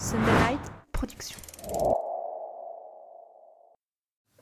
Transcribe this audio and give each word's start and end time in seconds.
Sunderlight 0.00 0.60
Production. 0.92 1.36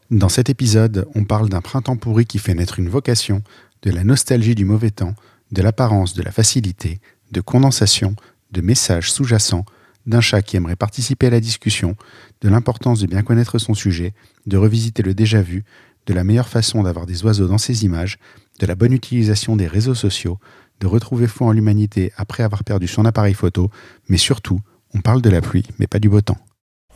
Dans 0.09 0.29
cet 0.29 0.51
épisode, 0.51 1.09
on 1.17 1.25
parle 1.25 1.49
d'un 1.49 1.61
printemps 1.61 1.97
pourri 1.97 2.27
qui 2.27 2.39
fait 2.39 2.55
naître 2.55 2.79
une 2.79 2.89
vocation, 2.89 3.43
de 3.83 3.91
la 3.91 4.05
nostalgie 4.05 4.55
du 4.55 4.65
mauvais 4.65 4.93
temps, 4.93 5.17
de 5.51 5.61
l'apparence 5.61 6.15
de 6.15 6.23
la 6.23 6.31
facilité, 6.31 7.01
de 7.33 7.41
condensation, 7.41 8.15
de 8.53 8.61
messages 8.61 9.11
sous-jacents, 9.11 9.65
d'un 10.07 10.21
chat 10.21 10.43
qui 10.43 10.57
aimerait 10.57 10.77
participer 10.77 11.27
à 11.27 11.31
la 11.31 11.41
discussion, 11.41 11.97
de 12.41 12.49
l'importance 12.49 13.01
de 13.01 13.09
bien 13.09 13.23
connaître 13.23 13.59
son 13.59 13.75
sujet, 13.75 14.15
de 14.47 14.57
revisiter 14.57 15.03
le 15.03 15.13
déjà 15.13 15.43
vu, 15.43 15.65
de 16.07 16.15
la 16.15 16.23
meilleure 16.23 16.49
façon 16.49 16.85
d'avoir 16.85 17.05
des 17.05 17.25
oiseaux 17.25 17.49
dans 17.49 17.59
ses 17.59 17.85
images, 17.85 18.21
de 18.61 18.67
la 18.67 18.77
bonne 18.77 18.93
utilisation 18.93 19.57
des 19.57 19.67
réseaux 19.67 19.97
sociaux, 19.97 20.39
de 20.79 20.87
retrouver 20.87 21.27
foi 21.27 21.49
en 21.49 21.53
l'humanité 21.53 22.13
après 22.17 22.45
avoir 22.45 22.63
perdu 22.63 22.87
son 22.87 23.05
appareil 23.05 23.35
photo, 23.35 23.73
mais 24.09 24.19
surtout, 24.19 24.61
on 24.95 25.01
parle 25.01 25.23
de 25.23 25.31
la 25.31 25.41
pluie, 25.41 25.65
mais 25.79 25.87
pas 25.87 25.99
du 25.99 26.09
beau 26.09 26.21
temps. 26.21 26.39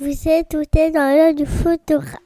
Vous 0.00 0.28
êtes 0.28 0.48
tout 0.50 0.78
est 0.78 0.90
dans 0.90 1.14
l'heure 1.14 1.34
du 1.34 1.46
photographe. 1.46 2.18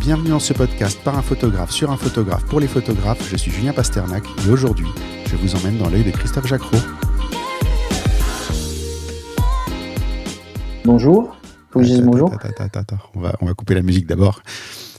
Bienvenue 0.00 0.30
dans 0.30 0.38
ce 0.38 0.54
podcast 0.54 0.98
par 1.04 1.18
un 1.18 1.22
photographe 1.22 1.70
sur 1.70 1.90
un 1.90 1.98
photographe 1.98 2.44
pour 2.46 2.60
les 2.60 2.68
photographes. 2.68 3.28
Je 3.28 3.36
suis 3.36 3.50
Julien 3.50 3.74
Pasternak 3.74 4.24
et 4.46 4.50
aujourd'hui, 4.50 4.88
je 5.26 5.36
vous 5.36 5.54
emmène 5.54 5.76
dans 5.76 5.90
l'œil 5.90 6.04
de 6.04 6.10
Christophe 6.10 6.46
Jacquot. 6.46 6.78
Bonjour. 10.86 11.37
Faut 11.70 11.80
que 11.80 11.84
je 11.84 11.90
dise 11.90 12.02
bonjour. 12.02 12.32
Attends, 12.32 12.64
attends, 12.64 12.80
attends. 12.80 12.98
On, 13.14 13.20
va, 13.20 13.34
on 13.40 13.46
va 13.46 13.54
couper 13.54 13.74
la 13.74 13.82
musique 13.82 14.06
d'abord. 14.06 14.42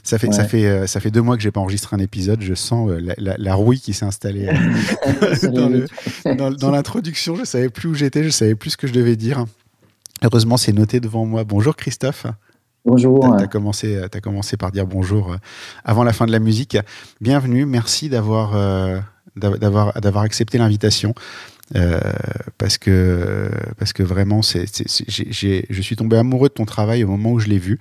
Ça 0.02 0.18
fait, 0.18 0.32
ça, 0.32 0.44
fait, 0.44 0.66
euh, 0.66 0.86
ça 0.86 0.98
fait 1.00 1.10
deux 1.10 1.20
mois 1.20 1.36
que 1.36 1.42
j'ai 1.42 1.50
pas 1.50 1.60
enregistré 1.60 1.94
un 1.94 2.00
épisode. 2.00 2.40
Je 2.42 2.54
sens 2.54 2.90
euh, 2.90 2.98
la, 3.00 3.14
la- 3.18 3.36
la 3.36 3.54
rouille 3.54 3.80
qui 3.80 3.92
s'est 3.92 4.06
installée 4.06 4.48
euh, 4.48 4.54
dans 6.56 6.70
l'introduction. 6.70 7.34
Je 7.36 7.44
savais 7.44 7.68
plus 7.68 7.88
où 7.88 7.94
j'étais, 7.94 8.24
je 8.24 8.30
savais 8.30 8.54
plus 8.54 8.70
ce 8.70 8.76
que 8.76 8.86
je 8.86 8.92
devais 8.92 9.16
dire. 9.16 9.44
Heureusement, 10.22 10.56
c'est 10.56 10.72
noté 10.72 11.00
devant 11.00 11.24
moi. 11.26 11.44
Bonjour 11.44 11.76
Christophe. 11.76 12.26
Bonjour. 12.84 13.36
Tu 13.36 13.44
as, 13.44 13.46
commencé, 13.46 14.00
commencé 14.22 14.56
par 14.56 14.72
dire 14.72 14.86
bonjour 14.86 15.36
avant 15.84 16.02
la 16.04 16.12
fin 16.14 16.24
de 16.26 16.32
la 16.32 16.38
musique. 16.38 16.78
Bienvenue, 17.20 17.66
merci 17.66 18.08
d'avoir 18.08 18.52
euh, 18.56 18.98
d'av- 19.36 19.58
d'avoir 19.58 20.00
d'avoir 20.00 20.24
accepté 20.24 20.56
l'invitation. 20.56 21.14
Euh, 21.76 22.00
parce 22.58 22.78
que 22.78 23.50
parce 23.78 23.92
que 23.92 24.02
vraiment 24.02 24.42
c'est 24.42 24.66
je 24.66 25.82
suis 25.82 25.96
tombé 25.96 26.16
amoureux 26.16 26.48
de 26.48 26.54
ton 26.54 26.64
travail 26.64 27.04
au 27.04 27.08
moment 27.08 27.32
où 27.32 27.38
je 27.38 27.48
l'ai 27.48 27.58
vu 27.58 27.78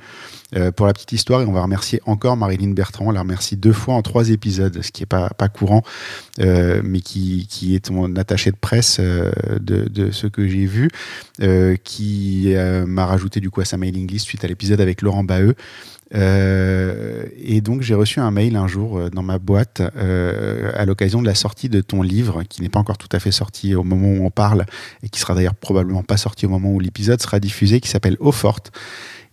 Euh, 0.55 0.71
pour 0.71 0.87
la 0.87 0.93
petite 0.93 1.11
histoire 1.11 1.43
et 1.43 1.45
on 1.45 1.51
va 1.51 1.61
remercier 1.61 2.01
encore 2.07 2.35
Marilyn 2.35 2.71
Bertrand 2.71 3.05
on 3.05 3.11
la 3.11 3.19
remercie 3.19 3.55
deux 3.55 3.71
fois 3.71 3.93
en 3.93 4.01
trois 4.01 4.31
épisodes 4.31 4.81
ce 4.81 4.91
qui 4.91 5.03
est 5.03 5.05
pas 5.05 5.29
pas 5.29 5.47
courant 5.47 5.83
euh, 6.39 6.81
mais 6.83 7.01
qui 7.01 7.45
qui 7.47 7.75
est 7.75 7.91
mon 7.91 8.15
attaché 8.15 8.49
de 8.49 8.55
presse 8.55 8.97
euh, 8.99 9.31
de, 9.59 9.87
de 9.87 10.09
ce 10.09 10.25
que 10.25 10.47
j'ai 10.47 10.65
vu 10.65 10.89
euh, 11.43 11.75
qui 11.83 12.55
m'a 12.87 13.05
rajouté 13.05 13.39
du 13.39 13.51
coup 13.51 13.61
à 13.61 13.65
sa 13.65 13.77
mailing 13.77 14.09
list 14.09 14.25
suite 14.25 14.43
à 14.43 14.47
l'épisode 14.47 14.81
avec 14.81 15.03
Laurent 15.03 15.23
Baheux. 15.23 15.53
Euh, 16.15 17.25
et 17.37 17.61
donc 17.61 17.81
j'ai 17.81 17.93
reçu 17.93 18.19
un 18.19 18.31
mail 18.31 18.55
un 18.55 18.67
jour 18.67 18.97
euh, 18.97 19.09
dans 19.11 19.21
ma 19.21 19.37
boîte 19.37 19.81
euh, 19.95 20.71
à 20.75 20.85
l'occasion 20.85 21.21
de 21.21 21.27
la 21.27 21.35
sortie 21.35 21.69
de 21.69 21.81
ton 21.81 22.01
livre, 22.01 22.43
qui 22.43 22.61
n'est 22.61 22.69
pas 22.69 22.79
encore 22.79 22.97
tout 22.97 23.09
à 23.11 23.19
fait 23.19 23.31
sorti 23.31 23.75
au 23.75 23.83
moment 23.83 24.07
où 24.07 24.25
on 24.25 24.31
parle, 24.31 24.65
et 25.03 25.09
qui 25.09 25.19
sera 25.19 25.35
d'ailleurs 25.35 25.55
probablement 25.55 26.03
pas 26.03 26.17
sorti 26.17 26.45
au 26.45 26.49
moment 26.49 26.71
où 26.71 26.79
l'épisode 26.79 27.21
sera 27.21 27.39
diffusé, 27.39 27.79
qui 27.79 27.89
s'appelle 27.89 28.17
Eau 28.19 28.31
forte. 28.31 28.71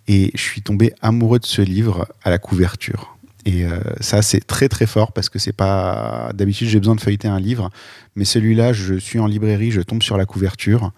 Et 0.09 0.31
je 0.35 0.43
suis 0.43 0.63
tombé 0.63 0.93
amoureux 1.03 1.39
de 1.39 1.47
ce 1.47 1.63
livre 1.63 2.07
à 2.23 2.31
la 2.31 2.39
couverture. 2.39 3.17
Et 3.45 3.65
ça, 4.01 4.23
c'est 4.23 4.45
très 4.45 4.69
très 4.69 4.87
fort 4.87 5.13
parce 5.13 5.29
que 5.29 5.39
c'est 5.39 5.53
pas. 5.53 6.31
D'habitude, 6.35 6.69
j'ai 6.69 6.81
besoin 6.81 6.97
de 6.97 7.01
feuilleter 7.01 7.29
un 7.29 7.39
livre, 7.39 7.71
mais 8.17 8.25
celui-là, 8.25 8.73
je 8.73 8.95
suis 8.95 9.21
en 9.21 9.27
librairie, 9.27 9.71
je 9.71 9.81
tombe 9.81 10.03
sur 10.03 10.17
la 10.17 10.27
couverture 10.27 10.93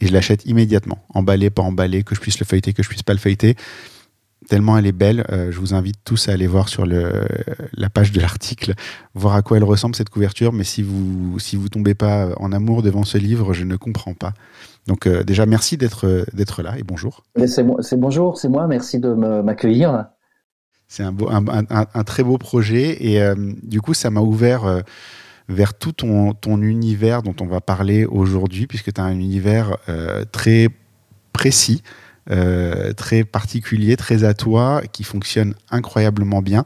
et 0.00 0.06
je 0.06 0.12
l'achète 0.12 0.46
immédiatement, 0.46 1.04
emballé, 1.14 1.50
pas 1.50 1.62
emballé, 1.62 2.02
que 2.02 2.14
je 2.14 2.20
puisse 2.20 2.38
le 2.38 2.46
feuilleter, 2.46 2.72
que 2.72 2.82
je 2.82 2.88
puisse 2.88 3.02
pas 3.02 3.12
le 3.12 3.18
feuilleter. 3.18 3.56
Tellement 4.48 4.76
elle 4.76 4.86
est 4.86 4.92
belle, 4.92 5.24
euh, 5.32 5.50
je 5.50 5.58
vous 5.58 5.72
invite 5.74 5.96
tous 6.04 6.28
à 6.28 6.32
aller 6.32 6.46
voir 6.46 6.68
sur 6.68 6.84
le, 6.84 7.24
la 7.72 7.88
page 7.88 8.12
de 8.12 8.20
l'article, 8.20 8.74
voir 9.14 9.34
à 9.34 9.42
quoi 9.42 9.56
elle 9.56 9.64
ressemble 9.64 9.94
cette 9.96 10.10
couverture. 10.10 10.52
Mais 10.52 10.64
si 10.64 10.82
vous 10.82 11.38
si 11.38 11.56
vous 11.56 11.68
tombez 11.70 11.94
pas 11.94 12.28
en 12.38 12.52
amour 12.52 12.82
devant 12.82 13.04
ce 13.04 13.16
livre, 13.16 13.54
je 13.54 13.64
ne 13.64 13.76
comprends 13.76 14.12
pas. 14.14 14.34
Donc 14.86 15.06
euh, 15.06 15.24
déjà 15.24 15.46
merci 15.46 15.78
d'être 15.78 16.06
euh, 16.06 16.24
d'être 16.34 16.62
là 16.62 16.78
et 16.78 16.82
bonjour. 16.82 17.24
C'est 17.46 17.64
bonjour, 17.98 18.36
c'est 18.38 18.48
moi. 18.50 18.66
Merci 18.66 18.98
de 18.98 19.14
m'accueillir. 19.14 20.06
C'est 20.88 21.02
un, 21.02 21.12
beau, 21.12 21.30
un, 21.30 21.46
un- 21.48 21.64
un- 21.70 21.86
un 21.94 22.04
très 22.04 22.22
beau 22.22 22.36
projet 22.36 23.02
et 23.02 23.22
euh, 23.22 23.34
du 23.62 23.80
coup 23.80 23.94
ça 23.94 24.10
m'a 24.10 24.20
ouvert 24.20 24.82
vers 25.48 25.72
tout 25.72 25.92
ton, 25.92 26.34
ton 26.34 26.60
univers 26.60 27.22
dont 27.22 27.34
on 27.40 27.46
va 27.46 27.60
parler 27.62 28.04
aujourd'hui 28.04 28.66
puisque 28.66 28.92
tu 28.92 29.00
as 29.00 29.04
un 29.04 29.18
univers 29.18 29.76
très 30.32 30.68
précis, 31.32 31.82
euh, 32.30 32.92
très 32.92 33.24
particulier, 33.24 33.96
très 33.96 34.24
à 34.24 34.34
toi, 34.34 34.82
qui 34.92 35.04
fonctionne 35.04 35.54
incroyablement 35.70 36.42
bien. 36.42 36.64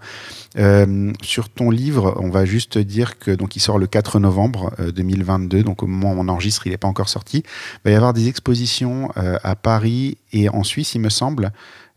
Euh, 0.59 1.13
sur 1.23 1.49
ton 1.49 1.71
livre, 1.71 2.15
on 2.21 2.31
va 2.31 2.45
juste 2.45 2.79
dire 2.79 3.19
que 3.19 3.31
donc 3.31 3.57
il 3.57 3.61
sort 3.61 3.79
le 3.79 3.87
4 3.87 4.21
novembre 4.21 4.73
euh, 4.81 4.93
2022, 4.93 5.63
donc 5.63 5.83
au 5.83 5.87
moment 5.87 6.13
où 6.13 6.17
on 6.19 6.29
enregistre, 6.29 6.67
il 6.67 6.71
n'est 6.71 6.79
pas 6.79 6.89
encore 6.89 7.09
sorti. 7.09 7.39
Il 7.39 7.81
va 7.87 7.91
y 7.91 7.95
avoir 7.95 8.13
des 8.13 8.29
expositions 8.29 9.11
euh, 9.17 9.37
à 9.43 9.57
Paris 9.57 10.19
et 10.33 10.49
en 10.49 10.63
Suisse, 10.63 10.95
il 10.95 11.01
me 11.01 11.11
semble. 11.11 11.53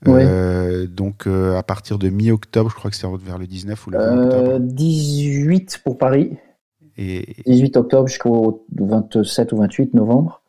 Ouais. 0.06 0.24
Euh, 0.26 0.88
donc 0.88 1.28
euh, 1.28 1.58
à 1.58 1.64
partir 1.64 2.00
de 2.00 2.10
mi-octobre, 2.10 2.70
je 2.72 2.76
crois 2.76 2.90
que 2.90 2.98
c'est 2.98 3.08
vers 3.24 3.38
le 3.38 3.46
19 3.46 3.88
ou 3.88 3.90
le 3.92 3.98
20 4.00 4.04
Euh, 4.04 4.26
octobre. 4.26 4.60
18 4.60 5.82
pour 5.84 5.98
Paris, 5.98 6.38
Et, 6.98 7.36
18 7.46 7.78
octobre 7.78 8.08
jusqu'au 8.08 8.66
27 8.76 9.52
ou 9.54 9.58
28 9.58 9.94
novembre. 9.94 10.41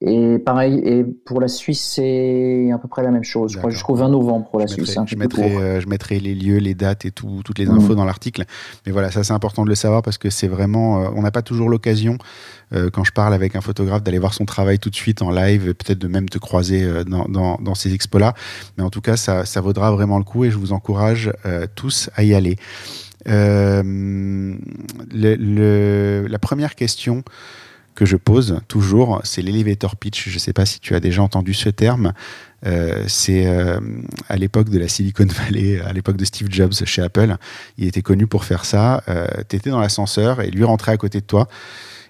Et 0.00 0.38
pareil, 0.38 0.80
et 0.84 1.02
pour 1.04 1.40
la 1.40 1.48
Suisse, 1.48 1.80
c'est 1.94 2.70
à 2.74 2.78
peu 2.78 2.88
près 2.88 3.02
la 3.02 3.10
même 3.10 3.24
chose. 3.24 3.52
Je 3.52 3.58
crois 3.58 3.70
jusqu'au 3.70 3.94
20 3.94 4.08
novembre 4.10 4.50
pour 4.50 4.58
la 4.58 4.66
je 4.66 4.74
Suisse. 4.74 4.88
mettrai, 4.88 5.00
un 5.00 5.06
je, 5.06 5.16
mettrai, 5.16 5.56
euh, 5.56 5.80
je 5.80 5.88
mettrai 5.88 6.20
les 6.20 6.34
lieux, 6.34 6.58
les 6.58 6.74
dates 6.74 7.06
et 7.06 7.10
tout, 7.10 7.40
toutes 7.44 7.58
les 7.58 7.64
Mhm. 7.66 7.76
infos 7.78 7.94
dans 7.94 8.04
l'article. 8.04 8.44
Mais 8.84 8.92
voilà, 8.92 9.10
ça 9.10 9.24
c'est 9.24 9.32
important 9.32 9.64
de 9.64 9.68
le 9.70 9.74
savoir 9.76 10.02
parce 10.02 10.18
que 10.18 10.28
c'est 10.30 10.48
vraiment, 10.48 11.04
euh, 11.04 11.08
on 11.14 11.22
n'a 11.22 11.30
pas 11.30 11.40
toujours 11.42 11.70
l'occasion, 11.70 12.18
euh, 12.74 12.90
quand 12.90 13.04
je 13.04 13.12
parle 13.12 13.32
avec 13.32 13.56
un 13.56 13.60
photographe, 13.62 14.02
d'aller 14.02 14.18
voir 14.18 14.34
son 14.34 14.44
travail 14.44 14.78
tout 14.78 14.90
de 14.90 14.94
suite 14.96 15.22
en 15.22 15.30
live, 15.30 15.72
peut-être 15.74 16.00
de 16.00 16.08
même 16.08 16.28
te 16.28 16.38
croiser 16.38 17.04
dans, 17.04 17.24
dans, 17.26 17.56
dans 17.62 17.74
ces 17.74 17.94
expos-là. 17.94 18.34
Mais 18.76 18.84
en 18.84 18.90
tout 18.90 19.00
cas, 19.00 19.16
ça, 19.16 19.46
ça 19.46 19.60
vaudra 19.62 19.90
vraiment 19.92 20.18
le 20.18 20.24
coup 20.24 20.44
et 20.44 20.50
je 20.50 20.58
vous 20.58 20.72
encourage 20.72 21.32
tous 21.76 22.10
à 22.14 22.24
y 22.24 22.34
aller. 22.34 22.56
Euh, 23.26 23.82
le- 25.14 25.34
le- 25.36 26.26
la 26.28 26.38
première 26.38 26.74
question 26.74 27.22
que 27.94 28.04
je 28.04 28.16
pose 28.16 28.60
toujours, 28.68 29.20
c'est 29.24 29.42
l'elevator 29.42 29.96
pitch. 29.96 30.28
Je 30.28 30.34
ne 30.34 30.38
sais 30.38 30.52
pas 30.52 30.66
si 30.66 30.80
tu 30.80 30.94
as 30.94 31.00
déjà 31.00 31.22
entendu 31.22 31.54
ce 31.54 31.68
terme. 31.68 32.12
Euh, 32.66 33.04
c'est 33.06 33.46
euh, 33.46 33.78
à 34.28 34.36
l'époque 34.36 34.68
de 34.70 34.78
la 34.78 34.88
Silicon 34.88 35.26
Valley, 35.28 35.80
à 35.80 35.92
l'époque 35.92 36.16
de 36.16 36.24
Steve 36.24 36.48
Jobs 36.50 36.72
chez 36.72 37.02
Apple. 37.02 37.36
Il 37.78 37.86
était 37.86 38.02
connu 38.02 38.26
pour 38.26 38.44
faire 38.44 38.64
ça. 38.64 39.02
Euh, 39.08 39.26
tu 39.48 39.56
étais 39.56 39.70
dans 39.70 39.80
l'ascenseur 39.80 40.40
et 40.40 40.50
lui 40.50 40.64
rentrait 40.64 40.92
à 40.92 40.96
côté 40.96 41.20
de 41.20 41.26
toi. 41.26 41.48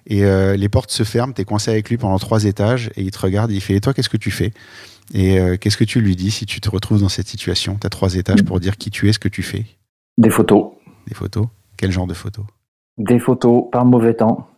Et 0.06 0.24
euh, 0.24 0.56
les 0.56 0.68
portes 0.68 0.90
se 0.90 1.02
ferment, 1.02 1.32
tu 1.32 1.42
es 1.42 1.44
coincé 1.44 1.70
avec 1.70 1.88
lui 1.88 1.96
pendant 1.96 2.18
trois 2.18 2.44
étages 2.44 2.90
et 2.96 3.02
il 3.02 3.10
te 3.10 3.18
regarde 3.18 3.50
et 3.50 3.54
il 3.54 3.60
fait 3.60 3.74
Et 3.74 3.80
toi, 3.80 3.94
qu'est-ce 3.94 4.10
que 4.10 4.18
tu 4.18 4.30
fais? 4.30 4.52
Et 5.12 5.38
qu'est-ce 5.60 5.76
que 5.76 5.84
tu 5.84 6.00
lui 6.00 6.16
dis 6.16 6.30
si 6.30 6.46
tu 6.46 6.62
te 6.62 6.70
retrouves 6.70 7.00
dans 7.00 7.10
cette 7.10 7.28
situation? 7.28 7.76
Tu 7.78 7.86
as 7.86 7.90
trois 7.90 8.14
étages 8.14 8.42
pour 8.42 8.58
dire 8.58 8.78
qui 8.78 8.90
tu 8.90 9.06
es, 9.06 9.12
ce 9.12 9.18
que 9.18 9.28
tu 9.28 9.42
fais. 9.42 9.66
Des 10.16 10.30
photos. 10.30 10.72
Des 11.06 11.14
photos? 11.14 11.46
Quel 11.76 11.92
genre 11.92 12.06
de 12.06 12.14
photos? 12.14 12.46
Des 12.96 13.18
photos 13.18 13.64
par 13.70 13.84
mauvais 13.84 14.14
temps. 14.14 14.48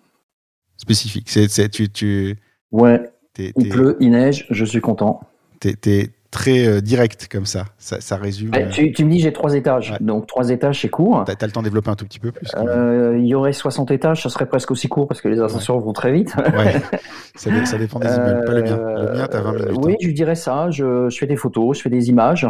Spécifique. 0.77 1.29
C'est, 1.29 1.69
tu, 1.69 1.89
tu, 1.91 2.37
Ouais, 2.73 3.11
t'es, 3.33 3.53
il 3.57 3.69
pleut, 3.69 3.97
il 4.01 4.11
neige, 4.11 4.47
je 4.51 4.65
suis 4.65 4.81
content. 4.81 5.21
t'es- 5.61 5.75
t'es 5.75 6.11
très 6.31 6.67
euh, 6.67 6.81
direct 6.83 7.29
comme 7.31 7.47
ça. 7.47 7.65
Ça, 7.79 8.01
ça 8.01 8.17
résume. 8.17 8.51
Ouais, 8.53 8.65
euh, 8.67 8.71
tu, 8.71 8.93
tu 8.93 9.05
me 9.07 9.11
dis 9.11 9.21
j'ai 9.21 9.33
trois 9.33 9.55
étages. 9.55 9.93
Ouais. 9.93 9.97
Donc 10.01 10.27
trois 10.27 10.51
étages, 10.51 10.83
c'est 10.83 10.91
court. 10.91 11.23
T'as, 11.25 11.35
t'as 11.35 11.47
le 11.47 11.53
temps 11.53 11.61
de 11.63 11.67
développer 11.69 11.89
un 11.89 11.95
tout 11.95 12.05
petit 12.05 12.19
peu 12.19 12.31
plus. 12.31 12.49
Euh, 12.57 13.17
il 13.19 13.25
y 13.27 13.35
aurait 13.35 13.55
60 13.55 13.91
étages, 13.91 14.23
ça 14.23 14.29
serait 14.29 14.45
presque 14.47 14.71
aussi 14.71 14.87
court 14.89 15.09
parce 15.09 15.23
que 15.23 15.29
les 15.29 15.41
ascenseurs 15.41 15.79
vont 15.79 15.95
très 15.95 16.13
vite. 16.13 16.35
Ouais, 16.37 16.75
ça, 17.37 17.65
ça 17.65 17.79
dépend 17.79 18.01
des 18.01 18.09
immeubles, 18.09 18.45
pas 18.45 18.53
le 18.53 18.63
mien. 18.65 18.77
Le 18.77 19.13
mien, 19.19 19.29
t'as 19.31 19.41
20 19.41 19.53
minutes. 19.53 19.69
Euh, 19.71 19.75
Oui, 19.83 19.93
hein. 19.95 19.97
je 20.03 20.11
dirais 20.11 20.35
ça. 20.35 20.71
Je, 20.71 21.09
je 21.09 21.17
fais 21.17 21.27
des 21.27 21.37
photos, 21.37 21.79
je 21.79 21.83
fais 21.83 21.91
des 21.91 22.11
images 22.11 22.47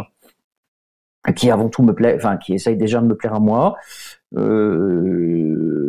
qui 1.35 1.49
avant 1.51 1.69
tout 1.69 1.83
me 1.83 1.93
plaît, 1.93 2.15
enfin 2.17 2.37
qui 2.37 2.53
essayent 2.53 2.77
déjà 2.77 2.99
de 2.99 3.05
me 3.05 3.15
plaire 3.15 3.33
à 3.35 3.39
moi. 3.39 3.75
Euh, 4.35 5.86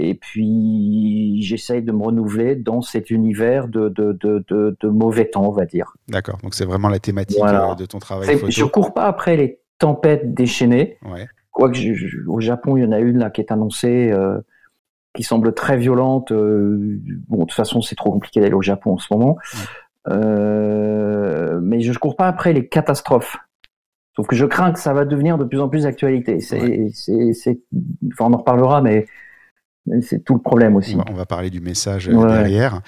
et 0.00 0.14
puis 0.14 1.42
j'essaye 1.42 1.82
de 1.82 1.92
me 1.92 2.02
renouveler 2.02 2.56
dans 2.56 2.80
cet 2.82 3.10
univers 3.10 3.68
de, 3.68 3.88
de, 3.88 4.12
de, 4.20 4.44
de, 4.48 4.76
de 4.80 4.88
mauvais 4.88 5.26
temps, 5.26 5.46
on 5.48 5.52
va 5.52 5.66
dire. 5.66 5.92
D'accord, 6.08 6.38
donc 6.42 6.54
c'est 6.54 6.64
vraiment 6.64 6.88
la 6.88 6.98
thématique 6.98 7.38
Voilà. 7.38 7.72
euh, 7.72 7.74
de 7.74 7.86
ton 7.86 7.98
travail 7.98 8.28
photo. 8.38 8.50
Je 8.50 8.64
cours 8.64 8.94
pas 8.94 9.06
après 9.06 9.36
les 9.36 9.60
tempêtes 9.78 10.34
déchaînées. 10.34 10.96
Ouais. 11.04 11.26
Quoique 11.50 11.76
je- 11.76 11.94
je- 11.94 12.18
au 12.26 12.40
Japon, 12.40 12.76
il 12.76 12.84
y 12.84 12.86
en 12.86 12.92
a 12.92 12.98
une 13.00 13.18
là 13.18 13.30
qui 13.30 13.40
est 13.40 13.50
annoncée, 13.52 14.10
euh, 14.12 14.38
qui 15.14 15.22
semble 15.24 15.52
très 15.54 15.76
violente. 15.76 16.30
euh, 16.32 17.00
bon, 17.28 17.38
de 17.38 17.42
toute 17.42 17.52
façon, 17.52 17.80
c'est 17.82 17.96
trop 17.96 18.12
compliqué 18.12 18.40
d'aller 18.40 18.54
au 18.54 18.62
Japon 18.62 18.92
en 18.94 18.98
ce 18.98 19.12
moment. 19.12 19.36
Euh, 20.08 21.58
mais 21.62 21.80
je 21.80 21.90
ne 21.92 21.96
cours 21.96 22.16
pas 22.16 22.28
après 22.28 22.52
les 22.52 22.68
catastrophes. 22.68 23.36
Sauf 24.16 24.26
que 24.26 24.34
je 24.36 24.46
crains 24.46 24.72
que 24.72 24.80
ça 24.80 24.92
va 24.92 25.04
devenir 25.04 25.38
de 25.38 25.44
plus 25.44 25.60
en 25.60 25.68
plus 25.68 25.84
d'actualité. 25.84 26.40
C'est, 26.40 27.60
enfin, 28.12 28.26
on 28.26 28.32
en 28.34 28.38
reparlera, 28.38 28.80
mais 28.82 29.06
c'est 30.02 30.24
tout 30.24 30.34
le 30.34 30.40
problème 30.40 30.76
aussi. 30.76 30.96
On 31.10 31.14
va, 31.14 31.26
parler 31.26 31.50
du 31.50 31.60
message 31.60 32.08
euh, 32.08 32.28
derrière. 32.28 32.80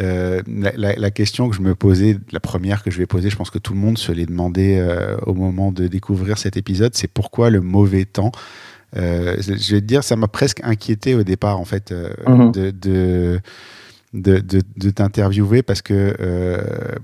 Euh, 0.00 0.40
la, 0.46 1.10
question 1.10 1.48
que 1.48 1.56
je 1.56 1.60
me 1.60 1.74
posais, 1.74 2.18
la 2.32 2.40
première 2.40 2.82
que 2.82 2.90
je 2.90 2.98
vais 2.98 3.06
poser, 3.06 3.30
je 3.30 3.36
pense 3.36 3.50
que 3.50 3.58
tout 3.58 3.74
le 3.74 3.80
monde 3.80 3.98
se 3.98 4.12
l'est 4.12 4.26
demandé 4.26 4.78
euh, 4.78 5.16
au 5.26 5.34
moment 5.34 5.72
de 5.72 5.86
découvrir 5.86 6.38
cet 6.38 6.56
épisode, 6.56 6.94
c'est 6.94 7.08
pourquoi 7.08 7.50
le 7.50 7.60
mauvais 7.60 8.04
temps 8.04 8.32
Je 8.94 9.72
vais 9.74 9.80
te 9.80 9.86
dire, 9.86 10.04
ça 10.04 10.16
m'a 10.16 10.28
presque 10.28 10.60
inquiété 10.64 11.14
au 11.14 11.22
départ, 11.22 11.60
en 11.60 11.64
fait, 11.64 11.94
mhm. 12.26 12.52
de, 12.52 12.70
de, 12.70 13.40
de, 14.12 14.40
t'interviewer 14.90 15.62
parce 15.62 15.82
que 15.82 16.16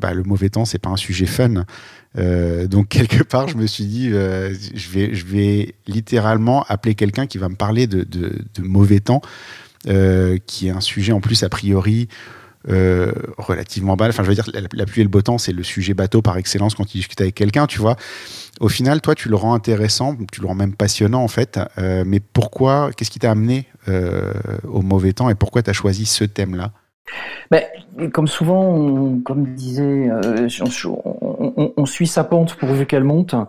bah, 0.01 0.15
le 0.15 0.23
mauvais 0.23 0.51
temps, 0.51 0.65
c'est 0.65 0.79
pas 0.79 0.91
un 0.91 0.97
sujet 0.97 1.27
fun. 1.27 1.65
Euh, 2.17 2.67
donc 2.67 2.89
quelque 2.89 3.23
part, 3.23 3.49
je 3.49 3.57
me 3.57 3.67
suis 3.67 3.85
dit, 3.85 4.11
euh, 4.13 4.55
je, 4.75 4.91
vais, 4.91 5.15
je 5.15 5.27
vais 5.27 5.75
littéralement 5.87 6.65
appeler 6.69 6.95
quelqu'un 6.95 7.27
qui 7.27 7.39
va 7.39 7.49
me 7.49 7.57
parler 7.57 7.87
de, 7.87 8.05
de, 8.05 8.63
mauvais 8.63 9.01
temps, 9.01 9.21
euh, 9.89 10.39
qui 10.47 10.69
est 10.69 10.73
un 10.73 10.81
sujet 10.81 11.13
en 11.13 11.21
plus 11.21 11.43
a 11.43 11.49
priori 11.49 12.09
relativement 13.39 13.97
bas. 13.97 14.09
Enfin, 14.09 14.25
je 14.25 14.29
veux 14.29 14.35
dire, 14.35 14.51
la, 14.53 14.85
pluie 14.85 15.01
et 15.01 15.05
le 15.05 15.09
beau 15.09 15.23
temps, 15.23 15.39
c'est 15.39 15.53
le 15.53 15.63
sujet 15.63 15.95
bateau 15.95 16.21
par 16.21 16.37
excellence 16.37 16.75
quand 16.75 16.85
tu 16.85 16.99
discutes 16.99 17.21
avec 17.23 17.35
quelqu'un, 17.35 17.67
tu 17.67 17.79
vois. 17.79 17.97
Au 18.61 18.69
final, 18.69 19.01
toi, 19.01 19.15
tu 19.15 19.31
le 19.31 19.37
rends 19.37 19.55
intéressant, 19.55 20.15
tu 20.31 20.43
le 20.43 20.49
rends 20.49 20.55
même 20.55 20.75
passionnant 20.75 21.23
en 21.23 21.29
fait. 21.29 21.59
mais 21.79 22.21
pourquoi 22.21 22.91
Qu'est-ce 22.95 23.11
qui 23.11 23.21
t'a 23.21 23.31
amené 23.31 23.69
au 24.65 24.83
mauvais 24.83 25.15
temps 25.15 25.31
et 25.31 25.35
pourquoi 25.35 25.63
tu 25.63 25.71
as 25.71 25.73
choisi 25.73 26.05
ce 26.05 26.25
thème-là? 26.25 26.73
Ben, 27.51 27.63
comme 28.13 28.27
souvent, 28.27 29.19
comme 29.25 29.55
disait, 29.55 30.11
euh, 30.11 30.49
on, 31.77 31.87
suit 31.87 32.07
sa 32.07 32.25
pente 32.25 32.57
pourvu 32.57 32.87
qu'elle 32.87 33.05
monte. 33.05 33.35
Mm. 33.35 33.47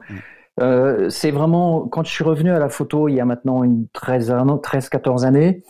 Euh, 0.61 1.09
c'est 1.09 1.31
vraiment 1.31 1.87
quand 1.87 2.05
je 2.05 2.11
suis 2.11 2.23
revenu 2.23 2.51
à 2.51 2.59
la 2.59 2.67
photo 2.67 3.07
il 3.07 3.15
y 3.15 3.21
a 3.21 3.25
maintenant 3.25 3.63
une 3.63 3.87
13, 3.93 4.35
13 4.61 4.89
14 4.89 5.25
années, 5.25 5.63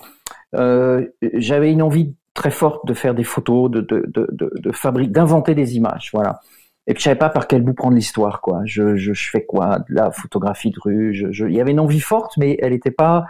euh, 0.55 1.05
j'avais 1.33 1.71
une 1.71 1.83
envie 1.83 2.15
très 2.33 2.51
forte 2.51 2.87
de 2.87 2.93
faire 2.93 3.13
des 3.13 3.23
photos, 3.23 3.69
de, 3.69 3.81
de, 3.81 4.03
de, 4.07 4.29
de 4.31 4.71
fabriquer, 4.71 5.11
d'inventer 5.11 5.53
des 5.55 5.75
images, 5.75 6.09
voilà. 6.13 6.39
Et 6.87 6.93
puis 6.93 7.01
je 7.01 7.03
savais 7.03 7.19
pas 7.19 7.29
par 7.29 7.47
quel 7.47 7.61
bout 7.61 7.73
prendre 7.73 7.95
l'histoire, 7.95 8.41
quoi. 8.41 8.61
Je, 8.65 8.95
je, 8.95 9.13
je, 9.13 9.29
fais 9.29 9.45
quoi? 9.45 9.79
De 9.89 9.93
la 9.93 10.09
photographie 10.09 10.71
de 10.71 10.79
rue. 10.79 11.13
Je, 11.13 11.31
je, 11.31 11.45
il 11.45 11.53
y 11.53 11.61
avait 11.61 11.71
une 11.71 11.79
envie 11.79 11.99
forte, 11.99 12.35
mais 12.37 12.57
elle 12.61 12.73
était 12.73 12.89
pas, 12.89 13.25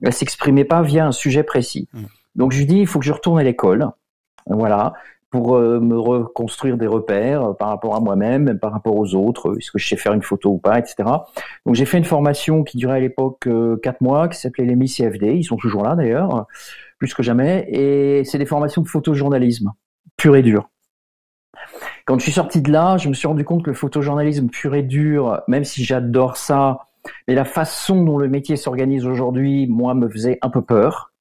elle 0.00 0.12
s'exprimait 0.12 0.64
pas 0.64 0.82
via 0.82 1.04
un 1.04 1.12
sujet 1.12 1.42
précis. 1.42 1.88
Mm. 1.92 2.04
Donc 2.38 2.52
je 2.52 2.58
lui 2.58 2.66
dis, 2.66 2.78
il 2.78 2.86
faut 2.86 3.00
que 3.00 3.04
je 3.04 3.12
retourne 3.12 3.38
à 3.38 3.42
l'école, 3.42 3.90
voilà, 4.46 4.94
pour 5.30 5.56
euh, 5.56 5.80
me 5.80 5.98
reconstruire 5.98 6.78
des 6.78 6.86
repères 6.86 7.50
euh, 7.50 7.52
par 7.52 7.68
rapport 7.68 7.94
à 7.94 8.00
moi-même, 8.00 8.58
par 8.58 8.72
rapport 8.72 8.96
aux 8.96 9.14
autres, 9.14 9.58
est-ce 9.58 9.70
que 9.70 9.78
je 9.78 9.86
sais 9.86 9.96
faire 9.96 10.14
une 10.14 10.22
photo 10.22 10.52
ou 10.52 10.58
pas, 10.58 10.78
etc. 10.78 10.96
Donc 11.66 11.74
j'ai 11.74 11.84
fait 11.84 11.98
une 11.98 12.04
formation 12.04 12.62
qui 12.62 12.78
durait 12.78 12.96
à 12.96 13.00
l'époque 13.00 13.46
euh, 13.46 13.76
quatre 13.82 14.00
mois, 14.00 14.28
qui 14.28 14.38
s'appelait 14.38 14.64
les 14.64 14.86
CFD, 14.86 15.34
ils 15.34 15.44
sont 15.44 15.56
toujours 15.56 15.82
là 15.82 15.96
d'ailleurs, 15.96 16.46
plus 16.98 17.12
que 17.12 17.22
jamais, 17.22 17.66
et 17.70 18.24
c'est 18.24 18.38
des 18.38 18.46
formations 18.46 18.82
de 18.82 18.88
photojournalisme, 18.88 19.72
pur 20.16 20.36
et 20.36 20.42
dur. 20.42 20.70
Quand 22.06 22.18
je 22.18 22.22
suis 22.22 22.32
sorti 22.32 22.62
de 22.62 22.70
là, 22.70 22.96
je 22.96 23.08
me 23.08 23.14
suis 23.14 23.26
rendu 23.26 23.44
compte 23.44 23.64
que 23.64 23.70
le 23.70 23.76
photojournalisme 23.76 24.48
pur 24.48 24.74
et 24.74 24.82
dur, 24.82 25.42
même 25.48 25.64
si 25.64 25.84
j'adore 25.84 26.36
ça, 26.36 26.78
mais 27.26 27.34
la 27.34 27.44
façon 27.44 28.04
dont 28.04 28.16
le 28.16 28.28
métier 28.28 28.56
s'organise 28.56 29.06
aujourd'hui, 29.06 29.66
moi, 29.66 29.94
me 29.94 30.08
faisait 30.08 30.38
un 30.40 30.50
peu 30.50 30.62
peur. 30.62 31.12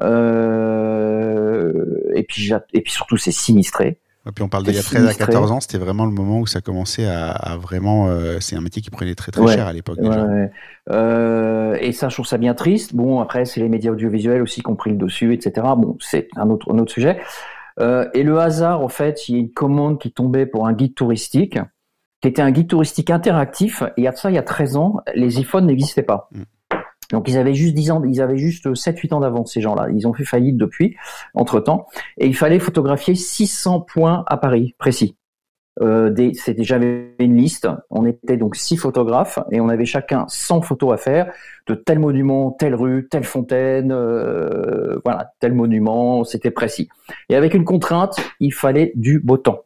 Euh, 0.00 1.72
et 2.14 2.22
puis 2.24 2.52
et 2.72 2.80
puis 2.80 2.92
surtout 2.92 3.16
c'est 3.16 3.32
sinistré. 3.32 3.98
Et 4.26 4.32
puis 4.32 4.42
on 4.42 4.48
parle 4.48 4.64
d'il 4.64 4.74
y 4.74 4.78
a 4.78 4.82
13 4.82 5.06
à 5.06 5.14
14 5.14 5.52
ans, 5.52 5.60
c'était 5.60 5.78
vraiment 5.78 6.04
le 6.04 6.10
moment 6.10 6.40
où 6.40 6.46
ça 6.46 6.60
commençait 6.60 7.06
à, 7.06 7.56
vraiment. 7.60 8.08
Euh, 8.08 8.38
c'est 8.40 8.56
un 8.56 8.60
métier 8.60 8.82
qui 8.82 8.90
prenait 8.90 9.14
très 9.14 9.30
très 9.30 9.46
cher 9.46 9.68
à 9.68 9.72
l'époque. 9.72 9.98
Ouais, 10.00 10.50
euh, 10.90 11.78
et 11.80 11.92
ça, 11.92 12.08
je 12.08 12.16
trouve 12.16 12.26
ça 12.26 12.36
bien 12.36 12.54
triste. 12.54 12.94
Bon, 12.94 13.20
après, 13.20 13.44
c'est 13.44 13.60
les 13.60 13.68
médias 13.68 13.92
audiovisuels 13.92 14.42
aussi 14.42 14.62
qui 14.62 14.68
ont 14.68 14.74
pris 14.74 14.90
le 14.90 14.96
dessus, 14.96 15.32
etc. 15.32 15.66
Bon, 15.76 15.96
c'est 16.00 16.28
un 16.36 16.50
autre, 16.50 16.72
un 16.74 16.78
autre 16.78 16.92
sujet. 16.92 17.20
Euh, 17.78 18.08
et 18.14 18.24
le 18.24 18.40
hasard, 18.40 18.82
en 18.82 18.88
fait, 18.88 19.28
il 19.28 19.34
y 19.34 19.38
a 19.38 19.40
une 19.40 19.52
commande 19.52 20.00
qui 20.00 20.10
tombait 20.10 20.46
pour 20.46 20.66
un 20.66 20.72
guide 20.72 20.94
touristique, 20.94 21.58
qui 22.20 22.28
était 22.28 22.42
un 22.42 22.50
guide 22.50 22.68
touristique 22.68 23.10
interactif. 23.10 23.82
Et 23.82 23.92
il 23.98 24.04
y 24.04 24.08
a 24.08 24.12
ça, 24.12 24.30
il 24.30 24.34
y 24.34 24.38
a 24.38 24.42
13 24.42 24.76
ans, 24.76 24.96
les 25.14 25.38
iPhones 25.38 25.66
n'existaient 25.66 26.02
pas. 26.02 26.28
Mm. 26.32 26.42
Donc 27.12 27.28
ils 27.28 27.38
avaient 27.38 27.54
juste 27.54 27.74
10 27.74 27.90
ans, 27.90 28.02
ils 28.04 28.20
avaient 28.20 28.38
juste 28.38 28.66
7-8 28.66 29.14
ans 29.14 29.20
d'avance 29.20 29.52
ces 29.52 29.60
gens-là. 29.60 29.88
Ils 29.94 30.06
ont 30.06 30.12
fait 30.12 30.24
faillite 30.24 30.56
depuis, 30.56 30.96
entre 31.34 31.60
temps, 31.60 31.86
et 32.18 32.26
il 32.26 32.36
fallait 32.36 32.58
photographier 32.58 33.14
600 33.14 33.80
points 33.80 34.24
à 34.26 34.36
Paris 34.36 34.74
précis. 34.78 35.16
Euh, 35.82 36.14
c'était 36.34 36.64
j'avais 36.64 37.14
une 37.18 37.36
liste. 37.36 37.68
On 37.90 38.06
était 38.06 38.36
donc 38.36 38.56
six 38.56 38.76
photographes 38.76 39.38
et 39.50 39.60
on 39.60 39.68
avait 39.68 39.84
chacun 39.84 40.24
100 40.28 40.62
photos 40.62 40.94
à 40.94 40.96
faire 40.96 41.32
de 41.66 41.74
tel 41.74 41.98
monument, 41.98 42.50
telle 42.52 42.74
rue, 42.74 43.08
telle 43.10 43.24
fontaine, 43.24 43.92
euh, 43.92 44.98
voilà, 45.04 45.32
tel 45.40 45.52
monument. 45.52 46.24
C'était 46.24 46.50
précis. 46.50 46.88
Et 47.28 47.36
avec 47.36 47.54
une 47.54 47.64
contrainte, 47.64 48.16
il 48.40 48.54
fallait 48.54 48.92
du 48.94 49.20
beau 49.20 49.36
temps. 49.36 49.64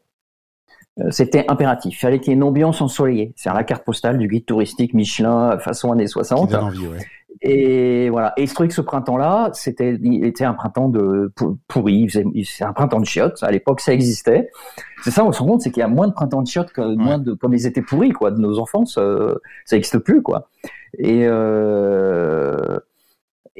Euh, 0.99 1.11
c'était 1.11 1.45
impératif. 1.49 1.95
Il 1.95 2.01
fallait 2.01 2.19
qu'il 2.19 2.29
y 2.29 2.31
ait 2.33 2.37
une 2.37 2.43
ambiance 2.43 2.81
ensoleillée. 2.81 3.33
C'est 3.37 3.53
la 3.53 3.63
carte 3.63 3.85
postale 3.85 4.19
du 4.19 4.27
guide 4.27 4.47
touristique 4.47 4.95
Michelin 4.95 5.59
façon 5.59 5.93
années 5.93 6.09
60. 6.09 6.55
Envie, 6.55 6.89
ouais. 6.89 6.99
Et 7.43 8.11
voilà. 8.11 8.35
Et 8.37 8.43
il 8.43 8.49
se 8.49 8.55
trouve 8.55 8.69
que 8.69 8.75
ce 8.75 8.83
printemps-là, 8.83 9.51
c'était, 9.55 9.99
était 10.23 10.45
un 10.45 10.53
printemps 10.53 10.89
de 10.89 11.33
pourri. 11.69 12.09
C'est 12.11 12.65
un 12.65 12.73
printemps 12.73 13.01
de 13.01 13.07
chiottes. 13.07 13.43
À 13.43 13.51
l'époque, 13.51 13.81
ça 13.81 13.95
existait. 13.95 14.51
C'est 15.03 15.11
ça, 15.11 15.25
on 15.25 15.33
se 15.33 15.41
rend 15.41 15.47
compte, 15.49 15.63
c'est 15.63 15.71
qu'il 15.71 15.81
y 15.81 15.85
a 15.85 15.89
moins 15.89 16.09
de 16.09 16.13
printemps 16.13 16.43
de 16.43 16.47
chiottes 16.47 16.73
que 16.73 16.83
moins 16.97 17.19
de, 17.19 17.33
comme 17.33 17.55
ils 17.55 17.67
étaient 17.67 17.83
pourris, 17.83 18.11
quoi, 18.11 18.31
de 18.31 18.39
nos 18.39 18.59
enfances. 18.59 18.99
Euh, 18.99 19.35
ça 19.65 19.77
n'existe 19.77 19.99
plus, 19.99 20.23
quoi. 20.23 20.49
Et 20.99 21.23
euh, 21.25 22.79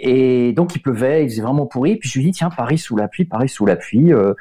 et 0.03 0.53
donc 0.53 0.75
il 0.75 0.81
pleuvait, 0.81 1.25
il 1.25 1.31
faisait 1.31 1.43
vraiment 1.43 1.67
pourri. 1.67 1.97
Puis 1.97 2.09
je 2.09 2.19
lui 2.19 2.27
dis 2.27 2.33
tiens, 2.33 2.51
Paris 2.51 2.79
sous 2.79 2.97
la 2.97 3.09
pluie, 3.09 3.25
Paris 3.25 3.49
sous 3.49 3.67
la 3.67 3.77
pluie. 3.77 4.13
Euh, 4.13 4.35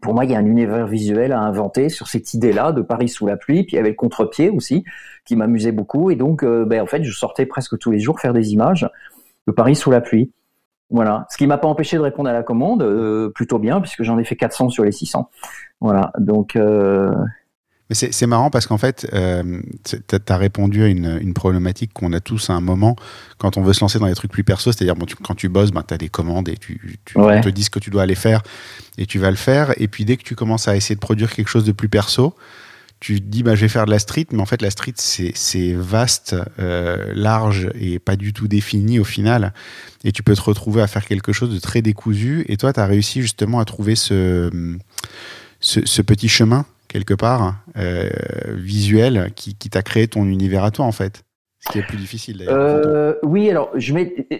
pour 0.00 0.14
moi, 0.14 0.24
il 0.24 0.30
y 0.30 0.34
a 0.34 0.38
un 0.38 0.46
univers 0.46 0.86
visuel 0.86 1.32
à 1.32 1.40
inventer 1.40 1.88
sur 1.88 2.08
cette 2.08 2.32
idée-là 2.32 2.72
de 2.72 2.80
Paris 2.80 3.08
sous 3.08 3.26
la 3.26 3.36
pluie. 3.36 3.64
Puis 3.64 3.72
il 3.72 3.76
y 3.76 3.78
avait 3.78 3.90
le 3.90 3.94
contre-pied 3.94 4.48
aussi, 4.48 4.84
qui 5.24 5.36
m'amusait 5.36 5.72
beaucoup. 5.72 6.10
Et 6.10 6.16
donc, 6.16 6.42
euh, 6.42 6.64
ben, 6.64 6.80
en 6.80 6.86
fait, 6.86 7.02
je 7.04 7.12
sortais 7.12 7.44
presque 7.44 7.78
tous 7.78 7.90
les 7.90 7.98
jours 7.98 8.18
faire 8.18 8.32
des 8.32 8.52
images 8.52 8.88
de 9.46 9.52
Paris 9.52 9.76
sous 9.76 9.90
la 9.90 10.00
pluie. 10.00 10.30
Voilà. 10.90 11.26
Ce 11.30 11.36
qui 11.36 11.46
m'a 11.46 11.58
pas 11.58 11.68
empêché 11.68 11.96
de 11.96 12.02
répondre 12.02 12.28
à 12.28 12.32
la 12.32 12.42
commande, 12.42 12.82
euh, 12.82 13.30
plutôt 13.30 13.58
bien, 13.58 13.80
puisque 13.80 14.02
j'en 14.02 14.18
ai 14.18 14.24
fait 14.24 14.36
400 14.36 14.70
sur 14.70 14.84
les 14.84 14.92
600. 14.92 15.28
Voilà. 15.80 16.12
Donc, 16.18 16.56
euh, 16.56 17.14
c'est 17.94 18.26
marrant 18.26 18.50
parce 18.50 18.66
qu'en 18.66 18.78
fait, 18.78 19.08
euh, 19.12 19.60
tu 19.84 20.16
as 20.28 20.36
répondu 20.36 20.82
à 20.82 20.86
une, 20.86 21.34
problématique 21.34 21.92
qu'on 21.92 22.12
a 22.12 22.20
tous 22.20 22.50
à 22.50 22.52
un 22.52 22.60
moment 22.60 22.96
quand 23.38 23.56
on 23.56 23.62
veut 23.62 23.72
se 23.72 23.80
lancer 23.80 23.98
dans 23.98 24.06
des 24.06 24.14
trucs 24.14 24.30
plus 24.30 24.44
perso. 24.44 24.72
C'est-à-dire, 24.72 24.96
bon, 24.96 25.06
quand 25.22 25.34
tu 25.34 25.48
bosses, 25.48 25.70
ben, 25.70 25.82
tu 25.86 25.94
as 25.94 25.98
des 25.98 26.08
commandes 26.08 26.48
et 26.48 26.56
tu, 26.56 26.98
te 27.06 27.48
dis 27.48 27.64
ce 27.64 27.70
que 27.70 27.78
tu 27.78 27.90
dois 27.90 28.02
aller 28.02 28.14
faire 28.14 28.42
et 28.98 29.06
tu 29.06 29.18
vas 29.18 29.30
le 29.30 29.36
faire. 29.36 29.72
Et 29.78 29.88
puis, 29.88 30.04
dès 30.04 30.16
que 30.16 30.22
tu 30.22 30.34
commences 30.34 30.68
à 30.68 30.76
essayer 30.76 30.94
de 30.94 31.00
produire 31.00 31.32
quelque 31.32 31.48
chose 31.48 31.64
de 31.64 31.72
plus 31.72 31.88
perso, 31.88 32.34
tu 33.00 33.20
te 33.20 33.26
dis, 33.26 33.42
bah, 33.42 33.54
je 33.56 33.62
vais 33.62 33.68
faire 33.68 33.86
de 33.86 33.90
la 33.90 33.98
street. 33.98 34.26
Mais 34.32 34.40
en 34.40 34.46
fait, 34.46 34.62
la 34.62 34.70
street, 34.70 34.94
c'est 34.96 35.72
vaste, 35.72 36.36
euh, 36.58 37.12
large 37.14 37.70
et 37.74 37.98
pas 37.98 38.16
du 38.16 38.32
tout 38.32 38.46
défini 38.46 38.98
au 38.98 39.04
final. 39.04 39.52
Et 40.04 40.12
tu 40.12 40.22
peux 40.22 40.34
te 40.34 40.42
retrouver 40.42 40.82
à 40.82 40.86
faire 40.86 41.04
quelque 41.04 41.32
chose 41.32 41.52
de 41.52 41.58
très 41.58 41.82
décousu. 41.82 42.44
Et 42.48 42.56
toi, 42.56 42.72
tu 42.72 42.80
as 42.80 42.86
réussi 42.86 43.22
justement 43.22 43.58
à 43.58 43.64
trouver 43.64 43.96
ce, 43.96 44.50
ce 45.60 46.02
petit 46.02 46.28
chemin 46.28 46.66
quelque 46.92 47.14
part, 47.14 47.56
euh, 47.76 48.10
visuel, 48.48 49.32
qui, 49.34 49.54
t'a 49.54 49.82
créé 49.82 50.06
ton 50.08 50.26
univers 50.26 50.62
à 50.62 50.70
toi, 50.70 50.84
en 50.84 50.92
fait. 50.92 51.24
Ce 51.60 51.70
qui 51.70 51.78
est 51.78 51.86
plus 51.86 51.96
difficile 51.96 52.38
d'ailleurs. 52.38 52.54
Euh, 52.56 53.14
oui, 53.22 53.48
alors 53.48 53.70
je 53.76 53.94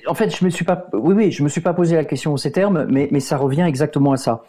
en 0.08 0.14
fait, 0.14 0.36
je 0.36 0.44
me 0.44 0.50
suis 0.50 0.64
pas, 0.64 0.88
oui, 0.92 1.14
oui, 1.14 1.30
je 1.30 1.44
me 1.44 1.48
suis 1.48 1.60
pas 1.60 1.72
posé 1.72 1.94
la 1.94 2.04
question 2.04 2.32
en 2.32 2.36
ces 2.36 2.50
termes, 2.50 2.84
mais, 2.90 3.08
mais 3.12 3.20
ça 3.20 3.36
revient 3.36 3.62
exactement 3.62 4.12
à 4.12 4.16
ça. 4.16 4.42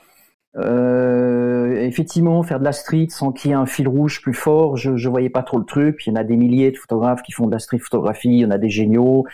Euh, 0.56 1.76
effectivement, 1.82 2.44
faire 2.44 2.60
de 2.60 2.64
la 2.64 2.74
street 2.74 3.08
sans 3.10 3.32
qu'il 3.32 3.50
y 3.50 3.54
ait 3.54 3.58
un 3.58 3.66
fil 3.66 3.88
rouge 3.88 4.22
plus 4.22 4.34
fort, 4.36 4.78
je, 4.78 4.96
je 4.98 5.10
voyais 5.10 5.30
pas 5.30 5.42
trop 5.44 5.58
le 5.58 5.66
truc. 5.66 6.04
Il 6.06 6.10
y 6.10 6.14
en 6.14 6.16
a 6.16 6.24
des 6.24 6.38
milliers 6.38 6.72
de 6.72 6.78
photographes 6.78 7.24
qui 7.24 7.32
font 7.32 7.48
de 7.48 7.52
la 7.52 7.60
street 7.60 7.80
photographie, 7.80 8.30
il 8.30 8.40
y 8.40 8.46
en 8.46 8.52
a 8.52 8.58
des 8.58 8.70
géniaux. 8.70 9.26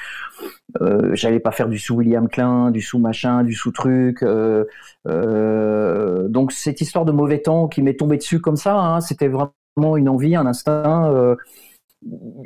Euh, 0.82 1.12
J'allais 1.14 1.40
pas 1.40 1.52
faire 1.52 1.68
du 1.68 1.78
sous 1.78 1.96
William 1.96 2.30
Klein, 2.30 2.72
du 2.72 2.82
sous 2.82 3.00
machin, 3.00 3.44
du 3.44 3.54
sous 3.54 3.72
truc. 3.72 4.24
Euh, 4.24 4.66
euh, 5.08 6.28
donc 6.30 6.52
cette 6.52 6.82
histoire 6.82 7.06
de 7.06 7.12
mauvais 7.12 7.40
temps 7.40 7.68
qui 7.68 7.82
m'est 7.82 7.96
tombée 7.96 8.18
dessus 8.18 8.40
comme 8.40 8.58
ça, 8.58 8.78
hein, 8.78 9.02
c'était 9.02 9.28
vraiment 9.28 9.98
une 9.98 10.10
envie, 10.10 10.36
un 10.36 10.46
instinct. 10.46 11.36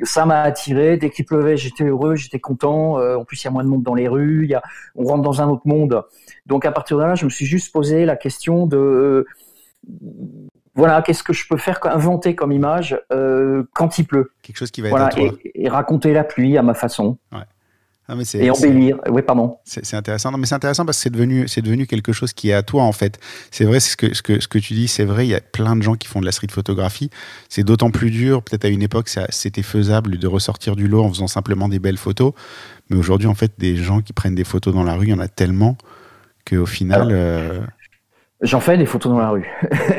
Ça 0.02 0.26
m'a 0.26 0.40
attiré. 0.42 0.96
Dès 0.96 1.10
qu'il 1.10 1.24
pleuvait, 1.26 1.56
j'étais 1.56 1.84
heureux, 1.84 2.16
j'étais 2.16 2.40
content. 2.40 2.94
En 3.16 3.24
plus, 3.24 3.42
il 3.42 3.44
y 3.44 3.48
a 3.48 3.50
moins 3.52 3.62
de 3.62 3.68
monde 3.68 3.84
dans 3.84 3.94
les 3.94 4.08
rues. 4.08 4.50
On 4.96 5.04
rentre 5.04 5.22
dans 5.22 5.42
un 5.42 5.48
autre 5.48 5.62
monde. 5.64 6.02
Donc 6.46 6.66
à 6.66 6.72
partir 6.72 6.98
de 6.98 7.02
là, 7.02 7.14
je 7.14 7.24
me 7.24 7.30
suis 7.30 7.46
juste 7.46 7.72
posé 7.72 8.04
la 8.04 8.16
question 8.16 8.66
de 8.66 8.76
euh, 8.76 9.26
voilà, 10.74 11.02
qu'est-ce 11.02 11.22
que 11.22 11.32
je 11.32 11.46
peux 11.48 11.56
faire, 11.56 11.78
inventer 11.84 12.34
comme 12.34 12.52
image 12.52 12.98
euh, 13.12 13.64
quand 13.74 13.98
il 13.98 14.06
pleut. 14.06 14.32
Quelque 14.42 14.56
chose 14.56 14.70
qui 14.70 14.80
va 14.80 14.88
être 14.88 14.96
à 14.96 15.08
toi. 15.08 15.30
Et, 15.54 15.68
raconter 15.68 16.12
la 16.12 16.24
pluie 16.24 16.58
à 16.58 16.62
ma 16.62 16.74
façon. 16.74 17.18
Ouais. 17.32 17.42
Ah, 18.06 18.16
mais 18.16 18.24
et 18.34 18.50
embellir. 18.50 18.98
Oui, 19.08 19.22
pardon. 19.22 19.56
C'est 19.64 19.94
intéressant. 19.94 20.30
Non, 20.30 20.36
mais 20.36 20.44
c'est 20.46 20.54
intéressant 20.54 20.84
parce 20.84 20.98
que 20.98 21.04
c'est 21.04 21.10
devenu, 21.10 21.48
c'est 21.48 21.62
devenu 21.62 21.86
quelque 21.86 22.12
chose 22.12 22.34
qui 22.34 22.50
est 22.50 22.52
à 22.52 22.62
toi 22.62 22.82
en 22.82 22.92
fait. 22.92 23.18
C'est 23.50 23.64
vrai, 23.64 23.80
ce 23.80 23.96
que, 23.96 24.12
ce 24.12 24.20
que, 24.20 24.40
ce 24.40 24.48
que 24.48 24.58
tu 24.58 24.74
dis, 24.74 24.88
c'est 24.88 25.06
vrai. 25.06 25.26
Il 25.26 25.30
y 25.30 25.34
a 25.34 25.40
plein 25.40 25.74
de 25.74 25.82
gens 25.82 25.94
qui 25.94 26.06
font 26.06 26.20
de 26.20 26.26
la 26.26 26.32
street 26.32 26.48
photographie. 26.50 27.08
C'est 27.48 27.64
d'autant 27.64 27.90
plus 27.90 28.10
dur. 28.10 28.42
Peut-être 28.42 28.66
à 28.66 28.68
une 28.68 28.82
époque, 28.82 29.08
c'était 29.30 29.62
faisable 29.62 30.18
de 30.18 30.26
ressortir 30.26 30.76
du 30.76 30.86
lot 30.86 31.02
en 31.02 31.08
faisant 31.08 31.28
simplement 31.28 31.66
des 31.66 31.78
belles 31.78 31.96
photos. 31.96 32.34
Mais 32.90 32.98
aujourd'hui, 32.98 33.26
en 33.26 33.34
fait, 33.34 33.52
des 33.56 33.76
gens 33.76 34.02
qui 34.02 34.12
prennent 34.12 34.34
des 34.34 34.44
photos 34.44 34.74
dans 34.74 34.84
la 34.84 34.96
rue, 34.96 35.06
il 35.06 35.10
y 35.10 35.14
en 35.14 35.18
a 35.18 35.28
tellement 35.28 35.78
qu'au 36.48 36.66
final, 36.66 37.08
euh, 37.10 37.60
J'en 38.40 38.60
fais 38.60 38.76
des 38.76 38.84
photos 38.84 39.12
dans 39.12 39.18
la 39.20 39.30
rue. 39.30 39.48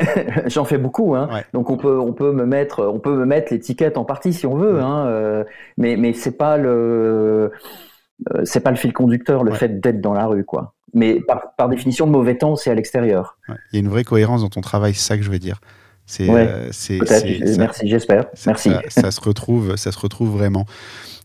J'en 0.46 0.64
fais 0.64 0.78
beaucoup, 0.78 1.14
hein. 1.16 1.28
Ouais. 1.32 1.44
Donc 1.52 1.68
on 1.70 1.76
peut 1.76 1.98
on 1.98 2.12
peut 2.12 2.30
me 2.32 2.44
mettre 2.46 2.84
on 2.84 3.00
peut 3.00 3.14
me 3.16 3.24
mettre 3.24 3.52
l'étiquette 3.52 3.96
en 3.96 4.04
partie 4.04 4.32
si 4.32 4.46
on 4.46 4.56
veut, 4.56 4.76
Ouais. 4.76 4.82
hein. 4.82 5.06
euh, 5.06 5.44
mais 5.78 5.96
mais 5.96 6.12
c'est 6.12 6.36
pas 6.36 6.56
le 6.56 7.50
euh, 8.36 8.40
c'est 8.44 8.60
pas 8.60 8.70
le 8.70 8.76
fil 8.76 8.92
conducteur 8.92 9.42
le 9.42 9.52
Ouais. 9.52 9.58
fait 9.58 9.80
d'être 9.80 10.00
dans 10.00 10.12
la 10.14 10.26
rue 10.26 10.44
quoi. 10.44 10.74
Mais 10.94 11.20
par, 11.20 11.54
par 11.56 11.68
définition, 11.68 12.06
le 12.06 12.12
mauvais 12.12 12.36
temps, 12.38 12.56
c'est 12.56 12.70
à 12.70 12.74
l'extérieur. 12.74 13.36
il 13.48 13.54
y 13.74 13.76
a 13.76 13.80
une 13.80 13.88
vraie 13.88 14.04
cohérence 14.04 14.42
dans 14.42 14.48
ton 14.48 14.60
travail. 14.62 14.94
C'est 14.94 15.06
ça 15.06 15.16
que 15.16 15.22
je 15.24 15.30
veux 15.30 15.38
dire. 15.40 15.60
C'est, 16.06 16.30
euh, 16.30 16.68
c'est, 16.70 16.98
Peut-être. 16.98 17.26
c'est- 17.26 17.46
ça- 17.54 17.58
Merci, 17.60 17.88
j'espère. 17.88 18.26
ça- 18.34 18.50
Merci. 18.50 18.70
Ça, 18.88 19.00
ça 19.02 19.10
se 19.10 19.20
retrouve, 19.20 19.74
ça 19.76 19.90
se 19.90 19.98
retrouve 19.98 20.30
vraiment. 20.30 20.64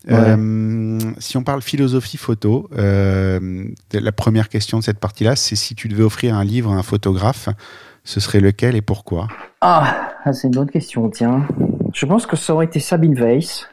Ouais. 0.07 0.13
Euh, 0.15 0.99
si 1.19 1.37
on 1.37 1.43
parle 1.43 1.61
philosophie 1.61 2.17
photo, 2.17 2.69
euh, 2.77 3.65
la 3.93 4.11
première 4.11 4.49
question 4.49 4.79
de 4.79 4.83
cette 4.83 4.99
partie-là, 4.99 5.35
c'est 5.35 5.55
si 5.55 5.75
tu 5.75 5.87
devais 5.87 6.03
offrir 6.03 6.35
un 6.35 6.43
livre 6.43 6.71
à 6.71 6.75
un 6.75 6.83
photographe, 6.83 7.49
ce 8.03 8.19
serait 8.19 8.39
lequel 8.39 8.75
et 8.75 8.81
pourquoi? 8.81 9.27
Ah, 9.61 10.11
ah, 10.23 10.33
c'est 10.33 10.47
une 10.47 10.53
bonne 10.55 10.71
question. 10.71 11.09
Tiens, 11.09 11.47
je 11.93 12.05
pense 12.05 12.25
que 12.25 12.35
ça 12.35 12.53
aurait 12.53 12.65
été 12.65 12.79
Sabine 12.79 13.13
Weiss. 13.13 13.67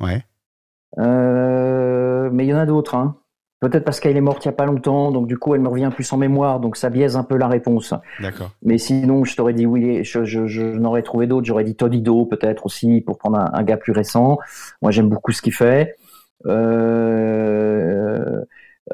Ouais, 0.00 0.24
Euh, 0.98 2.28
mais 2.32 2.44
il 2.44 2.48
y 2.48 2.54
en 2.54 2.58
a 2.58 2.66
d'autres. 2.66 2.94
Hein. 2.94 3.16
Peut-être 3.62 3.84
parce 3.84 4.00
qu'elle 4.00 4.16
est 4.16 4.20
morte 4.20 4.44
il 4.44 4.48
n'y 4.48 4.54
a 4.54 4.56
pas 4.56 4.66
longtemps, 4.66 5.12
donc 5.12 5.28
du 5.28 5.38
coup 5.38 5.54
elle 5.54 5.60
me 5.60 5.68
revient 5.68 5.90
plus 5.94 6.12
en 6.12 6.16
mémoire, 6.16 6.58
donc 6.58 6.76
ça 6.76 6.90
biaise 6.90 7.16
un 7.16 7.22
peu 7.22 7.36
la 7.36 7.46
réponse. 7.46 7.94
d'accord. 8.20 8.50
Mais 8.62 8.76
sinon, 8.76 9.22
je 9.22 9.36
t'aurais 9.36 9.54
dit 9.54 9.66
oui, 9.66 10.02
je, 10.02 10.24
je, 10.24 10.48
je 10.48 10.62
n'aurais 10.62 11.02
trouvé 11.02 11.28
d'autres. 11.28 11.46
J'aurais 11.46 11.62
dit 11.62 11.76
Todido 11.76 12.26
peut-être 12.26 12.66
aussi 12.66 13.00
pour 13.02 13.18
prendre 13.18 13.38
un, 13.38 13.50
un 13.52 13.62
gars 13.62 13.76
plus 13.76 13.92
récent. 13.92 14.38
Moi, 14.82 14.90
j'aime 14.90 15.08
beaucoup 15.08 15.30
ce 15.30 15.40
qu'il 15.40 15.54
fait. 15.54 15.96
Euh, 16.46 18.42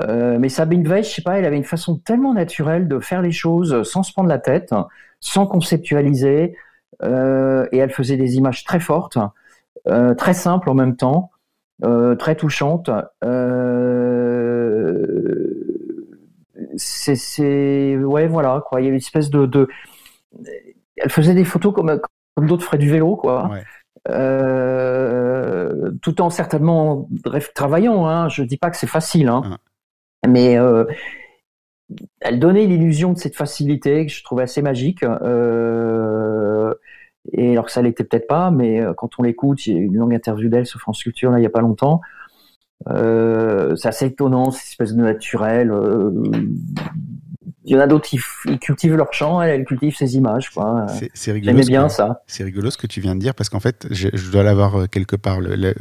euh, 0.01 0.39
mais 0.39 0.51
Sabine 0.51 0.87
Weiss, 0.87 1.09
je 1.09 1.15
sais 1.15 1.23
pas, 1.23 1.39
elle 1.39 1.47
avait 1.47 1.57
une 1.57 1.65
façon 1.65 1.97
tellement 1.97 2.35
naturelle 2.35 2.89
de 2.89 2.99
faire 2.99 3.23
les 3.23 3.33
choses 3.33 3.83
sans 3.85 4.03
se 4.03 4.13
prendre 4.13 4.29
la 4.29 4.39
tête, 4.39 4.75
sans 5.21 5.47
conceptualiser, 5.47 6.55
euh, 7.03 7.67
et 7.73 7.79
elle 7.79 7.91
faisait 7.91 8.19
des 8.19 8.37
images 8.37 8.65
très 8.65 8.81
fortes, 8.81 9.19
très 10.19 10.35
simples 10.35 10.69
en 10.69 10.75
même 10.75 10.97
temps, 10.97 11.31
très 12.19 12.35
touchantes. 12.35 12.91
Euh, 13.25 14.08
c'est, 16.79 17.17
c'est, 17.17 17.97
ouais, 17.97 18.27
voilà, 18.27 18.63
quoi. 18.67 18.81
Il 18.81 18.85
y 18.85 18.87
avait 18.87 18.97
une 18.97 19.03
espèce 19.03 19.31
de, 19.31 19.47
de, 19.47 19.69
elle 20.97 21.11
faisait 21.11 21.35
des 21.35 21.45
photos 21.45 21.75
comme, 21.75 22.01
comme 22.35 22.47
d'autres 22.47 22.65
feraient 22.65 22.79
du 22.79 22.91
vélo, 22.91 23.17
quoi. 23.17 23.51
Ouais. 23.51 23.63
Euh, 24.09 25.91
tout 26.03 26.21
en 26.21 26.31
certainement 26.31 27.09
travaillant. 27.55 28.07
Hein. 28.07 28.29
Je 28.29 28.43
dis 28.43 28.57
pas 28.57 28.71
que 28.71 28.77
c'est 28.77 28.87
facile, 28.87 29.29
hein. 29.29 29.59
mais 30.27 30.57
euh, 30.57 30.85
elle 32.21 32.39
donnait 32.39 32.67
l'illusion 32.67 33.13
de 33.13 33.19
cette 33.19 33.37
facilité 33.37 34.07
que 34.07 34.13
je 34.13 34.23
trouvais 34.23 34.45
assez 34.45 34.63
magique. 34.63 35.03
Euh, 35.03 36.75
et 37.33 37.53
alors 37.53 37.67
que 37.67 37.73
ça 37.73 37.83
l'était 37.83 38.05
peut-être 38.05 38.27
pas, 38.27 38.51
mais 38.51 38.81
quand 38.97 39.19
on 39.19 39.23
l'écoute, 39.23 39.67
il 39.67 39.75
y 39.75 39.77
a 39.77 39.81
une 39.81 39.97
longue 39.97 40.15
interview 40.15 40.49
d'elle 40.49 40.65
sur 40.65 40.81
France 40.81 41.03
Culture 41.03 41.31
là 41.31 41.39
il 41.39 41.43
y 41.43 41.47
a 41.47 41.51
pas 41.51 41.61
longtemps. 41.61 42.01
Euh, 42.89 43.75
c'est 43.77 43.89
assez 43.89 44.07
étonnant, 44.07 44.51
cette 44.51 44.69
espèce 44.69 44.95
de 44.95 45.03
naturel. 45.03 45.71
euh, 45.71 46.11
il 47.65 47.73
y 47.73 47.77
en 47.77 47.81
a 47.81 47.87
d'autres 47.87 48.09
qui 48.09 48.17
f- 48.17 48.47
ils 48.47 48.59
cultivent 48.59 48.95
leur 48.95 49.13
champ, 49.13 49.43
elle, 49.43 49.51
elle 49.51 49.65
cultive 49.67 49.95
ses 49.95 50.17
images. 50.17 50.49
Quoi. 50.49 50.87
C'est, 51.13 51.33
rigolo. 51.33 51.53
J'aimais 51.53 51.67
bien 51.67 51.87
que- 51.89 51.93
ça. 51.93 52.23
C'est 52.27 52.43
rigolo 52.45 52.71
ce 52.71 52.79
que 52.79 52.87
tu 52.87 53.03
viens 53.03 53.15
de 53.15 53.21
dire 53.21 53.35
parce 53.35 53.51
qu'en 53.51 53.61
fait, 53.61 53.87
je, 53.91 54.09
je 54.15 54.31
dois 54.31 54.43
l'avoir 54.43 54.77
euh, 54.81 54.87
quelque 54.87 55.17
part. 55.17 55.39
Le- 55.41 55.55
le- 55.55 55.75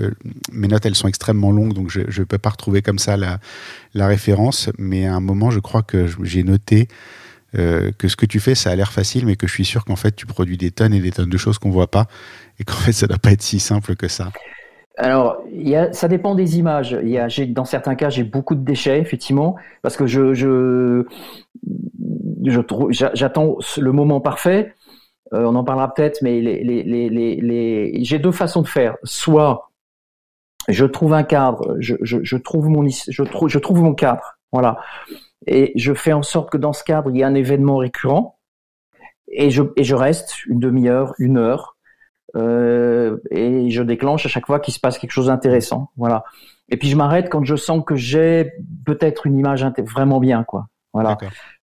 mes 0.52 0.68
notes, 0.68 0.86
elles 0.86 0.96
sont 0.96 1.08
extrêmement 1.08 1.52
longues, 1.52 1.72
donc 1.74 1.90
je 1.90 2.02
ne 2.02 2.26
peux 2.26 2.38
pas 2.40 2.50
retrouver 2.50 2.82
comme 2.82 3.00
ça 3.00 3.16
la, 3.16 3.40
la 3.94 4.08
référence. 4.08 4.70
Mais 4.78 5.06
à 5.06 5.16
un 5.16 5.22
moment, 5.22 5.50
je 5.50 5.60
crois 5.60 5.82
que 5.82 6.08
j'ai 6.24 6.44
noté 6.44 6.90
euh, 7.58 7.92
que 7.98 8.10
ce 8.10 8.18
que 8.18 8.26
tu 8.26 8.42
fais, 8.42 8.54
ça 8.56 8.72
a 8.72 8.76
l'air 8.76 8.92
facile, 8.92 9.26
mais 9.26 9.38
que 9.38 9.48
je 9.48 9.54
suis 9.54 9.64
sûr 9.66 9.86
qu'en 9.86 9.96
fait, 9.96 10.14
tu 10.14 10.26
produis 10.26 10.58
des 10.58 10.72
tonnes 10.72 10.94
et 10.94 11.00
des 11.00 11.12
tonnes 11.12 11.30
de 11.30 11.38
choses 11.38 11.58
qu'on 11.58 11.72
voit 11.72 11.90
pas 11.90 12.08
et 12.60 12.66
qu'en 12.66 12.74
fait, 12.76 12.92
ça 12.92 13.08
doit 13.08 13.18
pas 13.18 13.32
être 13.32 13.42
si 13.44 13.60
simple 13.62 13.96
que 13.96 14.10
ça. 14.10 14.34
Alors, 14.98 15.44
y 15.52 15.76
a, 15.76 15.94
ça 15.94 16.08
dépend 16.08 16.34
des 16.34 16.58
images. 16.58 16.92
Dans 17.50 17.66
certains 17.66 17.96
cas, 17.96 18.10
j'ai 18.10 18.24
beaucoup 18.24 18.56
de 18.56 18.64
déchets, 18.64 19.00
effectivement, 19.00 19.56
parce 19.84 19.96
que 19.96 20.08
je, 20.08 20.34
je, 20.34 21.06
j'attends 23.14 23.58
le 23.78 23.92
moment 23.92 24.20
parfait. 24.20 24.74
Euh, 25.34 25.46
on 25.46 25.56
en 25.56 25.64
parlera 25.64 25.94
peut-être, 25.94 26.22
mais 26.22 26.42
les, 26.42 28.04
j'ai 28.04 28.20
deux 28.20 28.32
façons 28.32 28.62
de 28.62 28.68
faire. 28.68 28.96
Soit 29.04 29.70
je 30.68 30.86
trouve 30.86 31.14
un 31.14 31.24
cadre, 31.24 31.76
je, 31.80 32.36
trouve 32.38 32.68
mon, 32.68 33.94
cadre, 33.94 34.38
voilà, 34.52 34.80
et 35.46 35.72
je 35.76 35.94
fais 35.94 36.14
en 36.14 36.24
sorte 36.24 36.50
que 36.50 36.58
dans 36.58 36.74
ce 36.74 36.84
cadre, 36.84 37.10
il 37.10 37.18
y 37.18 37.24
a 37.24 37.28
un 37.28 37.36
événement 37.36 37.78
récurrent, 37.78 38.38
et 39.30 39.50
je, 39.50 39.64
et 39.78 39.84
je 39.84 39.96
reste 39.96 40.46
une 40.46 40.60
demi-heure, 40.60 41.14
une 41.20 41.38
heure, 41.38 41.77
euh, 42.36 43.18
et 43.32 43.70
je 43.70 43.82
déclenche 43.84 44.26
à 44.26 44.30
chaque 44.30 44.46
fois 44.46 44.60
qu'il 44.60 44.74
se 44.74 44.80
passe 44.80 44.98
quelque 44.98 45.12
chose 45.12 45.28
d'intéressant. 45.28 45.90
Voilà. 45.98 46.24
Et 46.70 46.78
puis 46.78 46.90
je 46.90 46.96
m'arrête 46.98 47.30
quand 47.30 47.44
je 47.46 47.56
sens 47.56 47.84
que 47.86 47.96
j'ai 47.96 48.52
peut-être 48.86 49.26
une 49.26 49.38
image 49.38 49.66
vraiment 49.80 50.20
bien, 50.20 50.44
quoi. 50.44 50.68
Voilà. 50.94 51.18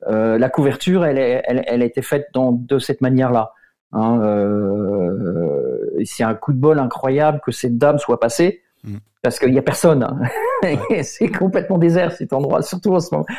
Euh, 0.07 0.37
la 0.37 0.49
couverture, 0.49 1.05
elle, 1.05 1.17
est- 1.17 1.41
elle, 1.45 1.63
elle 1.67 1.81
a 1.81 1.85
été 1.85 2.01
faite 2.01 2.27
dans, 2.33 2.51
de 2.51 2.79
cette 2.79 3.01
manière-là. 3.01 3.53
Hein, 3.91 4.19
euh, 4.21 5.97
c'est 6.05 6.23
un 6.23 6.35
coup 6.35 6.53
de 6.53 6.59
bol 6.59 6.79
incroyable 6.79 7.41
que 7.45 7.51
cette 7.51 7.77
dame 7.77 7.97
soit 7.97 8.19
passée, 8.19 8.61
Mm. 8.83 8.97
parce 9.21 9.39
qu'il 9.39 9.53
y 9.53 9.57
a 9.57 9.61
personne. 9.61 10.03
hein. 10.03 10.19
C'est 11.03 11.27
complètement 11.29 11.77
désert 11.77 12.11
cet 12.13 12.31
endroit, 12.33 12.61
surtout 12.61 12.95
à 12.95 13.01
ce 13.01 13.13
moment, 13.13 13.31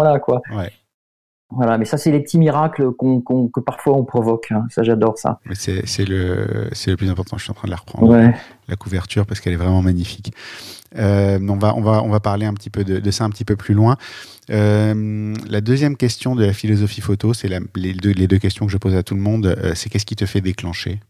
moment-là, 0.00 0.18
quoi. 0.18 0.40
Ouais. 0.54 0.70
Voilà. 1.50 1.78
Mais 1.78 1.84
ça, 1.84 1.96
c'est 1.96 2.10
les 2.10 2.20
petits 2.20 2.38
miracles 2.38 2.92
qu'on, 2.92 3.20
qu'on- 3.20 3.48
que 3.48 3.60
parfois 3.60 3.96
on 3.96 4.04
provoque. 4.04 4.48
hein. 4.50 4.64
Ça, 4.68 4.82
j'adore 4.82 5.16
ça. 5.18 5.38
Mais 5.46 5.54
c'est, 5.54 5.86
c'est 5.86 6.04
le, 6.04 6.68
c'est 6.72 6.90
le 6.90 6.96
plus 6.96 7.08
important. 7.10 7.36
Je 7.38 7.44
suis 7.44 7.50
en 7.50 7.54
train 7.54 7.68
de 7.68 7.70
la 7.70 7.76
reprendre. 7.76 8.08
Ouais. 8.08 8.34
la 8.68 8.76
couverture 8.76 9.26
parce 9.26 9.40
qu'elle 9.40 9.52
est 9.52 9.56
vraiment 9.56 9.82
magnifique. 9.82 10.32
Euh, 10.96 11.38
on, 11.48 11.56
va, 11.56 11.74
on, 11.76 11.82
va, 11.82 12.02
on 12.02 12.08
va 12.08 12.20
parler 12.20 12.46
un 12.46 12.54
petit 12.54 12.70
peu 12.70 12.82
de, 12.84 12.98
de 12.98 13.10
ça 13.10 13.24
un 13.24 13.30
petit 13.30 13.44
peu 13.44 13.54
plus 13.56 13.74
loin. 13.74 13.96
Euh, 14.50 15.34
la 15.48 15.60
deuxième 15.60 15.96
question 15.96 16.34
de 16.34 16.44
la 16.44 16.52
philosophie 16.52 17.00
photo, 17.00 17.32
c'est 17.34 17.48
la- 17.48 17.60
les, 17.76 17.92
deux, 17.92 18.12
les 18.12 18.26
deux 18.26 18.38
questions 18.38 18.66
que 18.66 18.72
je 18.72 18.78
pose 18.78 18.94
à 18.94 19.02
tout 19.02 19.14
le 19.14 19.20
monde. 19.20 19.46
euh, 19.46 19.72
c'est 19.74 19.88
qu'est-ce 19.90 20.06
qui 20.06 20.16
te 20.16 20.26
fait 20.26 20.40
déclencher? 20.40 21.00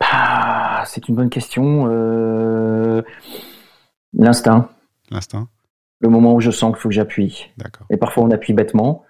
Ah, 0.00 0.82
c'est 0.86 1.08
une 1.08 1.14
bonne 1.14 1.30
question. 1.30 1.86
L'instinct, 4.12 4.68
L'instinct 5.10 5.48
le 6.00 6.08
moment 6.10 6.34
où 6.34 6.40
je 6.40 6.50
sens 6.50 6.72
qu'il 6.72 6.80
faut 6.82 6.88
que 6.90 6.94
j'appuie. 6.94 7.50
D'accord. 7.56 7.86
Et 7.90 7.96
parfois 7.96 8.24
on 8.24 8.30
appuie 8.30 8.52
bêtement. 8.52 9.04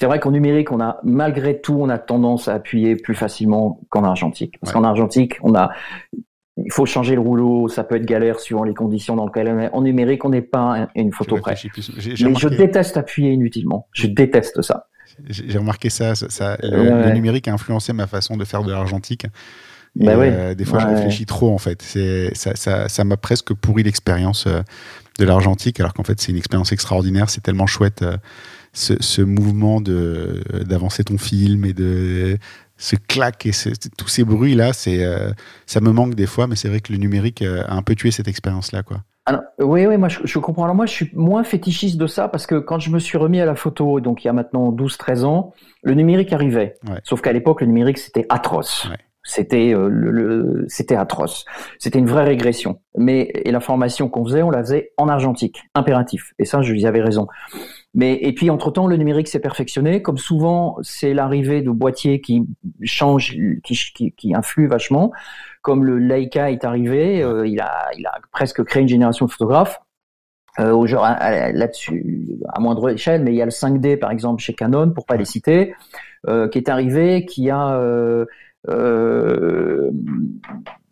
C'est 0.00 0.06
vrai 0.06 0.18
qu'en 0.18 0.32
numérique, 0.32 0.72
on 0.72 0.80
a 0.80 0.98
malgré 1.04 1.60
tout, 1.60 1.76
on 1.80 1.88
a 1.88 1.98
tendance 1.98 2.48
à 2.48 2.54
appuyer 2.54 2.96
plus 2.96 3.14
facilement 3.14 3.80
qu'en 3.90 4.02
argentique. 4.04 4.58
Parce 4.60 4.72
Ouais. 4.74 4.80
qu'en 4.80 4.84
argentique, 4.84 5.34
on 5.42 5.54
a, 5.54 5.70
il 6.56 6.72
faut 6.72 6.84
changer 6.86 7.14
le 7.14 7.20
rouleau, 7.20 7.68
ça 7.68 7.84
peut 7.84 7.96
être 7.96 8.04
galère 8.04 8.40
suivant 8.40 8.64
les 8.64 8.74
conditions 8.74 9.14
dans 9.14 9.26
lesquelles 9.26 9.48
on 9.48 9.58
est. 9.60 9.70
En 9.72 9.82
numérique, 9.82 10.24
on 10.24 10.30
n'est 10.30 10.42
pas 10.42 10.82
un- 10.82 10.88
une 10.96 11.12
photo 11.12 11.36
Je 11.36 11.40
près. 11.40 11.54
Mais 12.24 12.34
je 12.34 12.48
déteste 12.48 12.96
appuyer 12.96 13.30
inutilement. 13.32 13.86
Je 13.92 14.06
déteste 14.08 14.62
ça. 14.62 14.86
j'ai- 15.28 15.58
remarqué 15.58 15.90
ça. 15.90 16.16
ça, 16.16 16.28
ça- 16.28 16.56
le, 16.60 16.70
Ouais, 16.76 16.84
le 16.90 16.90
ouais. 17.06 17.12
numérique 17.14 17.46
a 17.46 17.52
influencé 17.52 17.92
ma 17.92 18.08
façon 18.08 18.36
de 18.36 18.44
faire 18.44 18.64
de 18.64 18.72
l'argentique. 18.72 19.26
Bah 19.94 20.14
euh, 20.16 20.54
des 20.56 20.64
fois, 20.64 20.80
je 20.80 20.86
Ouais. 20.88 20.94
réfléchis 20.96 21.24
trop 21.24 21.54
en 21.54 21.58
fait. 21.58 21.82
Ça, 22.34 22.56
ça, 22.56 22.88
ça 22.88 23.04
m'a 23.04 23.16
presque 23.16 23.54
pourri 23.54 23.84
l'expérience 23.84 24.48
euh, 24.48 24.62
de 25.20 25.24
l'argentique, 25.24 25.78
alors 25.78 25.94
qu'en 25.94 26.02
fait, 26.02 26.20
c'est 26.20 26.32
une 26.32 26.38
expérience 26.38 26.72
extraordinaire. 26.72 27.30
C'est 27.30 27.42
tellement 27.42 27.66
chouette 27.68 28.02
euh, 28.02 28.16
ce, 28.74 28.94
ce 29.00 29.22
mouvement 29.22 29.80
d'avancer 29.80 31.04
ton 31.04 31.16
film 31.16 31.64
et 31.64 31.72
de 31.72 32.36
ce 32.76 32.96
clac 32.96 33.46
et 33.46 33.52
ce- 33.52 33.70
tous 33.96 34.08
ces 34.08 34.24
bruits 34.24 34.54
là. 34.54 34.72
C'est, 34.72 35.02
euh, 35.04 35.30
ça 35.66 35.80
me 35.80 35.90
manque 35.92 36.14
des 36.14 36.26
fois, 36.26 36.46
mais 36.46 36.56
c'est 36.56 36.68
vrai 36.68 36.80
que 36.80 36.92
le 36.92 36.98
numérique 36.98 37.40
euh, 37.42 37.62
a 37.66 37.74
un 37.74 37.82
peu 37.82 37.94
tué 37.94 38.10
cette 38.10 38.28
expérience 38.28 38.72
là, 38.72 38.82
quoi. 38.82 38.98
Alors, 39.26 39.40
oui, 39.58 39.86
oui, 39.86 39.96
moi 39.96 40.08
je, 40.10 40.18
je 40.24 40.38
comprends. 40.38 40.64
Alors 40.64 40.76
moi, 40.76 40.84
je 40.84 40.92
suis 40.92 41.10
moins 41.14 41.44
fétichiste 41.44 41.96
de 41.96 42.06
ça 42.06 42.28
parce 42.28 42.46
que 42.46 42.56
quand 42.56 42.78
je 42.78 42.90
me 42.90 42.98
suis 42.98 43.16
remis 43.16 43.40
à 43.40 43.46
la 43.46 43.54
photo, 43.54 43.98
donc 44.00 44.22
il 44.22 44.26
y 44.26 44.30
a 44.30 44.34
maintenant 44.34 44.70
12-13 44.70 45.24
ans, 45.24 45.54
le 45.82 45.94
numérique 45.94 46.32
arrivait. 46.34 46.74
Ouais. 46.86 46.98
Sauf 47.04 47.22
qu'à 47.22 47.32
l'époque, 47.32 47.62
le 47.62 47.68
numérique 47.68 47.96
c'était 47.96 48.26
atroce. 48.28 48.86
Ouais. 48.90 48.98
C'était 49.26 49.72
euh, 49.74 49.88
le, 49.88 50.10
le- 50.10 50.66
c'était 50.68 50.96
atroce. 50.96 51.46
C'était 51.78 51.98
une 51.98 52.06
vraie 52.08 52.24
régression. 52.24 52.80
Mais 52.98 53.30
et 53.46 53.50
la 53.50 53.60
formation 53.60 54.10
qu'on 54.10 54.24
faisait, 54.26 54.42
on 54.42 54.50
la 54.50 54.58
faisait 54.62 54.90
en 54.98 55.08
argentique, 55.08 55.62
impératif. 55.74 56.34
Et 56.38 56.44
ça, 56.44 56.60
je 56.60 56.72
lui 56.72 56.84
avais 56.84 57.00
raison. 57.00 57.26
Mais 57.94 58.18
et 58.22 58.32
puis 58.32 58.50
entre 58.50 58.70
temps, 58.70 58.86
le 58.86 58.96
numérique 58.96 59.28
s'est 59.28 59.40
perfectionné. 59.40 60.02
Comme 60.02 60.18
souvent, 60.18 60.76
c'est 60.82 61.14
l'arrivée 61.14 61.62
de 61.62 61.70
boîtiers 61.70 62.20
qui 62.20 62.44
changent, 62.82 63.36
qui, 63.62 63.74
qui, 63.94 64.12
qui 64.12 64.34
influent 64.34 64.68
vachement. 64.68 65.12
Comme 65.62 65.84
le 65.84 65.98
Leica 65.98 66.50
est 66.50 66.64
arrivé, 66.64 67.22
euh, 67.22 67.46
il 67.46 67.60
a 67.60 67.90
il 67.96 68.06
a 68.06 68.14
presque 68.32 68.64
créé 68.64 68.82
une 68.82 68.88
génération 68.88 69.26
de 69.26 69.30
photographes. 69.30 69.80
euh, 70.58 70.86
là-dessus 71.52 72.38
à 72.52 72.60
moindre 72.60 72.90
échelle, 72.90 73.22
mais 73.24 73.32
il 73.32 73.36
y 73.36 73.42
a 73.42 73.44
le 73.44 73.50
5D 73.50 73.98
par 73.98 74.10
exemple 74.10 74.42
chez 74.42 74.54
Canon, 74.54 74.90
pour 74.90 75.06
pas 75.06 75.16
les 75.16 75.24
citer, 75.24 75.74
euh, 76.28 76.48
qui 76.48 76.58
est 76.58 76.68
arrivé, 76.68 77.24
qui 77.26 77.50
a 77.50 77.76
euh, 77.76 78.24
euh, 78.68 79.90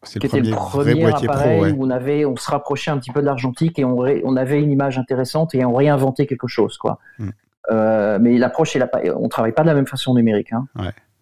C'est 0.05 0.19
qui 0.19 0.27
le 0.29 0.39
était 0.39 0.51
le 0.51 0.57
premier, 0.57 1.05
appareil 1.05 1.57
pro, 1.59 1.63
ouais. 1.65 1.73
où 1.73 1.85
on 1.87 1.91
avait, 1.91 2.25
on 2.25 2.37
se 2.37 2.51
rapprochait 2.51 2.91
un 2.91 2.99
petit 2.99 3.13
peu 3.13 3.21
de 3.21 3.27
l'argentique 3.27 3.79
et 3.79 3.85
on, 3.85 3.97
ré- 3.97 4.21
on 4.25 4.37
avait 4.37 4.61
une 4.61 4.71
image 4.71 4.99
intéressante 4.99 5.55
et 5.55 5.65
on 5.65 5.75
réinventait 5.75 6.27
quelque 6.27 6.49
chose, 6.49 6.77
quoi. 6.77 6.99
Mm. 7.19 7.29
Euh, 7.71 8.19
mais 8.21 8.37
l'approche, 8.39 8.77
on 9.17 9.29
travaille 9.29 9.53
pas 9.53 9.63
de 9.63 9.69
la 9.69 9.75
même 9.75 9.87
façon 9.87 10.15
numérique. 10.15 10.53
Hein. 10.53 10.67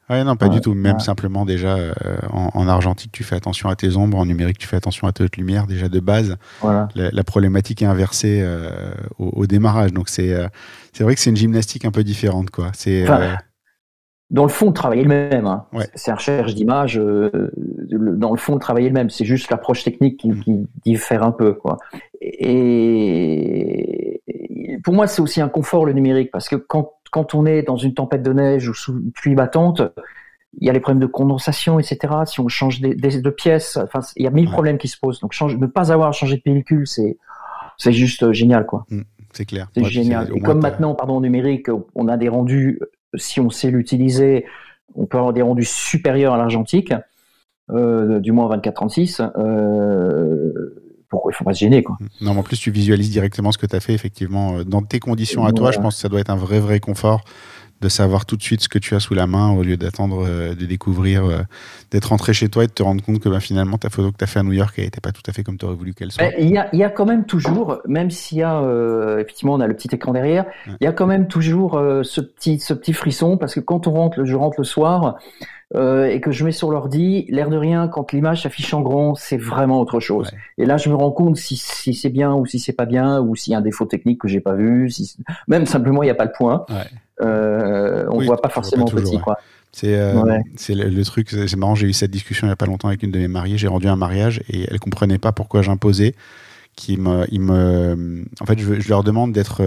Ouais, 0.08 0.24
non, 0.24 0.34
pas 0.34 0.46
Ouais, 0.46 0.54
du 0.54 0.60
tout. 0.60 0.74
Même 0.74 0.94
ouais. 0.96 1.00
simplement, 1.02 1.44
déjà, 1.44 1.76
euh, 1.76 1.92
en, 2.32 2.50
en 2.54 2.66
argentique, 2.68 3.12
tu 3.12 3.22
fais 3.22 3.36
attention 3.36 3.68
à 3.68 3.76
tes 3.76 3.96
ombres. 3.96 4.18
En 4.18 4.24
numérique, 4.26 4.58
tu 4.58 4.66
fais 4.66 4.76
attention 4.76 5.06
à 5.06 5.12
tes 5.12 5.22
hautes 5.22 5.36
lumières. 5.36 5.66
Déjà, 5.66 5.88
de 5.88 6.00
base, 6.00 6.36
Voilà. 6.62 6.88
la, 6.96 7.10
la 7.12 7.22
problématique 7.24 7.82
est 7.82 7.86
inversée 7.86 8.40
euh, 8.42 8.70
au, 9.18 9.28
au 9.36 9.46
démarrage. 9.46 9.92
Donc, 9.92 10.08
c'est 10.08 10.32
euh, 10.32 10.48
c'est 10.94 11.04
vrai 11.04 11.14
que 11.14 11.20
c'est 11.20 11.30
une 11.30 11.36
gymnastique 11.36 11.84
un 11.84 11.92
peu 11.92 12.02
différente, 12.02 12.50
quoi. 12.50 12.70
C'est 12.72 13.02
Enfin, 13.04 13.36
Dans 14.30 14.44
le 14.44 14.48
fond, 14.48 14.66
le 14.68 14.72
travail 14.72 15.00
est 15.00 15.02
le 15.02 15.08
même. 15.08 15.46
Hein. 15.46 15.66
Ouais. 15.72 15.86
C'est 15.94 16.10
un 16.12 16.14
recherche 16.14 16.54
d'image. 16.54 16.98
euh, 16.98 17.50
dans 17.90 18.30
le 18.30 18.36
fond, 18.36 18.54
le 18.54 18.60
travail 18.60 18.84
est 18.86 18.88
le 18.88 18.94
même. 18.94 19.10
C'est 19.10 19.24
juste 19.24 19.50
l'approche 19.50 19.82
technique 19.84 20.18
qui, 20.20 20.30
Mm. 20.30 20.40
qui 20.42 20.66
diffère 20.84 21.22
un 21.24 21.32
peu, 21.32 21.52
quoi. 21.54 21.78
Et 23.00 24.20
pour 24.84 24.94
moi, 24.94 25.06
c'est 25.06 25.22
aussi 25.22 25.40
un 25.40 25.48
confort 25.48 25.84
le 25.86 25.92
numérique 25.92 26.30
parce 26.30 26.48
que 26.48 26.56
quand 26.56 26.92
quand 27.12 27.34
on 27.34 27.44
est 27.44 27.62
dans 27.64 27.76
une 27.76 27.92
tempête 27.92 28.22
de 28.22 28.32
neige 28.32 28.68
ou 28.68 28.74
sous 28.74 28.92
une 28.92 29.10
pluie 29.10 29.34
battante, 29.34 29.82
il 30.60 30.66
y 30.68 30.70
a 30.70 30.72
les 30.72 30.78
problèmes 30.78 31.00
de 31.00 31.06
condensation, 31.06 31.80
etc. 31.80 31.98
Si 32.24 32.38
on 32.38 32.46
change 32.46 32.80
des, 32.80 32.94
des- 32.94 33.20
de 33.20 33.30
pièces, 33.30 33.76
enfin, 33.78 33.98
il 34.14 34.22
y 34.22 34.28
a 34.28 34.30
mille 34.30 34.46
Ouais. 34.46 34.52
problèmes 34.52 34.78
qui 34.78 34.86
se 34.86 34.96
posent. 34.96 35.18
Donc, 35.18 35.32
change, 35.32 35.56
ne 35.56 35.66
pas 35.66 35.90
avoir 35.92 36.12
changé 36.12 36.36
de 36.36 36.40
pellicule, 36.42 36.86
c'est 36.86 37.18
c'est 37.78 37.92
juste 37.92 38.22
euh, 38.22 38.32
génial, 38.32 38.64
quoi. 38.64 38.86
c'est 39.32 39.44
clair. 39.44 39.68
C'est 39.74 39.82
Ouais, 39.82 39.88
génial. 39.90 40.30
Et 40.36 40.40
comme 40.40 40.60
maintenant, 40.60 40.94
pardon, 40.94 41.20
numérique, 41.20 41.66
on 41.96 42.06
a 42.06 42.16
des 42.16 42.28
rendus, 42.28 42.78
si 43.14 43.40
on 43.40 43.50
sait 43.50 43.70
l'utiliser, 43.70 44.46
on 44.94 45.06
peut 45.06 45.18
avoir 45.18 45.32
des 45.32 45.42
rendus 45.42 45.64
supérieurs 45.64 46.34
à 46.34 46.38
l'argentique, 46.38 46.92
euh, 47.70 48.18
du 48.20 48.32
moins 48.32 48.48
24-36. 48.56 49.20
Euh, 49.38 50.76
pourquoi 51.08 51.32
il 51.32 51.34
faut 51.34 51.44
pas 51.44 51.54
se 51.54 51.60
gêner, 51.60 51.82
quoi. 51.82 51.96
Non, 52.20 52.34
mais 52.34 52.40
en 52.40 52.42
plus, 52.44 52.56
tu 52.56 52.70
visualises 52.70 53.10
directement 53.10 53.50
ce 53.50 53.58
que 53.58 53.66
tu 53.66 53.74
as 53.74 53.80
fait, 53.80 53.94
effectivement. 53.94 54.58
Euh, 54.58 54.64
Dans 54.64 54.82
tes 54.82 55.00
conditions 55.00 55.44
à 55.44 55.52
toi, 55.52 55.72
je 55.72 55.78
pense 55.80 55.96
que 55.96 56.00
ça 56.00 56.08
doit 56.08 56.20
être 56.20 56.30
un 56.30 56.36
vrai, 56.36 56.60
vrai 56.60 56.78
confort 56.78 57.24
de 57.80 57.88
savoir 57.88 58.26
tout 58.26 58.36
de 58.36 58.42
suite 58.42 58.60
ce 58.60 58.68
que 58.68 58.78
tu 58.78 58.94
as 58.94 59.00
sous 59.00 59.14
la 59.14 59.26
main 59.26 59.50
au 59.52 59.62
lieu 59.62 59.76
d'attendre 59.76 60.24
euh, 60.26 60.54
de 60.54 60.66
découvrir, 60.66 61.24
euh, 61.24 61.38
d'être 61.90 62.06
rentré 62.06 62.32
chez 62.34 62.48
toi 62.48 62.64
et 62.64 62.66
de 62.66 62.72
te 62.72 62.82
rendre 62.82 63.02
compte 63.02 63.20
que 63.20 63.28
bah, 63.28 63.40
finalement, 63.40 63.78
ta 63.78 63.88
photo 63.90 64.12
que 64.12 64.18
tu 64.18 64.24
as 64.24 64.26
fait 64.26 64.38
à 64.40 64.42
New 64.42 64.52
York, 64.52 64.74
elle 64.78 64.84
n'était 64.84 65.00
pas 65.00 65.12
tout 65.12 65.22
à 65.26 65.32
fait 65.32 65.42
comme 65.42 65.56
tu 65.56 65.64
aurais 65.64 65.74
voulu 65.74 65.94
qu'elle 65.94 66.12
soit. 66.12 66.24
Mais 66.24 66.34
Il 66.40 66.50
y, 66.50 66.58
a, 66.58 66.68
il 66.72 66.78
y 66.78 66.84
a 66.84 66.90
quand 66.90 67.06
même 67.06 67.24
toujours, 67.24 67.78
même 67.86 68.10
s'il 68.10 68.38
y 68.38 68.42
a, 68.42 68.60
euh, 68.60 69.18
effectivement, 69.20 69.54
on 69.54 69.60
a 69.60 69.66
le 69.66 69.74
petit 69.74 69.88
écran 69.92 70.12
derrière, 70.12 70.44
Ouais. 70.66 70.74
il 70.80 70.84
y 70.84 70.86
a 70.86 70.92
quand 70.92 71.06
même 71.06 71.26
toujours 71.28 71.78
euh, 71.78 72.02
ce 72.02 72.20
petit, 72.20 72.58
ce 72.58 72.74
petit 72.74 72.92
frisson 72.92 73.36
parce 73.38 73.54
que 73.54 73.60
quand 73.60 73.86
on 73.86 73.92
rentre, 73.92 74.24
je 74.24 74.34
rentre 74.34 74.56
le 74.58 74.64
soir 74.64 75.16
euh, 75.76 76.06
et 76.06 76.20
que 76.20 76.32
je 76.32 76.44
mets 76.44 76.52
sur 76.52 76.70
l'ordi, 76.70 77.26
l'air 77.28 77.48
de 77.48 77.56
rien, 77.56 77.86
quand 77.86 78.12
l'image 78.12 78.42
s'affiche 78.42 78.74
en 78.74 78.80
grand, 78.80 79.14
c'est 79.14 79.36
vraiment 79.36 79.80
autre 79.80 80.00
chose. 80.00 80.28
Ouais. 80.32 80.38
Et 80.64 80.66
là, 80.66 80.76
je 80.76 80.88
me 80.88 80.94
rends 80.96 81.12
compte 81.12 81.36
si, 81.36 81.56
si 81.56 81.94
c'est 81.94 82.08
bien 82.10 82.34
ou 82.34 82.44
si 82.46 82.58
c'est 82.58 82.72
pas 82.72 82.86
bien 82.86 83.20
ou 83.20 83.36
s'il 83.36 83.52
y 83.52 83.54
a 83.54 83.58
un 83.58 83.62
défaut 83.62 83.84
technique 83.86 84.20
que 84.20 84.26
j'ai 84.28 84.40
pas 84.40 84.54
vu, 84.54 84.90
si 84.90 85.16
même 85.46 85.66
simplement 85.66 86.02
il 86.02 86.06
n'y 86.06 86.10
a 86.10 86.16
pas 86.16 86.24
le 86.24 86.32
point. 86.32 86.64
Ouais. 86.68 86.76
Euh, 87.22 88.06
on 88.10 88.18
Oui, 88.18 88.26
voit 88.26 88.40
pas 88.40 88.48
forcément 88.48 88.84
pas 88.86 88.90
toujours, 88.92 89.04
petit, 89.10 89.16
ouais. 89.16 89.22
quoi. 89.22 89.38
C'est 89.72 89.94
euh, 89.94 90.20
Ouais. 90.22 90.40
c'est 90.56 90.74
le, 90.74 90.88
le 90.88 91.04
truc, 91.04 91.30
c'est 91.30 91.56
marrant, 91.56 91.76
j'ai 91.76 91.86
eu 91.86 91.92
cette 91.92 92.10
discussion 92.10 92.46
il 92.46 92.50
n'y 92.50 92.54
a 92.54 92.56
pas 92.56 92.66
longtemps 92.66 92.88
avec 92.88 93.04
une 93.04 93.12
de 93.12 93.18
mes 93.18 93.28
mariées, 93.28 93.56
j'ai 93.56 93.68
rendu 93.68 93.86
un 93.86 93.94
mariage 93.96 94.42
et 94.48 94.66
elle 94.68 94.80
comprenait 94.80 95.18
pas 95.18 95.30
pourquoi 95.32 95.62
j'imposais. 95.62 96.14
Qui 96.76 96.96
me, 96.96 97.26
il 97.30 97.40
me, 97.40 98.24
en 98.40 98.46
fait, 98.46 98.58
je, 98.58 98.80
je 98.80 98.88
leur 98.88 99.02
demande 99.04 99.32
d'être, 99.32 99.60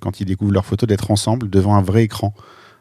quand 0.00 0.20
ils 0.20 0.24
découvrent 0.26 0.52
leurs 0.52 0.64
photos, 0.66 0.86
d'être 0.86 1.10
ensemble 1.10 1.48
devant 1.50 1.74
un 1.74 1.82
vrai 1.82 2.04
écran 2.04 2.32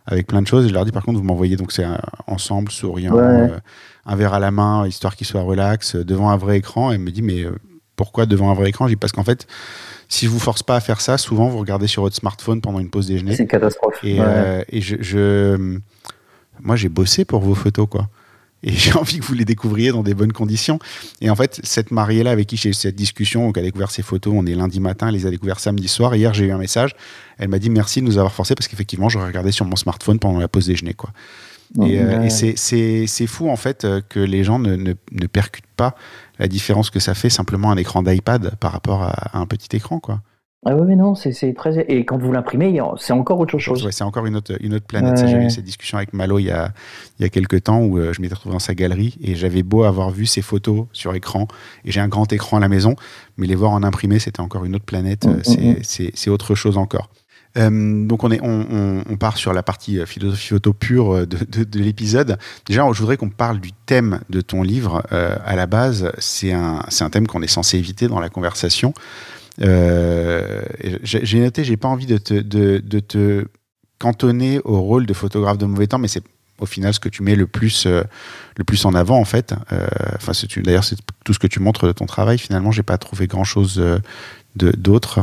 avec 0.09 0.27
plein 0.27 0.41
de 0.41 0.47
choses. 0.47 0.65
Et 0.65 0.69
je 0.69 0.73
leur 0.73 0.83
dis 0.85 0.91
par 0.91 1.03
contre, 1.05 1.19
vous 1.19 1.23
m'envoyez 1.25 1.55
donc 1.55 1.71
c'est 1.71 1.83
un- 1.83 2.01
ensemble, 2.27 2.71
souriant, 2.71 3.13
Ouais. 3.15 3.51
euh, 3.51 3.59
un 4.05 4.15
verre 4.15 4.33
à 4.33 4.39
la 4.39 4.51
main, 4.51 4.85
histoire 4.87 5.15
qu'ils 5.15 5.27
soient 5.27 5.41
relax, 5.41 5.95
euh, 5.95 6.03
devant 6.03 6.29
un 6.31 6.37
vrai 6.37 6.57
écran. 6.57 6.91
Et 6.91 6.95
elle 6.95 7.01
me 7.01 7.11
dit, 7.11 7.21
mais 7.21 7.43
euh, 7.43 7.55
pourquoi 7.95 8.25
devant 8.25 8.49
un 8.51 8.53
vrai 8.55 8.69
écran? 8.69 8.87
Je 8.87 8.93
dis 8.93 8.95
parce 8.95 9.13
qu'en 9.13 9.23
fait, 9.23 9.45
si 10.07 10.25
je 10.25 10.31
vous 10.31 10.39
force 10.39 10.63
pas 10.63 10.75
à 10.75 10.79
faire 10.79 10.99
ça, 11.01 11.17
souvent 11.17 11.47
vous 11.49 11.59
regardez 11.59 11.87
sur 11.87 12.01
votre 12.01 12.15
smartphone 12.15 12.59
pendant 12.61 12.79
une 12.79 12.89
pause 12.89 13.07
déjeuner. 13.07 13.35
C'est 13.35 13.43
une 13.43 13.49
catastrophe. 13.49 13.99
Et, 14.03 14.19
Ouais. 14.19 14.25
euh, 14.27 14.63
et 14.69 14.81
je, 14.81 14.95
je- 15.01 15.79
moi, 16.61 16.75
j'ai 16.75 16.89
bossé 16.89 17.23
pour 17.25 17.41
vos 17.41 17.55
photos, 17.55 17.87
quoi. 17.89 18.07
Et 18.63 18.71
j'ai 18.71 18.93
envie 18.93 19.19
que 19.19 19.25
vous 19.25 19.33
les 19.33 19.45
découvriez 19.45 19.91
dans 19.91 20.03
des 20.03 20.13
bonnes 20.13 20.33
conditions. 20.33 20.79
Et 21.21 21.29
en 21.29 21.35
fait, 21.35 21.61
cette 21.63 21.91
mariée-là 21.91 22.31
avec 22.31 22.47
qui 22.47 22.57
j'ai 22.57 22.69
eu 22.69 22.73
cette 22.73 22.95
discussion, 22.95 23.45
donc 23.45 23.57
elle 23.57 23.63
a 23.63 23.67
découvert 23.67 23.91
ses 23.91 24.01
photos, 24.01 24.33
on 24.35 24.45
est 24.45 24.55
lundi 24.55 24.79
matin, 24.79 25.07
elle 25.07 25.15
les 25.15 25.25
a 25.25 25.29
découvertes 25.29 25.61
samedi 25.61 25.87
soir. 25.87 26.13
Hier, 26.15 26.33
j'ai 26.33 26.45
eu 26.45 26.51
un 26.51 26.57
message. 26.57 26.95
Elle 27.37 27.47
m'a 27.47 27.59
dit 27.59 27.69
merci 27.69 28.01
de 28.01 28.05
nous 28.05 28.17
avoir 28.17 28.33
forcé 28.33 28.55
parce 28.55 28.67
qu'effectivement, 28.67 29.07
j'aurais 29.07 29.27
regardé 29.27 29.51
sur 29.51 29.65
mon 29.65 29.75
smartphone 29.75 30.19
pendant 30.19 30.39
la 30.39 30.47
pause 30.47 30.65
déjeuner, 30.65 30.93
quoi. 30.93 31.11
Et, 31.83 31.99
euh, 31.99 32.23
et 32.23 32.29
c'est 32.29 33.27
fou, 33.27 33.49
en 33.49 33.55
fait, 33.55 33.85
euh, 33.85 34.01
que 34.09 34.19
les 34.19 34.43
gens 34.43 34.57
ne, 34.57 34.75
ne, 34.75 34.93
ne 35.11 35.27
percutent 35.27 35.63
pas 35.77 35.95
la 36.39 36.47
différence 36.47 36.89
que 36.89 36.99
ça 36.99 37.13
fait 37.13 37.29
simplement 37.29 37.71
un 37.71 37.77
écran 37.77 38.01
d'iPad 38.01 38.55
par 38.59 38.71
rapport 38.71 39.03
à, 39.03 39.37
à 39.37 39.37
un 39.37 39.45
petit 39.45 39.75
écran, 39.75 39.99
quoi. 39.99 40.21
Ah 40.65 40.75
oui, 40.75 40.81
mais 40.87 40.97
non, 40.97 41.15
c'est 41.15 41.31
très. 41.53 41.85
Et 41.87 42.03
quand 42.03 42.17
vous 42.17 42.33
l'imprimez, 42.33 42.81
c'est 42.97 43.13
encore 43.13 43.39
autre 43.39 43.57
chose. 43.59 43.85
Ouais, 43.85 43.93
c'est 43.93 44.03
encore 44.03 44.25
une 44.25 44.35
autre, 44.35 44.57
une 44.59 44.73
autre 44.73 44.85
planète. 44.85 45.17
Ouais. 45.19 45.27
J'avais 45.27 45.45
eu 45.45 45.49
cette 45.49 45.63
discussion 45.63 45.97
avec 45.97 46.11
Malo 46.13 46.37
il 46.37 46.45
y 46.47 46.51
a, 46.51 46.73
il 47.17 47.23
y 47.23 47.25
a 47.25 47.29
quelques 47.29 47.63
temps 47.63 47.79
où 47.81 47.97
euh, 47.97 48.11
je 48.11 48.21
m'étais 48.21 48.33
retrouvé 48.33 48.53
dans 48.53 48.59
sa 48.59 48.75
galerie 48.75 49.17
et 49.21 49.35
j'avais 49.35 49.63
beau 49.63 49.83
avoir 49.85 50.09
vu 50.09 50.25
ses 50.25 50.41
photos 50.41 50.87
sur 50.91 51.15
écran 51.15 51.47
et 51.85 51.91
j'ai 51.91 52.01
un 52.01 52.09
grand 52.09 52.31
écran 52.33 52.57
à 52.57 52.59
la 52.59 52.67
maison, 52.67 52.95
mais 53.37 53.47
les 53.47 53.55
voir 53.55 53.71
en 53.71 53.83
imprimé, 53.83 54.19
c'était 54.19 54.41
encore 54.41 54.65
une 54.65 54.75
autre 54.75 54.83
planète. 54.85 55.25
Mm, 55.25 55.39
Euh, 55.59 55.75
c'est- 55.81 56.29
autre 56.29 56.55
chose 56.55 56.77
encore. 56.77 57.09
Euh, 57.57 58.05
donc 58.05 58.23
on, 58.25 58.29
est, 58.29 58.39
on, 58.43 58.65
on, 58.69 59.03
on 59.09 59.17
part 59.17 59.37
sur 59.37 59.53
la 59.53 59.63
partie 59.63 60.05
philosophie 60.05 60.49
photo 60.49 60.73
pure 60.73 61.25
de, 61.25 61.37
de, 61.49 61.63
de 61.63 61.79
l'épisode. 61.79 62.37
Déjà, 62.67 62.85
je 62.91 62.99
voudrais 62.99 63.15
qu'on 63.17 63.29
parle 63.29 63.59
du 63.61 63.71
thème 63.85 64.19
de 64.29 64.41
ton 64.41 64.61
livre. 64.61 65.03
Euh, 65.13 65.35
à 65.45 65.55
la 65.55 65.65
base, 65.67 66.11
c'est 66.19 66.51
un, 66.51 66.83
c'est 66.89 67.05
un 67.05 67.09
thème 67.09 67.27
qu'on 67.27 67.41
est 67.41 67.47
censé 67.47 67.77
éviter 67.77 68.07
dans 68.09 68.19
la 68.19 68.29
conversation. 68.29 68.93
Euh, 69.61 70.61
j'ai 71.03 71.39
noté, 71.39 71.63
j'ai 71.63 71.77
pas 71.77 71.87
envie 71.87 72.05
de 72.05 72.17
te, 72.17 72.33
de, 72.33 72.77
de 72.77 72.99
te 72.99 73.45
cantonner 73.99 74.59
au 74.63 74.79
rôle 74.81 75.05
de 75.05 75.13
photographe 75.13 75.57
de 75.57 75.65
mauvais 75.65 75.87
temps, 75.87 75.97
mais 75.99 76.07
c'est 76.07 76.23
au 76.59 76.65
final 76.65 76.93
ce 76.93 76.99
que 76.99 77.09
tu 77.09 77.23
mets 77.23 77.35
le 77.35 77.47
plus, 77.47 77.85
euh, 77.85 78.03
le 78.57 78.63
plus 78.63 78.85
en 78.85 78.93
avant 78.93 79.17
en 79.19 79.25
fait. 79.25 79.53
Euh, 79.71 79.87
Enfin, 80.15 80.31
d'ailleurs, 80.57 80.83
c'est 80.83 80.97
tout 81.25 81.33
ce 81.33 81.39
que 81.39 81.47
tu 81.47 81.59
montres 81.59 81.85
de 81.85 81.91
ton 81.91 82.05
travail. 82.05 82.37
Finalement, 82.37 82.71
j'ai 82.71 82.83
pas 82.83 82.97
trouvé 82.97 83.27
grand 83.27 83.43
chose 83.43 83.81
d'autre. 84.55 85.19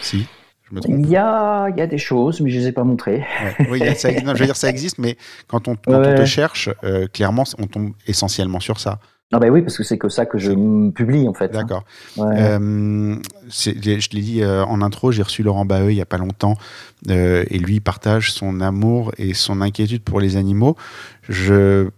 Si, 0.00 0.26
je 0.68 0.74
me 0.74 0.80
trompe. 0.80 0.96
Il 0.98 1.08
y 1.08 1.16
a, 1.16 1.68
il 1.70 1.76
y 1.76 1.80
a 1.80 1.86
des 1.86 1.98
choses, 1.98 2.40
mais 2.40 2.50
je 2.50 2.58
les 2.58 2.66
ai 2.68 2.72
pas 2.72 2.84
montrées. 2.84 3.24
Ouais. 3.60 3.66
Oui, 3.70 3.96
ça, 3.96 4.10
non, 4.22 4.34
je 4.34 4.40
veux 4.40 4.46
dire, 4.46 4.56
ça 4.56 4.68
existe, 4.68 4.98
mais 4.98 5.16
quand 5.48 5.68
on, 5.68 5.74
quand 5.84 5.92
on 5.92 6.00
Ouais. 6.00 6.14
te 6.16 6.24
cherche, 6.24 6.68
clairement, 7.12 7.44
on 7.58 7.66
tombe 7.66 7.92
essentiellement 8.06 8.60
sur 8.60 8.80
ça. 8.80 8.98
Ah 9.32 9.40
ben 9.40 9.50
oui, 9.50 9.60
parce 9.62 9.76
que 9.76 9.82
c'est 9.82 9.98
que 9.98 10.08
ça 10.08 10.24
que 10.24 10.38
je 10.38 10.52
publie 10.92 11.26
en 11.26 11.34
fait. 11.34 11.46
hein. 11.46 11.62
D'accord. 11.62 11.84
Ouais. 12.16 12.26
Euh, 12.38 13.16
je 13.50 13.70
l'ai 14.12 14.22
dit 14.22 14.42
euh, 14.42 14.64
en 14.64 14.80
intro, 14.82 15.10
j'ai 15.10 15.22
reçu 15.22 15.42
Laurent 15.42 15.64
Baheux 15.64 15.90
il 15.90 15.96
y 15.96 16.00
a 16.00 16.06
pas 16.06 16.18
longtemps, 16.18 16.56
euh, 17.10 17.44
et 17.50 17.58
lui 17.58 17.80
partage 17.80 18.32
son 18.32 18.60
amour 18.60 19.10
et 19.18 19.34
son 19.34 19.60
inquiétude 19.62 20.02
pour 20.02 20.20
les 20.20 20.36
animaux. 20.36 20.76
Je, 21.28 21.88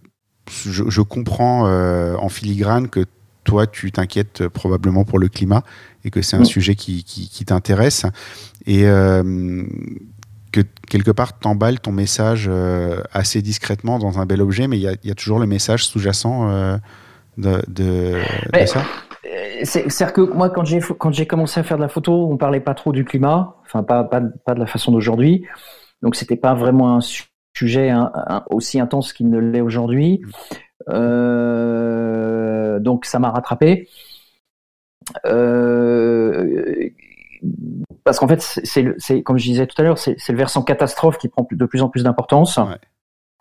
je, 0.49 0.83
je 0.89 1.01
comprends 1.01 1.65
en 1.69 2.29
filigrane 2.29 2.87
que 2.89 3.05
toi 3.43 3.67
tu 3.67 3.91
t'inquiètes 3.91 4.47
probablement 4.47 5.05
pour 5.05 5.19
le 5.19 5.27
climat 5.27 5.63
et 6.03 6.09
que 6.09 6.23
c'est 6.23 6.35
un 6.35 6.41
Mm. 6.41 6.45
sujet 6.45 6.75
qui, 6.75 7.03
qui, 7.03 7.29
qui 7.29 7.45
t'intéresse 7.45 8.05
et 8.65 8.81
que 10.51 10.61
quelque 10.87 11.11
part 11.11 11.37
t'emballes 11.37 11.79
ton 11.79 11.91
message 11.91 12.49
assez 13.13 13.43
discrètement 13.43 13.99
dans 13.99 14.17
un 14.19 14.25
bel 14.25 14.41
objet, 14.41 14.67
mais 14.67 14.79
il 14.79 14.81
y 15.03 15.07
y 15.07 15.11
a 15.11 15.15
toujours 15.15 15.37
le 15.39 15.45
message 15.45 15.85
sous-jacent 15.85 16.79
de, 17.39 18.19
ça. 18.65 18.79
Euh, 19.25 19.59
C'est- 19.63 19.89
C'est-à-dire 19.89 20.13
que 20.13 20.21
moi, 20.21 20.49
quand 20.49 20.63
j'ai 20.65 20.79
quand 20.79 21.11
j'ai 21.13 21.25
commencé 21.27 21.59
à 21.59 21.63
faire 21.63 21.77
de 21.77 21.81
la 21.83 21.89
photo, 21.89 22.29
on 22.31 22.37
parlait 22.37 22.59
pas 22.61 22.73
trop 22.73 22.91
du 22.91 23.03
climat, 23.05 23.55
enfin 23.65 23.83
pas 23.83 24.03
pas, 24.03 24.21
pas 24.45 24.53
de 24.53 24.59
la 24.59 24.65
façon 24.67 24.91
d'aujourd'hui. 24.91 25.45
Donc 26.01 26.15
c'était 26.15 26.37
pas 26.37 26.53
vraiment 26.53 26.95
un 26.95 27.01
su- 27.01 27.25
sujet 27.55 27.89
un- 27.89 28.11
aussi 28.49 28.79
intense 28.79 29.11
qu'il 29.13 29.29
ne 29.29 29.37
l'est 29.39 29.61
aujourd'hui. 29.61 30.21
Euh, 30.89 32.79
donc 32.79 33.05
ça 33.05 33.19
m'a 33.19 33.29
rattrapé. 33.31 33.87
Euh, 35.25 36.89
parce 38.03 38.19
qu'en 38.19 38.27
fait, 38.27 38.41
c'est- 38.41 39.21
comme 39.23 39.37
je 39.37 39.45
disais 39.45 39.67
tout 39.67 39.79
à 39.81 39.83
l'heure, 39.83 39.97
c'est 39.97 40.15
c'est 40.17 40.31
le 40.33 40.37
versant 40.37 40.61
catastrophe 40.61 41.17
qui 41.17 41.27
prend 41.29 41.47
de 41.49 41.65
plus 41.65 41.81
en 41.81 41.89
plus 41.89 42.03
d'importance. 42.03 42.57
Ouais. 42.57 42.77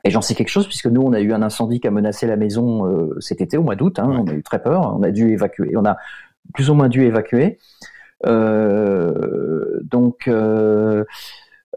Et 0.05 0.11
j'en 0.11 0.21
sais 0.21 0.35
quelque 0.35 0.49
chose 0.49 0.67
puisque 0.67 0.87
nous, 0.87 1.03
on 1.03 1.13
a 1.13 1.21
eu 1.21 1.33
un 1.33 1.43
incendie 1.43 1.81
qui 1.81 1.89
a 1.89 1.91
menacé 1.91 2.27
la 2.27 2.37
maison 2.37 2.87
euh, 2.87 3.17
cet 3.21 3.41
été 3.41 3.57
au 3.57 3.63
mois 3.63 3.77
d'août. 3.77 3.99
Hein, 3.99 4.09
Ouais. 4.09 4.17
On 4.21 4.27
a 4.27 4.33
eu 4.33 4.43
très 4.43 4.63
peur. 4.63 4.97
On 4.97 5.03
a 5.03 5.11
dû 5.11 5.31
évacuer. 5.33 5.77
On 5.77 5.85
a 5.85 5.97
plus 6.55 6.71
ou 6.71 6.75
moins 6.75 6.89
dû 6.89 7.03
évacuer. 7.05 7.59
Euh, 8.27 9.81
donc, 9.83 10.29
euh, 10.29 11.05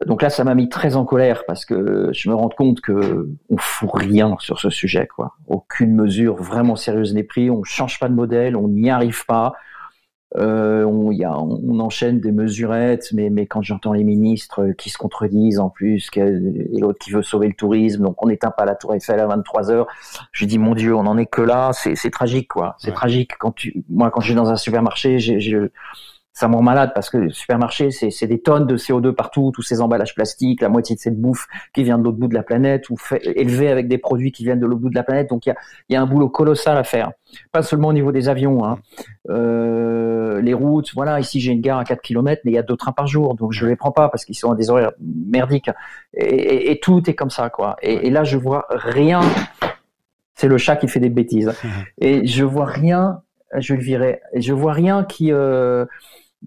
donc 0.06 0.22
là, 0.22 0.30
ça 0.30 0.44
m'a 0.44 0.56
mis 0.56 0.70
très 0.70 0.96
en 0.96 1.06
colère 1.06 1.44
parce 1.46 1.66
que 1.66 2.10
je 2.14 2.30
me 2.30 2.36
rends 2.36 2.50
compte 2.50 2.82
que 2.82 3.30
on 3.50 3.58
fout 3.58 3.90
rien 3.94 4.36
sur 4.40 4.60
ce 4.60 4.70
sujet, 4.70 5.08
quoi. 5.08 5.36
Aucune 5.48 5.94
mesure 5.94 6.36
vraiment 6.36 6.76
sérieuse 6.76 7.14
n'est 7.14 7.24
prise. 7.24 7.50
On 7.50 7.64
change 7.64 8.00
pas 8.00 8.08
de 8.08 8.14
modèle. 8.14 8.56
On 8.56 8.68
n'y 8.68 8.90
arrive 8.90 9.26
pas. 9.26 9.54
Euh, 10.38 10.86
on, 10.86 11.12
y 11.12 11.26
a, 11.26 11.38
on, 11.38 11.80
enchaîne 11.80 12.22
des 12.22 12.32
mesurettes, 12.32 13.10
mais, 13.12 13.30
mais 13.30 13.48
quand 13.48 13.62
j'entends 13.62 13.92
les 13.92 14.06
ministres 14.06 14.72
qui 14.78 14.90
se 14.90 14.98
contredisent 14.98 15.60
en 15.60 15.70
plus, 15.70 16.10
et 16.16 16.80
l'autre 16.80 17.00
qui 17.00 17.12
veut 17.12 17.22
sauver 17.22 17.48
le 17.48 17.54
tourisme, 17.54 18.04
donc 18.04 18.24
on 18.24 18.28
n'éteint 18.28 18.52
pas 18.52 18.64
la 18.64 18.76
Tour 18.76 18.96
Eiffel 18.96 19.20
à 19.20 19.28
23 19.28 19.72
heures. 19.72 19.88
Je 20.32 20.46
dis 20.46 20.58
mon 20.58 20.74
Dieu, 20.74 20.96
on 20.96 21.06
en 21.06 21.18
est 21.18 21.26
que 21.26 21.42
là, 21.42 21.72
c'est 21.74 22.12
tragique 22.12 22.48
quoi. 22.48 22.76
C'est 22.78 22.94
tragique 22.94 23.32
quand 23.40 23.52
tu, 23.52 23.84
moi 23.90 24.10
quand 24.10 24.22
je 24.22 24.28
suis 24.28 24.36
dans 24.36 24.50
un 24.50 24.56
supermarché, 24.56 25.20
j'ai 25.20 25.60
ça 26.34 26.48
me 26.48 26.56
rend 26.56 26.62
malade 26.62 26.92
parce 26.96 27.10
que 27.10 27.18
le 27.18 27.30
supermarché, 27.30 27.92
c'est 27.92 28.28
des 28.28 28.40
tonnes 28.40 28.66
de 28.66 28.78
CO2 28.78 29.12
partout, 29.12 29.52
tous 29.54 29.64
ces 29.64 29.82
emballages 29.82 30.16
plastiques, 30.16 30.62
la 30.62 30.70
moitié 30.70 30.96
de 30.96 31.02
cette 31.02 31.20
bouffe 31.20 31.48
qui 31.74 31.84
vient 31.84 31.98
de 31.98 32.04
l'autre 32.04 32.18
bout 32.18 32.30
de 32.30 32.34
la 32.34 32.44
planète 32.44 32.90
ou 32.90 32.96
fait, 32.96 33.22
élevée 33.36 33.70
avec 33.70 33.90
des 33.90 33.98
produits 33.98 34.32
qui 34.32 34.46
viennent 34.46 34.60
de 34.60 34.66
l'autre 34.66 34.82
bout 34.82 34.90
de 34.90 34.96
la 34.96 35.04
planète. 35.04 35.30
Donc 35.30 35.46
il 35.46 35.50
y 35.50 35.52
a, 35.52 35.56
y 35.90 35.96
a, 35.96 36.02
un 36.02 36.06
boulot 36.06 36.30
colossal 36.30 36.78
à 36.78 36.86
faire. 36.86 37.12
Pas 37.52 37.64
seulement 37.64 37.90
au 37.90 37.94
niveau 37.94 38.14
des 38.14 38.30
avions, 38.30 38.64
hein. 38.64 38.80
euh, 39.30 40.42
les 40.42 40.54
routes. 40.54 40.94
Voilà, 40.94 41.20
ici 41.20 41.42
j'ai 41.42 41.52
une 41.52 41.62
gare 41.62 41.80
à 41.80 41.84
4 41.84 42.02
km, 42.02 42.42
mais 42.46 42.52
il 42.52 42.56
y 42.56 42.60
a 42.60 42.64
deux 42.64 42.78
trains 42.78 42.94
par 42.94 43.08
jour, 43.08 43.36
donc 43.36 43.52
je 43.52 43.66
les 43.66 43.76
prends 43.76 43.92
pas 43.92 44.08
parce 44.08 44.24
qu'ils 44.24 44.38
sont 44.38 44.52
à 44.52 44.56
des 44.56 44.70
horaires 44.70 44.94
merdiques. 45.02 45.70
Et, 46.14 46.24
et, 46.24 46.72
et 46.72 46.80
tout 46.80 47.10
est 47.10 47.14
comme 47.14 47.30
ça, 47.30 47.50
quoi. 47.50 47.76
Et, 47.82 48.08
et 48.08 48.10
là, 48.10 48.24
je 48.24 48.38
vois 48.38 48.68
rien. 48.70 49.20
C'est 50.36 50.48
le 50.48 50.58
chat 50.58 50.78
qui 50.78 50.88
fait 50.88 51.02
des 51.02 51.10
bêtises. 51.10 51.54
Et 52.00 52.26
je 52.26 52.44
vois 52.44 52.66
rien 52.66 53.22
je 53.58 53.74
le 53.74 53.82
virais. 53.82 54.22
Je 54.34 54.54
vois 54.54 54.74
rien 54.74 55.04
qui, 55.04 55.32
euh, 55.32 55.86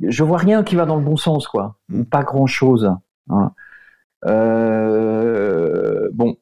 je 0.02 0.24
vois 0.24 0.38
rien 0.38 0.62
qui 0.62 0.76
va 0.76 0.86
dans 0.86 0.96
le 0.96 1.04
bon 1.04 1.16
sens, 1.16 1.46
quoi. 1.46 1.76
Mm. 1.88 2.04
Pas 2.04 2.22
grand 2.22 2.46
chose. 2.46 2.90
Hein. 3.30 3.52
Euh, 4.26 6.08
bon, 6.12 6.36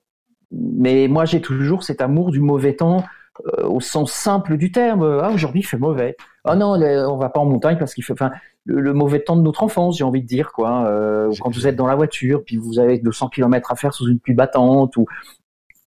mais 0.50 1.08
moi 1.08 1.24
j'ai 1.24 1.40
toujours 1.40 1.82
cet 1.82 2.00
amour 2.00 2.30
du 2.30 2.40
mauvais 2.40 2.76
temps 2.76 3.04
euh, 3.46 3.66
au 3.66 3.80
sens 3.80 4.12
simple 4.12 4.56
du 4.56 4.70
terme. 4.70 5.20
Ah 5.22 5.30
aujourd'hui 5.30 5.60
il 5.60 5.64
fait 5.64 5.78
mauvais. 5.78 6.16
Ah 6.44 6.54
non, 6.56 6.74
on 6.74 7.16
va 7.16 7.28
pas 7.28 7.40
en 7.40 7.46
montagne 7.46 7.78
parce 7.78 7.94
qu'il 7.94 8.04
fait. 8.04 8.12
Enfin, 8.12 8.30
le, 8.64 8.92
mauvais 8.92 9.20
temps 9.20 9.36
de 9.36 9.42
notre 9.42 9.64
enfance, 9.64 9.98
j'ai 9.98 10.04
envie 10.04 10.22
de 10.22 10.26
dire 10.26 10.52
quoi. 10.52 10.86
Euh, 10.86 11.32
quand 11.40 11.50
vous 11.50 11.66
êtes 11.66 11.76
dans 11.76 11.86
la 11.86 11.96
voiture, 11.96 12.44
puis 12.44 12.56
vous 12.56 12.78
avez 12.78 12.98
200 12.98 13.28
km 13.30 13.72
à 13.72 13.76
faire 13.76 13.94
sous 13.94 14.08
une 14.08 14.20
pluie 14.20 14.34
battante, 14.34 14.96
ou 14.96 15.06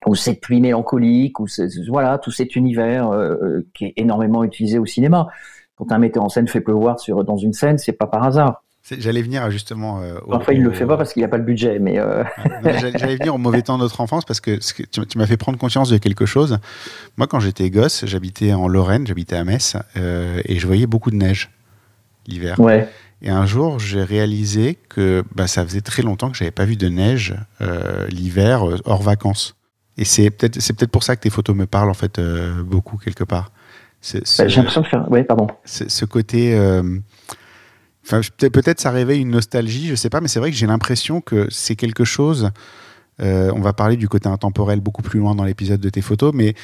ou 0.06 0.14
cette 0.14 0.42
pluie 0.42 0.60
mélancolique, 0.60 1.40
ou 1.40 1.46
voilà 1.88 2.18
tout 2.18 2.30
cet 2.30 2.56
univers 2.56 3.10
qui 3.72 3.86
est 3.86 3.94
énormément 3.96 4.44
utilisé 4.44 4.78
au 4.78 4.84
cinéma 4.84 5.28
quand 5.76 5.92
un 5.92 5.98
metteur 5.98 6.24
en 6.24 6.28
scène 6.28 6.48
fait 6.48 6.60
pleuvoir 6.60 7.00
sur, 7.00 7.24
dans 7.24 7.36
une 7.36 7.52
scène, 7.52 7.78
c'est 7.78 7.92
pas 7.92 8.06
par 8.06 8.22
hasard. 8.24 8.62
J'allais 8.98 9.22
venir 9.22 9.50
justement. 9.50 10.02
Euh, 10.02 10.18
Parfois, 10.28 10.52
il 10.52 10.62
le 10.62 10.70
fait 10.70 10.84
pas 10.84 10.98
parce 10.98 11.14
qu'il 11.14 11.22
n'a 11.22 11.28
pas 11.28 11.38
le 11.38 11.42
budget, 11.42 11.78
mais. 11.78 11.98
Euh... 11.98 12.22
J'allais 12.98 13.16
venir 13.16 13.34
au 13.34 13.38
mauvais 13.38 13.62
temps 13.62 13.78
de 13.78 13.82
notre 13.82 14.02
enfance 14.02 14.26
parce 14.26 14.40
que, 14.40 14.58
tu, 14.58 15.18
m'as 15.18 15.26
fait 15.26 15.38
prendre 15.38 15.58
conscience 15.58 15.88
de 15.88 15.96
quelque 15.96 16.26
chose. 16.26 16.58
Moi, 17.16 17.26
quand 17.26 17.40
j'étais 17.40 17.70
gosse, 17.70 18.04
j'habitais 18.04 18.52
en 18.52 18.68
Lorraine, 18.68 19.06
j'habitais 19.06 19.36
à 19.36 19.44
Metz, 19.44 19.78
euh, 19.96 20.42
et 20.44 20.58
je 20.58 20.66
voyais 20.66 20.86
beaucoup 20.86 21.10
de 21.10 21.16
neige 21.16 21.50
l'hiver. 22.26 22.60
Ouais. 22.60 22.86
Et 23.22 23.30
un 23.30 23.46
jour, 23.46 23.78
j'ai 23.78 24.02
réalisé 24.02 24.76
que 24.90 25.24
bah, 25.34 25.46
ça 25.46 25.64
faisait 25.64 25.80
très 25.80 26.02
longtemps 26.02 26.30
que 26.30 26.36
j'avais 26.36 26.50
pas 26.50 26.66
vu 26.66 26.76
de 26.76 26.88
neige 26.88 27.34
euh, 27.62 28.06
l'hiver 28.08 28.68
euh, 28.68 28.76
hors 28.84 29.02
vacances. 29.02 29.56
Et 29.96 30.04
c'est 30.04 30.28
peut-être 30.30 30.58
peut-être 30.58 30.90
pour 30.90 31.04
ça 31.04 31.16
que 31.16 31.22
tes 31.22 31.30
photos 31.30 31.56
me 31.56 31.66
parlent 31.66 31.88
en 31.88 31.94
fait 31.94 32.18
euh, 32.18 32.62
beaucoup 32.62 32.98
quelque 32.98 33.24
part. 33.24 33.50
Bah, 34.12 34.48
j'ai 34.48 34.56
l'impression 34.56 34.82
de 34.82 34.86
faire. 34.86 35.06
Oui, 35.10 35.24
pardon. 35.24 35.46
Ce 35.64 36.04
côté. 36.04 36.54
Euh, 36.54 36.98
enfin, 38.04 38.20
peut-être 38.38 38.80
ça 38.80 38.90
réveille 38.90 39.22
une 39.22 39.30
nostalgie, 39.30 39.86
je 39.86 39.94
sais 39.94 40.10
pas, 40.10 40.20
mais 40.20 40.28
c'est 40.28 40.40
vrai 40.40 40.50
que 40.50 40.56
j'ai 40.56 40.66
l'impression 40.66 41.20
que 41.20 41.48
c'est 41.50 41.76
quelque 41.76 42.04
chose. 42.04 42.50
Euh, 43.20 43.52
on 43.54 43.60
va 43.60 43.72
parler 43.72 43.96
du 43.96 44.08
côté 44.08 44.28
intemporel 44.28 44.80
beaucoup 44.80 45.02
plus 45.02 45.20
loin 45.20 45.34
dans 45.34 45.44
l'épisode 45.44 45.80
de 45.80 45.88
tes 45.88 46.00
photos, 46.00 46.32
mais 46.34 46.54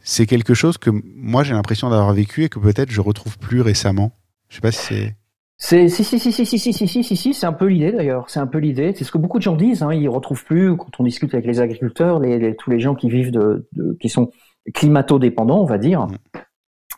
c'est 0.00 0.26
quelque 0.26 0.54
chose 0.54 0.78
que 0.78 0.90
moi 0.90 1.44
j'ai 1.44 1.54
l'impression 1.54 1.90
d'avoir 1.90 2.12
vécu 2.12 2.44
et 2.44 2.48
que 2.48 2.58
peut-être 2.58 2.90
je 2.90 3.00
retrouve 3.00 3.38
plus 3.38 3.60
récemment. 3.60 4.12
Je 4.48 4.56
sais 4.56 4.60
pas 4.60 4.72
si 4.72 4.94
c'est. 4.94 5.16
C'est 5.58 5.88
si 5.88 6.02
si 6.02 6.18
si 6.18 6.32
si 6.32 6.44
si 6.44 6.58
si 6.58 6.72
si 6.72 6.88
si 6.88 7.04
si 7.04 7.16
si 7.16 7.34
c'est 7.34 7.46
un 7.46 7.52
peu 7.52 7.66
l'idée 7.66 7.92
d'ailleurs 7.92 8.28
c'est 8.28 8.40
un 8.40 8.48
peu 8.48 8.58
l'idée 8.58 8.94
c'est 8.96 9.04
ce 9.04 9.12
que 9.12 9.18
beaucoup 9.18 9.38
de 9.38 9.44
gens 9.44 9.54
disent 9.54 9.84
hein, 9.84 9.92
ils 9.92 10.08
retrouvent 10.08 10.44
plus 10.44 10.76
quand 10.76 10.90
on 10.98 11.04
discute 11.04 11.32
avec 11.34 11.46
les 11.46 11.60
agriculteurs 11.60 12.18
les, 12.18 12.56
tous 12.56 12.68
les 12.68 12.80
gens 12.80 12.96
qui 12.96 13.08
vivent 13.08 13.30
de, 13.30 13.68
de 13.70 13.96
qui 14.00 14.08
sont 14.08 14.32
climato-dépendants 14.74 15.60
on 15.60 15.66
va 15.66 15.78
dire 15.78 16.08
mmh. 16.08 16.16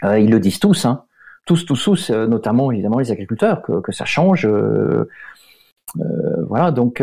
Euh, 0.02 0.18
ils 0.18 0.30
le 0.30 0.40
disent 0.40 0.59
tous, 0.59 0.85
hein. 0.85 1.04
tous, 1.46 1.64
tous, 1.64 1.83
tous, 1.83 2.11
euh, 2.11 2.26
notamment 2.26 2.72
évidemment 2.72 2.98
les 2.98 3.12
agriculteurs, 3.12 3.62
que, 3.62 3.80
que 3.80 3.92
ça 3.92 4.04
change. 4.04 4.46
Euh, 4.46 5.09
voilà, 6.48 6.72
donc 6.72 7.02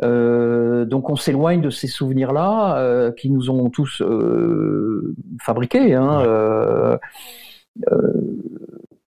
donc 0.00 1.10
on 1.10 1.16
s'éloigne 1.16 1.60
de 1.60 1.68
ces 1.68 1.88
souvenirs-là 1.88 3.10
qui 3.16 3.28
nous 3.28 3.50
ont 3.50 3.68
tous 3.68 4.02
fabriqués. 5.42 5.94
Hein, 5.94 6.98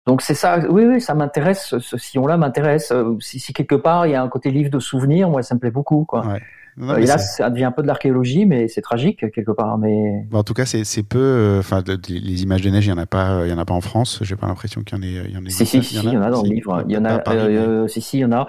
donc 0.08 0.24
c'est 0.24 0.34
ça, 0.34 0.60
oui, 0.70 0.86
oui, 0.86 1.00
ça 1.00 1.14
m'intéresse, 1.14 1.78
ce 1.78 1.98
sillon-là 1.98 2.38
m'intéresse. 2.38 2.92
Si, 3.20 3.40
si, 3.40 3.54
quelque 3.54 3.76
part 3.76 4.08
il 4.08 4.14
y 4.14 4.16
a 4.16 4.24
un 4.24 4.30
côté 4.30 4.50
livre 4.50 4.72
de 4.72 4.80
souvenirs, 4.80 5.30
moi 5.30 5.44
ça 5.44 5.54
me 5.54 5.60
plaît 5.60 5.70
beaucoup. 5.70 6.06
Quoi. 6.06 6.26
Ouais. 6.26 6.42
Non, 6.80 6.96
et 6.96 7.06
là, 7.06 7.18
ça 7.18 7.50
devient 7.50 7.66
un 7.66 7.74
peu 7.74 7.82
de 7.82 7.88
l'archéologie, 7.88 8.46
mais 8.46 8.70
c'est 8.70 8.82
tragique 8.82 9.30
quelque 9.34 9.52
part. 9.52 9.78
Mais 9.78 10.26
en 10.32 10.44
tout 10.44 10.54
cas, 10.54 10.66
c'est 10.66 11.04
peu. 11.04 11.20
Euh, 11.20 11.60
enfin, 11.60 11.84
les 12.08 12.44
images 12.44 12.62
de 12.62 12.70
neige, 12.70 12.86
il 12.86 12.90
y 12.90 12.94
en 12.94 12.98
a 12.98 13.06
pas. 13.06 13.46
Il 13.46 13.50
y 13.50 13.54
en 13.54 13.58
a 13.58 13.66
pas 13.66 13.74
en 13.74 13.82
France. 13.82 14.20
J'ai 14.22 14.38
pas 14.38 14.48
l'impression 14.48 14.82
qu'il 14.82 14.98
y 14.98 15.00
en 15.00 15.04
ait. 15.04 15.26
Il 15.28 15.34
y 15.34 15.38
en 15.38 15.42
si, 15.50 15.66
si, 15.66 15.84
si, 15.84 15.98
il 15.98 16.14
y 16.14 16.18
en 16.18 16.22
a 16.22 16.30
dans 16.32 16.42
le 16.42 16.50
livre. 16.50 16.86
Il 16.88 16.94
y 16.94 16.98
en 16.98 17.04
a. 17.04 17.22
Euh, 17.30 17.88
si, 17.90 18.00
si, 18.00 18.20
il 18.20 18.22
y 18.22 18.26
en 18.26 18.32
a. 18.32 18.48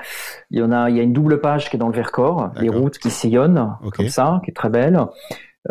Il 0.52 0.60
y 0.60 0.62
en 0.62 0.70
a. 0.70 0.90
Il 0.90 0.96
y 0.96 1.00
a 1.00 1.02
une 1.02 1.12
double 1.12 1.40
page 1.40 1.70
qui 1.70 1.76
est 1.76 1.78
dans 1.78 1.88
le 1.88 1.94
Vercors, 1.94 2.52
les 2.60 2.68
routes 2.68 2.98
qui 2.98 3.10
sillonnent 3.10 3.74
comme 3.96 4.08
ça, 4.08 4.40
qui 4.44 4.52
est 4.52 4.54
très 4.54 4.70
belle. 4.70 5.00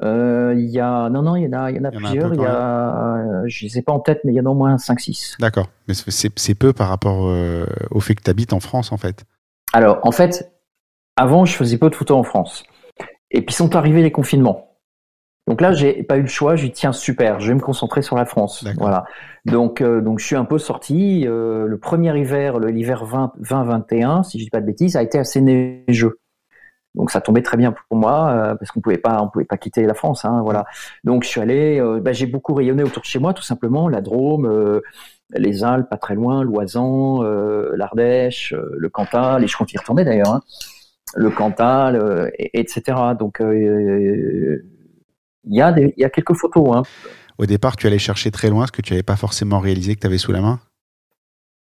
Euh, 0.04 0.54
il 0.56 0.69
y 0.69 0.80
a 0.80 1.10
non 1.10 1.24
non 1.24 1.36
il 1.36 1.45
y 1.45 1.48
en 1.48 1.54
a 1.54 1.72
il 1.72 1.78
y 1.78 1.80
en 1.80 1.84
a 1.84 1.89
plusieurs 1.89 2.32
il 2.36 2.39
y 2.39 2.45
a 2.45 3.41
je 3.48 3.65
les 3.65 3.80
ai 3.80 3.82
pas 3.82 3.91
en 3.91 4.00
tête 4.00 4.19
mais 4.24 4.34
il 4.34 4.36
y 4.36 4.39
en 4.39 4.45
a 4.45 4.50
au 4.50 4.54
moins 4.54 4.78
5 4.78 5.00
6 5.00 5.38
d'accord 5.39 5.65
mais 5.88 5.95
c'est 5.95 6.54
peu 6.54 6.74
par 6.74 6.89
rapport 6.89 7.34
au 7.89 8.00
fait 8.00 8.13
que 8.13 8.22
tu 8.22 8.30
habites 8.30 8.54
en 8.54 8.60
France 8.60 8.91
en 8.91 8.98
fait 8.98 9.26
alors 9.74 10.00
en 10.04 10.12
fait 10.12 10.52
avant, 11.19 11.43
je 11.43 11.53
faisais 11.53 11.77
peu 11.77 11.89
de 11.89 11.95
photos 11.95 12.17
en 12.17 12.23
France. 12.23 12.63
Et 13.29 13.41
puis 13.41 13.53
sont 13.53 13.75
arrivés 13.75 14.01
les 14.01 14.12
confinements. 14.12 14.77
Donc 15.47 15.60
là, 15.62 15.73
j'ai 15.73 16.03
pas 16.03 16.17
eu 16.17 16.21
le 16.21 16.27
choix. 16.27 16.55
Dis 16.55 16.71
tiens 16.71 16.93
super, 16.93 17.41
je 17.41 17.49
vais 17.49 17.55
me 17.55 17.60
concentrer 17.60 18.01
sur 18.01 18.15
la 18.15 18.25
France. 18.25 18.65
Voilà. 18.77 19.03
Donc 19.45 19.82
euh, 19.82 19.99
donc 19.99 20.19
je 20.19 20.25
suis 20.25 20.38
un 20.38 20.45
peu 20.45 20.58
sorti. 20.58 21.27
Euh, 21.27 21.65
le 21.65 21.77
premier 21.77 22.17
hiver, 22.17 22.60
l'hiver 22.60 23.03
2021, 23.38 24.23
si 24.23 24.39
je 24.39 24.45
dis 24.45 24.49
pas 24.49 24.62
de 24.62 24.65
bêtises, 24.65 24.95
a 24.95 25.03
été 25.03 25.19
assez 25.19 25.41
neigeux. 25.41 26.19
Donc 26.95 27.12
ça 27.12 27.19
tombait 27.19 27.41
très 27.41 27.58
bien 27.58 27.73
pour 27.73 27.97
moi 27.97 28.29
euh, 28.29 28.55
parce 28.55 28.71
qu'on 28.71 28.79
pouvait 28.79 28.97
pas 28.97 29.21
on 29.21 29.27
pouvait 29.27 29.45
pas 29.45 29.58
quitter 29.58 29.84
la 29.84 29.93
France. 29.93 30.23
Hein, 30.23 30.41
voilà. 30.43 30.65
Donc 31.03 31.23
je 31.23 31.29
suis 31.29 31.41
allé. 31.41 31.82
Bah, 32.01 32.13
j'ai 32.13 32.27
beaucoup 32.27 32.53
rayonné 32.53 32.84
autour 32.84 33.01
de 33.01 33.08
chez 33.08 33.19
moi, 33.19 33.34
tout 33.34 33.43
simplement. 33.43 33.89
La 33.89 33.99
Drôme. 33.99 34.82
les 35.36 35.63
Alpes, 35.65 35.89
pas 35.89 35.97
très 35.97 36.15
loin, 36.15 36.43
l'Oisan, 36.43 37.23
l'Ardèche, 37.73 38.53
le 38.55 38.89
Cantal, 38.89 39.43
et 39.43 39.47
je 39.47 39.58
compte 39.58 39.73
y 39.73 39.77
retourner 39.77 40.05
d'ailleurs. 40.05 40.36
Hein 40.36 40.41
le 41.15 41.30
Cantal, 41.30 42.32
etc. 42.38 42.98
Donc 43.17 43.41
euh, 43.41 44.63
il 45.45 45.56
y, 45.56 45.62
a 45.62 45.76
y 45.98 46.04
a 46.04 46.10
quelques 46.10 46.36
photos. 46.36 46.76
Hein. 46.76 46.84
Au 47.38 47.45
départ, 47.45 47.78
tu 47.78 47.88
allais 47.88 48.00
chercher 48.00 48.32
très 48.32 48.50
loin 48.50 48.67
ce 48.67 48.72
que 48.72 48.82
tu 48.82 48.93
n'avais 48.93 49.04
pas 49.04 49.15
forcément 49.15 49.60
réalisé 49.60 49.95
que 49.95 50.02
tu 50.02 50.08
avais 50.08 50.17
sous 50.17 50.32
la 50.32 50.41
main? 50.41 50.60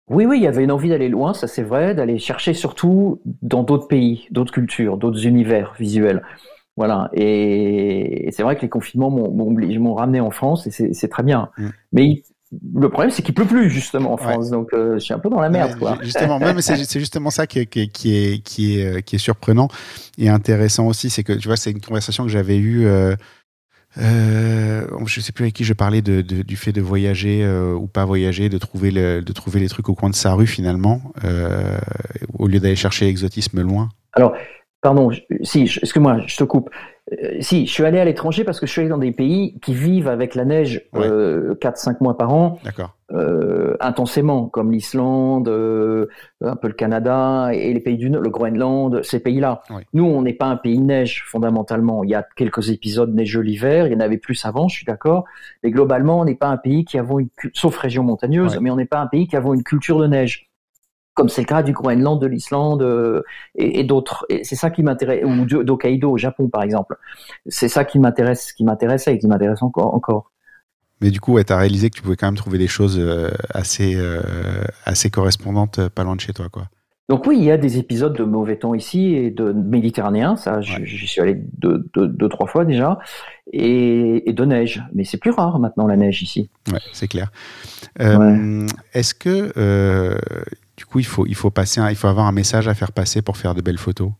Oui, 0.09 0.25
oui, 0.25 0.37
il 0.37 0.43
y 0.43 0.47
avait 0.47 0.63
une 0.63 0.71
envie 0.71 0.89
d'aller 0.89 1.09
loin, 1.09 1.33
ça 1.33 1.47
c'est 1.47 1.63
vrai, 1.63 1.95
d'aller 1.95 2.19
chercher 2.19 2.53
surtout 2.53 3.21
dans 3.41 3.63
d'autres 3.63 3.87
pays, 3.87 4.27
d'autres 4.31 4.53
cultures, 4.53 4.97
d'autres 4.97 5.25
univers 5.25 5.73
visuels. 5.79 6.21
Voilà, 6.75 7.09
et, 7.13 8.29
c'est 8.31 8.43
vrai 8.43 8.55
que 8.55 8.61
les 8.61 8.69
confinements 8.69 9.09
m'ont 9.09 9.93
ramené 9.93 10.19
en 10.19 10.31
France 10.31 10.67
et 10.67 10.93
c'est 10.93 11.07
très 11.07 11.23
bien. 11.23 11.49
Mm. 11.57 11.67
Mais 11.93 12.23
le 12.75 12.89
problème, 12.89 13.11
c'est 13.11 13.21
qu'il 13.21 13.33
pleut 13.33 13.45
plus 13.45 13.69
justement 13.69 14.13
en 14.13 14.17
France, 14.17 14.49
donc 14.49 14.73
euh, 14.73 14.95
je 14.95 14.99
suis 14.99 15.13
un 15.13 15.19
peu 15.19 15.29
dans 15.29 15.39
la 15.39 15.49
merde. 15.49 15.77
quoi. 15.77 15.97
Justement, 16.01 16.39
c'est 16.59 16.99
justement 16.99 17.29
ça 17.29 17.47
qui 17.47 17.59
est, 17.59 17.65
qui, 17.65 17.81
est, 17.81 18.43
qui, 18.43 18.79
est, 18.79 18.85
euh, 18.85 19.01
qui, 19.01 19.15
est, 19.15 19.19
surprenant 19.19 19.67
et 20.17 20.29
intéressant 20.29 20.87
aussi, 20.87 21.09
c'est 21.09 21.23
que 21.23 21.33
tu 21.33 21.47
vois, 21.47 21.57
c'est 21.57 21.71
une 21.71 21.81
conversation 21.81 22.23
que 22.23 22.29
j'avais 22.29 22.57
eue. 22.57 22.85
Euh, 22.85 23.15
euh, 23.99 24.87
je 25.05 25.19
sais 25.21 25.31
plus 25.31 25.43
avec 25.43 25.53
qui 25.53 25.63
je 25.63 25.73
parlais 25.73 26.01
de, 26.01 26.21
du 26.21 26.55
fait 26.55 26.71
de 26.71 26.81
voyager 26.81 27.47
ou 27.47 27.87
pas 27.87 28.05
voyager, 28.05 28.49
de 28.49 28.57
trouver, 28.57 28.89
le, 28.89 29.21
de 29.21 29.33
trouver 29.33 29.59
les 29.59 29.69
trucs 29.69 29.87
au 29.89 29.93
coin 29.93 30.09
de 30.09 30.15
sa 30.15 30.33
rue 30.33 30.47
finalement, 30.47 31.01
au 32.39 32.47
lieu 32.47 32.59
d'aller 32.59 32.75
chercher 32.75 33.05
l'exotisme 33.05 33.61
loin. 33.61 33.89
Alors, 34.13 34.33
pardon, 34.81 35.11
si, 35.43 35.61
excuse-moi, 35.63 36.21
je 36.25 36.37
te 36.37 36.43
coupe. 36.43 36.69
Euh, 37.11 37.41
si, 37.41 37.67
je 37.67 37.71
suis 37.71 37.83
allé 37.83 37.99
à 37.99 38.05
l'étranger 38.05 38.43
parce 38.43 38.59
que 38.59 38.65
je 38.65 38.71
suis 38.71 38.81
allé 38.81 38.89
dans 38.89 38.97
des 38.97 39.11
pays 39.11 39.59
qui 39.61 39.73
vivent 39.73 40.07
avec 40.07 40.35
la 40.35 40.45
neige 40.45 40.83
euh, 40.95 41.53
4-5 41.55 41.97
mois 41.99 42.17
par 42.17 42.33
an, 42.33 42.59
euh, 43.11 43.75
intensément, 43.81 44.47
comme 44.47 44.71
l'Islande, 44.71 45.49
euh, 45.49 46.07
un 46.41 46.55
peu 46.55 46.67
le 46.67 46.73
Canada 46.73 47.49
et 47.53 47.73
les 47.73 47.79
pays 47.81 47.97
du 47.97 48.09
Nord, 48.09 48.21
le 48.21 48.29
Groenland, 48.29 49.03
ces 49.03 49.19
pays-là. 49.19 49.61
Nous, 49.93 50.05
on 50.05 50.21
n'est 50.21 50.33
pas 50.33 50.45
un 50.45 50.55
pays 50.55 50.77
de 50.77 50.83
neige 50.83 51.25
fondamentalement. 51.27 52.03
Il 52.05 52.09
y 52.09 52.15
a 52.15 52.25
quelques 52.35 52.69
épisodes 52.69 53.13
neigeux 53.13 53.41
l'hiver, 53.41 53.87
il 53.87 53.93
y 53.93 53.95
en 53.95 53.99
avait 53.99 54.17
plus 54.17 54.45
avant, 54.45 54.69
je 54.69 54.77
suis 54.77 54.85
d'accord. 54.85 55.25
Mais 55.61 55.71
globalement, 55.71 56.21
on 56.21 56.25
n'est 56.25 56.35
pas 56.35 56.47
un 56.47 56.57
pays 56.57 56.85
qui 56.85 56.97
avons 56.97 57.19
une, 57.19 57.29
sauf 57.53 57.77
région 57.77 58.03
montagneuse, 58.03 58.57
mais 58.61 58.71
on 58.71 58.77
n'est 58.77 58.85
pas 58.85 58.99
un 58.99 59.07
pays 59.07 59.27
qui 59.27 59.35
avons 59.35 59.53
une 59.53 59.63
culture 59.63 59.99
de 59.99 60.07
neige 60.07 60.52
comme 61.13 61.29
c'est 61.29 61.41
le 61.41 61.47
cas 61.47 61.63
du 61.63 61.73
Groenland, 61.73 62.19
de 62.19 62.27
l'Islande 62.27 62.81
euh, 62.81 63.21
et, 63.55 63.83
d'autres. 63.83 64.25
Et 64.29 64.43
c'est 64.43 64.55
ça 64.55 64.69
qui 64.69 64.83
m'intéresse, 64.83 65.23
ou 65.25 65.45
d'Hokkaido 65.63 66.11
au 66.11 66.17
Japon 66.17 66.49
par 66.49 66.63
exemple. 66.63 66.97
C'est 67.47 67.69
ça 67.69 67.85
qui 67.85 67.99
m'intéresse, 67.99 68.53
qui 68.53 68.63
m'intéressait 68.63 69.15
et 69.15 69.19
qui 69.19 69.27
m'intéresse 69.27 69.61
encore. 69.61 69.93
encore. 69.93 70.31
Mais 71.01 71.11
du 71.11 71.19
coup, 71.19 71.33
ouais, 71.33 71.43
tu 71.43 71.53
as 71.53 71.57
réalisé 71.57 71.89
que 71.89 71.95
tu 71.95 72.01
pouvais 72.01 72.15
quand 72.15 72.27
même 72.27 72.35
trouver 72.35 72.57
des 72.57 72.67
choses 72.67 73.01
assez, 73.49 73.97
assez 74.85 75.09
correspondantes 75.09 75.89
pas 75.89 76.03
loin 76.03 76.15
de 76.15 76.21
chez 76.21 76.31
toi, 76.31 76.47
quoi. 76.49 76.63
Donc 77.09 77.27
oui, 77.27 77.37
il 77.37 77.43
y 77.43 77.51
a 77.51 77.57
des 77.57 77.77
épisodes 77.77 78.15
de 78.17 78.23
mauvais 78.23 78.55
temps 78.55 78.73
ici 78.73 79.13
et 79.13 79.29
de 79.29 79.51
méditerranéen, 79.51 80.37
ça, 80.37 80.61
j'y 80.61 81.05
suis 81.05 81.19
allé 81.19 81.37
deux, 81.57 81.85
deux, 81.95 82.29
trois 82.29 82.47
fois 82.47 82.63
déjà, 82.63 82.97
et, 83.51 84.31
de 84.31 84.45
neige. 84.45 84.81
Mais 84.93 85.03
c'est 85.03 85.17
plus 85.17 85.31
rare 85.31 85.59
maintenant 85.59 85.85
la 85.85 85.97
neige 85.97 86.23
ici. 86.23 86.49
Ouais, 86.71 86.79
c'est 86.93 87.09
clair. 87.09 87.29
Euh, 87.99 88.65
est-ce 88.93 89.13
que 89.13 89.51
euh, 89.57 90.17
du 90.77 90.85
coup 90.85 90.99
il 90.99 91.05
faut 91.05 91.25
il 91.25 91.35
faut 91.35 91.51
passer, 91.51 91.81
il 91.89 91.95
faut 91.95 92.07
avoir 92.07 92.25
un 92.25 92.31
message 92.31 92.67
à 92.67 92.73
faire 92.73 92.91
passer 92.91 93.21
pour 93.21 93.37
faire 93.37 93.55
de 93.55 93.61
belles 93.61 93.77
photos 93.77 94.11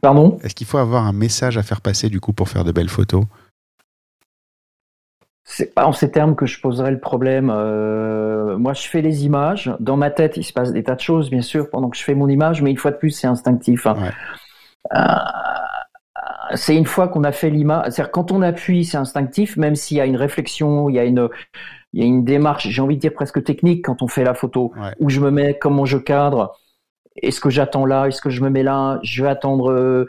Pardon? 0.00 0.38
Est-ce 0.42 0.54
qu'il 0.54 0.66
faut 0.66 0.78
avoir 0.78 1.06
un 1.06 1.12
message 1.12 1.58
à 1.58 1.62
faire 1.62 1.80
passer 1.80 2.08
du 2.08 2.20
coup 2.20 2.32
pour 2.32 2.48
faire 2.48 2.64
de 2.64 2.72
belles 2.72 2.88
photos? 2.88 3.24
C'est 5.44 5.74
pas 5.74 5.86
en 5.86 5.92
ces 5.92 6.10
termes 6.10 6.36
que 6.36 6.46
je 6.46 6.60
poserais 6.60 6.90
le 6.90 7.00
problème. 7.00 7.50
Euh, 7.50 8.58
moi, 8.58 8.74
je 8.74 8.86
fais 8.86 9.00
les 9.00 9.24
images. 9.24 9.72
Dans 9.80 9.96
ma 9.96 10.10
tête, 10.10 10.36
il 10.36 10.44
se 10.44 10.52
passe 10.52 10.72
des 10.72 10.84
tas 10.84 10.94
de 10.94 11.00
choses, 11.00 11.30
bien 11.30 11.40
sûr, 11.40 11.70
pendant 11.70 11.88
que 11.88 11.96
je 11.96 12.04
fais 12.04 12.14
mon 12.14 12.28
image, 12.28 12.60
mais 12.60 12.70
une 12.70 12.76
fois 12.76 12.90
de 12.90 12.96
plus, 12.96 13.10
c'est 13.10 13.26
instinctif. 13.26 13.86
Hein. 13.86 14.12
Euh, 14.94 14.98
c'est 16.54 16.76
une 16.76 16.84
fois 16.84 17.08
qu'on 17.08 17.24
a 17.24 17.32
fait 17.32 17.48
l'image. 17.48 17.84
C'est-à-dire 17.84 18.10
quand 18.10 18.30
on 18.30 18.42
appuie, 18.42 18.84
c'est 18.84 18.98
instinctif, 18.98 19.56
même 19.56 19.74
s'il 19.74 19.96
y 19.96 20.00
a 20.02 20.06
une 20.06 20.16
réflexion, 20.16 20.90
il 20.90 20.96
y 20.96 20.98
a 20.98 21.04
une, 21.04 21.28
il 21.92 22.00
y 22.00 22.02
a 22.02 22.06
une 22.06 22.24
démarche. 22.24 22.68
J'ai 22.68 22.82
envie 22.82 22.96
de 22.96 23.00
dire 23.00 23.12
presque 23.12 23.42
technique 23.42 23.84
quand 23.84 24.02
on 24.02 24.08
fait 24.08 24.24
la 24.24 24.34
photo, 24.34 24.72
où 25.00 25.08
je 25.08 25.20
me 25.20 25.30
mets, 25.30 25.58
comment 25.58 25.84
je 25.84 25.98
cadre. 25.98 26.54
Est-ce 27.22 27.40
que 27.40 27.50
j'attends 27.50 27.84
là 27.84 28.06
Est-ce 28.06 28.20
que 28.20 28.30
je 28.30 28.42
me 28.42 28.50
mets 28.50 28.62
là 28.62 29.00
Je 29.02 29.22
vais 29.22 29.28
attendre. 29.28 29.72
Euh, 29.72 30.06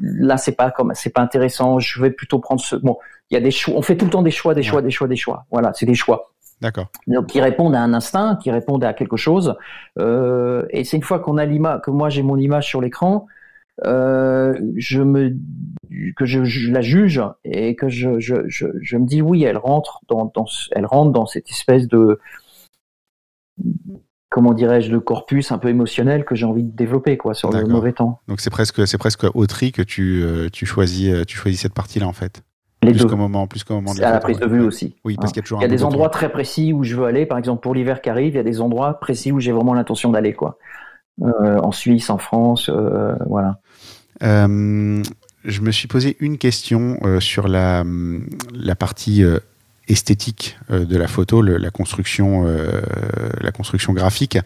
là, 0.00 0.36
c'est 0.38 0.56
pas 0.56 0.70
comme, 0.70 0.92
c'est 0.94 1.12
pas 1.12 1.20
intéressant. 1.20 1.78
Je 1.78 2.00
vais 2.00 2.10
plutôt 2.10 2.38
prendre 2.38 2.60
ce. 2.60 2.76
Bon, 2.76 2.96
il 3.30 3.34
y 3.34 3.36
a 3.36 3.40
des 3.40 3.50
choix. 3.50 3.74
On 3.76 3.82
fait 3.82 3.96
tout 3.96 4.06
le 4.06 4.10
temps 4.10 4.22
des 4.22 4.30
choix, 4.30 4.54
des 4.54 4.62
choix, 4.62 4.80
des 4.82 4.90
choix, 4.90 5.08
des 5.08 5.16
choix. 5.16 5.44
Voilà, 5.50 5.72
c'est 5.74 5.86
des 5.86 5.94
choix. 5.94 6.30
D'accord. 6.62 6.86
Donc 7.06 7.26
qui 7.26 7.40
répondent 7.40 7.74
à 7.74 7.80
un 7.80 7.92
instinct, 7.92 8.38
qui 8.42 8.50
répondent 8.50 8.84
à 8.84 8.94
quelque 8.94 9.16
chose. 9.16 9.56
Euh, 9.98 10.64
et 10.70 10.84
c'est 10.84 10.96
une 10.96 11.02
fois 11.02 11.18
qu'on 11.18 11.36
a 11.36 11.44
l'image, 11.44 11.82
que 11.82 11.90
moi 11.90 12.08
j'ai 12.08 12.22
mon 12.22 12.38
image 12.38 12.66
sur 12.66 12.80
l'écran, 12.80 13.26
euh, 13.84 14.58
je 14.76 15.02
me 15.02 15.36
que 16.16 16.24
je, 16.24 16.70
la 16.70 16.80
juge 16.80 17.22
et 17.44 17.76
que 17.76 17.88
je, 17.88 18.18
je, 18.18 18.34
je, 18.48 18.66
je, 18.80 18.96
me 18.96 19.06
dis 19.06 19.22
oui, 19.22 19.44
elle 19.44 19.58
rentre 19.58 20.00
dans, 20.08 20.30
dans 20.34 20.46
elle 20.72 20.86
rentre 20.86 21.12
dans 21.12 21.26
cette 21.26 21.50
espèce 21.50 21.86
de 21.88 22.18
comment 24.30 24.52
dirais-je 24.52 24.90
de 24.90 24.98
corpus 24.98 25.52
un 25.52 25.58
peu 25.58 25.68
émotionnel 25.68 26.24
que 26.24 26.34
j'ai 26.34 26.46
envie 26.46 26.64
de 26.64 26.74
développer 26.74 27.16
quoi 27.16 27.34
sur 27.34 27.50
le 27.50 27.66
mauvais 27.66 27.92
temps. 27.92 28.20
Donc 28.28 28.40
c'est 28.40 28.50
presque 28.50 28.86
c'est 28.86 28.98
presque 28.98 29.26
au 29.34 29.46
tri 29.46 29.72
que 29.72 29.82
tu 29.82 30.22
euh, 30.22 30.48
tu 30.50 30.66
choisis 30.66 31.26
tu 31.26 31.36
choisis 31.36 31.60
cette 31.60 31.74
partie 31.74 31.98
là 31.98 32.08
en 32.08 32.12
fait. 32.12 32.42
Les 32.82 32.92
plus 32.92 33.06
qu'au 33.06 33.16
moment, 33.16 33.46
plus 33.46 33.64
qu'au 33.64 33.74
moment 33.74 33.94
de 33.94 34.00
la, 34.00 34.10
à 34.10 34.12
la 34.12 34.20
prise 34.20 34.38
de 34.38 34.46
vue 34.46 34.60
aussi. 34.60 34.94
Oui, 35.04 35.16
parce 35.16 35.32
qu'il 35.32 35.40
y 35.40 35.40
a 35.40 35.42
toujours. 35.42 35.60
Il 35.60 35.62
y 35.62 35.64
a 35.64 35.68
des 35.68 35.82
endroits 35.82 36.10
très 36.10 36.30
précis 36.30 36.72
où 36.72 36.84
je 36.84 36.94
veux 36.94 37.06
aller. 37.06 37.26
Par 37.26 37.38
exemple, 37.38 37.62
pour 37.62 37.74
l'hiver 37.74 38.00
qui 38.00 38.10
arrive, 38.10 38.34
il 38.34 38.36
y 38.36 38.40
a 38.40 38.44
des 38.44 38.60
endroits 38.60 39.00
précis 39.00 39.32
où 39.32 39.40
j'ai 39.40 39.52
vraiment 39.52 39.74
l'intention 39.74 40.10
d'aller, 40.10 40.34
quoi. 40.34 40.58
Euh, 41.22 41.58
en 41.58 41.72
Suisse, 41.72 42.10
en 42.10 42.18
France, 42.18 42.68
euh, 42.68 43.14
voilà. 43.26 43.60
Euh, 44.22 45.02
je 45.44 45.60
me 45.60 45.70
suis 45.70 45.88
posé 45.88 46.16
une 46.20 46.38
question 46.38 46.98
sur 47.20 47.46
la, 47.46 47.84
la 48.52 48.74
partie 48.74 49.22
esthétique 49.86 50.58
de 50.68 50.96
la 50.96 51.06
photo, 51.06 51.40
la 51.40 51.70
construction, 51.70 52.44
la 53.40 53.52
construction 53.52 53.92
graphique. 53.92 54.38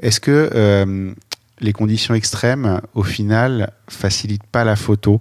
Est-ce 0.00 0.18
que 0.18 1.14
les 1.60 1.72
conditions 1.72 2.14
extrêmes, 2.14 2.80
au 2.94 3.04
final, 3.04 3.72
facilitent 3.88 4.42
pas 4.50 4.64
la 4.64 4.74
photo 4.74 5.20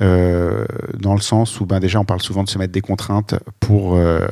euh, 0.00 0.64
dans 0.98 1.14
le 1.14 1.20
sens 1.20 1.60
où 1.60 1.66
ben, 1.66 1.78
déjà 1.78 2.00
on 2.00 2.04
parle 2.04 2.20
souvent 2.20 2.42
de 2.42 2.48
se 2.48 2.58
mettre 2.58 2.72
des 2.72 2.80
contraintes 2.80 3.36
pour 3.60 3.94
euh, 3.94 4.26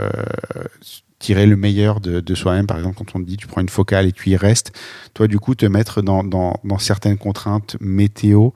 tirer 1.22 1.46
le 1.46 1.56
meilleur 1.56 2.00
de, 2.00 2.20
de 2.20 2.34
soi-même. 2.34 2.66
Par 2.66 2.76
exemple, 2.76 2.96
quand 2.98 3.16
on 3.16 3.22
te 3.22 3.26
dit 3.26 3.36
tu 3.36 3.46
prends 3.46 3.60
une 3.62 3.68
focale 3.68 4.06
et 4.06 4.12
tu 4.12 4.30
y 4.30 4.36
restes, 4.36 4.72
toi 5.14 5.28
du 5.28 5.38
coup 5.38 5.54
te 5.54 5.64
mettre 5.64 6.02
dans, 6.02 6.24
dans, 6.24 6.60
dans 6.64 6.78
certaines 6.78 7.16
contraintes 7.16 7.76
météo, 7.80 8.50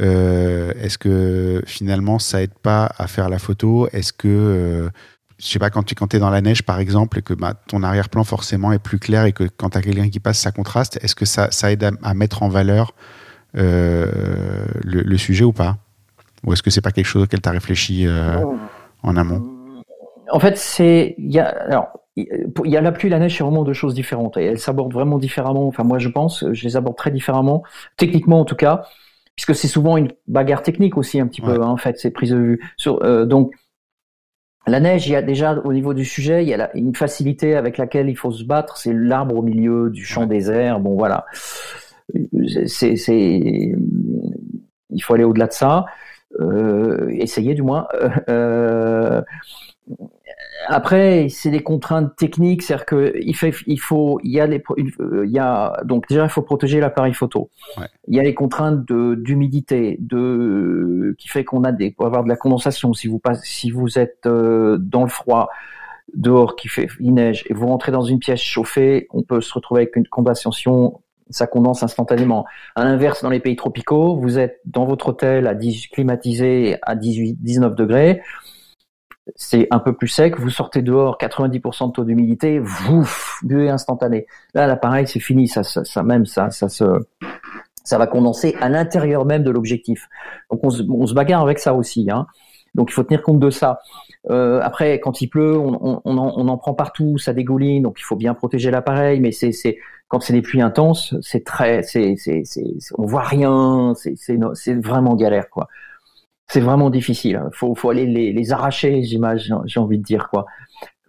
euh, 0.00 0.72
est-ce 0.80 0.98
que 0.98 1.62
finalement 1.66 2.18
ça 2.18 2.42
aide 2.42 2.54
pas 2.62 2.90
à 2.98 3.06
faire 3.06 3.28
la 3.28 3.38
photo? 3.38 3.86
Est-ce 3.92 4.12
que 4.12 4.28
euh, 4.28 4.88
je 5.38 5.46
sais 5.46 5.58
pas, 5.58 5.70
quand 5.70 5.82
tu 5.82 5.94
quand 5.94 6.12
es 6.14 6.18
dans 6.18 6.30
la 6.30 6.40
neige, 6.40 6.62
par 6.62 6.80
exemple, 6.80 7.18
et 7.18 7.22
que 7.22 7.34
bah, 7.34 7.54
ton 7.66 7.82
arrière-plan 7.82 8.24
forcément 8.24 8.72
est 8.72 8.78
plus 8.78 8.98
clair 8.98 9.24
et 9.24 9.32
que 9.32 9.44
quand 9.44 9.70
tu 9.70 9.78
as 9.78 9.82
quelqu'un 9.82 10.08
qui 10.10 10.20
passe, 10.20 10.38
ça 10.38 10.52
contraste, 10.52 10.98
est-ce 11.02 11.14
que 11.14 11.24
ça, 11.24 11.50
ça 11.50 11.70
aide 11.72 11.84
à, 11.84 11.92
à 12.02 12.14
mettre 12.14 12.42
en 12.42 12.48
valeur 12.48 12.94
euh, 13.56 14.66
le, 14.84 15.00
le, 15.02 15.18
sujet 15.18 15.44
ou 15.44 15.52
pas? 15.52 15.78
Ou 16.44 16.52
est-ce 16.52 16.62
que 16.62 16.70
c'est 16.70 16.82
pas 16.82 16.92
quelque 16.92 17.06
chose 17.06 17.22
auquel 17.24 17.40
tu 17.40 17.48
as 17.48 17.52
réfléchi 17.52 18.06
en 19.02 19.16
amont? 19.16 19.59
En 20.32 20.40
fait, 20.40 20.56
c'est 20.56 21.14
il 21.18 21.32
y 21.32 21.38
a 21.38 21.46
alors 21.46 21.88
il 22.16 22.70
y 22.70 22.76
a 22.76 22.80
la 22.80 22.92
pluie 22.92 23.08
et 23.08 23.10
la 23.10 23.18
neige, 23.18 23.36
c'est 23.36 23.44
vraiment 23.44 23.64
deux 23.64 23.72
choses 23.72 23.94
différentes. 23.94 24.36
Et 24.36 24.44
elles 24.44 24.58
s'abordent 24.58 24.92
vraiment 24.92 25.18
différemment. 25.18 25.66
Enfin, 25.66 25.84
moi, 25.84 25.98
je 25.98 26.08
pense, 26.08 26.44
je 26.52 26.64
les 26.64 26.76
aborde 26.76 26.96
très 26.96 27.10
différemment, 27.10 27.62
techniquement 27.96 28.40
en 28.40 28.44
tout 28.44 28.56
cas, 28.56 28.84
puisque 29.36 29.54
c'est 29.54 29.68
souvent 29.68 29.96
une 29.96 30.08
bagarre 30.26 30.62
technique 30.62 30.96
aussi 30.96 31.20
un 31.20 31.26
petit 31.26 31.40
peu. 31.40 31.62
Hein, 31.62 31.68
en 31.68 31.76
fait, 31.76 31.98
c'est 31.98 32.10
prise 32.10 32.30
de 32.30 32.36
vue. 32.36 32.60
Sur, 32.76 33.02
euh, 33.04 33.26
donc, 33.26 33.54
la 34.66 34.80
neige, 34.80 35.06
il 35.06 35.12
y 35.12 35.16
a 35.16 35.22
déjà 35.22 35.58
au 35.64 35.72
niveau 35.72 35.94
du 35.94 36.04
sujet, 36.04 36.42
il 36.44 36.48
y 36.48 36.54
a 36.54 36.70
une 36.76 36.94
facilité 36.94 37.56
avec 37.56 37.78
laquelle 37.78 38.10
il 38.10 38.16
faut 38.16 38.30
se 38.30 38.44
battre. 38.44 38.76
C'est 38.76 38.92
l'arbre 38.92 39.36
au 39.36 39.42
milieu 39.42 39.90
du 39.90 40.04
champ 40.04 40.26
désert. 40.26 40.80
Bon, 40.80 40.96
voilà. 40.96 41.24
C'est, 42.66 42.96
c'est, 42.96 43.74
il 44.90 45.00
faut 45.00 45.14
aller 45.14 45.24
au-delà 45.24 45.46
de 45.46 45.52
ça. 45.52 45.86
Euh, 46.40 47.08
essayer 47.10 47.54
du 47.54 47.62
moins. 47.62 47.88
Euh, 48.28 49.22
euh, 49.90 50.06
après, 50.68 51.28
c'est 51.28 51.50
des 51.50 51.62
contraintes 51.62 52.16
techniques, 52.16 52.62
c'est-à-dire 52.62 52.86
que 52.86 53.12
il, 53.20 53.34
fait, 53.34 53.52
il 53.66 53.80
faut, 53.80 54.20
il 54.22 54.32
y 54.32 54.40
a 54.40 54.46
les, 54.46 54.62
il 54.76 55.30
y 55.30 55.38
a 55.38 55.80
donc 55.84 56.08
déjà 56.08 56.24
il 56.24 56.30
faut 56.30 56.42
protéger 56.42 56.80
l'appareil 56.80 57.14
photo. 57.14 57.50
Il 58.08 58.16
y 58.16 58.20
a 58.20 58.22
les 58.22 58.34
contraintes 58.34 58.86
de 58.86 59.14
d'humidité, 59.14 59.96
de 60.00 61.14
qui 61.18 61.28
fait 61.28 61.44
qu'on 61.44 61.64
a 61.64 61.72
des, 61.72 61.90
pour 61.90 62.06
avoir 62.06 62.24
de 62.24 62.28
la 62.28 62.36
condensation. 62.36 62.92
Si 62.94 63.08
vous 63.08 63.18
passez, 63.18 63.42
si 63.44 63.70
vous 63.70 63.98
êtes 63.98 64.24
dans 64.24 65.02
le 65.02 65.08
froid, 65.08 65.48
dehors 66.14 66.56
qui 66.56 66.68
fait 66.68 66.88
il 66.98 67.14
neige 67.14 67.44
et 67.48 67.54
vous 67.54 67.66
rentrez 67.66 67.92
dans 67.92 68.02
une 68.02 68.18
pièce 68.18 68.40
chauffée, 68.40 69.06
on 69.10 69.22
peut 69.22 69.40
se 69.40 69.54
retrouver 69.54 69.82
avec 69.82 69.96
une 69.96 70.06
condensation 70.06 71.00
ça 71.30 71.46
condense 71.46 71.82
instantanément. 71.82 72.44
À 72.74 72.84
l'inverse, 72.84 73.22
dans 73.22 73.30
les 73.30 73.40
pays 73.40 73.56
tropicaux, 73.56 74.16
vous 74.16 74.38
êtes 74.38 74.60
dans 74.64 74.84
votre 74.84 75.08
hôtel 75.08 75.46
à 75.46 75.54
10, 75.54 75.88
climatisé 75.88 76.76
à 76.82 76.96
18, 76.96 77.38
19 77.40 77.74
degrés, 77.74 78.20
c'est 79.36 79.66
un 79.70 79.78
peu 79.78 79.92
plus 79.92 80.08
sec, 80.08 80.38
vous 80.38 80.50
sortez 80.50 80.82
dehors, 80.82 81.18
90% 81.18 81.88
de 81.88 81.92
taux 81.92 82.04
d'humidité, 82.04 82.58
vous 82.58 83.08
buée 83.42 83.70
instantané. 83.70 84.26
Là, 84.54 84.66
l'appareil, 84.66 85.06
c'est 85.06 85.20
fini, 85.20 85.48
ça, 85.48 85.62
ça, 85.62 86.02
même, 86.02 86.26
ça, 86.26 86.50
ça 86.50 86.68
se, 86.68 86.84
ça 87.84 87.98
va 87.98 88.06
condenser 88.06 88.56
à 88.60 88.68
l'intérieur 88.68 89.24
même 89.24 89.42
de 89.42 89.50
l'objectif. 89.50 90.08
Donc, 90.50 90.60
on 90.62 90.70
se, 90.70 90.82
on 90.82 91.06
se 91.06 91.14
bagarre 91.14 91.42
avec 91.42 91.58
ça 91.58 91.74
aussi, 91.74 92.10
hein. 92.10 92.26
Donc, 92.74 92.90
il 92.90 92.94
faut 92.94 93.02
tenir 93.02 93.22
compte 93.22 93.40
de 93.40 93.50
ça. 93.50 93.80
Euh, 94.30 94.60
après, 94.62 95.00
quand 95.00 95.20
il 95.20 95.28
pleut, 95.28 95.58
on, 95.58 95.78
on, 95.82 96.02
on, 96.04 96.18
en, 96.18 96.32
on, 96.36 96.48
en, 96.48 96.56
prend 96.56 96.74
partout, 96.74 97.18
ça 97.18 97.32
dégouline, 97.32 97.82
donc 97.82 97.98
il 97.98 98.04
faut 98.04 98.16
bien 98.16 98.34
protéger 98.34 98.70
l'appareil. 98.70 99.18
Mais 99.18 99.32
c'est, 99.32 99.50
quand 100.08 100.20
c'est 100.20 100.32
des 100.32 100.42
pluies 100.42 100.60
intenses, 100.60 101.14
c'est 101.20 101.44
très, 101.44 101.82
c'est, 101.82 102.14
c'est, 102.16 102.44
on 102.96 103.06
voit 103.06 103.22
rien, 103.22 103.94
c'est, 103.96 104.14
c'est, 104.16 104.38
c'est 104.54 104.74
vraiment 104.74 105.16
galère, 105.16 105.50
quoi. 105.50 105.68
C'est 106.50 106.60
vraiment 106.60 106.90
difficile. 106.90 107.36
Hein. 107.36 107.50
Faut, 107.52 107.74
faut 107.74 107.90
aller 107.90 108.06
les, 108.06 108.32
les 108.32 108.52
arracher, 108.52 109.02
j'imagine, 109.04 109.60
j'ai 109.66 109.78
envie 109.78 109.98
de 109.98 110.02
dire, 110.02 110.28
quoi. 110.28 110.46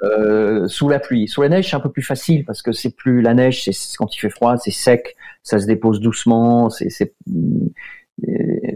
Euh, 0.03 0.67
sous 0.67 0.87
la 0.87 0.99
pluie, 0.99 1.27
sous 1.27 1.41
la 1.41 1.49
neige, 1.49 1.69
c'est 1.69 1.75
un 1.75 1.79
peu 1.79 1.91
plus 1.91 2.01
facile 2.03 2.43
parce 2.45 2.61
que 2.61 2.71
c'est 2.71 2.95
plus 2.95 3.21
la 3.21 3.33
neige, 3.33 3.63
c'est 3.63 3.97
quand 3.97 4.15
il 4.15 4.19
fait 4.19 4.29
froid, 4.29 4.57
c'est 4.57 4.71
sec, 4.71 5.15
ça 5.43 5.59
se 5.59 5.67
dépose 5.67 5.99
doucement, 5.99 6.69
c'est, 6.69 6.89
c'est, 6.89 7.13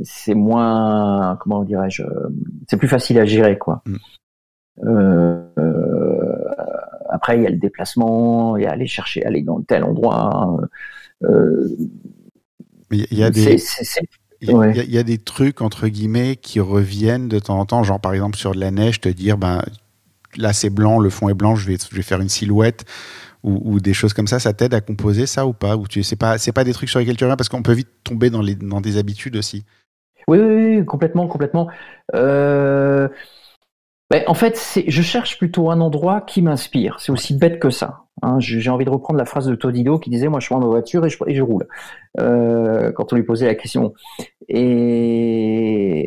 c'est 0.04 0.36
moins, 0.36 1.38
comment 1.40 1.64
dirais-je, 1.64 2.04
c'est 2.70 2.78
plus 2.78 2.88
facile 2.88 3.20
à 3.20 3.26
gérer, 3.26 3.58
quoi. 3.58 3.82
Mm. 3.86 3.96
Euh, 4.86 5.46
après, 7.10 7.38
il 7.38 7.44
y 7.44 7.48
a 7.48 7.50
le 7.50 7.58
déplacement, 7.58 8.58
il 8.58 8.64
y 8.64 8.66
a 8.66 8.72
aller 8.72 8.88
chercher, 8.88 9.24
aller 9.26 9.42
dans 9.42 9.62
tel 9.62 9.84
endroit. 9.84 10.58
Euh, 11.24 11.70
il 12.92 13.18
y 13.18 13.24
a 13.24 13.30
des. 13.30 13.58
Il 14.46 14.94
y, 14.94 14.98
a, 14.98 15.04
des 15.04 15.18
trucs 15.18 15.62
entre 15.62 15.88
guillemets 15.88 16.36
qui 16.36 16.60
reviennent 16.60 17.28
de 17.28 17.40
temps 17.40 17.60
en 17.60 17.66
temps, 17.66 17.84
genre 17.84 18.00
par 18.00 18.14
exemple 18.14 18.38
sur 18.38 18.54
de 18.54 18.60
la 18.60 18.72
neige, 18.72 19.02
te 19.02 19.10
dire 19.10 19.38
ben 19.38 19.62
là 20.38 20.54
c'est 20.54 20.70
blanc, 20.70 21.00
le 21.00 21.10
fond 21.10 21.30
est 21.30 21.34
blanc, 21.34 21.56
je 21.56 21.68
vais, 21.68 21.78
je 21.78 21.96
vais 21.96 22.02
faire 22.02 22.22
une 22.22 22.30
silhouette 22.30 22.86
ou, 23.44 23.80
des 23.80 23.94
choses 23.94 24.14
comme 24.14 24.28
ça. 24.28 24.40
Ça 24.40 24.54
t'aide 24.54 24.74
à 24.74 24.82
composer 24.82 25.28
ça 25.28 25.46
ou 25.46 25.54
pas? 25.54 25.78
Ou 25.78 25.88
tu 25.88 26.02
c'est 26.02 26.16
pas 26.16 26.40
c'est 26.40 26.52
pas 26.52 26.64
des 26.64 26.74
trucs 26.74 26.90
sur 26.90 27.00
lesquels 27.00 27.16
tu 27.16 27.24
reviens? 27.24 27.38
Parce 27.38 27.50
qu'on 27.50 27.62
peut 27.62 27.74
vite 27.74 27.90
tomber 28.04 28.32
dans 28.32 28.42
les 28.42 28.56
dans 28.56 28.82
des 28.82 28.98
habitudes 28.98 29.36
aussi. 29.36 29.66
Oui, 30.28 30.40
oui, 30.40 30.78
oui 30.78 30.86
complètement, 30.86 31.28
complètement. 31.28 31.70
Euh, 32.16 33.08
ben, 34.10 34.24
en 34.28 34.34
fait, 34.34 34.60
je 34.88 35.02
cherche 35.02 35.38
plutôt 35.38 35.70
un 35.70 35.82
endroit 35.82 36.22
qui 36.22 36.42
m'inspire. 36.42 37.00
C'est 37.00 37.12
aussi 37.12 37.36
bête 37.36 37.60
que 37.60 37.70
ça. 37.70 38.05
Hein. 38.22 38.40
J'ai 38.40 38.70
envie 38.70 38.86
de 38.86 38.90
reprendre 38.90 39.18
la 39.20 39.26
phrase 39.26 39.48
de 39.48 39.56
Todido 39.56 40.00
qui 40.00 40.10
disait 40.10 40.28
Moi, 40.28 40.40
je 40.40 40.48
prends 40.48 40.60
ma 40.60 40.66
voiture 40.68 41.06
et 41.06 41.10
je, 41.10 41.18
et 41.28 41.36
je 41.36 41.42
roule. 41.42 41.68
Euh, 42.20 42.92
quand 42.92 43.14
on 43.14 43.16
lui 43.16 43.24
posait 43.24 43.46
la 43.46 43.56
question. 43.56 43.94
Et 44.48 46.06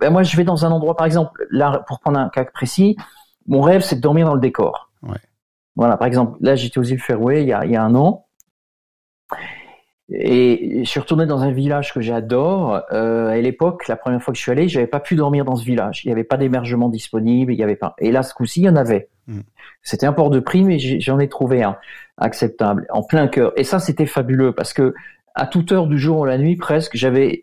ben, 0.00 0.10
moi, 0.10 0.22
je 0.22 0.36
vais 0.36 0.44
dans 0.44 0.64
un 0.64 0.70
endroit, 0.70 0.96
par 0.96 1.06
exemple, 1.06 1.46
là, 1.50 1.84
pour 1.86 2.00
prendre 2.00 2.18
un 2.18 2.28
cas 2.28 2.44
précis, 2.44 2.96
mon 3.46 3.60
rêve, 3.60 3.80
c'est 3.82 3.96
de 3.96 4.00
dormir 4.00 4.26
dans 4.26 4.34
le 4.34 4.40
décor. 4.40 4.90
Ouais. 5.02 5.18
Voilà, 5.74 5.96
par 5.96 6.06
exemple, 6.06 6.36
là, 6.40 6.54
j'étais 6.54 6.78
aux 6.78 6.84
îles 6.84 7.00
Fairway 7.00 7.42
il 7.42 7.48
y 7.48 7.52
a, 7.52 7.64
il 7.64 7.72
y 7.72 7.76
a 7.76 7.82
un 7.82 7.94
an. 7.94 8.26
Et 10.08 10.84
je 10.84 10.88
suis 10.88 11.00
retourné 11.00 11.26
dans 11.26 11.42
un 11.42 11.50
village 11.50 11.92
que 11.92 12.00
j'adore. 12.00 12.82
Euh, 12.92 13.28
à 13.28 13.36
l'époque, 13.38 13.88
la 13.88 13.96
première 13.96 14.22
fois 14.22 14.32
que 14.32 14.38
je 14.38 14.42
suis 14.42 14.52
allé, 14.52 14.68
j'avais 14.68 14.86
pas 14.86 15.00
pu 15.00 15.16
dormir 15.16 15.44
dans 15.44 15.56
ce 15.56 15.64
village. 15.64 16.04
Il 16.04 16.08
n'y 16.08 16.12
avait 16.12 16.24
pas 16.24 16.36
d'hébergement 16.36 16.88
disponible. 16.88 17.52
Il 17.52 17.58
y 17.58 17.62
avait 17.62 17.76
pas. 17.76 17.94
Et 17.98 18.12
là, 18.12 18.22
ce 18.22 18.32
coup-ci, 18.32 18.60
il 18.60 18.64
y 18.64 18.68
en 18.68 18.76
avait. 18.76 19.08
Mm. 19.26 19.40
C'était 19.82 20.06
un 20.06 20.12
port 20.12 20.30
de 20.30 20.38
prix, 20.38 20.62
mais 20.62 20.78
j'en 20.78 21.18
ai 21.18 21.28
trouvé 21.28 21.62
un 21.62 21.76
acceptable, 22.18 22.86
en 22.90 23.02
plein 23.02 23.26
cœur. 23.26 23.52
Et 23.56 23.64
ça, 23.64 23.78
c'était 23.78 24.06
fabuleux 24.06 24.52
parce 24.52 24.72
que 24.72 24.94
à 25.34 25.46
toute 25.46 25.70
heure 25.72 25.86
du 25.86 25.98
jour 25.98 26.20
ou 26.20 26.24
la 26.24 26.38
nuit, 26.38 26.56
presque, 26.56 26.96
j'avais, 26.96 27.42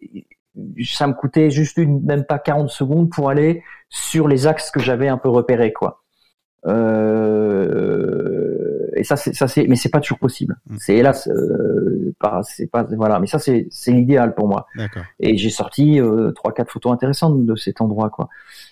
ça 0.84 1.08
me 1.08 1.14
coûtait 1.14 1.52
juste 1.52 1.78
une, 1.78 2.02
même 2.04 2.26
pas 2.26 2.40
40 2.40 2.70
secondes 2.70 3.10
pour 3.10 3.30
aller 3.30 3.64
sur 3.90 4.28
les 4.28 4.48
axes 4.48 4.72
que 4.72 4.80
j'avais 4.80 5.08
un 5.08 5.18
peu 5.18 5.30
repérés, 5.30 5.74
quoi. 5.74 6.02
Euh, 6.66 8.33
et 9.04 9.06
ça, 9.06 9.18
c'est, 9.18 9.34
ça, 9.36 9.50
c'est, 9.50 9.68
mais 9.68 9.76
c'est 9.76 9.90
pas 9.90 10.00
toujours 10.00 10.20
possible. 10.20 10.56
Mm. 10.70 10.76
C'est 10.80 10.96
hélas, 10.96 11.28
euh, 11.28 12.14
pas, 12.20 12.40
c'est 12.44 12.68
pas, 12.72 12.84
voilà. 12.96 13.20
Mais 13.20 13.28
ça, 13.28 13.38
c'est, 13.38 13.68
c'est 13.70 13.92
l'idéal 13.92 14.34
pour 14.34 14.48
moi. 14.48 14.66
D'accord. 14.78 15.04
Et 15.20 15.36
j'ai 15.38 15.50
sorti 15.50 16.00
euh, 16.00 16.32
trois, 16.32 16.54
quatre 16.54 16.72
photos 16.72 16.94
intéressantes 16.94 17.46
de 17.46 17.56
cet 17.56 17.82
endroit, 17.82 18.10
quoi. 18.10 18.30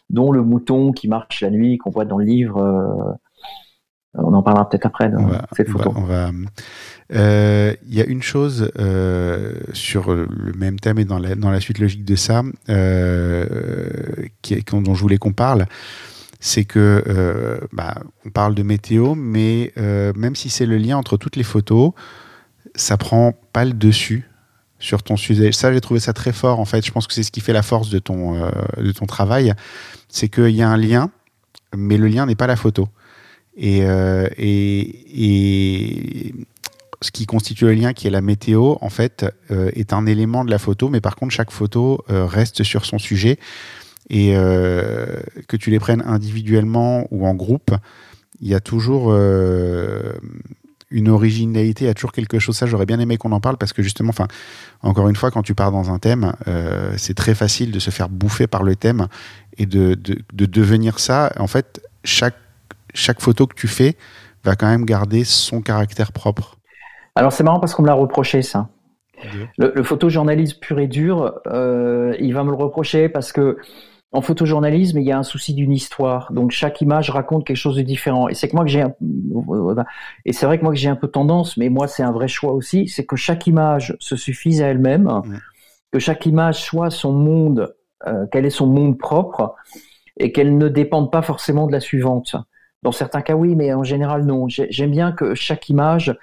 Dont 0.09 0.31
le 0.31 0.41
mouton 0.41 0.93
qui 0.93 1.09
marche 1.09 1.41
la 1.41 1.49
nuit, 1.49 1.77
qu'on 1.77 1.89
voit 1.89 2.05
dans 2.05 2.17
le 2.17 2.25
livre. 2.25 2.57
euh, 2.59 3.13
on 4.13 4.33
en 4.33 4.43
parlera 4.43 4.67
peut-être 4.69 4.85
après, 4.85 5.09
de 5.09 5.15
On 5.17 5.25
va, 5.25 5.45
cette 5.55 5.69
photo. 5.69 5.93
on 5.95 6.01
va- 6.03 6.31
euh, 7.13 7.73
Il 7.87 7.95
y 7.95 8.01
a 8.01 8.05
une 8.05 8.21
chose 8.21 8.69
euh, 8.77 9.53
sur 9.73 10.13
le 10.13 10.27
même 10.57 10.79
thème 10.79 10.99
et 10.99 11.05
dans 11.05 11.17
la, 11.19 11.35
dans 11.35 11.49
la 11.49 11.59
suite 11.61 11.79
logique 11.79 12.03
de 12.05 12.15
ça, 12.15 12.43
euh, 12.69 13.45
qui 14.41 14.53
est- 14.53 14.73
dont 14.73 14.93
je 14.95 15.01
voulais 15.01 15.17
qu'on 15.17 15.31
parle, 15.33 15.65
c'est 16.43 16.65
que 16.65 17.03
euh, 17.07 17.59
bah, 17.71 18.01
on 18.25 18.31
parle 18.31 18.55
de 18.55 18.63
météo, 18.63 19.13
mais 19.15 19.71
euh, 19.77 20.11
même 20.15 20.35
si 20.35 20.49
c'est 20.49 20.65
le 20.65 20.77
lien 20.77 20.97
entre 20.97 21.15
toutes 21.15 21.35
les 21.35 21.43
photos, 21.43 21.91
ça 22.73 22.97
prend 22.97 23.33
pas 23.53 23.63
le 23.63 23.73
dessus 23.73 24.27
sur 24.79 25.03
ton 25.03 25.17
sujet. 25.17 25.51
Ça, 25.51 25.71
j'ai 25.71 25.81
trouvé 25.81 25.99
ça 25.99 26.13
très 26.13 26.33
fort. 26.33 26.59
En 26.59 26.65
fait, 26.65 26.83
je 26.83 26.91
pense 26.91 27.05
que 27.05 27.13
c'est 27.13 27.21
ce 27.21 27.31
qui 27.31 27.41
fait 27.41 27.53
la 27.53 27.61
force 27.61 27.91
de 27.91 27.99
ton 27.99 28.43
euh, 28.43 28.49
de 28.77 28.91
ton 28.91 29.05
travail, 29.05 29.53
c'est 30.09 30.29
qu'il 30.29 30.49
y 30.49 30.63
a 30.63 30.69
un 30.69 30.77
lien, 30.77 31.11
mais 31.75 31.97
le 31.97 32.07
lien 32.07 32.25
n'est 32.25 32.35
pas 32.35 32.47
la 32.47 32.55
photo. 32.55 32.89
Et, 33.55 33.81
et, 34.37 35.15
et 35.25 36.35
ce 37.01 37.11
qui 37.11 37.25
constitue 37.25 37.65
le 37.65 37.73
lien, 37.73 37.93
qui 37.93 38.07
est 38.07 38.09
la 38.09 38.21
météo, 38.21 38.75
en 38.79 38.89
fait, 38.89 39.25
est 39.49 39.91
un 39.91 40.05
élément 40.05 40.45
de 40.45 40.51
la 40.51 40.57
photo, 40.57 40.87
mais 40.87 41.01
par 41.01 41.17
contre, 41.17 41.33
chaque 41.33 41.51
photo 41.51 42.01
reste 42.07 42.63
sur 42.63 42.85
son 42.85 42.97
sujet. 42.97 43.39
Et 44.09 44.35
euh, 44.35 45.21
que 45.47 45.55
tu 45.57 45.69
les 45.69 45.79
prennes 45.79 46.03
individuellement 46.05 47.07
ou 47.11 47.25
en 47.25 47.33
groupe, 47.33 47.71
il 48.41 48.47
y 48.47 48.55
a 48.55 48.59
toujours 48.59 49.07
euh, 49.09 50.13
une 50.89 51.07
originalité, 51.07 51.85
il 51.85 51.87
y 51.87 51.91
a 51.91 51.93
toujours 51.93 52.11
quelque 52.11 52.39
chose. 52.39 52.57
Ça, 52.57 52.65
j'aurais 52.65 52.85
bien 52.85 52.99
aimé 52.99 53.17
qu'on 53.17 53.31
en 53.31 53.39
parle 53.39 53.57
parce 53.57 53.71
que 53.73 53.81
justement, 53.83 54.09
enfin, 54.09 54.27
encore 54.81 55.07
une 55.07 55.15
fois, 55.15 55.31
quand 55.31 55.43
tu 55.43 55.55
pars 55.55 55.71
dans 55.71 55.91
un 55.91 55.99
thème, 55.99 56.33
euh, 56.47 56.93
c'est 56.97 57.13
très 57.13 57.35
facile 57.35 57.71
de 57.71 57.79
se 57.79 57.89
faire 57.89 58.09
bouffer 58.09 58.47
par 58.47 58.63
le 58.63 58.75
thème 58.75 59.07
et 59.57 59.65
de, 59.65 59.93
de, 59.93 60.17
de 60.33 60.45
devenir 60.45 60.99
ça. 60.99 61.31
En 61.37 61.47
fait, 61.47 61.81
chaque 62.03 62.35
chaque 62.93 63.21
photo 63.21 63.47
que 63.47 63.55
tu 63.55 63.67
fais 63.67 63.95
va 64.43 64.55
quand 64.55 64.67
même 64.67 64.85
garder 64.85 65.23
son 65.23 65.61
caractère 65.61 66.11
propre. 66.11 66.57
Alors 67.15 67.31
c'est 67.31 67.43
marrant 67.43 67.59
parce 67.59 67.73
qu'on 67.73 67.83
me 67.83 67.87
l'a 67.87 67.93
reproché 67.93 68.41
ça. 68.41 68.69
Le, 69.57 69.71
le 69.75 69.83
photojournalisme 69.83 70.57
pur 70.59 70.79
et 70.79 70.87
dur, 70.87 71.39
euh, 71.47 72.15
il 72.19 72.33
va 72.33 72.43
me 72.43 72.49
le 72.49 72.55
reprocher 72.55 73.07
parce 73.07 73.31
que 73.31 73.57
en 74.13 74.21
photojournalisme, 74.21 74.99
il 74.99 75.05
y 75.05 75.11
a 75.11 75.17
un 75.17 75.23
souci 75.23 75.53
d'une 75.53 75.71
histoire. 75.71 76.33
Donc 76.33 76.51
chaque 76.51 76.81
image 76.81 77.09
raconte 77.09 77.45
quelque 77.45 77.55
chose 77.57 77.77
de 77.77 77.81
différent. 77.81 78.27
Et 78.27 78.33
c'est 78.33 78.49
que 78.49 78.55
moi 78.55 78.65
que 78.65 78.71
j'ai 78.71 78.81
un... 78.81 78.93
et 80.25 80.33
c'est 80.33 80.45
vrai 80.45 80.57
que 80.57 80.63
moi 80.63 80.73
que 80.73 80.79
j'ai 80.79 80.89
un 80.89 80.97
peu 80.97 81.07
tendance, 81.07 81.55
mais 81.57 81.69
moi 81.69 81.87
c'est 81.87 82.03
un 82.03 82.11
vrai 82.11 82.27
choix 82.27 82.53
aussi, 82.53 82.87
c'est 82.89 83.05
que 83.05 83.15
chaque 83.15 83.47
image 83.47 83.95
se 83.99 84.15
suffise 84.15 84.61
à 84.61 84.67
elle-même, 84.67 85.21
que 85.91 85.99
chaque 85.99 86.25
image 86.25 86.61
soit 86.61 86.89
son 86.89 87.13
monde, 87.13 87.73
euh, 88.07 88.25
quel 88.31 88.45
est 88.45 88.49
son 88.49 88.67
monde 88.67 88.97
propre, 88.97 89.55
et 90.17 90.31
qu'elle 90.33 90.57
ne 90.57 90.67
dépende 90.67 91.09
pas 91.11 91.21
forcément 91.21 91.65
de 91.67 91.71
la 91.71 91.79
suivante. 91.79 92.35
Dans 92.83 92.91
certains 92.91 93.21
cas, 93.21 93.35
oui, 93.35 93.55
mais 93.55 93.73
en 93.73 93.83
général, 93.83 94.25
non. 94.25 94.47
J'ai- 94.49 94.67
J'aime 94.71 94.91
bien 94.91 95.13
que 95.13 95.35
chaque 95.35 95.69
image, 95.69 96.17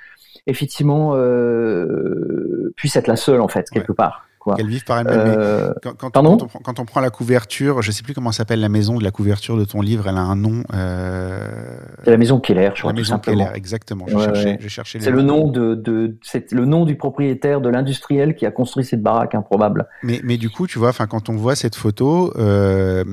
effectivement, 0.46 1.14
euh, 1.14 2.72
puisse 2.76 2.96
être 2.96 3.06
la 3.06 3.16
seule, 3.16 3.40
en 3.40 3.48
fait, 3.48 3.70
quelque 3.70 3.92
part. 3.92 4.27
Quoi. 4.48 4.56
Qu'elles 4.56 4.68
vivent 4.68 4.84
par 4.84 4.98
elles-mêmes. 4.98 5.16
Euh, 5.38 5.72
Quand, 5.82 5.94
quand- 5.96 6.10
pardon? 6.10 6.36
quand 6.36 6.44
on, 6.44 6.48
prend- 6.48 6.58
quand 6.60 6.80
on 6.80 6.84
prend 6.84 7.00
la 7.00 7.10
couverture, 7.10 7.82
je 7.82 7.90
sais 7.92 8.02
plus 8.02 8.14
comment 8.14 8.32
s'appelle 8.32 8.60
la 8.60 8.68
maison 8.68 8.98
de 8.98 9.04
la 9.04 9.10
couverture 9.10 9.56
de 9.56 9.64
ton 9.64 9.80
livre, 9.80 10.08
elle 10.08 10.16
a 10.16 10.20
un 10.20 10.36
nom. 10.36 10.62
euh, 10.74 11.78
c'est 12.04 12.10
la 12.10 12.16
maison 12.16 12.40
Keller, 12.40 12.70
je 12.74 12.80
crois, 12.80 12.92
la 12.92 12.94
tout 12.96 13.00
maison 13.02 13.14
simplement. 13.14 13.44
Keller, 13.44 13.56
exactement. 13.56 14.06
Je 14.08 14.16
Ouais, 14.16 14.24
cherchais, 14.24 14.44
ouais. 14.44 14.58
je 14.60 14.68
cherchais 14.68 15.00
C'est 15.00 15.10
le 15.10 15.22
nom 15.22 15.48
de, 15.48 15.74
de 15.74 16.16
c'est 16.22 16.52
le 16.52 16.64
nom 16.64 16.84
du 16.84 16.96
propriétaire, 16.96 17.60
de 17.60 17.68
l'industriel 17.68 18.34
qui 18.34 18.46
a 18.46 18.50
construit 18.50 18.84
cette 18.84 19.02
baraque 19.02 19.34
improbable. 19.34 19.86
Mais, 20.02 20.20
mais 20.24 20.36
du 20.36 20.50
coup, 20.50 20.66
tu 20.66 20.78
vois, 20.78 20.88
enfin, 20.90 21.06
quand 21.06 21.28
on 21.28 21.36
voit 21.36 21.54
cette 21.56 21.74
photo, 21.76 22.32
euh, 22.38 23.04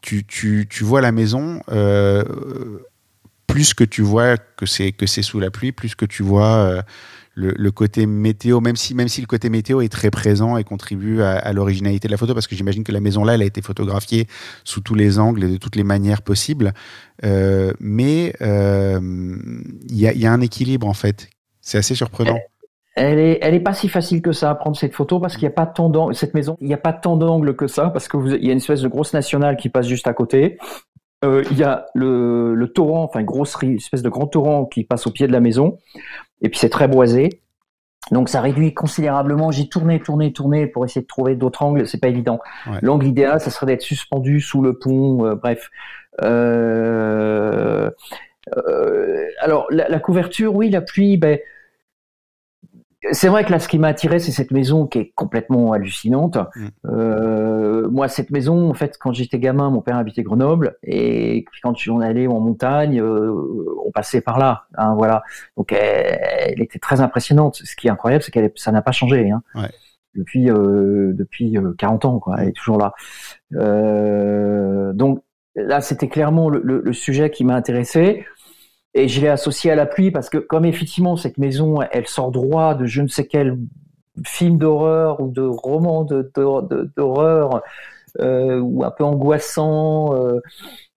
tu, 0.00 0.24
tu, 0.24 0.66
tu 0.68 0.84
vois 0.84 1.00
la 1.00 1.12
maison 1.12 1.60
euh, 1.72 2.22
plus 3.46 3.74
que 3.74 3.84
tu 3.84 4.02
vois 4.02 4.36
que 4.36 4.66
c'est 4.66 4.92
que 4.92 5.06
c'est 5.06 5.22
sous 5.22 5.40
la 5.40 5.50
pluie, 5.50 5.72
plus 5.72 5.94
que 5.94 6.04
tu 6.04 6.22
vois 6.22 6.82
le, 7.34 7.70
côté 7.70 8.06
météo, 8.06 8.60
même 8.60 8.76
si 8.76 8.94
même 8.94 9.08
si 9.08 9.20
le 9.20 9.26
côté 9.26 9.50
météo 9.50 9.80
est 9.80 9.88
très 9.88 10.10
présent 10.10 10.56
et 10.56 10.64
contribue 10.64 11.22
à, 11.22 11.52
l'originalité 11.52 12.08
de 12.08 12.12
la 12.12 12.16
photo, 12.16 12.34
parce 12.34 12.46
que 12.46 12.54
j'imagine 12.54 12.84
que 12.84 12.92
la 12.92 13.00
maison 13.00 13.24
là, 13.24 13.34
elle 13.34 13.42
a 13.42 13.46
été 13.46 13.60
photographiée 13.62 14.26
sous 14.62 14.80
tous 14.80 14.94
les 14.94 15.18
angles 15.18 15.44
et 15.44 15.48
de 15.48 15.56
toutes 15.56 15.76
les 15.76 15.84
manières 15.84 16.22
possibles. 16.22 16.72
Euh, 17.24 17.72
mais 17.80 18.34
euh, 18.40 19.00
il 19.88 19.96
y, 19.96 20.26
a, 20.26 20.32
un 20.32 20.40
équilibre 20.40 20.86
en 20.86 20.94
fait. 20.94 21.28
C'est 21.60 21.78
assez 21.78 21.94
surprenant. 21.94 22.38
Elle 22.96 23.18
est, 23.18 23.38
elle 23.42 23.54
est 23.54 23.60
pas 23.60 23.74
si 23.74 23.88
facile 23.88 24.22
que 24.22 24.30
ça 24.30 24.50
à 24.50 24.54
prendre 24.54 24.76
cette 24.76 24.94
photo 24.94 25.18
parce 25.18 25.34
qu'il 25.34 25.42
n'y 25.42 25.52
a 25.52 25.56
pas 25.56 25.66
tant 25.66 25.88
d'angle, 25.88 26.14
cette 26.14 26.34
maison, 26.34 26.56
il 26.60 26.68
n'y 26.68 26.74
a 26.74 26.78
pas 26.78 26.92
tant 26.92 27.16
d'angle 27.16 27.56
que 27.56 27.66
ça 27.66 27.90
parce 27.90 28.06
que 28.06 28.16
vous, 28.16 28.32
il 28.32 28.44
y 28.44 28.50
a 28.50 28.52
une 28.52 28.58
espèce 28.58 28.82
de 28.82 28.88
grosse 28.88 29.12
nationale 29.12 29.56
qui 29.56 29.68
passe 29.68 29.88
juste 29.88 30.06
à 30.06 30.14
côté. 30.14 30.58
Euh, 31.24 31.42
il 31.50 31.58
y 31.58 31.64
a 31.64 31.86
le, 31.94 32.54
le 32.54 32.68
torrent, 32.68 33.02
enfin 33.02 33.22
grosse 33.24 33.56
espèce 33.62 34.02
de 34.02 34.08
grand 34.08 34.26
torrent 34.26 34.66
qui 34.66 34.84
passe 34.84 35.08
au 35.08 35.10
pied 35.10 35.26
de 35.26 35.32
la 35.32 35.40
maison 35.40 35.78
et 36.42 36.48
puis 36.48 36.58
c'est 36.58 36.68
très 36.68 36.88
boisé. 36.88 37.40
Donc 38.10 38.28
ça 38.28 38.42
réduit 38.42 38.74
considérablement. 38.74 39.50
J'ai 39.50 39.68
tourné, 39.68 39.98
tourné, 39.98 40.32
tourné 40.32 40.66
pour 40.66 40.84
essayer 40.84 41.00
de 41.00 41.06
trouver 41.06 41.36
d'autres 41.36 41.62
angles. 41.62 41.86
C'est 41.86 42.00
pas 42.00 42.08
évident. 42.08 42.38
Ouais. 42.66 42.78
L'angle 42.82 43.06
idéal, 43.06 43.40
ça 43.40 43.50
serait 43.50 43.66
d'être 43.66 43.80
suspendu 43.82 44.40
sous 44.40 44.60
le 44.60 44.78
pont. 44.78 45.24
euh, 45.24 45.34
bref. 45.36 45.70
Euh, 46.22 47.90
euh, 48.56 49.26
alors 49.40 49.66
la, 49.70 49.88
la 49.88 49.98
couverture, 50.00 50.54
oui, 50.54 50.68
la 50.68 50.82
pluie. 50.82 51.16
Ben, 51.16 51.38
c'est 53.12 53.28
vrai 53.28 53.44
que 53.44 53.50
là, 53.50 53.58
ce 53.58 53.68
qui 53.68 53.78
m'a 53.78 53.88
attiré, 53.88 54.18
c'est 54.18 54.32
cette 54.32 54.50
maison 54.50 54.86
qui 54.86 54.98
est 54.98 55.12
complètement 55.14 55.72
hallucinante. 55.72 56.36
Mm. 56.36 56.66
Euh, 56.86 57.88
moi, 57.90 58.08
cette 58.08 58.30
maison, 58.30 58.70
en 58.70 58.74
fait, 58.74 58.96
quand 58.98 59.12
j'étais 59.12 59.38
gamin, 59.38 59.70
mon 59.70 59.80
père 59.80 59.96
habitait 59.96 60.22
Grenoble, 60.22 60.76
et 60.82 61.44
puis 61.50 61.60
quand 61.62 61.74
on 61.88 62.00
allait 62.00 62.26
en 62.26 62.40
montagne, 62.40 63.00
euh, 63.00 63.34
on 63.84 63.90
passait 63.90 64.20
par 64.20 64.38
là. 64.38 64.64
Hein, 64.76 64.94
voilà. 64.96 65.22
Donc, 65.56 65.72
elle, 65.72 66.18
elle 66.54 66.62
était 66.62 66.78
très 66.78 67.00
impressionnante. 67.00 67.56
Ce 67.64 67.76
qui 67.76 67.88
est 67.88 67.90
incroyable, 67.90 68.22
c'est 68.22 68.30
qu'elle, 68.30 68.50
ça 68.56 68.72
n'a 68.72 68.82
pas 68.82 68.92
changé. 68.92 69.30
Hein. 69.30 69.42
Ouais. 69.54 69.70
Depuis 70.14 70.48
euh, 70.48 71.12
depuis 71.12 71.56
euh, 71.58 71.74
40 71.76 72.04
ans, 72.04 72.18
quoi. 72.20 72.36
Elle 72.38 72.48
est 72.48 72.52
toujours 72.52 72.78
là. 72.78 72.94
Euh, 73.54 74.92
donc 74.92 75.24
là, 75.56 75.80
c'était 75.80 76.08
clairement 76.08 76.48
le, 76.48 76.60
le, 76.62 76.80
le 76.80 76.92
sujet 76.92 77.30
qui 77.30 77.44
m'a 77.44 77.56
intéressé. 77.56 78.24
Et 78.94 79.08
je 79.08 79.20
l'ai 79.20 79.28
associé 79.28 79.70
à 79.72 79.74
la 79.74 79.86
pluie 79.86 80.10
parce 80.12 80.30
que 80.30 80.38
comme 80.38 80.64
effectivement 80.64 81.16
cette 81.16 81.38
maison, 81.38 81.80
elle 81.90 82.06
sort 82.06 82.30
droit 82.30 82.74
de 82.74 82.86
je 82.86 83.02
ne 83.02 83.08
sais 83.08 83.26
quel 83.26 83.58
film 84.24 84.56
d'horreur 84.58 85.20
ou 85.20 85.28
de 85.28 85.42
roman 85.42 86.04
d'horreur 86.04 87.62
euh, 88.20 88.60
ou 88.60 88.84
un 88.84 88.92
peu 88.92 89.02
angoissant 89.02 90.14
euh, 90.14 90.40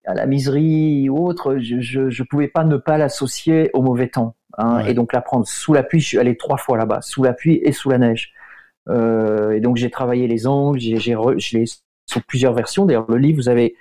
à 0.05 0.13
la 0.13 0.27
miserie 0.27 1.09
ou 1.09 1.27
autre, 1.27 1.57
je, 1.57 1.79
je, 1.79 2.09
je 2.09 2.23
pouvais 2.23 2.47
pas 2.47 2.63
ne 2.63 2.77
pas 2.77 2.97
l'associer 2.99 3.71
au 3.73 3.81
mauvais 3.81 4.07
temps. 4.09 4.35
Hein, 4.59 4.83
Ouais. 4.83 4.91
Et 4.91 4.93
donc 4.93 5.13
la 5.13 5.21
prendre 5.21 5.47
sous 5.47 5.73
la 5.73 5.83
pluie, 5.83 5.99
je 5.99 6.07
suis 6.07 6.19
allé 6.19 6.37
trois 6.37 6.57
fois 6.57 6.77
là-bas, 6.77 7.01
sous 7.01 7.23
la 7.23 7.33
pluie 7.33 7.59
et 7.63 7.71
sous 7.71 7.89
la 7.89 7.97
neige. 7.97 8.31
Euh, 8.89 9.51
et 9.51 9.59
donc 9.59 9.75
j'ai 9.77 9.89
travaillé 9.89 10.27
les 10.27 10.45
angles, 10.47 10.79
j'ai, 10.79 10.97
j'ai, 10.97 11.13
re- 11.13 11.39
je 11.39 11.57
l'ai 11.57 11.65
sur 12.09 12.23
plusieurs 12.23 12.53
versions. 12.53 12.85
D'ailleurs, 12.85 13.09
le 13.09 13.17
livre, 13.17 13.37
vous 13.37 13.49
avez 13.49 13.75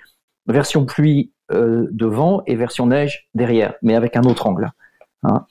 version 0.47 0.85
pluie 0.85 1.31
euh, 1.51 1.87
devant 1.91 2.43
et 2.45 2.55
version 2.55 2.87
neige 2.87 3.29
derrière, 3.33 3.73
mais 3.81 3.95
avec 3.95 4.15
un 4.17 4.23
autre 4.23 4.47
angle, 4.47 4.69
hein, 5.23 5.45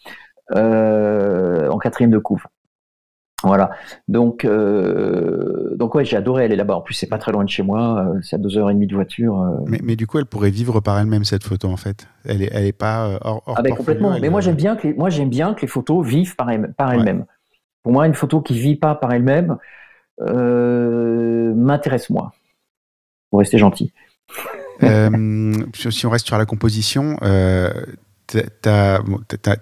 euh, 0.54 1.68
en 1.70 1.78
quatrième 1.78 2.10
de 2.10 2.18
couve. 2.18 2.44
Voilà. 3.42 3.70
Donc, 4.08 4.44
euh, 4.44 5.76
donc 5.76 5.94
ouais, 5.94 6.04
j'ai 6.04 6.16
adoré 6.16 6.44
aller 6.44 6.56
là-bas. 6.56 6.76
En 6.76 6.80
plus, 6.80 6.94
c'est 6.94 7.06
pas 7.06 7.18
très 7.18 7.32
loin 7.32 7.44
de 7.44 7.48
chez 7.50 7.62
moi. 7.62 8.06
c'est 8.22 8.36
à 8.36 8.38
deux 8.38 8.56
heures 8.56 8.70
et 8.70 8.74
demie 8.74 8.86
de 8.86 8.94
voiture. 8.94 9.60
Mais, 9.66 9.78
mais 9.82 9.94
du 9.94 10.06
coup, 10.06 10.18
elle 10.18 10.26
pourrait 10.26 10.50
vivre 10.50 10.80
par 10.80 10.98
elle-même 10.98 11.24
cette 11.24 11.44
photo 11.44 11.68
en 11.68 11.76
fait. 11.76 12.08
Elle 12.24 12.42
est, 12.42 12.48
elle 12.52 12.64
est 12.64 12.72
pas 12.72 13.18
hors, 13.20 13.42
hors 13.46 13.54
Ah 13.58 13.62
ben 13.62 13.74
complètement. 13.74 14.18
Mais 14.18 14.30
moi 14.30 14.40
j'aime 14.40 14.56
bien 14.56 14.74
que 14.74 14.88
les, 14.88 14.94
moi 14.94 15.10
j'aime 15.10 15.28
bien 15.28 15.52
que 15.54 15.60
les 15.60 15.66
photos 15.68 16.04
vivent 16.04 16.34
par, 16.34 16.50
elles- 16.50 16.72
par 16.76 16.88
Ouais. 16.88 16.96
elles-mêmes. 16.96 17.26
Pour 17.82 17.92
moi, 17.92 18.06
une 18.06 18.14
photo 18.14 18.40
qui 18.40 18.58
vit 18.58 18.74
pas 18.76 18.94
par 18.94 19.12
elle-même 19.12 19.58
m'intéresse 21.54 22.10
moins. 22.10 22.32
Pour 23.30 23.40
rester 23.40 23.58
gentil. 23.58 23.92
Si 24.80 26.06
on 26.06 26.10
reste 26.10 26.26
sur 26.26 26.38
la 26.38 26.46
composition, 26.46 27.16
tu 28.26 28.68
as, 28.68 29.02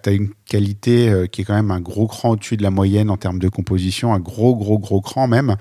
une 0.07 0.31
qualité 0.47 1.09
euh, 1.09 1.27
qui 1.27 1.43
est 1.43 1.45
quand 1.45 1.55
même 1.55 1.71
un 1.71 1.81
gros 1.81 2.07
cran 2.07 2.31
au-dessus 2.31 2.57
de 2.57 2.63
la 2.63 2.71
moyenne 2.71 3.11
en 3.11 3.17
termes 3.17 3.39
de 3.39 3.49
composition, 3.49 4.15
un 4.15 4.21
gros, 4.21 4.57
gros, 4.57 4.79
gros 4.79 5.01
cran 5.01 5.27
même. 5.27 5.57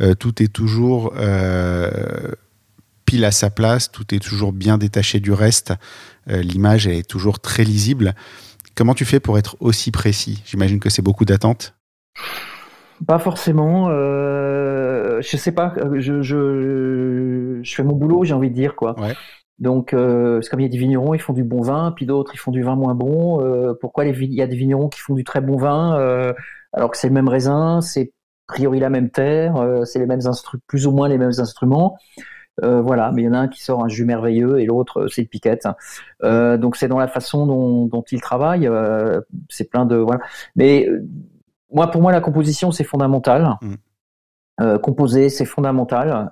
Euh, 0.00 0.14
tout 0.14 0.42
est 0.42 0.52
toujours 0.52 1.12
euh, 1.16 2.32
pile 3.04 3.24
à 3.24 3.30
sa 3.30 3.50
place, 3.50 3.90
tout 3.92 4.14
est 4.14 4.18
toujours 4.18 4.52
bien 4.52 4.78
détaché 4.78 5.20
du 5.20 5.32
reste. 5.32 5.74
L'image 6.28 6.88
est 6.88 7.08
toujours 7.08 7.38
très 7.38 7.62
lisible. 7.62 8.16
Comment 8.74 8.94
tu 8.94 9.04
fais 9.04 9.20
pour 9.20 9.38
être 9.38 9.56
aussi 9.60 9.92
précis? 9.92 10.42
J'imagine 10.44 10.80
que 10.80 10.90
c'est 10.90 11.02
beaucoup 11.02 11.24
d'attentes. 11.24 11.74
Pas 13.06 13.18
forcément. 13.18 13.88
je 13.88 15.36
sais 15.36 15.52
pas. 15.52 15.74
Je, 15.94 16.22
je, 16.22 17.60
je, 17.62 17.74
fais 17.74 17.82
mon 17.82 17.94
boulot, 17.94 18.24
j'ai 18.24 18.34
envie 18.34 18.50
de 18.50 18.54
dire 18.54 18.76
quoi. 18.76 18.98
Ouais. 19.00 19.14
Donc, 19.58 19.94
euh, 19.94 20.40
c'est 20.42 20.50
comme 20.50 20.60
il 20.60 20.64
y 20.64 20.66
a 20.66 20.70
des 20.70 20.78
vignerons, 20.78 21.14
ils 21.14 21.20
font 21.20 21.32
du 21.32 21.44
bon 21.44 21.62
vin, 21.62 21.92
puis 21.92 22.04
d'autres, 22.04 22.32
ils 22.34 22.38
font 22.38 22.50
du 22.50 22.62
vin 22.62 22.76
moins 22.76 22.94
bon. 22.94 23.40
Euh, 23.42 23.72
pourquoi 23.80 24.04
il 24.04 24.34
y 24.34 24.42
a 24.42 24.46
des 24.46 24.56
vignerons 24.56 24.88
qui 24.88 25.00
font 25.00 25.14
du 25.14 25.24
très 25.24 25.40
bon 25.40 25.56
vin 25.56 25.98
euh, 25.98 26.34
alors 26.72 26.90
que 26.90 26.98
c'est 26.98 27.08
le 27.08 27.14
même 27.14 27.28
raisin, 27.28 27.80
c'est 27.80 28.12
a 28.48 28.52
priori 28.52 28.80
la 28.80 28.90
même 28.90 29.10
terre, 29.10 29.56
euh, 29.56 29.84
c'est 29.84 29.98
les 29.98 30.06
mêmes 30.06 30.26
instruments, 30.26 30.62
plus 30.66 30.86
ou 30.86 30.92
moins 30.92 31.08
les 31.08 31.18
mêmes 31.18 31.32
instruments. 31.38 31.96
Euh, 32.62 32.80
voilà, 32.80 33.12
mais 33.12 33.22
il 33.22 33.24
y 33.26 33.28
en 33.28 33.34
a 33.34 33.38
un 33.38 33.48
qui 33.48 33.62
sort 33.62 33.84
un 33.84 33.88
jus 33.88 34.04
merveilleux 34.04 34.60
et 34.60 34.66
l'autre 34.66 35.08
c'est 35.08 35.22
une 35.22 35.28
piquette. 35.28 35.66
donc 36.22 36.76
c'est 36.76 36.88
dans 36.88 36.98
la 36.98 37.08
façon 37.08 37.46
dont, 37.46 37.86
dont 37.86 38.04
ils 38.10 38.20
travaillent. 38.20 38.68
c'est 39.48 39.70
plein 39.70 39.86
de 39.86 39.96
voilà. 39.96 40.20
Mais 40.54 40.88
moi, 41.72 41.90
pour 41.90 42.02
moi, 42.02 42.12
la 42.12 42.20
composition 42.20 42.70
c'est 42.70 42.84
fondamental. 42.84 43.56
Mmh. 43.60 44.78
composer, 44.78 45.28
c'est 45.28 45.44
fondamental. 45.44 46.30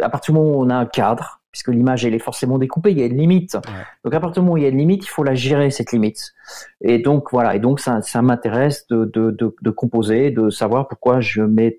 à 0.00 0.08
partir 0.08 0.34
du 0.34 0.40
moment 0.40 0.58
où 0.58 0.62
on 0.62 0.70
a 0.70 0.76
un 0.76 0.86
cadre, 0.86 1.40
puisque 1.50 1.68
l'image 1.68 2.04
elle 2.04 2.14
est 2.14 2.20
forcément 2.20 2.58
découpée, 2.58 2.92
il 2.92 2.98
y 2.98 3.02
a 3.02 3.06
une 3.06 3.16
limite. 3.16 3.56
Donc 4.04 4.14
à 4.14 4.20
partir 4.20 4.42
du 4.42 4.46
moment 4.46 4.54
où 4.54 4.56
il 4.58 4.62
y 4.62 4.66
a 4.66 4.68
une 4.68 4.78
limite, 4.78 5.04
il 5.04 5.08
faut 5.08 5.24
la 5.24 5.34
gérer 5.34 5.70
cette 5.70 5.92
limite. 5.92 6.32
Et 6.80 6.98
donc 6.98 7.28
voilà, 7.32 7.56
et 7.56 7.58
donc 7.58 7.80
ça, 7.80 8.02
ça 8.02 8.22
m'intéresse 8.22 8.86
de, 8.88 9.04
de, 9.04 9.30
de, 9.30 9.54
de, 9.60 9.70
composer, 9.70 10.30
de 10.30 10.50
savoir 10.50 10.88
pourquoi 10.88 11.20
je 11.20 11.42
mets 11.42 11.78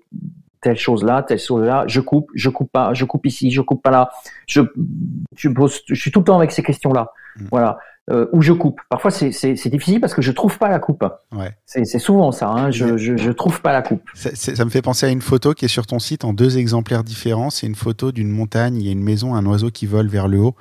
telle 0.60 0.76
chose 0.76 1.04
là, 1.04 1.22
telle 1.22 1.38
chose 1.38 1.64
là, 1.64 1.84
je 1.88 2.00
coupe, 2.00 2.30
je 2.34 2.48
coupe 2.48 2.70
pas, 2.70 2.94
je 2.94 3.04
coupe 3.04 3.26
ici, 3.26 3.50
je 3.50 3.62
coupe 3.62 3.82
pas 3.82 3.90
là. 3.90 4.10
Je, 4.46 4.60
je, 5.36 5.48
je 5.86 5.94
suis 5.94 6.10
tout 6.10 6.20
le 6.20 6.24
temps 6.24 6.36
avec 6.36 6.52
ces 6.52 6.62
questions 6.62 6.92
là. 6.92 7.12
Mm. 7.36 7.46
Voilà 7.50 7.78
euh, 8.10 8.26
où 8.32 8.42
je 8.42 8.52
coupe. 8.52 8.80
Parfois, 8.88 9.10
c'est 9.12 9.68
difficile 9.68 10.00
parce 10.00 10.14
que 10.14 10.22
je 10.22 10.32
trouve 10.32 10.58
pas 10.58 10.68
la 10.68 10.80
coupe. 10.80 11.04
Ouais. 11.32 11.52
C'est 11.64 11.84
souvent 11.98 12.32
ça. 12.32 12.48
Hein. 12.48 12.70
Je, 12.70 12.96
je, 12.96 13.16
je, 13.16 13.30
trouve 13.30 13.60
pas 13.62 13.72
la 13.72 13.82
coupe. 13.82 14.02
Ça, 14.14 14.64
me 14.64 14.70
fait 14.70 14.82
penser 14.82 15.06
à 15.06 15.10
une 15.10 15.20
photo 15.20 15.54
qui 15.54 15.66
est 15.66 15.68
sur 15.68 15.86
ton 15.86 16.00
site 16.00 16.24
en 16.24 16.32
deux 16.32 16.58
exemplaires 16.58 17.04
différents. 17.04 17.50
C'est 17.50 17.66
une 17.66 17.76
photo 17.76 18.10
d'une 18.10 18.30
montagne. 18.30 18.76
Il 18.76 18.84
y 18.84 18.88
a 18.88 18.92
une 18.92 19.02
maison, 19.02 19.34
un 19.34 19.46
oiseau 19.46 19.70
qui 19.70 19.86
vole 19.86 20.08
vers 20.08 20.26
le 20.26 20.38
haut, 20.40 20.56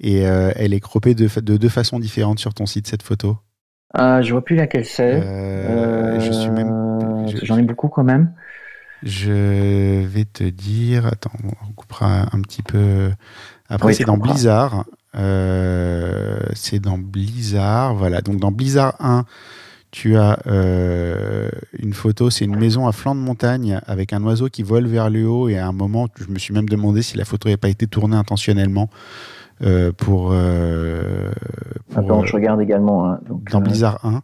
et 0.00 0.26
euh, 0.26 0.50
elle 0.56 0.74
est 0.74 0.80
croppée 0.80 1.14
de, 1.14 1.28
de, 1.40 1.56
deux 1.56 1.68
façons 1.68 2.00
différentes 2.00 2.40
sur 2.40 2.52
ton 2.52 2.66
site. 2.66 2.88
Cette 2.88 3.02
photo. 3.02 3.38
Euh, 3.98 4.22
je 4.22 4.32
vois 4.32 4.44
plus 4.44 4.56
laquelle 4.56 4.84
c'est. 4.84 5.22
Euh, 5.22 6.18
je 6.18 6.32
suis 6.32 6.50
même. 6.50 7.26
J'en 7.44 7.58
ai 7.58 7.62
beaucoup 7.62 7.88
quand 7.88 8.04
même. 8.04 8.32
Je 9.04 10.04
vais 10.04 10.24
te 10.24 10.42
dire. 10.42 11.06
Attends, 11.06 11.30
on 11.44 11.72
coupera 11.74 12.26
un 12.32 12.40
petit 12.40 12.62
peu. 12.62 13.12
Après, 13.68 13.92
c'est 13.92 14.04
dans 14.04 14.16
Blizzard. 14.16 14.84
Euh, 15.16 16.38
c'est 16.54 16.78
dans 16.78 16.98
Blizzard. 16.98 17.94
Voilà. 17.94 18.20
Donc 18.20 18.38
dans 18.38 18.52
Blizzard 18.52 18.94
1, 19.00 19.24
tu 19.90 20.16
as 20.16 20.38
euh, 20.46 21.50
une 21.78 21.92
photo, 21.92 22.30
c'est 22.30 22.44
une 22.44 22.56
maison 22.56 22.86
à 22.86 22.92
flanc 22.92 23.14
de 23.14 23.20
montagne 23.20 23.80
avec 23.86 24.12
un 24.12 24.22
oiseau 24.22 24.48
qui 24.48 24.62
vole 24.62 24.86
vers 24.86 25.10
le 25.10 25.26
haut. 25.28 25.48
Et 25.48 25.58
à 25.58 25.66
un 25.66 25.72
moment, 25.72 26.08
je 26.18 26.32
me 26.32 26.38
suis 26.38 26.54
même 26.54 26.68
demandé 26.68 27.02
si 27.02 27.16
la 27.16 27.24
photo 27.24 27.48
n'avait 27.48 27.58
pas 27.58 27.68
été 27.68 27.86
tournée 27.86 28.16
intentionnellement. 28.16 28.88
Euh, 29.62 29.92
pour, 29.92 30.32
Attends, 31.94 32.24
je 32.24 32.32
regarde 32.32 32.60
également. 32.60 33.10
Hein. 33.10 33.20
dans 33.50 33.60
Blizzard 33.60 34.04
1, 34.04 34.22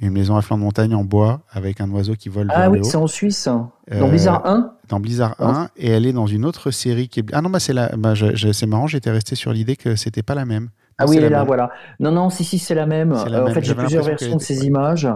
une 0.00 0.12
maison 0.12 0.36
à 0.36 0.42
flanc 0.42 0.56
de 0.56 0.62
montagne 0.62 0.94
en 0.94 1.04
bois 1.04 1.40
avec 1.50 1.80
un 1.80 1.90
oiseau 1.90 2.14
qui 2.14 2.28
vole 2.28 2.48
ah, 2.50 2.62
vers 2.62 2.70
oui. 2.72 2.80
Ah 2.82 2.84
c'est 2.84 2.96
en 2.96 3.06
Suisse. 3.06 3.48
Dans 3.90 4.08
Blizzard 4.08 4.46
1 4.46 4.74
dans 4.88 5.00
Blizzard 5.00 5.34
1 5.38 5.68
et 5.76 5.90
elle 5.90 6.06
est 6.06 6.12
dans 6.12 6.26
une 6.26 6.44
autre 6.44 6.70
série 6.70 7.08
qui 7.08 7.20
est. 7.20 7.24
Ah 7.32 7.42
non, 7.42 7.50
bah 7.50 7.60
c'est 7.60 7.72
la... 7.72 7.88
bah, 7.96 8.14
c'est 8.14 8.66
marrant, 8.66 8.86
j'étais 8.86 9.10
resté 9.10 9.34
sur 9.34 9.52
l'idée 9.52 9.76
que 9.76 9.96
c'était 9.96 10.22
pas 10.22 10.34
la 10.34 10.44
même. 10.44 10.70
ah 10.98 11.04
oui, 11.06 11.16
elle 11.18 11.24
est 11.24 11.30
là, 11.30 11.44
voilà. 11.44 11.70
Non, 12.00 12.10
non, 12.10 12.30
si, 12.30 12.44
si, 12.44 12.58
c'est 12.58 12.74
la 12.74 12.86
même. 12.86 13.12
Euh, 13.12 13.46
en 13.46 13.52
fait, 13.52 13.64
j'ai 13.64 13.74
plusieurs 13.74 14.04
versions 14.04 14.36
de 14.36 14.42
ces 14.42 14.64
images. 14.64 15.08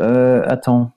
Euh, 0.00 0.42
attends. 0.46 0.92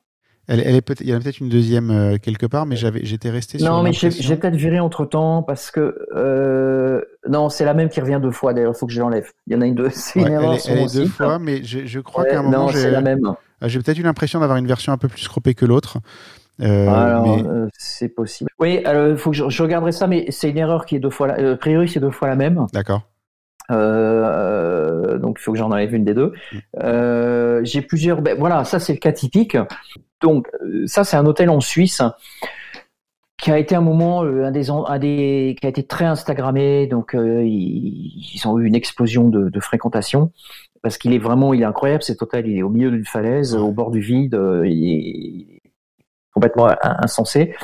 Elle, 0.51 0.61
elle 0.65 0.75
est 0.75 0.81
peut 0.81 0.95
il 0.99 1.07
y 1.07 1.13
en 1.13 1.17
a 1.17 1.19
peut-être 1.19 1.39
une 1.39 1.47
deuxième 1.47 1.91
euh, 1.91 2.17
quelque 2.17 2.47
part, 2.47 2.65
mais 2.65 2.75
j'avais, 2.75 3.01
j'étais 3.03 3.29
resté 3.29 3.59
sur. 3.59 3.69
Non, 3.69 3.83
mais 3.83 3.93
j'ai 3.93 4.35
peut-être 4.35 4.55
viré 4.55 4.79
entre 4.79 5.05
temps 5.05 5.43
parce 5.43 5.69
que 5.69 5.95
euh, 6.15 7.01
non, 7.29 7.49
c'est 7.49 7.65
la 7.65 7.75
même 7.75 7.89
qui 7.89 8.01
revient 8.01 8.19
deux 8.19 8.31
fois. 8.31 8.55
D'ailleurs, 8.55 8.73
il 8.75 8.79
faut 8.79 8.87
que 8.87 8.91
je 8.91 8.99
l'enlève. 8.99 9.29
Il 9.45 9.53
y 9.53 9.55
en 9.55 9.61
a 9.61 9.67
une 9.67 9.75
deux. 9.75 9.89
C'est 9.93 10.19
une 10.19 10.27
erreur. 10.27 10.57
Elle, 10.65 10.71
elle 10.71 10.79
est 10.79 10.93
deux 10.95 11.05
fois, 11.05 11.37
mais 11.37 11.63
je, 11.63 11.85
je 11.85 11.99
crois 11.99 12.25
qu'à 12.25 12.39
un 12.39 12.43
moment. 12.43 12.65
Non, 12.65 12.67
c'est 12.69 12.89
la 12.89 13.01
même. 13.01 13.21
J'ai 13.61 13.79
peut-être 13.79 13.99
eu 13.99 14.03
l'impression 14.03 14.39
d'avoir 14.39 14.57
une 14.57 14.67
version 14.67 14.91
un 14.91 14.97
peu 14.97 15.07
plus 15.07 15.27
croppée 15.27 15.53
que 15.53 15.65
l'autre. 15.65 15.99
Euh, 16.61 16.89
alors, 16.89 17.45
euh, 17.45 17.67
c'est 17.77 18.09
possible. 18.09 18.49
Oui, 18.59 18.83
faut 19.17 19.31
que 19.31 19.37
je, 19.37 19.49
je, 19.49 19.63
regarderai 19.63 19.91
ça, 19.91 20.07
mais 20.07 20.25
c'est 20.29 20.49
une 20.49 20.57
erreur 20.57 20.85
qui 20.85 20.95
est 20.95 20.99
deux 20.99 21.09
fois 21.09 21.27
la. 21.27 21.39
Euh, 21.39 21.53
a 21.53 21.57
priori, 21.57 21.87
c'est 21.87 21.99
deux 21.99 22.11
fois 22.11 22.27
la 22.27 22.35
même. 22.35 22.65
D'accord. 22.73 23.03
Euh, 23.71 25.19
donc 25.19 25.37
il 25.39 25.43
faut 25.43 25.51
que 25.51 25.59
j'en 25.59 25.69
enlève 25.69 25.93
une 25.93 26.03
des 26.03 26.15
deux. 26.15 26.33
Mm. 26.51 27.63
J'ai 27.63 27.81
plusieurs. 27.81 28.21
Ben, 28.21 28.35
voilà, 28.37 28.63
ça 28.63 28.79
c'est 28.79 28.93
le 28.93 28.99
cas 28.99 29.11
typique. 29.11 29.57
Donc 30.21 30.47
ça 30.85 31.03
c'est 31.03 31.17
un 31.17 31.25
hôtel 31.25 31.49
en 31.49 31.59
Suisse 31.61 32.01
qui 33.37 33.51
a 33.51 33.57
été 33.57 33.75
un 33.75 33.81
moment 33.81 34.21
un 34.21 34.51
des, 34.51 34.69
un 34.69 34.99
des 34.99 35.55
qui 35.59 35.65
a 35.65 35.69
été 35.69 35.83
très 35.83 36.05
instagrammé. 36.05 36.87
Donc 36.87 37.11
ils, 37.13 38.33
ils, 38.35 38.47
ont 38.47 38.59
eu 38.59 38.65
une 38.65 38.75
explosion 38.75 39.29
de, 39.29 39.59
fréquentation 39.59 40.31
parce 40.81 40.97
qu'il 40.97 41.13
est 41.13 41.19
vraiment 41.19 41.53
est 41.53 41.63
incroyable 41.63 42.03
cet 42.03 42.21
hôtel. 42.21 42.47
Il 42.47 42.57
est 42.57 42.63
au 42.63 42.69
milieu 42.69 42.91
d'une 42.91 43.05
falaise, 43.05 43.55
au 43.55 43.71
bord 43.71 43.91
du 43.91 44.01
vide. 44.01 44.39
Il, 44.65 45.59
complètement 46.33 46.69
insensé. 46.81 47.55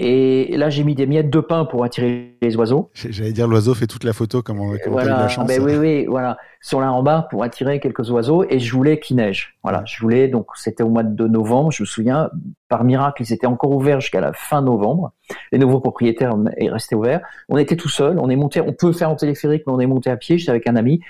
Et 0.00 0.56
là, 0.56 0.70
j'ai 0.70 0.84
mis 0.84 0.94
des 0.94 1.08
miettes 1.08 1.28
de 1.28 1.40
pain 1.40 1.64
pour 1.64 1.82
attirer 1.82 2.36
les 2.40 2.56
oiseaux. 2.56 2.88
J'allais 2.94 3.32
dire 3.32 3.48
l'oiseau 3.48 3.74
fait 3.74 3.88
toute 3.88 4.04
la 4.04 4.12
photo, 4.12 4.42
comme 4.42 4.60
on, 4.60 4.78
comme 4.78 4.92
voilà. 4.92 5.16
a 5.16 5.18
eu 5.18 5.22
la 5.22 5.28
chance. 5.28 5.48
Ben 5.48 5.60
oui, 5.60 5.74
oui, 5.74 6.06
voilà. 6.06 6.36
Sur 6.60 6.80
là 6.80 6.92
en 6.92 7.02
bas 7.02 7.26
pour 7.32 7.42
attirer 7.42 7.80
quelques 7.80 8.08
oiseaux. 8.12 8.44
Et 8.48 8.60
je 8.60 8.72
voulais 8.72 9.00
qu'il 9.00 9.16
neige. 9.16 9.58
Voilà, 9.64 9.82
je 9.86 10.00
voulais. 10.00 10.28
Donc 10.28 10.46
c'était 10.54 10.84
au 10.84 10.88
mois 10.88 11.02
de 11.02 11.26
novembre. 11.26 11.72
Je 11.72 11.82
me 11.82 11.86
souviens, 11.86 12.30
par 12.68 12.84
miracle, 12.84 13.22
ils 13.22 13.32
étaient 13.32 13.48
encore 13.48 13.72
ouverts 13.72 14.00
jusqu'à 14.00 14.20
la 14.20 14.32
fin 14.32 14.62
novembre. 14.62 15.10
Les 15.50 15.58
nouveaux 15.58 15.80
propriétaires 15.80 16.36
est 16.58 16.70
resté 16.70 16.94
ouverts. 16.94 17.22
On 17.48 17.58
était 17.58 17.74
tout 17.74 17.88
seul. 17.88 18.20
On 18.20 18.30
est 18.30 18.36
monté. 18.36 18.60
On 18.60 18.72
peut 18.72 18.92
faire 18.92 19.10
en 19.10 19.16
téléphérique, 19.16 19.64
mais 19.66 19.72
on 19.72 19.80
est 19.80 19.86
monté 19.86 20.10
à 20.10 20.16
pied. 20.16 20.38
J'étais 20.38 20.50
avec 20.50 20.68
un 20.68 20.76
ami. 20.76 21.00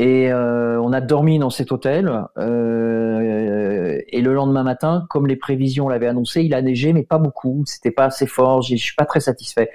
Et 0.00 0.30
euh, 0.30 0.80
on 0.80 0.92
a 0.92 1.00
dormi 1.00 1.40
dans 1.40 1.50
cet 1.50 1.72
hôtel. 1.72 2.08
Euh, 2.38 4.00
et 4.06 4.20
le 4.20 4.32
lendemain 4.32 4.62
matin, 4.62 5.04
comme 5.10 5.26
les 5.26 5.34
prévisions 5.34 5.88
l'avaient 5.88 6.06
annoncé, 6.06 6.42
il 6.42 6.54
a 6.54 6.62
neigé, 6.62 6.92
mais 6.92 7.02
pas 7.02 7.18
beaucoup. 7.18 7.64
C'était 7.66 7.90
pas 7.90 8.04
assez 8.04 8.28
fort. 8.28 8.62
Je 8.62 8.76
suis 8.76 8.94
pas 8.94 9.06
très 9.06 9.18
satisfait. 9.18 9.70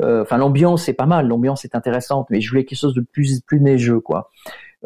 Euh, 0.00 0.22
enfin, 0.22 0.38
l'ambiance 0.38 0.88
est 0.88 0.94
pas 0.94 1.04
mal. 1.04 1.28
L'ambiance 1.28 1.66
est 1.66 1.74
intéressante, 1.76 2.26
mais 2.30 2.40
je 2.40 2.48
voulais 2.48 2.64
quelque 2.64 2.78
chose 2.78 2.94
de 2.94 3.02
plus 3.02 3.42
plus 3.42 3.60
neigeux, 3.60 4.00
quoi. 4.00 4.30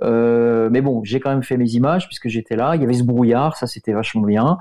Mais 0.02 0.80
bon, 0.80 1.04
j'ai 1.04 1.20
quand 1.20 1.30
même 1.30 1.44
fait 1.44 1.56
mes 1.56 1.70
images 1.70 2.08
puisque 2.08 2.26
j'étais 2.26 2.56
là. 2.56 2.74
Il 2.74 2.80
y 2.80 2.84
avait 2.84 2.94
ce 2.94 3.04
brouillard, 3.04 3.56
ça 3.56 3.68
c'était 3.68 3.92
vachement 3.92 4.22
bien. 4.22 4.58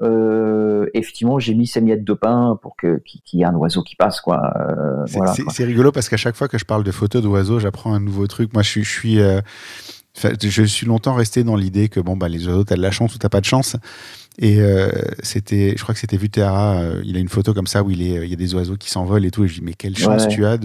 Euh, 0.00 0.86
effectivement, 0.94 1.38
j'ai 1.38 1.54
mis 1.54 1.66
ces 1.66 1.80
miettes 1.80 2.04
de 2.04 2.12
pain 2.12 2.58
pour 2.62 2.76
que 2.76 3.02
qu'il 3.04 3.40
y 3.40 3.42
ait 3.42 3.46
un 3.46 3.54
oiseau 3.54 3.82
qui 3.82 3.96
passe, 3.96 4.20
quoi. 4.20 4.52
Euh, 4.56 5.04
c'est 5.06 5.18
voilà, 5.18 5.34
rigolo 5.58 5.92
parce 5.92 6.08
qu'à 6.08 6.16
chaque 6.16 6.36
fois 6.36 6.48
que 6.48 6.58
je 6.58 6.64
parle 6.64 6.84
de 6.84 6.92
photos 6.92 7.22
d'oiseaux, 7.22 7.58
j'apprends 7.58 7.92
un 7.92 8.00
nouveau 8.00 8.26
truc. 8.26 8.52
Moi, 8.52 8.62
je 8.62 8.68
suis, 8.68 8.84
je 8.84 8.90
suis 8.90 9.20
euh, 9.20 9.40
je 10.14 10.62
suis 10.64 10.86
longtemps 10.86 11.14
resté 11.14 11.42
dans 11.44 11.56
l'idée 11.56 11.88
que 11.88 12.00
bon 12.00 12.16
bah 12.16 12.28
les 12.28 12.48
oiseaux 12.48 12.64
t'as 12.64 12.74
de 12.74 12.82
la 12.82 12.90
chance 12.90 13.14
ou 13.14 13.18
t'as 13.18 13.28
pas 13.28 13.40
de 13.40 13.44
chance 13.44 13.76
et 14.40 14.58
c'était 15.22 15.74
je 15.76 15.82
crois 15.84 15.94
que 15.94 16.00
c'était 16.00 16.16
Vutera 16.16 16.82
il 17.04 17.16
a 17.16 17.20
une 17.20 17.28
photo 17.28 17.54
comme 17.54 17.68
ça 17.68 17.84
où 17.84 17.90
il 17.92 18.02
est 18.02 18.24
il 18.24 18.28
y 18.28 18.32
a 18.32 18.36
des 18.36 18.52
oiseaux 18.52 18.76
qui 18.76 18.90
s'envolent 18.90 19.24
et 19.24 19.30
tout 19.30 19.44
et 19.44 19.48
je 19.48 19.60
dis 19.60 19.64
mais 19.64 19.74
quelle 19.74 19.96
chance 19.96 20.24
ouais. 20.24 20.28
tu 20.28 20.44
as 20.44 20.58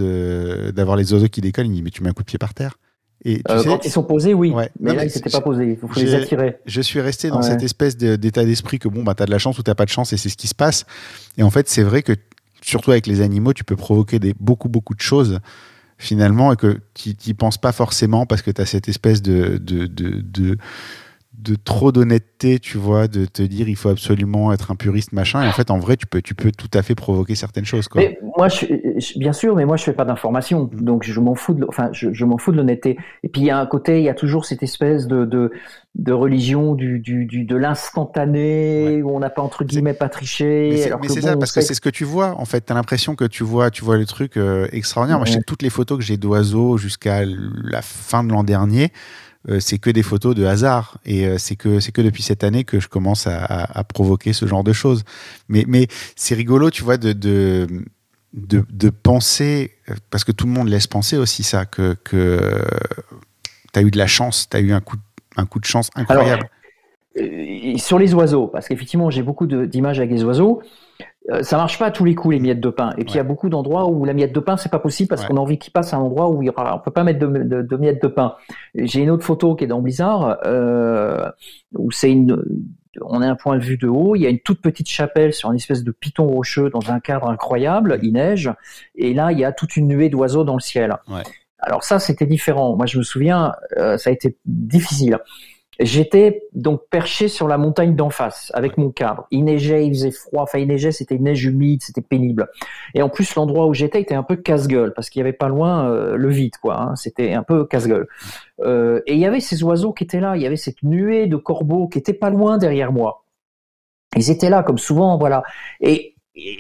d'avoir 0.72 0.98
les 0.98 1.14
oiseaux 1.14 1.28
qui 1.28 1.42
décollent 1.42 1.68
il 1.68 1.70
me 1.70 1.76
dit 1.76 1.82
mais 1.84 1.92
tu 1.92 2.02
mets 2.02 2.10
un 2.10 2.14
coup 2.14 2.24
de 2.24 2.28
pied 2.28 2.40
par 2.40 2.56
terre 2.56 2.78
et 3.26 3.38
tu 3.38 3.52
euh, 3.52 3.60
sais, 3.60 3.68
quand 3.70 3.86
ils 3.86 3.92
sont 3.92 4.04
posés, 4.04 4.34
oui. 4.34 4.52
Ouais. 4.52 4.70
Mais, 4.80 4.92
non, 4.92 4.98
là, 4.98 5.06
ils 5.06 5.12
s'étaient 5.12 5.30
pas 5.30 5.42
posés. 5.42 5.72
Il 5.72 5.78
faut 5.78 6.00
les 6.00 6.14
attirer. 6.14 6.58
Je 6.66 6.82
suis 6.82 7.00
resté 7.00 7.30
dans 7.30 7.38
ouais. 7.38 7.44
cette 7.44 7.64
espèce 7.64 7.96
d'état 7.96 8.44
d'esprit 8.44 8.80
que 8.80 8.90
bon, 8.90 9.04
bah, 9.04 9.14
t'as 9.16 9.26
de 9.26 9.32
la 9.32 9.38
chance 9.38 9.58
ou 9.60 9.64
t'as 9.64 9.76
pas 9.76 9.86
de 9.86 9.90
chance 9.90 10.12
et 10.12 10.18
c'est 10.18 10.30
ce 10.30 10.36
qui 10.36 10.48
se 10.48 10.56
passe. 10.56 10.86
Et 11.38 11.44
en 11.44 11.50
fait, 11.50 11.70
c'est 11.70 11.84
vrai 11.84 12.04
que 12.04 12.14
surtout 12.62 12.92
avec 12.92 13.08
les 13.08 13.22
animaux, 13.22 13.54
tu 13.54 13.64
peux 13.64 13.78
provoquer 13.78 14.20
des, 14.20 14.34
beaucoup, 14.40 14.68
beaucoup 14.68 14.94
de 14.94 15.02
choses 15.02 15.40
finalement 15.98 16.52
et 16.52 16.58
que 16.58 16.80
tu 16.94 17.16
n'y 17.26 17.34
penses 17.34 17.58
pas 17.58 17.72
forcément 17.72 18.26
parce 18.26 18.42
que 18.42 18.52
tu 18.52 18.62
as 18.62 18.66
cette 18.66 18.90
espèce 18.90 19.22
de, 19.22 19.58
de, 19.58 19.86
de, 19.86 20.22
de 20.22 20.58
de 21.38 21.56
trop 21.56 21.92
d'honnêteté, 21.92 22.60
tu 22.60 22.78
vois, 22.78 23.08
de 23.08 23.26
te 23.26 23.42
dire 23.42 23.68
il 23.68 23.76
faut 23.76 23.90
absolument 23.90 24.54
être 24.54 24.72
un 24.72 24.76
puriste, 24.76 25.14
machin. 25.14 25.44
Et 25.44 25.48
en 25.48 25.52
fait, 25.52 25.72
en 25.72 25.80
vrai, 25.80 25.98
tu 25.98 26.06
peux, 26.06 26.22
tu 26.22 26.36
peux 26.36 26.52
tout 26.52 26.70
à 26.74 26.84
fait 26.84 26.96
provoquer 26.96 27.36
certaines 27.36 27.66
choses. 27.66 27.88
Quoi. 27.88 28.02
Mais 28.02 28.20
moi, 28.38 28.48
je, 28.48 28.66
bien 29.18 29.34
sûr, 29.34 29.56
mais 29.56 29.66
moi, 29.66 29.76
je 29.76 29.84
fais 29.84 29.94
pas 29.94 30.06
d'information, 30.06 30.70
donc 30.72 31.04
je 31.04 31.20
m'en 31.20 31.36
fous 31.36 31.54
de, 31.54 31.66
enfin, 31.68 31.90
je, 31.92 32.26
m'en 32.26 32.38
fous 32.38 32.52
de 32.52 32.58
l'honnêteté. 32.58 32.98
Et 33.24 33.30
puis 33.30 33.42
il 33.42 33.48
y 33.48 33.50
a 33.50 33.60
un 33.60 33.66
côté, 33.66 33.98
il 33.98 34.04
y 34.04 34.10
a 34.10 34.14
toujours 34.14 34.46
cette 34.46 34.64
espèce 34.64 35.08
de 35.08 35.26
de, 35.26 35.52
de 35.96 36.14
religion 36.14 36.76
du, 36.76 37.00
du, 37.00 37.26
du 37.26 37.46
de 37.46 37.56
l'instantané 37.56 39.02
où 39.04 39.16
on 39.16 39.20
n'a 39.20 39.30
pas 39.30 39.42
entre 39.42 39.64
guillemets 39.64 39.94
pas 39.94 40.10
triché. 40.10 40.70
Mais 41.02 41.08
c'est 41.08 41.22
ça, 41.22 41.36
parce 41.36 41.52
que 41.52 41.62
c'est 41.62 41.74
ce 41.74 41.82
que 41.82 41.90
tu 41.90 42.04
vois. 42.06 42.36
En 42.40 42.46
fait, 42.46 42.66
tu 42.66 42.72
as 42.72 42.76
l'impression 42.76 43.16
que 43.16 43.26
tu 43.26 43.44
vois, 43.44 43.72
tu 43.72 43.84
vois 43.84 43.98
le 43.98 44.06
truc 44.06 44.38
euh, 44.38 44.68
extraordinaire. 44.72 45.18
Moi, 45.18 45.26
je 45.26 45.34
sais 45.34 45.42
toutes 45.46 45.64
les 45.64 45.72
photos 45.72 45.98
que 45.98 46.04
j'ai 46.04 46.18
d'oiseaux 46.18 46.78
jusqu'à 46.78 47.24
la 47.26 47.82
fin 47.82 48.24
de 48.24 48.32
l'an 48.32 48.44
dernier. 48.44 48.92
Euh, 49.50 49.60
c'est 49.60 49.78
que 49.78 49.90
des 49.90 50.04
photos 50.04 50.36
de 50.36 50.46
hasard 50.46 50.98
et 51.06 51.28
euh, 51.28 51.38
c'est 51.38 51.58
que 51.58 51.82
c'est 51.82 51.92
que 51.92 52.02
depuis 52.02 52.24
cette 52.24 52.46
année 52.46 52.64
que 52.64 52.80
je 52.80 52.88
commence 52.88 53.28
à, 53.28 53.84
provoquer 53.84 54.32
ce 54.32 54.46
genre 54.48 54.64
de 54.64 54.72
choses. 54.72 55.04
Mais 55.50 55.66
mais 55.68 55.88
c'est 56.16 56.36
rigolo, 56.36 56.70
tu 56.70 56.84
vois, 56.84 56.98
de, 56.98 57.12
de 57.12 57.68
de, 58.34 58.90
penser 58.90 59.72
parce 60.10 60.24
que 60.24 60.32
tout 60.32 60.48
le 60.48 60.54
monde 60.54 60.70
laisse 60.70 60.88
penser 60.88 61.18
aussi 61.18 61.44
ça 61.44 61.66
que 61.66 61.96
que 62.04 62.64
tu 63.74 63.80
as 63.80 63.84
eu 63.84 63.92
de 63.92 63.98
la 63.98 64.08
chance, 64.08 64.48
tu 64.50 64.58
as 64.58 64.62
eu 64.62 64.72
un 64.72 64.80
coup 64.80 64.98
un 65.36 65.46
coup 65.46 65.60
de 65.60 65.66
chance 65.66 65.90
incroyable. 65.96 66.50
Euh, 67.20 67.78
sur 67.78 68.00
les 68.00 68.14
oiseaux, 68.14 68.48
parce 68.48 68.68
qu'effectivement 68.68 69.10
j'ai 69.12 69.22
beaucoup 69.24 69.46
d'images 69.46 70.00
avec 70.00 70.12
les 70.12 70.24
oiseaux. 70.24 70.64
Euh, 71.30 71.42
ça 71.42 71.56
marche 71.56 71.80
pas 71.80 71.86
à 71.86 71.92
tous 71.92 72.04
les 72.04 72.16
coups 72.16 72.34
les 72.34 72.40
miettes 72.42 72.60
de 72.60 72.70
pain. 72.70 72.92
Et 72.98 73.06
puis 73.06 73.14
il 73.14 73.18
y 73.18 73.20
a 73.20 73.24
beaucoup 73.24 73.50
d'endroits 73.50 73.88
où 73.88 74.04
la 74.04 74.14
miette 74.14 74.34
de 74.34 74.40
pain 74.40 74.58
c'est 74.58 74.72
pas 74.72 74.80
possible 74.80 75.08
parce 75.08 75.26
qu'on 75.26 75.38
a 75.38 75.40
envie 75.40 75.58
qu'il 75.58 75.72
passe 75.72 75.94
à 75.94 75.98
un 75.98 76.02
endroit 76.02 76.30
où 76.30 76.42
il 76.42 76.48
y 76.48 76.50
aura, 76.50 76.76
on 76.76 76.80
peut 76.80 76.92
pas 76.92 77.04
mettre 77.04 77.20
de, 77.20 77.78
miettes 77.78 78.04
de 78.04 78.08
pain. 78.08 78.36
J'ai 78.76 79.02
une 79.02 79.10
autre 79.10 79.24
photo 79.24 79.56
qui 79.56 79.64
est 79.64 79.68
dans 79.68 79.80
Blizzard 79.80 80.40
euh, 80.46 81.30
où 81.76 81.92
c'est 81.92 82.12
une, 82.12 82.44
on 83.02 83.22
a 83.22 83.28
un 83.28 83.36
point 83.36 83.58
de 83.58 83.64
vue 83.64 83.78
de 83.78 83.88
haut, 83.88 84.16
il 84.16 84.22
y 84.22 84.26
a 84.26 84.30
une 84.30 84.40
toute 84.40 84.62
petite 84.62 84.90
chapelle 84.90 85.34
sur 85.34 85.50
une 85.50 85.56
espèce 85.56 85.84
de 85.84 85.92
piton 85.92 86.28
rocheux 86.28 86.70
dans 86.70 86.92
un 86.92 87.00
cadre 87.00 87.30
incroyable, 87.30 88.00
il 88.04 88.14
neige, 88.14 88.52
et 88.96 89.14
là 89.14 89.32
il 89.32 89.40
y 89.40 89.46
a 89.46 89.54
toute 89.54 89.78
une 89.78 89.88
nuée 89.88 90.10
d'oiseaux 90.10 90.44
dans 90.44 90.56
le 90.56 90.62
ciel. 90.62 90.98
Alors 91.60 91.86
ça 91.86 92.00
c'était 92.00 92.26
différent. 92.26 92.76
Moi 92.76 92.86
je 92.86 92.98
me 92.98 93.04
souviens, 93.04 93.54
euh, 93.78 93.98
ça 93.98 94.10
a 94.10 94.14
été 94.14 94.38
difficile. 94.46 95.20
J'étais 95.80 96.44
donc 96.54 96.82
perché 96.90 97.28
sur 97.28 97.48
la 97.48 97.58
montagne 97.58 97.96
d'en 97.96 98.10
face 98.10 98.52
avec 98.54 98.78
mon 98.78 98.92
cadre. 98.92 99.28
Il 99.32 99.44
neigeait, 99.46 99.86
il 99.86 99.94
faisait 99.94 100.12
froid. 100.12 100.44
Enfin, 100.44 100.60
il 100.60 100.68
neigeait, 100.68 100.92
c'était 100.92 101.18
neige 101.18 101.46
humide, 101.46 101.82
c'était 101.84 102.02
pénible. 102.02 102.50
Et 102.94 103.02
en 103.02 103.10
plus, 103.10 103.34
l'endroit 103.36 103.68
où 103.68 103.74
j'étais 103.74 104.02
était 104.02 104.16
un 104.16 104.24
peu 104.24 104.36
casse-gueule 104.36 104.94
parce 104.94 105.10
qu'il 105.10 105.20
y 105.20 105.24
avait 105.24 105.34
pas 105.34 105.48
loin 105.48 105.90
euh, 105.90 106.16
le 106.16 106.30
vide, 106.30 106.58
quoi. 106.58 106.80
Hein. 106.80 106.96
C'était 106.96 107.34
un 107.34 107.44
peu 107.44 107.66
casse-gueule. 107.66 108.08
Euh, 108.62 109.02
et 109.08 109.14
il 109.14 109.20
y 109.20 109.26
avait 109.26 109.40
ces 109.40 109.64
oiseaux 109.64 109.94
qui 109.94 110.04
étaient 110.04 110.20
là. 110.20 110.36
Il 110.36 110.42
y 110.42 110.46
avait 110.46 110.58
cette 110.58 110.84
nuée 110.84 111.28
de 111.28 111.36
corbeaux 111.36 111.88
qui 111.88 111.98
étaient 111.98 112.14
pas 112.14 112.30
loin 112.30 112.58
derrière 112.58 112.92
moi. 112.92 113.26
Ils 114.16 114.30
étaient 114.30 114.50
là, 114.50 114.64
comme 114.64 114.78
souvent, 114.78 115.18
voilà. 115.18 115.44
Et 115.82 116.13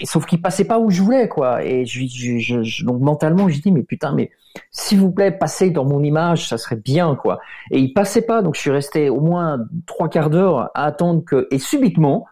sauf 0.03 0.25
qu'il 0.25 0.41
passait 0.41 0.65
pas 0.65 0.79
où 0.79 0.89
je 0.89 1.01
voulais 1.01 1.27
quoi. 1.27 1.63
Et 1.63 1.85
je, 1.85 2.05
je, 2.07 2.61
je 2.63 2.85
donc 2.85 3.01
mentalement 3.01 3.47
j'ai 3.49 3.59
dit 3.59 3.71
mais 3.71 3.83
putain 3.83 4.13
mais 4.13 4.31
s'il 4.71 4.99
vous 4.99 5.11
plaît 5.11 5.31
passez 5.31 5.71
dans 5.71 5.85
mon 5.85 6.03
image 6.03 6.47
ça 6.47 6.57
serait 6.57 6.75
bien 6.75 7.15
quoi. 7.15 7.39
Et 7.71 7.79
il 7.79 7.93
passait 7.93 8.21
pas 8.21 8.41
donc 8.41 8.55
je 8.55 8.61
suis 8.61 8.71
resté 8.71 9.09
au 9.09 9.19
moins 9.19 9.59
trois 9.85 10.09
quarts 10.09 10.29
d'heure 10.29 10.71
à 10.75 10.85
attendre 10.85 11.23
que 11.25 11.47
et 11.51 11.59
subitement 11.59 12.25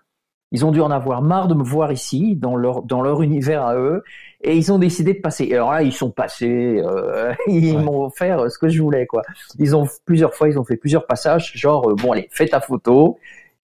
ils 0.53 0.65
ont 0.65 0.71
dû 0.71 0.81
en 0.81 0.91
avoir 0.91 1.21
marre 1.21 1.47
de 1.47 1.53
me 1.55 1.63
voir 1.63 1.91
ici 1.91 2.35
dans 2.35 2.55
leur 2.55 2.83
dans 2.83 3.01
leur 3.01 3.21
univers 3.21 3.63
à 3.65 3.75
eux 3.75 4.03
et 4.43 4.57
ils 4.57 4.71
ont 4.71 4.79
décidé 4.79 5.13
de 5.13 5.19
passer. 5.19 5.45
Et 5.45 5.55
alors 5.55 5.71
là 5.71 5.81
ils 5.81 5.93
sont 5.93 6.11
passés 6.11 6.81
euh, 6.85 7.33
ils 7.47 7.79
m'ont 7.79 8.05
offert 8.05 8.51
ce 8.51 8.59
que 8.59 8.69
je 8.69 8.81
voulais 8.81 9.07
quoi. 9.07 9.23
Ils 9.57 9.75
ont 9.75 9.87
plusieurs 10.05 10.35
fois 10.35 10.47
ils 10.47 10.59
ont 10.59 10.65
fait 10.65 10.77
plusieurs 10.77 11.07
passages 11.07 11.53
genre 11.55 11.89
euh, 11.89 11.95
bon 11.95 12.11
allez 12.11 12.29
fais 12.31 12.47
ta 12.47 12.61
photo 12.61 13.17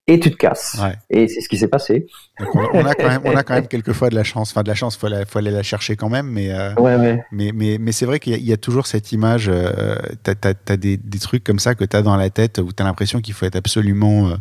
et 0.07 0.19
tu 0.19 0.31
te 0.31 0.37
casses. 0.37 0.79
Et 1.09 1.27
c'est 1.27 1.41
ce 1.41 1.49
qui 1.49 1.57
s'est 1.57 1.67
passé. 1.67 2.07
on, 2.39 2.85
a 2.85 2.95
quand 2.95 3.09
même, 3.09 3.21
on 3.25 3.35
a 3.35 3.43
quand 3.43 3.55
même 3.55 3.67
quelquefois 3.67 4.09
de 4.09 4.15
la 4.15 4.23
chance. 4.23 4.51
Enfin, 4.51 4.63
de 4.63 4.69
la 4.69 4.75
chance, 4.75 4.95
faut, 4.95 5.07
faut 5.27 5.39
aller 5.39 5.51
la 5.51 5.63
chercher 5.63 5.97
quand 5.97 6.09
même. 6.09 6.27
Mais, 6.27 6.51
euh, 6.51 6.73
mais, 7.31 7.51
mais, 7.53 7.77
mais 7.77 7.91
c'est 7.91 8.05
vrai 8.05 8.19
qu'il 8.19 8.41
y, 8.41 8.53
a 8.53 8.57
toujours 8.57 8.87
cette 8.87 9.11
image. 9.11 9.49
Euh, 9.49 9.97
tu 10.23 10.31
as, 10.31 10.77
des, 10.77 10.95
des, 10.95 11.19
trucs 11.19 11.43
comme 11.43 11.59
ça 11.59 11.75
que 11.75 11.83
tu 11.83 11.95
as 11.95 12.01
dans 12.01 12.15
la 12.15 12.29
tête 12.29 12.59
où 12.59 12.71
tu 12.71 12.81
as 12.81 12.85
l'impression 12.85 13.19
qu'il 13.19 13.33
faut 13.33 13.45
être 13.45 13.57
absolument. 13.57 14.29
Euh, 14.29 14.35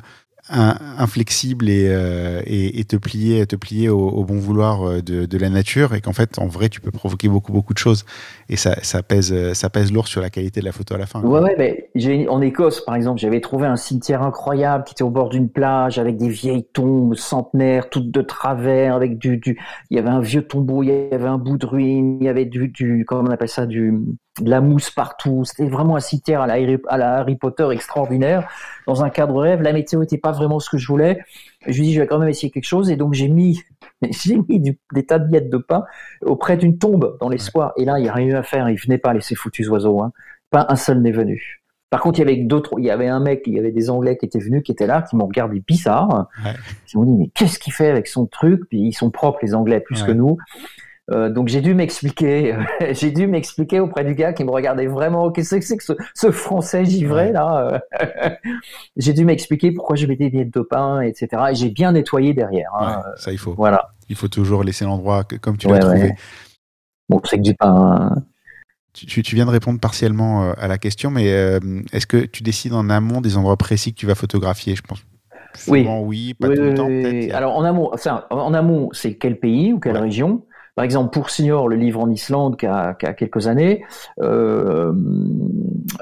inflexible 0.48 1.68
et, 1.68 1.88
euh, 1.88 2.40
et, 2.46 2.78
et, 2.78 2.84
te 2.84 2.96
plier, 2.96 3.46
te 3.46 3.56
plier 3.56 3.88
au, 3.88 4.24
bon 4.24 4.38
vouloir 4.38 4.82
euh, 4.82 5.02
de, 5.02 5.26
de, 5.26 5.38
la 5.38 5.48
nature 5.48 5.94
et 5.94 6.00
qu'en 6.00 6.12
fait, 6.12 6.38
en 6.38 6.46
vrai, 6.46 6.68
tu 6.68 6.80
peux 6.80 6.92
provoquer 6.92 7.28
beaucoup, 7.28 7.52
beaucoup 7.52 7.74
de 7.74 7.78
choses 7.78 8.04
et 8.48 8.56
ça, 8.56 8.76
ça, 8.82 9.02
pèse, 9.02 9.52
ça 9.54 9.70
pèse 9.70 9.92
lourd 9.92 10.06
sur 10.06 10.20
la 10.20 10.30
qualité 10.30 10.60
de 10.60 10.64
la 10.64 10.72
photo 10.72 10.94
à 10.94 10.98
la 10.98 11.06
fin. 11.06 11.20
Ouais, 11.22 11.40
ouais, 11.40 11.88
mais 11.96 12.28
en 12.28 12.40
Écosse, 12.40 12.80
par 12.80 12.94
exemple, 12.94 13.20
j'avais 13.20 13.40
trouvé 13.40 13.66
un 13.66 13.76
cimetière 13.76 14.22
incroyable 14.22 14.84
qui 14.84 14.92
était 14.92 15.02
au 15.02 15.10
bord 15.10 15.30
d'une 15.30 15.48
plage 15.48 15.98
avec 15.98 16.16
des 16.16 16.28
vieilles 16.28 16.66
tombes 16.72 17.16
centenaires, 17.16 17.90
toutes 17.90 18.12
de 18.12 18.22
travers, 18.22 18.94
avec 18.94 19.18
du, 19.18 19.38
du, 19.38 19.58
il 19.90 19.96
y 19.96 19.98
avait 19.98 20.10
un 20.10 20.20
vieux 20.20 20.46
tombeau, 20.46 20.84
il 20.84 20.88
y 20.88 21.14
avait 21.14 21.26
un 21.26 21.38
bout 21.38 21.58
de 21.58 21.66
ruine, 21.66 22.18
il 22.20 22.24
y 22.24 22.28
avait 22.28 22.44
du, 22.44 22.68
du 22.68 23.04
comment 23.06 23.28
on 23.28 23.32
appelle 23.32 23.48
ça, 23.48 23.66
du, 23.66 24.00
de 24.40 24.50
la 24.50 24.60
mousse 24.60 24.90
partout. 24.90 25.44
C'était 25.44 25.68
vraiment 25.68 25.96
un 25.96 26.00
cimetière 26.00 26.40
à 26.40 26.46
la, 26.46 26.54
à 26.88 26.98
la 26.98 27.14
Harry 27.16 27.36
Potter 27.36 27.68
extraordinaire 27.70 28.48
dans 28.86 29.04
un 29.04 29.10
cadre 29.10 29.40
rêve. 29.40 29.62
La 29.62 29.72
météo 29.72 30.00
n'était 30.00 30.18
pas 30.18 30.32
vraiment 30.32 30.60
ce 30.60 30.70
que 30.70 30.78
je 30.78 30.86
voulais. 30.86 31.20
Je 31.66 31.76
lui 31.78 31.88
dis, 31.88 31.94
je 31.94 32.00
vais 32.00 32.06
quand 32.06 32.18
même 32.18 32.28
essayer 32.28 32.50
quelque 32.50 32.64
chose. 32.64 32.90
Et 32.90 32.96
donc, 32.96 33.14
j'ai 33.14 33.28
mis, 33.28 33.62
j'ai 34.10 34.36
mis 34.48 34.60
des 34.60 35.06
tas 35.06 35.18
de 35.18 35.26
billettes 35.26 35.50
de 35.50 35.58
pain 35.58 35.84
auprès 36.22 36.56
d'une 36.56 36.78
tombe 36.78 37.16
dans 37.20 37.28
l'espoir. 37.28 37.72
Et 37.76 37.84
là, 37.84 37.98
il 37.98 38.02
n'y 38.02 38.08
a 38.08 38.12
rien 38.12 38.26
eu 38.26 38.34
à 38.34 38.42
faire. 38.42 38.68
Il 38.68 38.76
venait 38.76 38.98
pas, 38.98 39.12
les 39.12 39.20
ces 39.20 39.34
foutus 39.34 39.68
oiseaux. 39.68 40.02
Hein. 40.02 40.12
Pas 40.50 40.66
un 40.68 40.76
seul 40.76 41.00
n'est 41.00 41.12
venu. 41.12 41.62
Par 41.88 42.00
contre, 42.00 42.18
il 42.18 42.22
y 42.22 42.24
avait 42.24 42.36
d'autres, 42.42 42.74
il 42.78 42.84
y 42.84 42.90
avait 42.90 43.06
un 43.06 43.20
mec, 43.20 43.42
il 43.46 43.54
y 43.54 43.58
avait 43.58 43.70
des 43.70 43.90
Anglais 43.90 44.16
qui 44.16 44.26
étaient 44.26 44.40
venus, 44.40 44.62
qui 44.64 44.72
étaient 44.72 44.88
là, 44.88 45.02
qui 45.02 45.14
m'ont 45.14 45.26
regardé 45.26 45.60
bizarre. 45.60 46.28
Ouais. 46.44 46.50
Ils 46.92 46.98
m'ont 46.98 47.04
dit, 47.04 47.16
mais 47.16 47.28
qu'est-ce 47.28 47.60
qu'il 47.60 47.72
fait 47.72 47.88
avec 47.88 48.08
son 48.08 48.26
truc? 48.26 48.62
Puis 48.68 48.80
ils 48.80 48.92
sont 48.92 49.10
propres, 49.10 49.38
les 49.42 49.54
Anglais, 49.54 49.80
plus 49.80 50.02
que 50.02 50.10
nous. 50.10 50.36
Euh, 51.12 51.30
donc 51.30 51.46
j'ai 51.46 51.60
dû 51.60 51.72
m'expliquer, 51.74 52.56
j'ai 52.90 53.12
dû 53.12 53.28
m'expliquer 53.28 53.78
auprès 53.78 54.04
du 54.04 54.14
gars 54.14 54.32
qui 54.32 54.44
me 54.44 54.50
regardait 54.50 54.86
vraiment. 54.86 55.30
Qu'est-ce 55.30 55.54
que 55.54 55.64
c'est 55.64 55.76
que 55.76 55.84
ce, 56.14 56.30
français 56.30 56.84
givré 56.84 57.32
là 57.32 57.80
J'ai 58.96 59.12
dû 59.12 59.24
m'expliquer 59.24 59.70
pourquoi 59.70 59.96
je 59.96 60.06
mettais 60.06 60.30
des 60.30 60.44
de 60.44 60.60
pain, 60.60 61.00
etc. 61.00 61.28
Et 61.50 61.54
j'ai 61.54 61.70
bien 61.70 61.92
nettoyé 61.92 62.34
derrière. 62.34 62.70
Hein. 62.80 63.02
ça 63.16 63.32
il 63.32 63.38
faut. 63.38 63.54
Voilà. 63.54 63.90
Il 64.08 64.16
faut 64.16 64.28
toujours 64.28 64.64
laisser 64.64 64.84
l'endroit 64.84 65.24
comme 65.40 65.56
tu 65.56 65.68
l'as 65.68 65.78
trouvé. 65.78 66.14
Bon, 67.08 67.20
c'est 67.24 67.36
que 67.36 67.42
du 67.42 67.54
pain. 67.54 68.12
Hein. 68.14 68.22
Tu, 68.92 69.22
tu, 69.22 69.34
viens 69.34 69.44
de 69.44 69.50
répondre 69.50 69.78
partiellement 69.78 70.44
euh, 70.44 70.52
à 70.56 70.68
la 70.68 70.78
question, 70.78 71.10
mais 71.10 71.30
euh, 71.30 71.60
est-ce 71.92 72.06
que 72.06 72.24
tu 72.24 72.42
décides 72.42 72.72
en 72.72 72.88
amont 72.88 73.20
des 73.20 73.36
endroits 73.36 73.58
précis 73.58 73.92
que 73.92 73.98
tu 73.98 74.06
vas 74.06 74.14
photographier? 74.14 74.74
Je 74.74 74.80
pense. 74.80 75.04
Oui. 75.68 75.86
oui, 75.86 76.34
pas 76.34 76.48
tout 76.48 76.62
le 76.62 76.74
temps 76.74 76.86
peut-être. 76.86 77.34
Alors 77.34 77.56
en 77.56 77.64
amont, 77.64 77.90
enfin, 77.92 78.24
en 78.30 78.54
amont, 78.54 78.88
c'est 78.92 79.14
quel 79.14 79.38
pays 79.38 79.72
ou 79.72 79.80
quelle 79.80 79.96
région? 79.98 80.44
Par 80.76 80.84
exemple, 80.84 81.10
pour 81.10 81.30
Signor, 81.30 81.68
le 81.68 81.76
livre 81.76 82.00
en 82.00 82.10
Islande 82.10 82.58
qui 82.58 82.66
a, 82.66 82.92
quelques 82.94 83.46
années, 83.46 83.82
euh, 84.20 84.92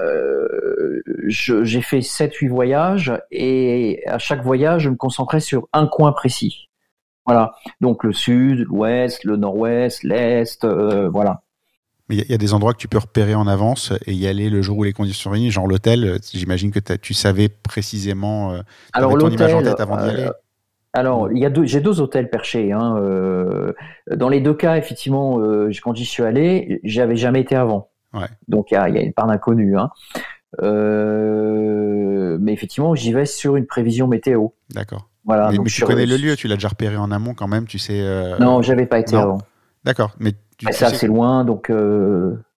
euh, 0.00 1.00
j'ai 1.28 1.80
fait 1.80 2.00
7-8 2.00 2.48
voyages 2.48 3.12
et 3.30 4.02
à 4.08 4.18
chaque 4.18 4.42
voyage, 4.42 4.82
je 4.82 4.90
me 4.90 4.96
concentrais 4.96 5.38
sur 5.38 5.68
un 5.72 5.86
coin 5.86 6.10
précis. 6.10 6.68
Voilà. 7.24 7.54
Donc 7.80 8.02
le 8.02 8.12
sud, 8.12 8.66
l'ouest, 8.66 9.22
le 9.22 9.36
nord-ouest, 9.36 10.02
l'est, 10.02 10.64
euh, 10.64 11.08
voilà. 11.08 11.42
Mais 12.08 12.16
il 12.16 12.30
y, 12.30 12.34
a 12.34 12.38
des 12.38 12.52
endroits 12.52 12.74
que 12.74 12.78
tu 12.78 12.88
peux 12.88 12.98
repérer 12.98 13.34
en 13.34 13.46
avance 13.46 13.92
et 14.06 14.12
y 14.12 14.26
aller 14.26 14.50
le 14.50 14.60
jour 14.60 14.76
où 14.76 14.82
les 14.82 14.92
conditions 14.92 15.30
sont 15.30 15.30
réunies, 15.30 15.52
genre 15.52 15.68
l'hôtel. 15.68 16.18
J'imagine 16.34 16.72
que 16.72 16.80
tu 16.96 17.14
savais 17.14 17.48
précisément 17.48 18.52
euh, 18.52 18.60
Alors, 18.92 19.16
ton 19.16 19.30
image 19.30 19.54
en 19.54 19.62
tête 19.62 19.80
avant 19.80 19.96
d'y 19.96 20.10
aller. 20.10 20.28
Alors, 20.94 21.30
il 21.32 21.38
y 21.38 21.44
a 21.44 21.50
deux, 21.50 21.66
j'ai 21.66 21.80
deux 21.80 22.00
hôtels 22.00 22.30
perchés. 22.30 22.70
Hein, 22.72 22.96
euh, 22.98 23.72
dans 24.14 24.28
les 24.28 24.40
deux 24.40 24.54
cas, 24.54 24.76
effectivement, 24.76 25.40
euh, 25.40 25.70
quand 25.82 25.94
j'y 25.94 26.04
suis 26.04 26.22
allé, 26.22 26.80
j'avais 26.84 27.16
jamais 27.16 27.40
été 27.40 27.56
avant. 27.56 27.90
Ouais. 28.12 28.28
Donc 28.46 28.70
il 28.70 28.74
y 28.74 28.76
a, 28.76 28.88
y 28.88 28.96
a, 28.96 29.02
une 29.02 29.12
part 29.12 29.26
d'inconnu. 29.26 29.76
Hein. 29.76 29.90
Euh, 30.62 32.38
mais 32.40 32.52
effectivement, 32.52 32.94
j'y 32.94 33.12
vais 33.12 33.26
sur 33.26 33.56
une 33.56 33.66
prévision 33.66 34.06
météo. 34.06 34.48
D'accord. 34.72 35.10
Voilà. 35.24 35.50
Mais, 35.50 35.58
tu 35.64 35.84
connais 35.84 36.06
le 36.06 36.16
lieu, 36.16 36.36
tu 36.36 36.46
l'as 36.46 36.54
déjà 36.54 36.68
repéré 36.68 36.96
en 36.96 37.10
amont 37.10 37.34
quand 37.34 37.48
même, 37.48 37.66
tu 37.66 37.80
sais. 37.80 38.00
Non, 38.38 38.62
j'avais 38.62 38.86
pas 38.86 39.00
été 39.00 39.16
avant. 39.16 39.38
D'accord, 39.84 40.12
mais 40.20 40.32
tu, 40.56 40.66
c'est 40.70 40.84
assez 40.84 41.08
loin, 41.08 41.44
donc 41.44 41.72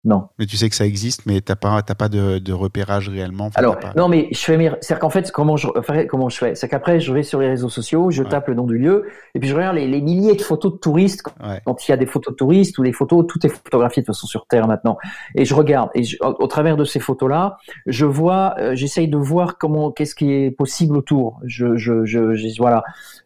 non. 0.06 0.28
Mais 0.38 0.46
tu 0.46 0.56
sais 0.56 0.70
que 0.70 0.76
ça 0.76 0.86
existe, 0.86 1.26
mais 1.26 1.42
t'as 1.42 1.56
pas, 1.56 1.82
pas 1.82 2.10
de, 2.10 2.38
de, 2.38 2.54
repérage 2.54 3.10
réellement. 3.10 3.50
Alors, 3.56 3.78
non, 3.98 4.08
mais 4.08 4.28
je 4.32 4.38
fais 4.38 4.56
c'est-à-dire 4.56 5.00
qu'en 5.00 5.10
fait, 5.10 5.32
comment 5.32 5.58
je, 5.58 5.68
comment 6.08 6.30
je 6.30 6.38
fais, 6.38 6.56
c'est 6.56 6.70
qu'après, 6.70 7.00
je 7.00 7.12
vais 7.12 7.24
sur 7.24 7.40
les 7.40 7.50
réseaux 7.50 7.70
sociaux, 7.70 8.12
je 8.12 8.22
tape 8.22 8.48
le 8.48 8.54
nom 8.54 8.66
du 8.66 8.78
lieu, 8.78 9.08
et 9.34 9.40
puis 9.40 9.50
je 9.50 9.56
regarde 9.56 9.76
les, 9.76 10.02
milliers 10.02 10.36
de 10.36 10.42
photos 10.42 10.74
de 10.74 10.78
touristes. 10.78 11.24
Quand, 11.24 11.88
il 11.88 11.92
y 11.92 11.94
a 11.94 11.98
des 11.98 12.06
photos 12.06 12.34
de 12.34 12.38
touristes 12.38 12.78
ou 12.78 12.84
des 12.84 12.94
photos, 12.94 13.26
tout 13.28 13.44
est 13.46 13.50
photographié 13.50 14.04
de 14.04 14.06
toute 14.06 14.16
façon 14.16 14.28
sur 14.28 14.46
Terre 14.46 14.68
maintenant. 14.68 14.98
Et 15.34 15.44
je 15.44 15.56
regarde, 15.56 15.90
et 15.96 16.04
au, 16.22 16.48
travers 16.48 16.78
de 16.78 16.86
ces 16.86 17.00
photos-là, 17.00 17.58
je 17.88 18.06
vois, 18.06 18.54
euh, 18.60 18.76
j'essaye 18.76 19.08
de 19.08 19.18
voir 19.18 19.58
comment, 19.58 19.92
qu'est-ce 19.92 20.14
qui 20.14 20.32
est 20.32 20.52
possible 20.52 20.96
autour. 20.96 21.40
Je, 21.46 21.76
je, 21.78 22.06
je, 22.06 22.36
je 22.36 22.48
voilà. 22.60 22.84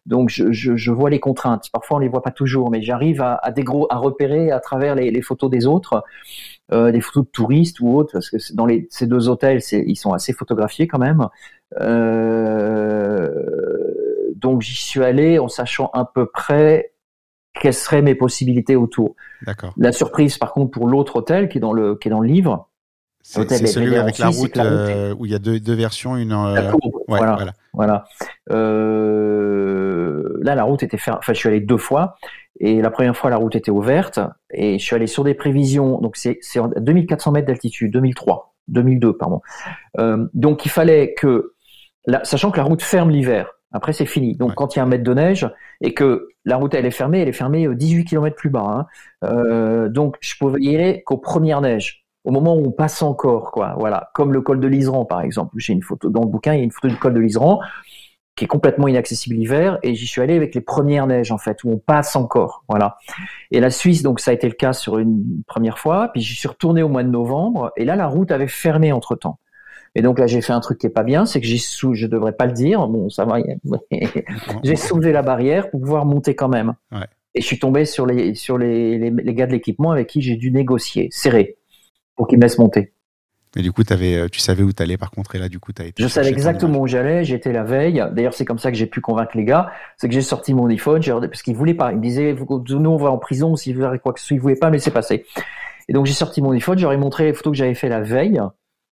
Donc, 0.10 0.30
je, 0.30 0.52
je, 0.52 0.76
je, 0.76 0.92
vois 0.92 1.10
les 1.10 1.20
contraintes. 1.20 1.70
Parfois, 1.72 1.98
on 1.98 2.00
les 2.00 2.10
voit 2.10 2.22
pas 2.22 2.32
toujours, 2.32 2.70
mais 2.72 2.82
j'arrive 2.82 3.22
à, 3.22 3.36
à, 3.36 3.52
des 3.52 3.64
gros, 3.64 3.88
à 3.90 3.98
repérer 3.98 4.52
à 4.52 4.60
travers 4.60 4.96
les, 4.96 5.12
les 5.12 5.22
photos 5.22 5.50
des 5.50 5.66
autres 5.66 6.04
euh, 6.72 6.92
des 6.92 7.02
photos 7.02 7.26
de 7.26 7.32
touristes 7.32 7.80
ou 7.80 7.96
autres, 7.96 8.14
parce 8.14 8.30
que 8.30 8.38
dans 8.54 8.68
les, 8.68 8.88
ces 8.92 9.08
deux 9.08 9.28
hôtels, 9.28 9.60
ils 9.72 9.96
sont 9.96 10.14
assez 10.14 10.34
photographiés 10.34 10.88
quand 10.88 11.00
même. 11.00 11.28
donc 14.36 14.62
j'y 14.62 14.76
suis 14.76 15.04
allé 15.04 15.40
en 15.40 15.48
sachant 15.48 15.90
à 15.94 16.06
peu 16.06 16.28
près 16.28 16.92
quelles 17.60 17.74
seraient 17.74 18.04
mes 18.04 18.16
possibilités 18.16 18.76
autour. 18.76 19.16
D'accord. 19.46 19.74
La 19.78 19.92
surprise, 19.92 20.38
par 20.38 20.54
contre, 20.54 20.72
pour 20.72 20.88
l'autre 20.88 21.16
hôtel 21.16 21.50
qui 21.50 21.58
est 21.58 21.62
dans 21.62 21.74
le 21.74 21.96
qui 21.96 22.08
est 22.08 22.12
dans 22.12 22.22
le 22.22 22.28
livre. 22.28 22.70
C'est 23.22 23.68
celui 23.68 23.96
avec 23.96 24.18
la 24.18 24.30
route, 24.30 24.58
euh, 24.58 25.14
où 25.18 25.26
il 25.26 25.32
y 25.32 25.36
a 25.36 25.40
deux, 25.40 25.60
deux 25.60 25.74
versions, 25.74 26.16
une. 26.18 26.34
Euh, 27.14 27.18
voilà. 27.18 27.54
voilà. 27.74 28.06
Euh, 28.52 30.38
là, 30.42 30.56
la 30.56 30.64
route 30.64 30.84
était 30.84 30.98
fermée. 30.98 31.20
Enfin, 31.20 31.34
je 31.34 31.40
suis 31.40 31.50
allé 31.50 31.60
deux 31.60 31.78
fois. 31.78 32.16
Et 32.60 32.82
la 32.82 32.90
première 32.90 33.16
fois, 33.16 33.30
la 33.30 33.38
route 33.38 33.56
était 33.56 33.72
ouverte. 33.72 34.20
Et 34.52 34.80
je 34.80 34.84
suis 34.84 34.96
allé 34.96 35.08
sur 35.08 35.24
des 35.24 35.34
prévisions. 35.34 36.00
Donc, 36.00 36.18
c'est 36.18 36.40
2400 36.78 37.32
mètres 37.32 37.48
d'altitude, 37.48 37.92
2003, 37.92 38.54
2002, 38.68 39.18
pardon. 39.18 39.42
donc, 40.34 40.66
il 40.66 40.70
fallait 40.70 41.14
que, 41.14 41.54
sachant 42.24 42.52
que 42.52 42.58
la 42.58 42.64
route 42.64 42.82
ferme 42.82 43.10
l'hiver, 43.10 43.52
après, 43.72 43.94
c'est 43.94 44.06
fini. 44.06 44.36
Donc, 44.36 44.56
quand 44.56 44.76
il 44.76 44.80
y 44.80 44.82
a 44.82 44.84
un 44.84 44.88
mètre 44.88 45.04
de 45.04 45.14
neige 45.14 45.48
et 45.82 45.94
que 45.94 46.30
la 46.46 46.58
route 46.58 46.74
elle 46.74 46.86
est 46.86 46.92
fermée, 46.92 47.22
elle 47.22 47.28
est 47.28 47.34
fermée 47.34 47.68
18 47.74 48.06
km 48.06 48.36
plus 48.36 48.50
bas. 48.50 48.66
Hein. 48.66 48.86
Euh, 49.24 49.90
donc, 49.90 50.18
je 50.22 50.36
pouvais 50.40 50.60
y 50.62 50.76
aller 50.76 51.04
qu'aux 51.04 51.18
premières 51.18 51.62
neiges, 51.62 52.06
au 52.30 52.32
moment 52.32 52.56
où 52.56 52.68
on 52.68 52.72
passe 52.72 53.02
encore, 53.02 53.52
quoi. 53.52 53.74
Voilà, 53.78 54.12
comme 54.14 54.32
le 54.32 54.42
col 54.42 54.60
de 54.60 54.68
l'Iseran, 54.68 55.04
par 55.04 55.22
exemple. 55.22 55.56
J'ai 55.58 55.74
une 55.74 55.82
photo 55.82 56.10
dans 56.10 56.22
le 56.22 56.28
bouquin, 56.28 56.54
il 56.54 56.60
y 56.60 56.62
a 56.62 56.64
une 56.64 56.72
photo 56.72 56.88
du 56.88 56.96
col 56.96 57.14
de 57.14 57.20
l'Iseran 57.20 57.60
qui 58.36 58.46
est 58.46 58.48
complètement 58.48 58.88
inaccessible 58.88 59.36
l'hiver, 59.36 59.80
et 59.84 59.96
j'y 59.96 60.08
suis 60.08 60.22
allé 60.22 60.34
avec 60.38 60.56
les 60.56 60.62
premières 60.62 61.08
neiges 61.08 61.34
en 61.34 61.38
fait, 61.38 61.62
où 61.66 61.72
on 61.72 61.78
passe 61.78 62.16
encore, 62.16 62.64
voilà. 62.70 62.96
Et 63.52 63.60
la 63.60 63.70
Suisse, 63.70 64.02
donc 64.02 64.22
ça 64.22 64.32
a 64.32 64.34
été 64.34 64.48
le 64.48 64.54
cas 64.54 64.72
sur 64.72 64.98
une 64.98 65.44
première 65.46 65.78
fois, 65.78 66.08
puis 66.14 66.22
j'y 66.22 66.36
suis 66.36 66.48
retourné 66.48 66.82
au 66.82 66.88
mois 66.88 67.04
de 67.04 67.10
novembre, 67.10 67.74
et 67.76 67.84
là 67.84 67.98
la 67.98 68.08
route 68.08 68.32
avait 68.32 68.48
fermé 68.48 68.94
entre 68.94 69.18
temps. 69.18 69.40
Et 69.94 70.02
donc 70.02 70.20
là, 70.20 70.28
j'ai 70.28 70.40
fait 70.40 70.54
un 70.54 70.62
truc 70.62 70.78
qui 70.78 70.88
est 70.88 70.92
pas 70.92 71.04
bien, 71.04 71.26
c'est 71.26 71.42
que 71.42 71.48
j'ai 71.48 71.58
sous, 71.58 71.96
je 71.96 72.08
devrais 72.08 72.32
pas 72.32 72.46
le 72.46 72.54
dire, 72.54 72.88
bon, 72.88 73.10
ça 73.10 73.26
va, 73.26 73.40
j'ai 74.64 74.76
soulevé 74.78 75.12
la 75.12 75.22
barrière 75.22 75.70
pour 75.70 75.82
pouvoir 75.82 76.06
monter 76.06 76.34
quand 76.34 76.48
même. 76.48 76.76
Ouais. 76.94 77.08
Et 77.36 77.42
je 77.42 77.46
suis 77.46 77.60
tombé 77.60 77.84
sur 77.84 78.06
les, 78.06 78.36
sur 78.36 78.58
les, 78.58 78.98
les, 78.98 79.10
les 79.12 79.34
gars 79.34 79.48
de 79.48 79.52
l'équipement 79.52 79.92
avec 79.92 80.08
qui 80.08 80.22
j'ai 80.22 80.38
dû 80.38 80.52
négocier, 80.52 81.10
serrer, 81.12 81.58
pour 82.20 82.28
qu'ils 82.28 82.38
me 82.38 82.44
laissent 82.44 82.58
monter. 82.58 82.92
Mais 83.56 83.62
du 83.62 83.72
coup, 83.72 83.82
avais, 83.90 84.16
euh, 84.16 84.28
tu 84.28 84.42
savais 84.42 84.62
où 84.62 84.74
tu 84.74 84.84
allais 84.84 84.98
par 84.98 85.10
contre, 85.10 85.36
et 85.36 85.40
là, 85.40 85.48
du 85.48 85.58
coup, 85.58 85.72
tu 85.72 85.82
as 85.82 85.86
été. 85.86 86.04
Je 86.04 86.10
savais 86.10 86.28
exactement 86.28 86.82
où 86.82 86.86
j'allais, 86.86 87.24
j'étais 87.24 87.54
la 87.54 87.64
veille. 87.64 88.04
D'ailleurs, 88.12 88.34
c'est 88.34 88.44
comme 88.44 88.60
ça 88.60 88.72
que 88.72 88.78
j'ai 88.78 88.88
pu 88.88 89.00
convaincre 89.00 89.38
les 89.38 89.46
gars. 89.46 89.72
C'est 89.96 90.10
que 90.10 90.14
j'ai 90.14 90.22
sorti 90.22 90.54
mon 90.54 90.68
iPhone, 90.68 91.02
parce 91.02 91.42
qu'ils 91.42 91.56
voulaient 91.56 91.74
pas. 91.74 91.94
Ils 91.94 91.98
me 91.98 92.02
disaient, 92.02 92.36
nous, 92.36 92.90
on 92.90 92.98
va 92.98 93.10
en 93.10 93.18
prison 93.18 93.56
s'ils 93.56 93.78
voulaient 93.78 94.00
quoi 94.00 94.12
que 94.12 94.20
ce 94.20 94.28
soit. 94.28 94.36
Ils 94.36 94.42
voulaient 94.42 94.58
pas 94.58 94.68
me 94.68 94.74
laisser 94.74 94.92
passer. 94.92 95.26
Et 95.88 95.94
donc, 95.94 96.06
j'ai 96.06 96.14
sorti 96.14 96.42
mon 96.42 96.52
iPhone, 96.52 96.78
j'aurais 96.78 96.98
montré 96.98 97.24
les 97.24 97.34
photos 97.34 97.54
que 97.54 97.58
j'avais 97.58 97.74
fait 97.74 97.88
la 97.88 98.02
veille. 98.02 98.42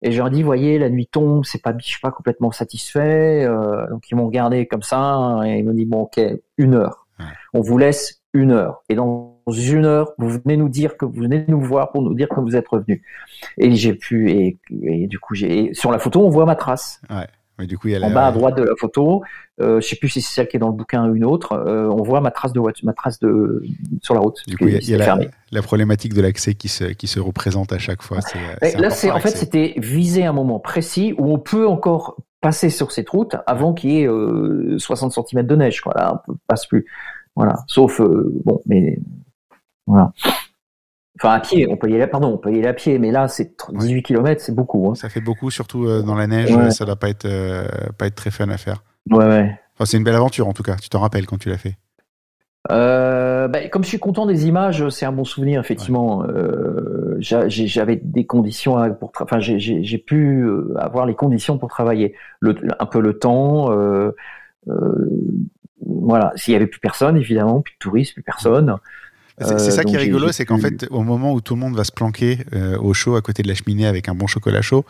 Et 0.03 0.13
je 0.13 0.19
leur 0.19 0.29
dis, 0.29 0.43
voyez, 0.43 0.79
la 0.79 0.91
nuit 0.91 1.09
tombe, 1.11 1.47
c'est 1.47 1.63
pas, 1.63 1.75
je 1.77 1.87
suis 1.87 2.01
pas 2.01 2.11
complètement 2.11 2.53
satisfait. 2.53 3.45
Euh, 3.45 3.89
donc 3.89 4.11
ils 4.11 4.15
m'ont 4.15 4.27
regardé 4.27 4.67
comme 4.67 4.83
ça 4.83 5.41
et 5.47 5.59
ils 5.59 5.65
m'ont 5.65 5.73
dit, 5.73 5.87
bon, 5.87 6.03
ok, 6.03 6.21
une 6.59 6.75
heure. 6.75 7.07
On 7.55 7.63
vous 7.63 7.79
laisse 7.79 8.23
une 8.35 8.53
heure. 8.53 8.83
Et 8.91 8.95
dans 8.95 9.34
une 9.53 9.85
heure, 9.85 10.13
vous 10.19 10.31
venez 10.31 10.57
nous 10.57 10.69
dire 10.69 10.97
que 10.97 11.05
vous 11.05 11.21
venez 11.21 11.45
nous 11.49 11.61
voir 11.61 11.93
pour 11.93 12.03
nous 12.03 12.15
dire 12.15 12.29
que 12.29 12.41
vous 12.41 12.57
êtes 12.57 12.69
revenu. 12.69 13.03
Et 13.59 13.75
j'ai 13.75 13.95
pu, 13.95 14.31
et, 14.31 14.59
et 14.83 15.07
du 15.07 15.19
coup, 15.19 15.35
j'ai, 15.35 15.75
sur 15.75 15.91
la 15.91 15.99
photo, 15.99 16.25
on 16.25 16.31
voit 16.31 16.47
ma 16.47 16.57
trace. 16.57 17.01
Ouais 17.11 17.27
du 17.59 17.79
coup, 17.79 17.89
il 17.89 17.93
y 17.93 17.97
a 17.97 18.05
en 18.05 18.11
bas 18.11 18.27
à 18.27 18.33
droite 18.33 18.57
de 18.57 18.65
la 18.65 18.75
photo, 18.77 19.23
euh, 19.61 19.81
je 19.81 19.87
sais 19.87 19.97
plus 19.97 20.09
si 20.09 20.21
c'est 20.21 20.35
celle 20.35 20.49
qui 20.49 20.57
est 20.57 20.61
dans 20.61 20.69
le 20.69 20.75
bouquin 20.75 21.09
ou 21.09 21.15
une 21.15 21.25
autre, 21.25 21.53
euh, 21.53 21.89
on 21.89 22.03
voit 22.03 22.21
ma 22.21 22.33
trace 22.33 22.53
de 22.53 22.61
ma 22.83 22.93
trace 22.93 23.21
de 23.21 23.63
sur 24.03 24.15
la 24.15 24.21
route. 24.21 24.41
Du 24.49 24.59
coup, 24.59 24.67
il 24.67 24.89
y 24.89 24.95
a, 24.95 24.99
la, 24.99 25.19
la, 25.53 25.63
problématique 25.63 26.15
de 26.15 26.21
l'accès 26.21 26.55
qui 26.55 26.69
se 26.69 26.85
qui 26.85 27.07
se 27.07 27.21
représente 27.21 27.73
à 27.73 27.79
chaque 27.79 28.03
fois. 28.03 28.19
là, 28.61 28.91
c'est 28.91 29.11
en 29.11 29.21
fait 29.21 29.37
c'était 29.37 29.75
viser 29.77 30.25
un 30.25 30.33
moment 30.33 30.59
précis 30.59 31.15
où 31.17 31.33
on 31.33 31.39
peut 31.39 31.67
encore 31.69 32.17
passer 32.41 32.71
sur 32.71 32.91
cette 32.91 33.09
route 33.09 33.37
avant 33.47 33.73
qu'il 33.73 33.91
y 33.91 34.01
ait 34.03 34.09
euh, 34.09 34.77
60 34.79 35.13
cm 35.13 35.47
de 35.47 35.57
neige. 35.57 35.81
Quoi. 35.81 35.95
Là, 35.95 36.23
on 36.29 36.35
passe 36.49 36.67
plus. 36.67 36.87
Voilà. 37.37 37.57
Sauf 37.69 38.01
euh, 38.01 38.33
bon, 38.45 38.61
mais 38.67 38.99
voilà. 39.87 40.13
Enfin, 41.21 41.35
à 41.35 41.41
pied, 41.41 41.69
on 41.71 41.77
peut 41.77 41.89
y 41.89 41.95
aller, 41.95 42.09
pardon, 42.09 42.33
on 42.35 42.39
peut 42.39 42.53
y 42.53 42.59
aller 42.59 42.67
à 42.67 42.73
pied, 42.73 42.99
mais 42.99 43.13
là, 43.13 43.29
c'est 43.29 43.55
18 43.71 44.03
km, 44.03 44.41
c'est 44.41 44.55
beaucoup. 44.55 44.91
Hein. 44.91 44.95
Ça 44.97 45.09
fait 45.09 45.21
beaucoup, 45.21 45.51
surtout 45.51 45.87
euh, 45.87 46.03
dans 46.03 46.17
la 46.17 46.27
neige, 46.27 46.51
ça 46.71 46.85
doit 46.85 46.97
pas 46.97 47.09
être, 47.09 47.25
euh, 47.25 47.67
pas 47.97 48.07
être 48.07 48.17
très 48.17 48.33
fun 48.33 48.49
à 48.49 48.57
faire. 48.57 48.83
Ouais, 49.11 49.25
ouais. 49.25 49.59
Enfin, 49.75 49.85
c'est 49.85 49.97
une 49.97 50.05
belle 50.05 50.17
aventure, 50.17 50.49
en 50.49 50.53
tout 50.53 50.65
cas. 50.65 50.75
Tu 50.75 50.89
t'en 50.89 50.99
rappelles 50.99 51.27
quand 51.27 51.39
tu 51.39 51.49
l'as 51.49 51.59
fait 51.59 51.77
euh, 52.71 53.47
bah, 53.47 53.69
comme 53.69 53.85
je 53.85 53.91
suis 53.91 53.99
content 53.99 54.25
des 54.25 54.47
images, 54.47 54.89
c'est 54.89 55.05
un 55.05 55.13
bon 55.13 55.25
souvenir 55.25 55.61
effectivement. 55.61 56.25
j'avais 57.19 57.97
des 57.97 58.25
conditions 58.25 58.91
pour, 58.95 59.13
enfin 59.21 59.39
j'ai 59.39 59.99
pu 59.99 60.49
avoir 60.79 61.05
les 61.05 61.15
conditions 61.15 61.59
pour 61.59 61.69
travailler, 61.69 62.15
le, 62.41 62.57
un 62.79 62.87
peu 62.87 63.01
le 63.03 63.19
temps. 63.19 63.69
voilà, 65.87 66.33
s'il 66.37 66.55
y 66.55 66.57
avait 66.57 66.67
plus 66.67 66.81
personne 66.81 67.19
évidemment, 67.19 67.61
plus 67.61 67.75
de 67.75 67.79
touristes, 67.81 68.15
plus 68.15 68.23
personne. 68.23 68.79
C'est 69.41 69.71
ça 69.71 69.81
euh, 69.81 69.85
qui 69.85 69.97
est 69.97 69.99
rigolo, 69.99 70.31
c'est 70.31 70.45
qu'en 70.45 70.59
fait, 70.59 70.87
au 70.91 71.03
moment 71.03 71.33
où 71.33 71.41
tout 71.41 71.55
le 71.55 71.61
monde 71.61 71.75
va 71.75 71.85
se 71.85 71.93
planquer 71.93 72.39
euh, 72.55 72.79
au 72.79 72.95
chaud 72.95 73.17
à 73.17 73.21
côté 73.23 73.43
de 73.43 73.49
la 73.49 73.55
cheminée 73.55 73.87
avec 73.87 74.09
un 74.09 74.15
bon 74.15 74.27
chocolat 74.27 74.63
chaud, 74.63 74.85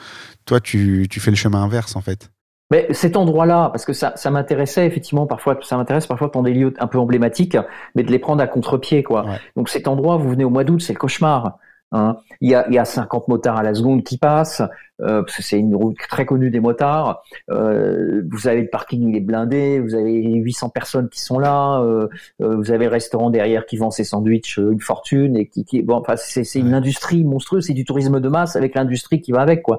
toi, 0.45 0.61
tu, 0.61 1.07
tu 1.11 1.21
fais 1.21 1.31
le 1.31 1.37
chemin 1.37 1.63
inverse 1.63 1.97
en 1.97 2.03
fait. 2.03 2.31
Mais 2.71 2.87
cet 2.91 3.17
endroit-là, 3.17 3.71
parce 3.71 3.85
que 3.85 3.93
ça, 3.93 4.13
ça 4.17 4.31
m'intéressait 4.31 4.87
effectivement 4.87 5.27
parfois, 5.27 5.59
ça 5.63 5.77
m'intéresse 5.77 6.07
parfois 6.07 6.31
pour 6.33 6.43
des 6.43 6.53
lieux 6.53 6.75
un 6.79 6.87
peu 6.87 6.99
emblématiques, 6.99 7.57
mais 7.95 8.03
de 8.03 8.11
les 8.11 8.19
prendre 8.19 8.43
à 8.43 8.47
contre-pied, 8.47 9.03
quoi. 9.03 9.27
Donc 9.57 9.69
cet 9.69 9.87
endroit, 9.87 10.17
vous 10.17 10.31
venez 10.31 10.45
au 10.45 10.51
mois 10.51 10.65
d'août, 10.65 10.81
c'est 10.81 10.95
le 10.95 10.99
cauchemar. 10.99 11.59
Hein. 11.95 12.17
Il, 12.41 12.51
y 12.51 12.57
a, 12.57 12.67
il 12.69 12.75
y 12.75 12.79
a 12.79 12.85
50 12.85 13.29
motards 13.29 13.57
à 13.57 13.63
la 13.63 13.73
seconde 13.73 14.03
qui 14.03 14.19
passent, 14.19 14.63
euh, 15.01 15.23
parce 15.23 15.37
que 15.37 15.43
c'est 15.43 15.59
une 15.59 15.77
route 15.77 15.97
très 16.09 16.27
connue 16.27 16.51
des 16.51 16.59
motards. 16.59 17.23
Euh, 17.51 18.23
vous 18.29 18.49
avez 18.49 18.63
le 18.63 18.69
parking, 18.69 19.11
il 19.11 19.17
est 19.17 19.21
blindé, 19.21 19.79
vous 19.79 19.95
avez 19.95 20.13
800 20.13 20.71
personnes 20.71 21.09
qui 21.09 21.21
sont 21.21 21.39
là, 21.39 21.81
euh, 21.83 22.09
vous 22.41 22.73
avez 22.73 22.87
le 22.87 22.91
restaurant 22.91 23.31
derrière 23.31 23.65
qui 23.65 23.77
vend 23.77 23.93
ses 23.93 24.03
sandwichs 24.03 24.57
une 24.57 24.81
fortune 24.81 25.37
et 25.37 25.47
qui, 25.47 25.65
qui 25.65 25.83
bon, 25.83 25.95
enfin 25.95 26.17
c'est, 26.17 26.43
c'est 26.43 26.59
une 26.59 26.75
industrie 26.75 27.23
monstrueuse, 27.23 27.67
c'est 27.67 27.75
du 27.75 27.85
tourisme 27.85 28.19
de 28.19 28.29
masse 28.29 28.57
avec 28.57 28.75
l'industrie 28.75 29.21
qui 29.21 29.31
va 29.31 29.41
avec 29.41 29.63
quoi. 29.63 29.79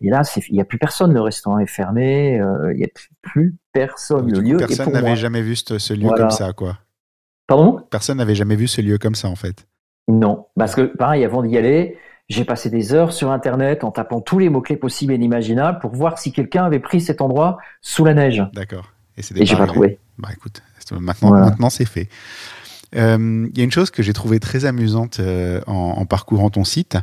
Et 0.00 0.10
là, 0.10 0.22
il 0.48 0.52
n'y 0.52 0.60
a 0.60 0.64
plus 0.64 0.78
personne, 0.78 1.14
le 1.14 1.22
restaurant 1.22 1.58
est 1.58 1.66
fermé, 1.66 2.34
il 2.34 2.76
n'y 2.76 2.84
a 2.84 2.88
plus 3.22 3.56
personne. 3.72 4.30
le 4.30 4.40
lieu 4.40 4.58
personne 4.58 4.92
n'avait 4.92 5.16
jamais 5.16 5.40
vu 5.40 5.56
ce, 5.56 5.94
lieu 5.94 6.10
comme 6.10 6.30
ça, 6.30 6.52
quoi. 6.52 6.76
Pardon? 7.46 7.80
Personne 7.90 8.18
n'avait 8.18 8.34
jamais 8.34 8.54
vu 8.54 8.68
ce 8.68 8.82
lieu 8.82 8.98
comme 8.98 9.14
ça, 9.14 9.28
en 9.28 9.34
fait. 9.34 9.66
Non, 10.08 10.46
parce 10.56 10.74
que 10.74 10.82
pareil, 10.82 11.24
avant 11.24 11.42
d'y 11.42 11.56
aller, 11.56 11.98
j'ai 12.28 12.44
passé 12.44 12.70
des 12.70 12.92
heures 12.92 13.12
sur 13.12 13.30
Internet 13.30 13.84
en 13.84 13.90
tapant 13.90 14.20
tous 14.20 14.38
les 14.38 14.48
mots-clés 14.48 14.76
possibles 14.76 15.12
et 15.12 15.16
inimaginables 15.16 15.78
pour 15.78 15.94
voir 15.94 16.18
si 16.18 16.32
quelqu'un 16.32 16.64
avait 16.64 16.80
pris 16.80 17.00
cet 17.00 17.20
endroit 17.20 17.58
sous 17.82 18.04
la 18.04 18.14
neige. 18.14 18.42
D'accord. 18.54 18.92
Et, 19.16 19.20
et 19.36 19.46
j'ai 19.46 19.56
pas 19.56 19.66
trouvé. 19.66 19.98
Bah 20.18 20.28
écoute, 20.32 20.62
maintenant, 20.98 21.30
maintenant 21.30 21.70
c'est 21.70 21.84
fait. 21.84 22.08
Euh, 22.96 23.46
il 23.52 23.58
y 23.58 23.60
a 23.60 23.64
une 23.64 23.70
chose 23.70 23.90
que 23.90 24.02
j'ai 24.02 24.12
trouvée 24.12 24.40
très 24.40 24.64
amusante 24.64 25.20
euh, 25.20 25.60
en, 25.66 26.06
parcourant 26.06 26.48
ton 26.48 26.64
site, 26.64 26.96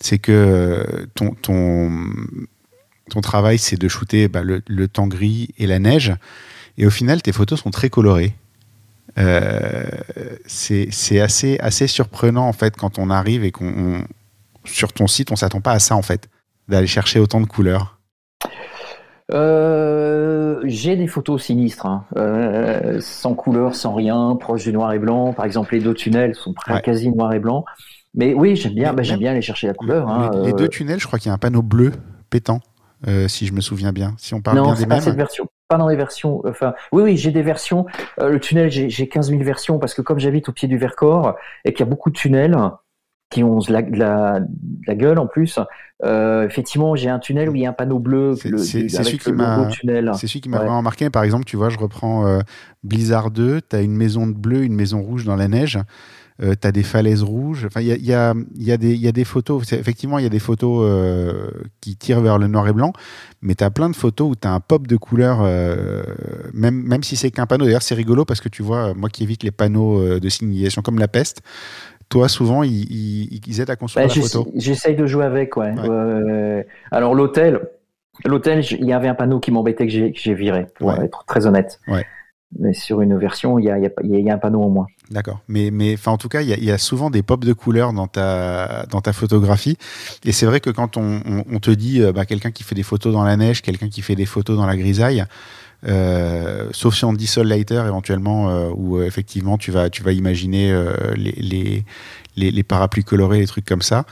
c'est 0.00 0.18
que 0.18 1.08
ton, 1.14 1.30
ton, 1.30 1.90
ton 3.10 3.20
travail, 3.20 3.58
c'est 3.58 3.76
de 3.76 3.88
shooter 3.88 4.28
bah, 4.28 4.42
le, 4.42 4.62
le, 4.68 4.86
temps 4.88 5.08
gris 5.08 5.50
et 5.58 5.66
la 5.66 5.80
neige. 5.80 6.14
Et 6.78 6.86
au 6.86 6.90
final, 6.90 7.20
tes 7.22 7.32
photos 7.32 7.60
sont 7.60 7.70
très 7.70 7.90
colorées. 7.90 8.34
Euh, 9.18 9.84
c'est 10.46 11.20
assez, 11.20 11.58
assez 11.60 11.86
surprenant 11.86 12.48
en 12.48 12.52
fait 12.52 12.76
quand 12.76 12.98
on 12.98 13.10
arrive 13.10 13.44
et 13.44 13.52
qu'on 13.52 14.02
sur 14.64 14.92
ton 14.92 15.06
site, 15.06 15.30
on 15.30 15.36
s'attend 15.36 15.60
pas 15.60 15.72
à 15.72 15.78
ça 15.78 15.94
en 15.94 16.02
fait, 16.02 16.28
d'aller 16.68 16.86
chercher 16.86 17.20
autant 17.20 17.40
de 17.40 17.46
couleurs. 17.46 17.98
Euh, 19.32 20.60
j'ai 20.64 20.96
des 20.96 21.06
photos 21.06 21.42
sinistres, 21.42 21.86
hein. 21.86 22.04
euh, 22.16 22.98
sans 23.00 23.34
couleur, 23.34 23.74
sans 23.74 23.94
rien, 23.94 24.36
proche 24.38 24.64
du 24.64 24.72
noir 24.72 24.92
et 24.92 24.98
blanc. 24.98 25.32
Par 25.32 25.44
exemple, 25.44 25.74
les 25.74 25.80
deux 25.80 25.94
tunnels 25.94 26.34
sont 26.34 26.54
quasi 26.82 27.10
noir 27.10 27.32
et 27.32 27.38
blanc. 27.38 27.64
Mais 28.14 28.34
oui, 28.34 28.54
j'aime 28.54 28.74
bien, 28.74 28.92
bah, 28.92 29.02
j'aime 29.02 29.18
bien 29.18 29.32
aller 29.32 29.42
chercher 29.42 29.66
la 29.66 29.74
couleur. 29.74 30.08
Hein, 30.08 30.30
les, 30.44 30.52
deux 30.52 30.68
tunnels, 30.68 31.00
je 31.00 31.06
crois 31.06 31.18
qu'il 31.18 31.28
y 31.28 31.30
a 31.30 31.34
un 31.34 31.38
panneau 31.38 31.62
bleu 31.62 31.92
pétant, 32.30 32.60
si 33.28 33.46
je 33.46 33.52
me 33.52 33.60
souviens 33.60 33.92
bien. 33.92 34.14
Si 34.18 34.34
on 34.34 34.40
parle 34.40 34.62
bien 34.62 34.74
des 34.74 34.86
mêmes. 34.86 35.00
cette 35.00 35.16
version 35.16 35.48
pas 35.74 35.78
dans 35.78 35.88
les 35.88 35.96
versions. 35.96 36.40
Enfin, 36.46 36.74
oui, 36.92 37.02
oui, 37.02 37.16
j'ai 37.16 37.32
des 37.32 37.42
versions. 37.42 37.86
Euh, 38.20 38.30
le 38.30 38.38
tunnel, 38.38 38.70
j'ai 38.70 39.08
15 39.08 39.30
000 39.30 39.42
versions 39.42 39.80
parce 39.80 39.92
que 39.92 40.02
comme 40.02 40.20
j'habite 40.20 40.48
au 40.48 40.52
pied 40.52 40.68
du 40.68 40.78
Vercors 40.78 41.34
et 41.64 41.72
qu'il 41.72 41.80
y 41.80 41.88
a 41.88 41.90
beaucoup 41.90 42.10
de 42.10 42.14
tunnels 42.14 42.56
qui 43.30 43.42
ont 43.42 43.58
la, 43.68 43.80
la, 43.80 44.40
la 44.86 44.94
gueule 44.94 45.18
en 45.18 45.26
plus, 45.26 45.58
euh, 46.04 46.46
effectivement, 46.46 46.94
j'ai 46.94 47.08
un 47.08 47.18
tunnel 47.18 47.48
où 47.48 47.56
il 47.56 47.62
y 47.62 47.66
a 47.66 47.70
un 47.70 47.72
panneau 47.72 47.98
bleu. 47.98 48.36
C'est 48.36 48.50
celui, 48.88 49.18
qui 49.18 49.32
m'a. 49.32 49.68
C'est 50.14 50.28
celui 50.28 50.40
qui 50.42 50.48
m'a 50.48 50.58
vraiment 50.58 50.82
marqué. 50.82 51.10
Par 51.10 51.24
exemple, 51.24 51.44
tu 51.44 51.56
vois, 51.56 51.70
je 51.70 51.78
reprends 51.78 52.24
euh, 52.24 52.38
Blizzard 52.84 53.32
2. 53.32 53.60
Tu 53.62 53.74
as 53.74 53.80
une 53.80 53.96
maison 53.96 54.28
de 54.28 54.34
bleu, 54.34 54.62
une 54.62 54.74
maison 54.74 55.02
rouge 55.02 55.24
dans 55.24 55.36
la 55.36 55.48
neige. 55.48 55.80
Euh, 56.42 56.54
tu 56.60 56.66
as 56.66 56.72
des 56.72 56.82
falaises 56.82 57.22
rouges. 57.22 57.64
Enfin, 57.66 57.80
il 57.80 57.86
y 57.86 57.92
a, 57.92 57.96
y, 57.96 58.12
a, 58.12 58.34
y, 58.56 58.72
a 58.72 58.76
y 58.80 59.08
a, 59.08 59.12
des 59.12 59.24
photos. 59.24 59.72
Effectivement, 59.72 60.18
il 60.18 60.24
y 60.24 60.26
a 60.26 60.30
des 60.30 60.40
photos 60.40 60.80
euh, 60.82 61.48
qui 61.80 61.96
tirent 61.96 62.20
vers 62.20 62.38
le 62.38 62.48
noir 62.48 62.66
et 62.66 62.72
blanc, 62.72 62.92
mais 63.40 63.54
tu 63.54 63.62
as 63.62 63.70
plein 63.70 63.88
de 63.88 63.94
photos 63.94 64.32
où 64.32 64.34
tu 64.34 64.48
as 64.48 64.52
un 64.52 64.58
pop 64.58 64.86
de 64.88 64.96
couleur, 64.96 65.38
euh, 65.42 66.02
même, 66.52 66.82
même 66.82 67.04
si 67.04 67.14
c'est 67.14 67.30
qu'un 67.30 67.46
panneau. 67.46 67.66
D'ailleurs, 67.66 67.82
c'est 67.82 67.94
rigolo 67.94 68.24
parce 68.24 68.40
que 68.40 68.48
tu 68.48 68.62
vois, 68.62 68.94
moi 68.94 69.08
qui 69.10 69.22
évite 69.22 69.44
les 69.44 69.52
panneaux 69.52 70.18
de 70.18 70.28
signalisation 70.28 70.82
comme 70.82 70.98
la 70.98 71.08
peste, 71.08 71.42
toi, 72.08 72.28
souvent, 72.28 72.64
ils, 72.64 73.40
ils, 73.46 73.60
aident 73.60 73.70
à 73.70 73.76
construire 73.76 74.08
bah, 74.08 74.12
la 74.14 74.22
photo. 74.22 74.50
J'essaye 74.56 74.96
de 74.96 75.06
jouer 75.06 75.24
avec, 75.24 75.56
ouais. 75.56 75.72
Alors, 76.90 77.14
l'hôtel, 77.14 77.60
L'hôtel, 78.24 78.64
il 78.70 78.86
y 78.86 78.92
avait 78.92 79.08
un 79.08 79.14
panneau 79.14 79.40
qui 79.40 79.50
m'embêtait 79.50 79.86
que 79.86 79.92
j'ai 79.92 80.34
viré, 80.34 80.66
pour 80.76 80.92
être 80.92 81.24
très 81.26 81.46
honnête. 81.46 81.80
Ouais. 81.88 82.04
Mais 82.58 82.72
sur 82.72 83.00
une 83.00 83.18
version, 83.18 83.58
il 83.58 83.64
y 83.64 83.70
a, 83.70 84.34
un 84.34 84.38
panneau 84.38 84.62
au 84.62 84.68
moins. 84.68 84.86
D'accord. 85.10 85.40
Mais, 85.48 85.96
en 86.06 86.18
tout 86.18 86.28
cas, 86.28 86.42
il 86.42 86.64
y, 86.64 86.70
a, 86.70 86.78
souvent 86.78 87.10
des 87.10 87.22
pops 87.22 87.46
de 87.46 87.52
couleurs 87.52 87.92
dans 87.92 88.06
ta, 88.06 89.12
photographie. 89.12 89.76
Et 90.24 90.32
c'est 90.32 90.46
vrai 90.46 90.60
que 90.60 90.70
quand 90.70 90.96
on, 90.96 91.20
te 91.60 91.70
dit 91.70 92.02
euh, 92.02 92.12
bah, 92.12 92.26
quelqu'un 92.26 92.50
qui 92.50 92.62
fait 92.62 92.74
des 92.74 92.82
photos 92.82 93.12
dans 93.12 93.24
la 93.24 93.36
neige, 93.36 93.62
quelqu'un 93.62 93.88
qui 93.88 94.02
fait 94.02 94.16
des 94.16 94.26
photos 94.26 94.56
dans 94.56 94.66
la 94.66 94.76
grisaille, 94.76 95.24
euh, 95.86 96.68
sauf 96.72 96.94
si 96.94 97.04
on 97.04 97.12
dit 97.12 97.26
Sol 97.26 97.46
Lighter 97.46 97.82
éventuellement, 97.86 98.48
euh, 98.48 98.70
où 98.74 99.02
effectivement 99.02 99.58
tu 99.58 99.70
vas, 99.70 99.88
imaginer 100.12 100.74
les, 101.16 101.84
les, 102.36 102.50
les, 102.50 102.62
parapluies 102.62 103.04
colorés, 103.04 103.40
les 103.40 103.46
trucs 103.46 103.64
comme 103.64 103.82
ça. 103.82 104.04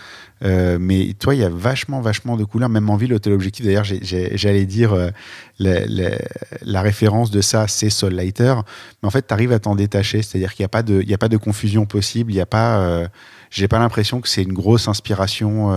Euh, 0.44 0.78
mais 0.80 1.14
toi, 1.18 1.34
il 1.34 1.40
y 1.40 1.44
a 1.44 1.48
vachement, 1.48 2.00
vachement 2.00 2.36
de 2.36 2.44
couleurs, 2.44 2.68
même 2.68 2.90
en 2.90 2.96
ville, 2.96 3.10
l'hôtel 3.10 3.32
objectif. 3.32 3.64
D'ailleurs, 3.64 3.84
j'allais 3.84 4.64
dire 4.64 4.92
euh, 4.92 5.10
la, 5.58 6.82
référence 6.82 7.30
de 7.30 7.40
ça, 7.40 7.68
c'est 7.68 7.90
Soul 7.90 8.14
Lighter. 8.14 8.54
Mais 9.02 9.06
en 9.06 9.10
fait, 9.10 9.26
tu 9.26 9.34
arrives 9.34 9.52
à 9.52 9.58
t'en 9.58 9.74
détacher, 9.74 10.22
c'est-à-dire 10.22 10.54
qu'il 10.54 10.62
n'y 10.62 10.66
a, 10.66 10.68
pas 10.68 10.82
de, 10.82 11.04
a 11.12 11.18
pas 11.18 11.28
de 11.28 11.36
confusion 11.36 11.86
possible. 11.86 12.32
Il 12.32 12.34
n'y 12.34 12.40
a 12.40 12.46
pas. 12.46 12.80
Euh, 12.80 13.06
j'ai 13.50 13.68
pas 13.68 13.78
l'impression 13.78 14.22
que 14.22 14.28
c'est 14.28 14.42
une 14.42 14.54
grosse 14.54 14.88
inspiration 14.88 15.68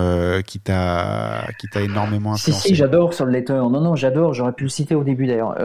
qui 0.47 0.61
t'a 0.61 1.45
qui 1.59 1.67
t'a 1.67 1.81
énormément 1.81 2.31
influencé. 2.31 2.61
Si 2.61 2.67
si, 2.69 2.75
j'adore 2.75 3.13
Soul 3.13 3.31
Lighter. 3.31 3.51
Non 3.69 3.81
non, 3.81 3.97
j'adore. 3.97 4.33
J'aurais 4.33 4.53
pu 4.53 4.63
le 4.63 4.69
citer 4.69 4.95
au 4.95 5.03
début 5.03 5.27
d'ailleurs. 5.27 5.57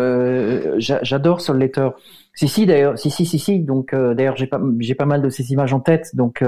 j'adore 0.81 1.41
Soul 1.41 1.61
Lighter. 1.61 1.91
Si 2.35 2.49
si 2.49 2.67
d'ailleurs, 2.67 2.99
si 2.99 3.11
si 3.11 3.27
si 3.27 3.39
si. 3.39 3.61
Donc 3.61 3.95
d'ailleurs, 3.95 4.37
j'ai 4.37 4.47
pas 4.47 4.61
j'ai 4.79 4.95
pas 4.95 5.07
mal 5.07 5.23
de 5.23 5.29
ces 5.29 5.53
images 5.53 5.73
en 5.73 5.81
tête. 5.81 6.15
Donc 6.15 6.43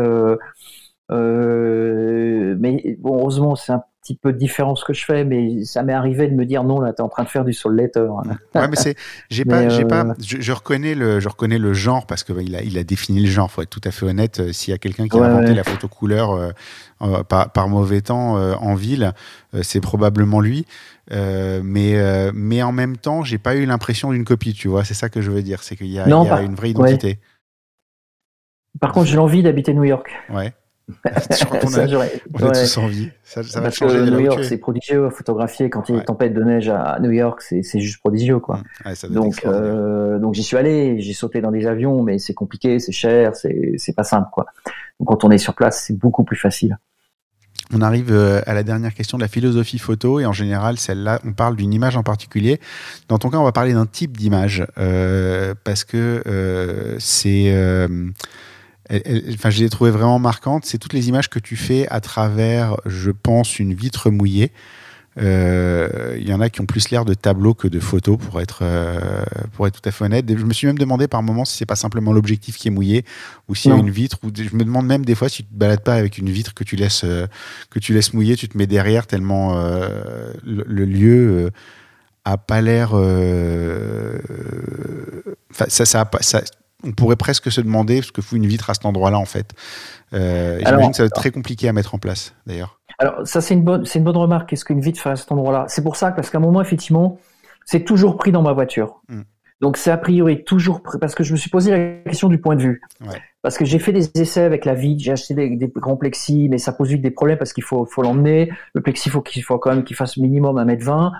euh, 1.12 2.56
mais 2.58 2.96
bon, 3.00 3.18
heureusement, 3.18 3.54
c'est 3.54 3.72
un 3.72 3.82
petit 4.02 4.16
peu 4.16 4.32
différent 4.32 4.74
ce 4.74 4.84
que 4.84 4.92
je 4.92 5.04
fais, 5.04 5.24
mais 5.24 5.64
ça 5.64 5.82
m'est 5.82 5.92
arrivé 5.92 6.26
de 6.26 6.34
me 6.34 6.44
dire 6.44 6.64
non, 6.64 6.80
là, 6.80 6.92
tu 6.92 6.98
es 6.98 7.00
en 7.02 7.08
train 7.08 7.22
de 7.22 7.28
faire 7.28 7.44
du 7.44 7.52
soul 7.52 7.76
letter. 7.76 8.00
ouais, 8.54 8.68
mais 8.68 8.76
c'est, 8.76 8.96
j'ai 9.30 9.44
pas, 9.44 9.68
j'ai 9.68 9.84
pas, 9.84 10.04
euh, 10.04 10.14
je, 10.20 10.52
reconnais 10.52 10.94
le, 10.94 11.20
je 11.20 11.28
reconnais 11.28 11.58
le 11.58 11.72
genre 11.72 12.06
parce 12.06 12.24
que 12.24 12.32
bah, 12.32 12.42
il 12.42 12.56
a, 12.56 12.62
il 12.62 12.78
a 12.78 12.84
défini 12.84 13.20
le 13.20 13.30
genre. 13.30 13.50
Faut 13.50 13.62
être 13.62 13.70
tout 13.70 13.80
à 13.84 13.90
fait 13.90 14.06
honnête. 14.06 14.40
Euh, 14.40 14.52
s'il 14.52 14.72
y 14.72 14.74
a 14.74 14.78
quelqu'un 14.78 15.06
qui 15.06 15.16
a 15.18 15.22
inventé 15.22 15.54
la 15.54 15.64
photo 15.64 15.88
couleur 15.88 16.52
par, 17.28 17.50
par, 17.52 17.68
mauvais 17.68 18.00
temps 18.00 18.34
en 18.34 18.74
ville, 18.74 19.12
c'est 19.62 19.80
probablement 19.80 20.40
lui. 20.40 20.66
Mais, 21.10 22.30
mais 22.34 22.62
en 22.62 22.72
même 22.72 22.96
temps, 22.96 23.22
j'ai 23.22 23.38
pas 23.38 23.56
eu 23.56 23.66
l'impression 23.66 24.12
d'une 24.12 24.24
copie. 24.24 24.54
Tu 24.54 24.68
vois, 24.68 24.84
c'est 24.84 24.94
ça 24.94 25.08
que 25.08 25.20
je 25.20 25.30
veux 25.30 25.42
dire, 25.42 25.62
c'est 25.62 25.76
qu'il 25.76 25.88
y 25.88 25.98
a, 25.98 26.08
y 26.08 26.12
a 26.12 26.42
une 26.42 26.54
vraie 26.54 26.70
identité. 26.70 27.18
Par 28.80 28.92
contre, 28.92 29.06
j'ai 29.06 29.16
l'envie 29.16 29.42
d'habiter 29.42 29.74
New 29.74 29.84
York. 29.84 30.10
Ouais. 30.30 30.52
on, 31.04 31.74
a, 31.74 32.50
tous 32.50 32.78
envie. 32.78 33.10
Ça, 33.22 33.42
ça 33.42 33.60
Parce 33.60 33.78
que 33.78 34.10
New 34.10 34.20
York, 34.20 34.44
c'est 34.44 34.58
prodigieux 34.58 35.06
à 35.06 35.10
photographier. 35.10 35.70
Quand 35.70 35.88
il 35.88 35.92
y 35.92 35.94
a 35.94 35.98
une 35.98 36.04
tempête 36.04 36.34
de 36.34 36.42
neige 36.42 36.68
à 36.68 36.98
New 37.00 37.10
York, 37.10 37.40
c'est 37.42 37.80
juste 37.80 38.00
prodigieux. 38.00 38.40
Quoi. 38.40 38.60
Mmh. 38.84 39.14
donc, 39.14 39.44
euh, 39.44 40.18
donc 40.18 40.34
j'y 40.34 40.42
suis 40.42 40.56
allé, 40.56 41.00
j'ai 41.00 41.12
sauté 41.12 41.40
dans 41.40 41.50
des 41.50 41.66
avions, 41.66 42.02
mais 42.02 42.18
c'est 42.18 42.34
compliqué, 42.34 42.78
c'est 42.78 42.92
cher, 42.92 43.34
c'est 43.34 43.94
pas 43.94 44.04
simple. 44.04 44.28
Quoi. 44.32 44.46
Donc, 44.98 45.08
quand 45.08 45.24
on 45.24 45.30
est 45.30 45.38
sur 45.38 45.54
place, 45.54 45.84
c'est 45.86 45.96
beaucoup 45.96 46.24
plus 46.24 46.36
facile. 46.36 46.78
On 47.72 47.80
arrive 47.80 48.12
euh, 48.12 48.42
à 48.46 48.52
la 48.52 48.62
dernière 48.62 48.92
question 48.92 49.16
de 49.16 49.22
la 49.22 49.28
philosophie 49.28 49.78
photo 49.78 50.20
et 50.20 50.26
en 50.26 50.32
général 50.32 50.78
celle-là 50.78 51.20
on 51.24 51.32
parle 51.32 51.56
d'une 51.56 51.72
image 51.72 51.96
en 51.96 52.02
particulier. 52.02 52.60
Dans 53.08 53.18
ton 53.18 53.30
cas 53.30 53.38
on 53.38 53.44
va 53.44 53.52
parler 53.52 53.72
d'un 53.72 53.86
type 53.86 54.16
d'image 54.16 54.66
euh, 54.78 55.54
parce 55.64 55.84
que 55.84 56.22
euh, 56.26 56.96
c'est 56.98 57.50
enfin, 58.90 59.50
je 59.50 59.60
l'ai 59.60 59.70
trouvé 59.70 59.90
vraiment 59.90 60.18
marquante. 60.18 60.66
C'est 60.66 60.78
toutes 60.78 60.92
les 60.92 61.08
images 61.08 61.30
que 61.30 61.38
tu 61.38 61.56
fais 61.56 61.88
à 61.88 62.00
travers, 62.00 62.76
je 62.84 63.10
pense, 63.10 63.58
une 63.58 63.72
vitre 63.72 64.10
mouillée. 64.10 64.52
Euh, 65.18 66.16
il 66.18 66.26
y 66.28 66.32
en 66.32 66.40
a 66.40 66.48
qui 66.48 66.60
ont 66.60 66.66
plus 66.66 66.90
l'air 66.90 67.04
de 67.04 67.14
tableaux 67.14 67.54
que 67.54 67.68
de 67.68 67.80
photos, 67.80 68.18
pour 68.18 68.40
être, 68.40 68.60
euh, 68.62 69.24
pour 69.52 69.66
être 69.66 69.80
tout 69.80 69.88
à 69.88 69.92
fait 69.92 70.04
honnête. 70.04 70.24
Je 70.28 70.44
me 70.44 70.52
suis 70.52 70.66
même 70.66 70.78
demandé 70.78 71.08
par 71.08 71.22
moments 71.22 71.44
si 71.44 71.56
c'est 71.56 71.66
pas 71.66 71.76
simplement 71.76 72.12
l'objectif 72.12 72.56
qui 72.56 72.68
est 72.68 72.70
mouillé 72.70 73.04
ou 73.48 73.54
s'il 73.54 73.70
y 73.70 73.74
a 73.74 73.76
une 73.76 73.90
vitre. 73.90 74.18
Ou 74.22 74.30
je 74.34 74.56
me 74.56 74.64
demande 74.64 74.86
même 74.86 75.04
des 75.04 75.14
fois 75.14 75.28
si 75.28 75.42
tu 75.42 75.48
te 75.48 75.54
balades 75.54 75.82
pas 75.82 75.94
avec 75.94 76.18
une 76.18 76.30
vitre 76.30 76.54
que 76.54 76.64
tu 76.64 76.76
laisses, 76.76 77.04
euh, 77.04 77.26
que 77.70 77.78
tu 77.78 77.92
laisses 77.92 78.14
mouiller, 78.14 78.36
tu 78.36 78.48
te 78.48 78.56
mets 78.56 78.66
derrière 78.66 79.06
tellement 79.06 79.54
le, 79.54 80.64
le, 80.66 80.84
lieu 80.84 81.50
a 82.24 82.38
pas 82.38 82.60
l'air. 82.60 82.90
ça, 85.50 85.68
ça, 85.68 86.10
ça, 86.20 86.42
on 86.84 86.92
pourrait 86.92 87.16
presque 87.16 87.50
se 87.50 87.60
demander 87.60 88.02
ce 88.02 88.12
que 88.12 88.22
fout 88.22 88.36
une 88.36 88.46
vitre 88.46 88.70
à 88.70 88.74
cet 88.74 88.84
endroit-là, 88.86 89.18
en 89.18 89.24
fait. 89.24 89.52
Euh, 90.12 90.58
J'imagine 90.64 90.90
que 90.90 90.96
ça 90.96 91.02
va 91.04 91.06
être 91.06 91.14
très 91.14 91.30
compliqué 91.30 91.68
à 91.68 91.72
mettre 91.72 91.94
en 91.94 91.98
place, 91.98 92.34
d'ailleurs. 92.46 92.80
Alors, 93.02 93.26
ça, 93.26 93.40
c'est 93.40 93.54
une 93.54 93.64
bonne, 93.64 93.84
c'est 93.84 93.98
une 93.98 94.04
bonne 94.04 94.16
remarque. 94.16 94.50
Qu'est-ce 94.50 94.64
qu'une 94.64 94.80
vitre 94.80 95.00
fait 95.00 95.10
à 95.10 95.16
cet 95.16 95.32
endroit-là? 95.32 95.64
C'est 95.66 95.82
pour 95.82 95.96
ça, 95.96 96.12
parce 96.12 96.30
qu'à 96.30 96.38
un 96.38 96.40
moment, 96.40 96.60
effectivement, 96.60 97.18
c'est 97.64 97.84
toujours 97.84 98.16
pris 98.16 98.30
dans 98.30 98.42
ma 98.42 98.52
voiture. 98.52 99.02
Hmm. 99.08 99.22
Donc, 99.60 99.76
c'est 99.76 99.90
a 99.90 99.96
priori 99.96 100.44
toujours 100.44 100.84
pris, 100.84 101.00
parce 101.00 101.16
que 101.16 101.24
je 101.24 101.32
me 101.32 101.36
suis 101.36 101.50
posé 101.50 101.72
la 101.72 102.08
question 102.08 102.28
du 102.28 102.40
point 102.40 102.54
de 102.54 102.62
vue. 102.62 102.80
Parce 103.42 103.58
que 103.58 103.64
j'ai 103.64 103.80
fait 103.80 103.92
des 103.92 104.08
essais 104.14 104.42
avec 104.42 104.64
la 104.64 104.74
vitre, 104.74 105.02
j'ai 105.02 105.10
acheté 105.10 105.34
des, 105.34 105.72
grands 105.74 105.96
plexis, 105.96 106.48
mais 106.48 106.58
ça 106.58 106.72
pose 106.72 106.90
vite 106.90 107.02
des 107.02 107.10
problèmes 107.10 107.38
parce 107.38 107.52
qu'il 107.52 107.64
faut, 107.64 107.84
faut 107.86 108.02
l'emmener. 108.02 108.52
Le 108.72 108.80
plexi, 108.80 109.10
faut 109.10 109.20
qu'il 109.20 109.42
faut 109.42 109.58
quand 109.58 109.74
même 109.74 109.82
qu'il 109.82 109.96
fasse 109.96 110.16
minimum 110.16 110.64
1m20. 110.64 111.10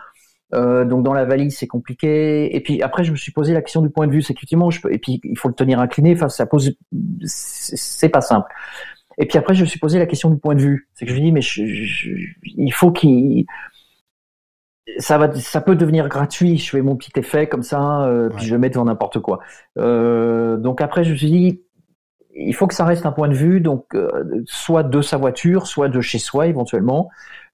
Euh, 0.54 0.84
donc 0.84 1.02
dans 1.02 1.14
la 1.14 1.24
valise 1.24 1.56
c'est 1.56 1.66
compliqué. 1.66 2.54
Et 2.54 2.60
puis 2.60 2.82
après 2.82 3.04
je 3.04 3.10
me 3.10 3.16
suis 3.16 3.32
posé 3.32 3.54
la 3.54 3.62
question 3.62 3.80
du 3.80 3.88
point 3.90 4.06
de 4.06 4.12
vue. 4.12 4.22
C'est 4.22 4.34
effectivement 4.34 4.70
je 4.70 4.80
peux, 4.80 4.92
et 4.92 4.98
puis 4.98 5.20
il 5.24 5.38
faut 5.38 5.48
le 5.48 5.54
tenir 5.54 5.80
incliné. 5.80 6.12
Enfin 6.14 6.28
ça 6.28 6.46
pose 6.46 6.76
c'est 7.24 8.10
pas 8.10 8.20
simple. 8.20 8.52
Et 9.22 9.24
puis 9.24 9.38
après 9.38 9.54
je 9.54 9.60
me 9.60 9.66
suis 9.66 9.78
posé 9.78 10.00
la 10.00 10.06
question 10.06 10.30
du 10.30 10.36
point 10.36 10.56
de 10.56 10.60
vue. 10.60 10.88
C'est 10.94 11.06
que 11.06 11.12
je 11.12 11.16
me 11.16 11.20
dis 11.20 11.30
mais 11.30 11.42
il 12.56 12.72
faut 12.72 12.90
qu'il 12.90 13.46
ça 14.98 15.16
va 15.16 15.32
ça 15.36 15.60
peut 15.60 15.76
devenir 15.76 16.08
gratuit. 16.08 16.58
Je 16.58 16.70
fais 16.70 16.82
mon 16.82 16.96
petit 16.96 17.12
effet 17.14 17.46
comme 17.46 17.62
ça 17.62 18.04
euh, 18.04 18.30
puis 18.30 18.46
je 18.46 18.52
le 18.52 18.58
mets 18.58 18.68
devant 18.68 18.84
n'importe 18.84 19.20
quoi. 19.20 19.38
Euh, 19.78 20.56
donc 20.56 20.80
après 20.80 21.04
je 21.04 21.12
me 21.12 21.16
suis 21.16 21.30
dit 21.30 21.62
il 22.34 22.52
faut 22.52 22.66
que 22.66 22.74
ça 22.74 22.84
reste 22.84 23.06
un 23.06 23.12
point 23.12 23.28
de 23.28 23.34
vue, 23.34 23.60
donc 23.60 23.94
euh, 23.94 24.42
soit 24.46 24.82
de 24.82 25.00
sa 25.02 25.18
voiture, 25.18 25.68
soit 25.68 25.88
de 25.88 26.00
chez 26.00 26.18
soi 26.18 26.48
éventuellement, 26.48 27.08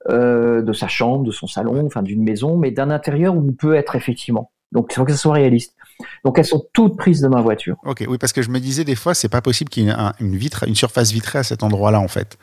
de 0.09 0.73
sa 0.73 0.89
chambre, 0.89 1.25
de 1.25 1.33
son 1.33 1.47
salon, 1.47 1.85
enfin 1.85 2.01
d'une 2.01 2.25
maison, 2.25 2.57
mais 2.57 2.71
d'un 2.71 2.89
intérieur 2.89 3.37
où 3.37 3.47
on 3.47 3.53
peut 3.53 3.75
être 3.75 3.95
effectivement. 3.95 4.53
Donc 4.73 4.89
il 4.91 4.95
faut 4.95 5.05
que 5.05 5.13
ça 5.13 5.19
soit 5.19 5.35
réaliste. 5.35 5.75
Donc 6.25 6.39
elles 6.39 6.45
sont 6.45 6.67
toutes 6.73 6.97
prises 6.97 7.21
de 7.21 7.29
ma 7.29 7.41
voiture. 7.41 7.77
Ok, 7.85 8.05
oui, 8.09 8.19
parce 8.19 8.33
que 8.33 8.43
je 8.43 8.51
me 8.51 8.61
disais 8.61 8.85
des 8.85 8.95
fois, 8.95 9.15
c'est 9.15 9.29
pas 9.29 9.41
possible 9.41 9.71
qu'il 9.71 9.85
y 9.85 9.89
ait 9.89 9.95
une, 10.21 10.37
vitre, 10.37 10.65
une 10.67 10.75
surface 10.77 11.13
vitrée 11.13 11.41
à 11.41 11.43
cet 11.43 11.63
endroit-là 11.63 12.01
en 12.01 12.09
fait. 12.09 12.39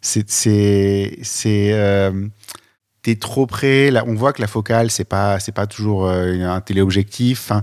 C'est, 0.00 0.28
c'est, 0.30 1.18
c'est 1.22 1.72
euh, 1.72 2.26
t'es 3.02 3.16
trop 3.16 3.46
près. 3.46 3.90
Là, 3.90 4.04
on 4.06 4.14
voit 4.14 4.32
que 4.32 4.40
la 4.40 4.46
focale, 4.46 4.90
c'est 4.90 5.04
pas, 5.04 5.40
c'est 5.40 5.52
pas 5.52 5.66
toujours 5.66 6.08
un 6.08 6.60
téléobjectif. 6.60 7.50
Enfin, 7.50 7.62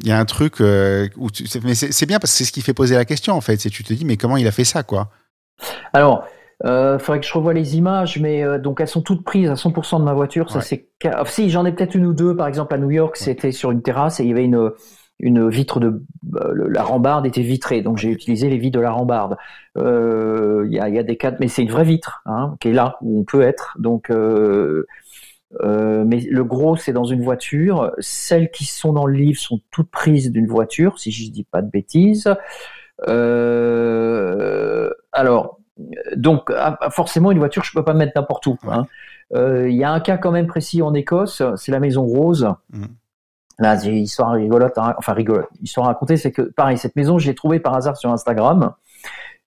il 0.00 0.08
y 0.08 0.12
a 0.12 0.18
un 0.18 0.24
truc 0.24 0.60
euh, 0.60 1.08
où 1.16 1.28
mais 1.64 1.74
c'est 1.74 2.06
bien 2.06 2.18
parce 2.18 2.32
que 2.32 2.38
c'est 2.38 2.44
ce 2.44 2.52
qui 2.52 2.62
fait 2.62 2.74
poser 2.74 2.94
la 2.94 3.04
question 3.04 3.34
en 3.34 3.40
fait. 3.40 3.60
C'est 3.60 3.70
tu 3.70 3.82
te 3.82 3.92
dis 3.92 4.04
mais 4.04 4.16
comment 4.16 4.36
il 4.36 4.46
a 4.46 4.52
fait 4.52 4.64
ça 4.64 4.82
quoi? 4.82 5.10
Alors, 5.92 6.24
euh, 6.64 6.98
faudrait 6.98 7.20
que 7.20 7.26
je 7.26 7.32
revoie 7.32 7.52
les 7.52 7.76
images, 7.76 8.18
mais 8.20 8.42
euh, 8.42 8.58
donc 8.58 8.80
elles 8.80 8.88
sont 8.88 9.02
toutes 9.02 9.24
prises 9.24 9.48
à 9.48 9.54
100% 9.54 10.00
de 10.00 10.04
ma 10.04 10.14
voiture. 10.14 10.50
Ça 10.50 10.60
c'est 10.60 10.88
si 11.26 11.50
j'en 11.50 11.64
ai 11.64 11.72
peut-être 11.72 11.94
une 11.94 12.06
ou 12.06 12.12
deux 12.12 12.34
par 12.34 12.48
exemple 12.48 12.74
à 12.74 12.78
New 12.78 12.90
York, 12.90 13.16
c'était 13.16 13.52
sur 13.52 13.70
une 13.70 13.82
terrasse 13.82 14.20
et 14.20 14.24
il 14.24 14.30
y 14.30 14.32
avait 14.32 14.44
une 14.44 14.72
une 15.20 15.48
vitre 15.48 15.80
de 15.80 16.04
euh, 16.36 16.68
la 16.70 16.84
rambarde 16.84 17.26
était 17.26 17.42
vitrée, 17.42 17.82
donc 17.82 17.98
j'ai 17.98 18.10
utilisé 18.10 18.48
les 18.48 18.56
vitres 18.56 18.78
de 18.78 18.82
la 18.82 18.92
rambarde. 18.92 19.36
Il 19.76 20.68
y, 20.70 20.78
a, 20.78 20.88
y, 20.88 20.98
a, 20.98 21.02
des 21.02 21.16
cas, 21.16 21.32
mais 21.40 21.48
c'est 21.48 21.62
une 21.62 21.70
vraie 21.70 21.84
vitre 21.84 22.22
hein, 22.24 22.56
qui 22.60 22.68
est 22.68 22.72
là 22.72 22.98
où 23.00 23.20
on 23.20 23.24
peut 23.24 23.42
être. 23.42 23.76
Donc 23.80 24.10
euh, 25.62 26.04
mais 26.04 26.20
le 26.20 26.44
gros, 26.44 26.76
c'est 26.76 26.92
dans 26.92 27.04
une 27.04 27.22
voiture. 27.22 27.92
Celles 27.98 28.50
qui 28.50 28.64
sont 28.64 28.92
dans 28.92 29.06
le 29.06 29.14
livre 29.14 29.40
sont 29.40 29.60
toutes 29.70 29.90
prises 29.90 30.30
d'une 30.30 30.46
voiture, 30.46 30.98
si 30.98 31.10
je 31.10 31.30
dis 31.30 31.44
pas 31.44 31.62
de 31.62 31.70
bêtises. 31.70 32.32
Euh, 33.08 34.90
alors, 35.12 35.57
donc 36.16 36.50
ah, 36.54 36.78
ah, 36.80 36.90
forcément, 36.90 37.30
une 37.30 37.38
voiture, 37.38 37.64
je 37.64 37.72
peux 37.72 37.84
pas 37.84 37.94
mettre 37.94 38.12
n'importe 38.16 38.46
où. 38.46 38.56
Hein. 38.68 38.86
Euh, 39.34 39.68
il 39.68 39.76
y 39.76 39.84
a 39.84 39.92
un 39.92 40.00
cas 40.00 40.16
quand 40.16 40.30
même 40.30 40.46
précis 40.46 40.82
en 40.82 40.94
Écosse, 40.94 41.42
c'est 41.56 41.72
la 41.72 41.80
Maison 41.80 42.04
Rose. 42.04 42.52
Mmh. 42.70 42.84
Là, 43.58 43.76
j'ai 43.76 43.90
une 43.90 44.04
histoire 44.04 44.32
rigolote, 44.32 44.78
hein, 44.78 44.94
enfin 44.98 45.12
rigolote. 45.12 45.48
Histoire 45.62 45.86
à 45.86 45.90
raconter, 45.90 46.16
c'est 46.16 46.30
que 46.30 46.42
pareil, 46.42 46.78
cette 46.78 46.94
maison, 46.94 47.18
je 47.18 47.26
l'ai 47.26 47.34
trouvée 47.34 47.58
par 47.58 47.74
hasard 47.74 47.96
sur 47.96 48.10
Instagram. 48.12 48.72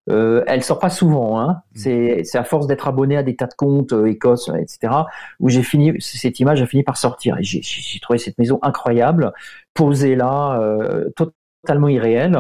Euh, 0.10 0.44
elle 0.48 0.64
sort 0.64 0.80
pas 0.80 0.90
souvent. 0.90 1.40
Hein. 1.40 1.62
Mm. 1.76 2.24
C'est 2.24 2.38
à 2.38 2.44
force 2.44 2.68
d'être 2.68 2.88
abonné 2.88 3.16
à 3.16 3.24
des 3.24 3.36
tas 3.36 3.48
de 3.48 3.54
comptes 3.54 3.94
euh, 3.94 4.08
Écosse, 4.08 4.50
etc. 4.50 4.94
Où 5.40 5.50
j'ai 5.50 5.64
fini 5.64 5.94
cette 6.00 6.40
image 6.40 6.62
a 6.62 6.66
fini 6.66 6.84
par 6.84 6.98
sortir. 6.98 7.38
Et 7.40 7.44
j'ai 7.44 8.00
trouvé 8.02 8.20
cette 8.20 8.38
maison 8.38 8.60
incroyable, 8.64 9.32
posée 9.74 10.16
là, 10.16 10.60
euh, 10.60 11.10
totalement 11.16 11.88
irréelle. 11.88 12.38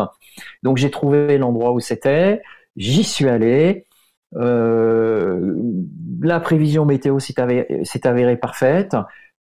Donc 0.63 0.77
j'ai 0.77 0.91
trouvé 0.91 1.37
l'endroit 1.37 1.71
où 1.71 1.79
c'était. 1.79 2.41
J'y 2.75 3.03
suis 3.03 3.27
allé. 3.27 3.85
Euh, 4.35 5.55
la 6.21 6.39
prévision 6.39 6.85
météo 6.85 7.19
s'est 7.19 7.39
avérée, 7.39 8.37
parfaite. 8.37 8.95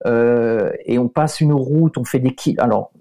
Euh, 0.05 0.71
et 0.85 0.97
on 0.97 1.09
passe 1.09 1.41
une 1.41 1.51
route, 1.51 1.97
on 1.97 2.05
fait 2.05 2.19
des 2.19 2.33
kills. 2.33 2.59
Alors, 2.59 2.91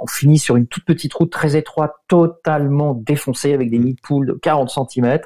on 0.00 0.06
finit 0.06 0.38
sur 0.38 0.56
une 0.56 0.66
toute 0.66 0.84
petite 0.84 1.12
route 1.12 1.30
très 1.30 1.56
étroite, 1.56 1.92
totalement 2.08 2.94
défoncée 2.94 3.52
avec 3.52 3.70
des 3.70 3.78
nids 3.78 3.94
de 3.94 4.00
poules 4.00 4.26
de 4.26 4.32
40 4.32 4.70
cm 4.70 5.18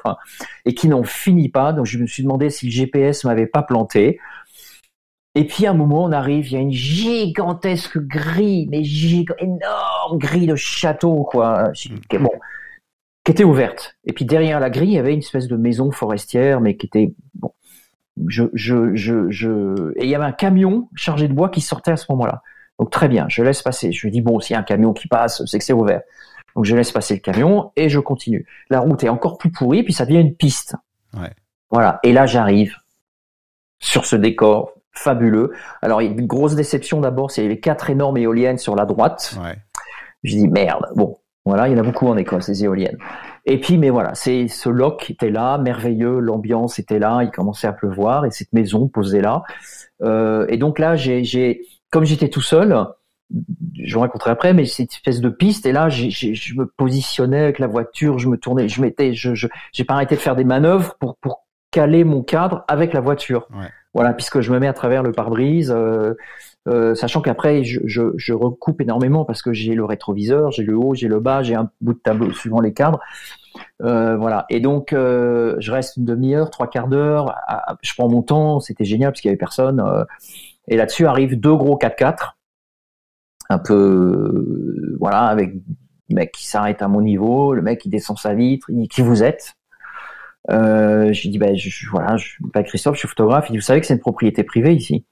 et 0.65 0.73
qui 0.73 0.89
n'en 0.89 1.03
finit 1.03 1.49
pas. 1.49 1.71
Donc, 1.71 1.85
je 1.85 1.97
me 1.97 2.07
suis 2.07 2.23
demandé 2.23 2.49
si 2.49 2.65
le 2.65 2.71
GPS 2.71 3.23
m'avait 3.23 3.47
pas 3.47 3.63
planté. 3.63 4.19
Et 5.37 5.45
puis 5.45 5.67
à 5.67 5.71
un 5.71 5.75
moment, 5.75 6.03
on 6.03 6.11
arrive, 6.11 6.47
il 6.47 6.53
y 6.53 6.55
a 6.55 6.61
une 6.61 6.71
gigantesque 6.71 7.99
grille, 7.99 8.67
mais 8.71 8.83
giga, 8.83 9.35
énorme 9.37 10.17
grille 10.17 10.47
de 10.47 10.55
château, 10.55 11.25
quoi. 11.25 11.71
Bon, 12.19 12.31
qui 13.27 13.31
était 13.31 13.43
ouverte. 13.43 13.97
Et 14.05 14.13
puis 14.13 14.23
derrière 14.23 14.61
la 14.61 14.69
grille, 14.69 14.91
il 14.91 14.95
y 14.95 14.97
avait 14.97 15.11
une 15.11 15.19
espèce 15.19 15.49
de 15.49 15.57
maison 15.57 15.91
forestière, 15.91 16.61
mais 16.61 16.77
qui 16.77 16.85
était 16.85 17.13
bon. 17.35 17.51
Je, 18.25 18.45
je, 18.53 18.95
je, 18.95 19.29
je... 19.29 19.91
Et 19.97 20.05
il 20.05 20.09
y 20.09 20.15
avait 20.15 20.23
un 20.23 20.31
camion 20.31 20.87
chargé 20.95 21.27
de 21.27 21.33
bois 21.33 21.49
qui 21.49 21.59
sortait 21.59 21.91
à 21.91 21.97
ce 21.97 22.05
moment-là. 22.11 22.41
Donc 22.79 22.89
très 22.89 23.09
bien, 23.09 23.25
je 23.27 23.43
laisse 23.43 23.61
passer. 23.61 23.91
Je 23.91 24.07
lui 24.07 24.11
dis 24.11 24.21
bon, 24.21 24.39
s'il 24.39 24.53
y 24.53 24.55
a 24.55 24.61
un 24.61 24.63
camion 24.63 24.93
qui 24.93 25.09
passe, 25.09 25.43
c'est 25.45 25.59
que 25.59 25.65
c'est 25.65 25.73
ouvert. 25.73 26.03
Donc 26.55 26.63
je 26.63 26.73
laisse 26.73 26.93
passer 26.93 27.15
le 27.15 27.19
camion 27.19 27.73
et 27.75 27.89
je 27.89 27.99
continue. 27.99 28.47
La 28.69 28.79
route 28.79 29.03
est 29.03 29.09
encore 29.09 29.37
plus 29.37 29.51
pourrie, 29.51 29.83
puis 29.83 29.91
ça 29.91 30.05
devient 30.05 30.21
une 30.21 30.33
piste. 30.33 30.77
Ouais. 31.13 31.33
Voilà. 31.69 31.99
Et 32.03 32.13
là, 32.13 32.27
j'arrive 32.27 32.77
sur 33.79 34.05
ce 34.05 34.15
décor 34.15 34.71
fabuleux. 34.93 35.51
Alors, 35.81 36.01
il 36.01 36.05
y 36.05 36.07
a 36.07 36.13
une 36.13 36.27
grosse 36.27 36.55
déception 36.55 37.01
d'abord, 37.01 37.29
c'est 37.31 37.45
les 37.45 37.59
quatre 37.59 37.89
énormes 37.89 38.15
éoliennes 38.15 38.57
sur 38.57 38.77
la 38.77 38.85
droite. 38.85 39.37
Ouais. 39.43 39.57
Je 40.23 40.37
dis 40.37 40.47
merde. 40.47 40.87
Bon, 40.95 41.17
voilà, 41.47 41.67
il 41.67 41.73
y 41.73 41.75
en 41.75 41.79
a 41.79 41.83
beaucoup 41.83 42.07
en 42.07 42.17
Écosse, 42.17 42.47
les 42.49 42.63
éoliennes. 42.63 42.97
Et 43.45 43.59
puis, 43.59 43.77
mais 43.77 43.89
voilà, 43.89 44.13
c'est 44.15 44.47
ce 44.47 44.69
loch 44.69 45.09
était 45.09 45.29
là, 45.29 45.57
merveilleux, 45.57 46.19
l'ambiance 46.19 46.79
était 46.79 46.99
là, 46.99 47.21
il 47.23 47.31
commençait 47.31 47.67
à 47.67 47.73
pleuvoir 47.73 48.25
et 48.25 48.31
cette 48.31 48.53
maison 48.53 48.87
posée 48.87 49.21
là. 49.21 49.43
Euh, 50.03 50.45
et 50.49 50.57
donc 50.57 50.79
là, 50.79 50.95
j'ai, 50.95 51.61
comme 51.89 52.03
j'étais 52.03 52.29
tout 52.29 52.41
seul, 52.41 52.87
je 53.81 53.93
vous 53.93 54.01
raconterai 54.01 54.31
après, 54.31 54.53
mais 54.53 54.65
c'est 54.65 54.83
une 54.83 54.89
espèce 54.89 55.21
de 55.21 55.29
piste 55.29 55.65
et 55.65 55.71
là, 55.71 55.89
je 55.89 56.55
me 56.55 56.65
positionnais 56.65 57.43
avec 57.43 57.59
la 57.59 57.67
voiture, 57.67 58.19
je 58.19 58.27
me 58.27 58.37
tournais, 58.37 58.67
je 58.67 58.81
m'étais, 58.81 59.13
je, 59.13 59.33
je, 59.33 59.47
j'ai 59.71 59.83
pas 59.83 59.93
arrêté 59.95 60.15
de 60.15 60.21
faire 60.21 60.35
des 60.35 60.43
manœuvres 60.43 60.95
pour 60.99 61.17
pour 61.17 61.47
caler 61.71 62.03
mon 62.03 62.23
cadre 62.23 62.63
avec 62.67 62.93
la 62.93 63.01
voiture. 63.01 63.47
Ouais. 63.53 63.67
Voilà, 63.93 64.13
puisque 64.13 64.41
je 64.41 64.51
me 64.51 64.59
mets 64.59 64.67
à 64.67 64.73
travers 64.73 65.03
le 65.03 65.11
pare-brise, 65.11 65.73
euh, 65.75 66.13
euh, 66.67 66.95
sachant 66.95 67.21
qu'après 67.21 67.63
je, 67.63 68.33
recoupe 68.33 68.81
énormément 68.81 69.23
parce 69.23 69.41
que 69.41 69.53
j'ai 69.53 69.73
le 69.73 69.85
rétroviseur, 69.85 70.51
j'ai 70.51 70.63
le 70.63 70.75
haut, 70.75 70.93
j'ai 70.93 71.07
le 71.07 71.19
bas, 71.19 71.41
j'ai 71.41 71.55
un 71.55 71.69
bout 71.79 71.93
de 71.93 71.99
tableau 71.99 72.31
suivant 72.31 72.59
les 72.59 72.73
cadres. 72.73 72.99
Euh, 73.81 74.17
voilà. 74.17 74.45
Et 74.49 74.59
donc 74.59 74.91
euh, 74.91 75.55
je 75.59 75.71
reste 75.71 75.97
une 75.97 76.05
demi-heure, 76.05 76.49
trois 76.49 76.69
quarts 76.69 76.89
d'heure. 76.89 77.35
Je 77.81 77.93
prends 77.93 78.09
mon 78.09 78.21
temps, 78.21 78.59
c'était 78.59 78.85
génial 78.85 79.11
parce 79.11 79.21
qu'il 79.21 79.29
y 79.29 79.31
avait 79.31 79.37
personne. 79.37 79.83
Et 80.67 80.75
là-dessus 80.75 81.05
arrivent 81.07 81.39
deux 81.39 81.55
gros 81.55 81.77
4x4, 81.77 82.33
un 83.49 83.59
peu 83.59 84.95
voilà, 84.99 85.21
avec 85.21 85.53
le 86.09 86.15
mec 86.15 86.31
qui 86.33 86.47
s'arrête 86.47 86.81
à 86.81 86.89
mon 86.89 87.01
niveau, 87.01 87.53
le 87.53 87.61
mec 87.61 87.79
qui 87.79 87.89
descend 87.89 88.17
sa 88.17 88.33
vitre, 88.33 88.69
il 88.69 88.89
qui 88.89 89.01
vous 89.01 89.23
êtes 89.23 89.53
je 90.49 91.29
dis, 91.29 91.37
ben, 91.37 91.57
je, 91.57 91.89
voilà, 91.89 92.15
je 92.15 92.35
pas 92.53 92.63
Christophe, 92.63 92.95
je 92.95 92.99
suis 92.99 93.07
photographe. 93.09 93.47
Il 93.49 93.51
dit, 93.53 93.57
vous 93.57 93.63
savez 93.63 93.81
que 93.81 93.85
c'est 93.85 93.95
une 93.95 93.99
propriété 93.99 94.43
privée 94.43 94.73
ici. 94.73 95.05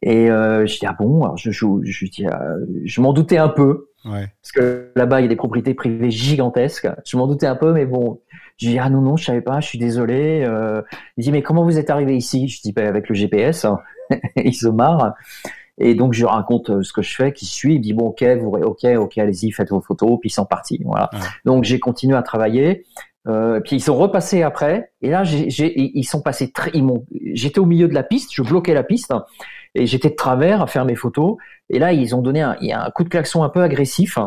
Et 0.00 0.30
euh, 0.30 0.66
je 0.66 0.78
dis, 0.78 0.86
ah 0.86 0.96
bon, 0.98 1.22
alors 1.22 1.36
je, 1.36 1.50
je, 1.50 1.66
je, 1.82 2.06
dis, 2.06 2.26
euh, 2.26 2.64
je 2.84 3.00
m'en 3.00 3.12
doutais 3.12 3.36
un 3.36 3.48
peu. 3.48 3.88
Ouais. 4.04 4.26
Parce 4.40 4.52
que 4.52 4.90
là-bas, 4.96 5.20
il 5.20 5.24
y 5.24 5.26
a 5.26 5.28
des 5.28 5.36
propriétés 5.36 5.74
privées 5.74 6.10
gigantesques. 6.10 6.88
Je 7.04 7.16
m'en 7.16 7.26
doutais 7.26 7.46
un 7.46 7.54
peu, 7.54 7.72
mais 7.72 7.86
bon, 7.86 8.20
je 8.56 8.68
dis, 8.68 8.78
ah 8.78 8.88
non, 8.88 9.00
non, 9.00 9.16
je 9.16 9.24
savais 9.24 9.42
pas, 9.42 9.60
je 9.60 9.68
suis 9.68 9.78
désolé. 9.78 10.44
Euh, 10.46 10.82
il 11.16 11.24
dit, 11.24 11.32
mais 11.32 11.42
comment 11.42 11.64
vous 11.64 11.78
êtes 11.78 11.90
arrivé 11.90 12.16
ici? 12.16 12.48
Je 12.48 12.62
dis, 12.62 12.72
ben, 12.72 12.86
avec 12.86 13.08
le 13.08 13.14
GPS, 13.14 13.64
hein. 13.64 13.78
il 14.36 14.54
se 14.54 14.68
marre. 14.68 15.14
Et 15.78 15.94
donc, 15.94 16.12
je 16.12 16.24
raconte 16.24 16.70
euh, 16.70 16.82
ce 16.82 16.92
que 16.92 17.02
je 17.02 17.14
fais, 17.14 17.32
qui 17.32 17.46
suit. 17.46 17.74
Il 17.76 17.80
dit, 17.80 17.92
bon, 17.92 18.06
ok, 18.06 18.24
vous, 18.40 18.50
ok, 18.50 18.84
ok, 18.96 19.18
allez-y, 19.18 19.52
faites 19.52 19.70
vos 19.70 19.80
photos, 19.80 20.18
puis 20.20 20.28
ils 20.28 20.32
sont 20.32 20.46
partis. 20.46 20.80
Voilà. 20.84 21.10
Ouais. 21.12 21.20
Donc, 21.44 21.64
j'ai 21.64 21.78
continué 21.78 22.16
à 22.16 22.22
travailler. 22.22 22.84
Euh, 23.28 23.60
puis 23.60 23.76
ils 23.76 23.80
sont 23.80 23.96
repassés 23.96 24.42
après, 24.42 24.90
et 25.00 25.08
là 25.08 25.22
j'ai, 25.22 25.46
ils 25.96 26.02
sont 26.02 26.20
passés 26.22 26.50
très, 26.50 26.72
ils 26.74 26.82
m'ont, 26.82 27.06
j'étais 27.34 27.60
au 27.60 27.66
milieu 27.66 27.86
de 27.86 27.94
la 27.94 28.02
piste, 28.02 28.30
je 28.34 28.42
bloquais 28.42 28.74
la 28.74 28.82
piste, 28.82 29.14
et 29.74 29.86
j'étais 29.86 30.10
de 30.10 30.14
travers 30.14 30.60
à 30.62 30.66
faire 30.66 30.84
mes 30.84 30.94
photos, 30.94 31.36
et 31.70 31.78
là 31.78 31.92
ils 31.92 32.14
ont 32.14 32.22
donné 32.22 32.42
un, 32.42 32.90
coup 32.94 33.04
de 33.04 33.08
klaxon 33.08 33.42
un 33.42 33.48
peu 33.48 33.62
agressif, 33.62 34.18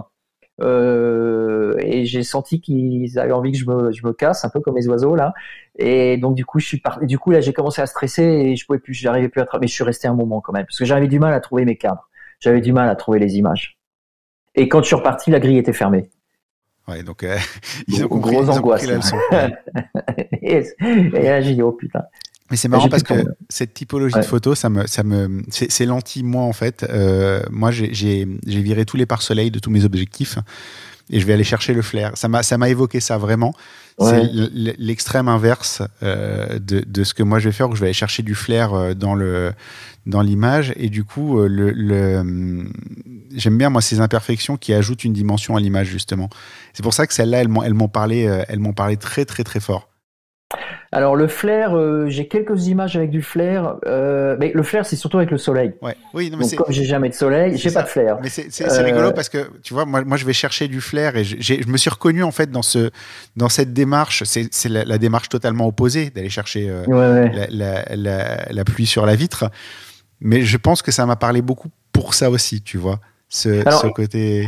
euh, 0.61 1.75
et 1.79 2.05
j'ai 2.05 2.23
senti 2.23 2.61
qu'ils 2.61 3.19
avaient 3.19 3.33
envie 3.33 3.51
que 3.51 3.57
je 3.57 3.65
me, 3.65 3.91
je 3.91 4.05
me 4.05 4.13
casse, 4.13 4.45
un 4.45 4.49
peu 4.49 4.59
comme 4.59 4.75
les 4.75 4.87
oiseaux 4.87 5.15
là, 5.15 5.33
et 5.77 6.17
donc 6.17 6.35
du 6.35 6.45
coup 6.45 6.59
je 6.59 6.67
suis 6.67 6.79
parti, 6.79 7.05
du 7.05 7.19
coup 7.19 7.31
là 7.31 7.41
j'ai 7.41 7.53
commencé 7.53 7.81
à 7.81 7.85
stresser 7.85 8.23
et 8.23 8.55
je 8.55 8.65
pouvais 8.65 8.79
plus, 8.79 8.93
j'arrivais 8.93 9.29
plus 9.29 9.41
à 9.41 9.45
travailler, 9.45 9.65
mais 9.65 9.67
je 9.67 9.73
suis 9.73 9.83
resté 9.83 10.07
un 10.07 10.15
moment 10.15 10.41
quand 10.41 10.53
même, 10.53 10.65
parce 10.65 10.79
que 10.79 10.85
j'avais 10.85 11.07
du 11.07 11.19
mal 11.19 11.33
à 11.33 11.39
trouver 11.39 11.65
mes 11.65 11.77
cadres, 11.77 12.09
j'avais 12.39 12.61
du 12.61 12.73
mal 12.73 12.89
à 12.89 12.95
trouver 12.95 13.19
les 13.19 13.37
images, 13.37 13.77
et 14.55 14.69
quand 14.69 14.81
je 14.81 14.87
suis 14.87 14.95
reparti, 14.95 15.31
la 15.31 15.39
grille 15.39 15.57
était 15.57 15.73
fermée. 15.73 16.09
Ouais, 16.87 17.03
donc 17.03 17.23
euh, 17.23 17.37
ils 17.87 18.03
ont 18.05 18.07
compris, 18.07 18.31
grosse 18.33 18.45
ils 18.45 18.51
ont 18.51 18.57
angoisse. 18.57 18.81
compris 18.81 18.87
la 18.87 18.97
leçon. 18.97 19.17
et, 20.41 20.63
et 21.19 21.23
là 21.23 21.41
j'ai 21.41 21.55
dit 21.55 21.61
oh 21.61 21.71
putain. 21.71 22.03
Mais 22.51 22.57
c'est 22.57 22.67
marrant 22.67 22.89
parce 22.89 23.01
que 23.03 23.13
de 23.15 23.35
cette 23.49 23.73
typologie 23.73 24.13
Ouais. 24.15 24.21
de 24.21 24.25
photos, 24.25 24.59
ça 24.59 24.69
me, 24.69 24.85
ça 24.85 25.03
me, 25.03 25.41
c'est 25.49 25.71
c'est 25.71 25.85
l'anti 25.85 26.21
moi 26.23 26.43
en 26.43 26.53
fait. 26.53 26.85
Euh, 26.89 27.41
moi, 27.49 27.71
j'ai- 27.71 28.27
viré 28.45 28.85
tous 28.85 28.97
les 28.97 29.05
pare-soleil 29.07 29.49
de 29.49 29.57
tous 29.59 29.71
mes 29.71 29.83
objectifs 29.83 30.37
et 31.09 31.19
je 31.19 31.25
vais 31.25 31.33
aller 31.33 31.43
chercher 31.43 31.73
le 31.73 31.81
flair. 31.81 32.11
Ça 32.15 32.27
m'a, 32.27 32.43
ça 32.43 32.57
m'a 32.59 32.69
évoqué 32.69 32.99
ça 32.99 33.17
vraiment. 33.17 33.53
C'est 33.99 34.05
Ouais. 34.21 34.29
l'extrême 34.77 35.27
inverse 35.27 35.81
euh, 36.03 36.59
de, 36.59 36.81
de 36.85 37.03
ce 37.03 37.13
que 37.13 37.23
moi 37.23 37.39
je 37.39 37.45
vais 37.49 37.53
faire, 37.53 37.69
où 37.69 37.75
je 37.75 37.79
vais 37.79 37.87
aller 37.87 37.93
chercher 37.93 38.21
du 38.23 38.35
flair 38.35 38.73
euh, 38.73 38.93
dans 38.93 39.15
le 39.15 39.53
dans 40.05 40.21
l'image 40.21 40.71
et 40.75 40.89
du 40.89 41.03
coup 41.03 41.39
euh, 41.39 41.47
le, 41.47 41.71
le 41.71 42.17
hum, 42.19 42.71
j'aime 43.33 43.57
bien 43.57 43.69
moi 43.71 43.81
ces 43.81 44.01
imperfections 44.01 44.55
qui 44.57 44.71
ajoutent 44.73 45.03
une 45.03 45.13
dimension 45.13 45.55
à 45.55 45.59
l'image 45.59 45.87
justement. 45.87 46.29
C'est 46.73 46.83
pour 46.83 46.93
ça 46.93 47.07
que 47.07 47.13
elles 47.21 47.47
m'ont 47.47 47.63
elles 47.63 47.73
m'ont 47.73 47.87
parlé 47.87 48.27
euh, 48.27 48.43
elles 48.49 48.59
m'ont 48.59 48.73
parlé 48.73 48.97
très 48.97 49.25
très 49.25 49.43
très 49.43 49.59
fort. 49.59 49.89
Alors 50.91 51.15
le 51.15 51.27
flair, 51.27 51.75
euh, 51.75 52.07
j'ai 52.07 52.27
quelques 52.27 52.67
images 52.67 52.95
avec 52.95 53.09
du 53.09 53.21
flair, 53.21 53.75
euh, 53.85 54.37
mais 54.39 54.51
le 54.53 54.63
flair 54.63 54.85
c'est 54.85 54.95
surtout 54.95 55.17
avec 55.17 55.31
le 55.31 55.37
soleil. 55.37 55.73
Ouais. 55.81 55.95
Oui, 56.13 56.29
non, 56.29 56.37
mais 56.37 56.43
Donc 56.43 56.49
c'est 56.49 56.55
comme 56.55 56.71
j'ai 56.71 56.85
jamais 56.85 57.09
de 57.09 57.13
soleil, 57.13 57.57
j'ai 57.57 57.71
pas 57.71 57.83
de 57.83 57.87
flair. 57.87 58.17
Mais 58.21 58.29
c'est 58.29 58.49
Euh, 58.61 58.83
rigolo 58.83 59.11
parce 59.11 59.29
que 59.29 59.49
tu 59.61 59.73
vois, 59.73 59.85
moi, 59.85 60.03
moi 60.03 60.15
je 60.17 60.25
vais 60.25 60.33
chercher 60.33 60.67
du 60.67 60.81
flair 60.81 61.15
et 61.17 61.23
je 61.23 61.67
me 61.67 61.77
suis 61.77 61.89
reconnu 61.89 62.23
en 62.23 62.31
fait 62.31 62.49
dans 62.51 62.61
ce 62.61 62.91
dans 63.35 63.49
cette 63.49 63.73
démarche. 63.73 64.23
C'est 64.25 64.69
la, 64.69 64.85
la 64.85 64.97
démarche 64.97 65.29
totalement 65.29 65.67
opposée 65.67 66.09
d'aller 66.11 66.29
chercher 66.29 66.71
Ouais, 66.87 66.95
ouais. 66.95 67.31
la, 67.33 67.47
la, 67.49 67.95
la, 67.95 68.45
la 68.51 68.63
pluie 68.63 68.85
sur 68.85 69.05
la 69.05 69.15
vitre. 69.15 69.49
Mais 70.21 70.43
je 70.43 70.57
pense 70.57 70.81
que 70.81 70.91
ça 70.91 71.05
m'a 71.05 71.17
parlé 71.17 71.41
beaucoup 71.41 71.69
pour 71.91 72.13
ça 72.13 72.29
aussi, 72.29 72.61
tu 72.61 72.77
vois, 72.77 72.99
ce, 73.27 73.65
Alors, 73.67 73.81
ce 73.81 73.87
côté. 73.87 74.47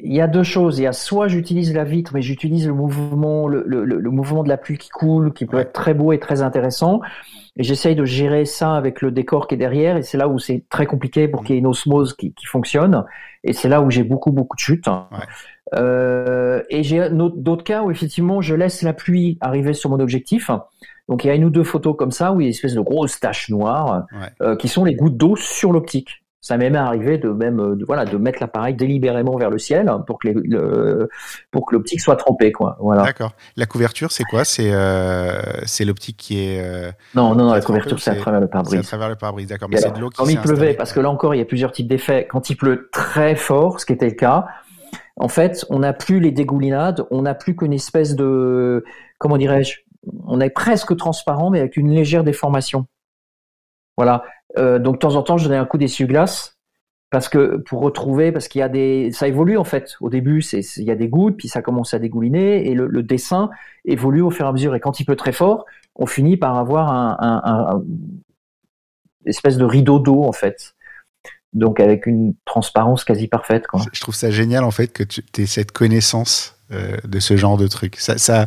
Il 0.00 0.12
y 0.14 0.20
a 0.22 0.26
deux 0.26 0.42
choses. 0.42 0.78
Il 0.78 0.82
y 0.82 0.86
a 0.86 0.92
soit 0.92 1.28
j'utilise 1.28 1.74
la 1.74 1.84
vitre, 1.84 2.12
mais 2.14 2.22
j'utilise 2.22 2.66
le 2.66 2.72
mouvement, 2.72 3.46
le, 3.46 3.62
le, 3.66 3.84
le- 3.84 4.10
mouvement 4.10 4.42
de 4.42 4.48
la 4.48 4.56
pluie 4.56 4.78
qui 4.78 4.88
coule, 4.88 5.32
qui 5.34 5.44
peut 5.46 5.56
Ouais. 5.58 5.62
être 5.64 5.72
très 5.72 5.92
beau 5.94 6.12
et 6.12 6.18
très 6.18 6.40
intéressant. 6.42 7.00
Et 7.56 7.62
j'essaye 7.62 7.94
de 7.94 8.04
gérer 8.06 8.46
ça 8.46 8.74
avec 8.74 9.02
le 9.02 9.10
décor 9.10 9.46
qui 9.46 9.54
est 9.54 9.58
derrière. 9.58 9.98
Et 9.98 10.02
c'est 10.02 10.16
là 10.16 10.28
où 10.28 10.38
c'est 10.38 10.64
très 10.70 10.86
compliqué 10.86 11.28
pour 11.28 11.44
qu'il 11.44 11.54
y 11.54 11.58
ait 11.58 11.60
une 11.60 11.66
osmose 11.66 12.14
qui, 12.16 12.32
qui 12.32 12.46
fonctionne. 12.46 13.04
Et 13.44 13.52
c'est 13.52 13.68
là 13.68 13.82
où 13.82 13.90
j'ai 13.90 14.02
beaucoup, 14.02 14.32
beaucoup 14.32 14.56
de 14.56 14.60
chutes. 14.60 14.88
Euh, 15.74 16.62
et 16.70 16.82
j'ai 16.82 17.08
d'autres 17.10 17.64
cas 17.64 17.82
où 17.82 17.90
effectivement 17.90 18.40
je 18.40 18.54
laisse 18.54 18.82
la 18.82 18.92
pluie 18.92 19.38
arriver 19.40 19.72
sur 19.74 19.90
mon 19.90 20.00
objectif. 20.00 20.50
Donc 21.08 21.24
il 21.24 21.28
y 21.28 21.30
a 21.30 21.34
une 21.34 21.44
ou 21.44 21.50
deux 21.50 21.64
photos 21.64 21.96
comme 21.96 22.10
ça 22.10 22.32
où 22.32 22.40
il 22.40 22.44
y 22.44 22.46
a 22.46 22.48
une 22.48 22.54
espèce 22.54 22.74
de 22.74 22.80
grosses 22.80 23.18
taches 23.20 23.48
noires 23.48 24.04
Ouais. 24.12 24.28
euh, 24.42 24.56
qui 24.56 24.68
sont 24.68 24.84
les 24.84 24.94
gouttes 24.94 25.16
d'eau 25.16 25.36
sur 25.36 25.72
l'optique. 25.72 26.21
Ça 26.44 26.56
m'est 26.56 26.70
même 26.70 26.82
arrivé 26.82 27.18
de 27.18 27.28
même 27.30 27.60
euh, 27.60 27.76
de, 27.76 27.84
voilà 27.84 28.04
de 28.04 28.16
mettre 28.16 28.38
l'appareil 28.40 28.74
délibérément 28.74 29.36
vers 29.36 29.48
le 29.48 29.58
ciel 29.58 29.88
pour 30.08 30.18
que 30.18 30.26
les, 30.26 30.34
le, 30.34 31.08
pour 31.52 31.64
que 31.64 31.76
l'optique 31.76 32.00
soit 32.00 32.16
trempée 32.16 32.50
quoi. 32.50 32.76
Voilà. 32.80 33.04
D'accord. 33.04 33.32
La 33.56 33.64
couverture, 33.66 34.10
c'est 34.10 34.24
quoi? 34.24 34.44
C'est 34.44 34.72
euh, 34.72 35.40
c'est 35.66 35.84
l'optique 35.84 36.16
qui 36.16 36.44
est. 36.44 36.60
euh, 36.60 36.90
Non 37.14 37.36
non 37.36 37.44
non 37.44 37.52
la 37.52 37.60
couverture 37.60 37.94
ou 37.94 37.98
c'est 37.98 38.10
à 38.10 38.16
travers 38.16 38.40
le 38.40 38.46
c'est 38.48 38.50
à 38.50 38.60
pare-brise. 38.60 38.86
travers 38.88 39.08
le 39.08 39.14
pare-brise, 39.14 39.46
d'accord. 39.46 39.68
Mais 39.70 39.76
c'est 39.76 39.92
de 39.94 40.00
l'eau 40.00 40.10
qui 40.10 40.16
Comme 40.16 40.26
s'est 40.26 40.32
il 40.32 40.40
pleuvait, 40.40 40.74
parce 40.74 40.92
que 40.92 40.98
là 40.98 41.10
encore, 41.10 41.32
il 41.34 41.38
y 41.38 41.42
a 41.42 41.44
plusieurs 41.44 41.70
types 41.70 41.86
d'effets. 41.86 42.26
Quand 42.28 42.50
il 42.50 42.56
pleut 42.56 42.88
très 42.92 43.36
fort, 43.36 43.78
ce 43.78 43.86
qui 43.86 43.92
était 43.92 44.08
le 44.08 44.16
cas, 44.16 44.46
en 45.14 45.28
fait, 45.28 45.64
on 45.70 45.78
n'a 45.78 45.92
plus 45.92 46.18
les 46.18 46.32
dégoulinades, 46.32 47.06
on 47.12 47.22
n'a 47.22 47.34
plus 47.34 47.54
qu'une 47.54 47.72
espèce 47.72 48.16
de, 48.16 48.84
comment 49.18 49.36
dirais-je, 49.36 49.76
on 50.26 50.40
est 50.40 50.50
presque 50.50 50.96
transparent, 50.96 51.50
mais 51.50 51.60
avec 51.60 51.76
une 51.76 51.90
légère 51.90 52.24
déformation. 52.24 52.86
Voilà. 53.96 54.24
Euh, 54.58 54.78
donc 54.78 54.94
de 54.94 54.98
temps 54.98 55.14
en 55.14 55.22
temps, 55.22 55.38
je 55.38 55.44
donnais 55.44 55.56
un 55.56 55.64
coup 55.64 55.78
d'essuie-glace 55.78 56.56
parce 57.12 57.28
que 57.28 57.58
pour 57.58 57.82
retrouver, 57.82 58.32
parce 58.32 58.48
qu'il 58.48 58.60
y 58.60 58.62
a 58.62 58.70
des, 58.70 59.10
ça 59.12 59.28
évolue 59.28 59.58
en 59.58 59.64
fait. 59.64 59.96
Au 60.00 60.08
début, 60.08 60.40
c'est, 60.40 60.60
il 60.78 60.84
y 60.84 60.90
a 60.90 60.94
des 60.94 61.08
gouttes, 61.08 61.36
puis 61.36 61.46
ça 61.46 61.60
commence 61.60 61.92
à 61.92 61.98
dégouliner, 61.98 62.70
et 62.70 62.74
le, 62.74 63.02
dessin 63.02 63.50
évolue 63.84 64.22
au 64.22 64.30
fur 64.30 64.46
et 64.46 64.48
à 64.48 64.52
mesure. 64.52 64.74
Et 64.74 64.80
quand 64.80 64.98
il 64.98 65.04
pleut 65.04 65.14
très 65.14 65.32
fort, 65.32 65.66
on 65.94 66.06
finit 66.06 66.38
par 66.38 66.56
avoir 66.56 66.90
un, 66.90 67.82
espèce 69.26 69.58
de 69.58 69.64
rideau 69.64 69.98
d'eau 69.98 70.24
en 70.24 70.32
fait. 70.32 70.74
Donc 71.52 71.80
avec 71.80 72.06
une 72.06 72.34
transparence 72.46 73.04
quasi 73.04 73.28
parfaite. 73.28 73.66
Je 73.92 74.00
trouve 74.00 74.14
ça 74.14 74.30
génial 74.30 74.64
en 74.64 74.70
fait 74.70 74.88
que 74.88 75.02
tu 75.02 75.22
aies 75.38 75.46
cette 75.46 75.72
connaissance 75.72 76.56
euh, 76.72 76.96
de 77.06 77.20
ce 77.20 77.36
genre 77.36 77.58
de 77.58 77.66
truc. 77.66 77.96
Ça, 77.98 78.46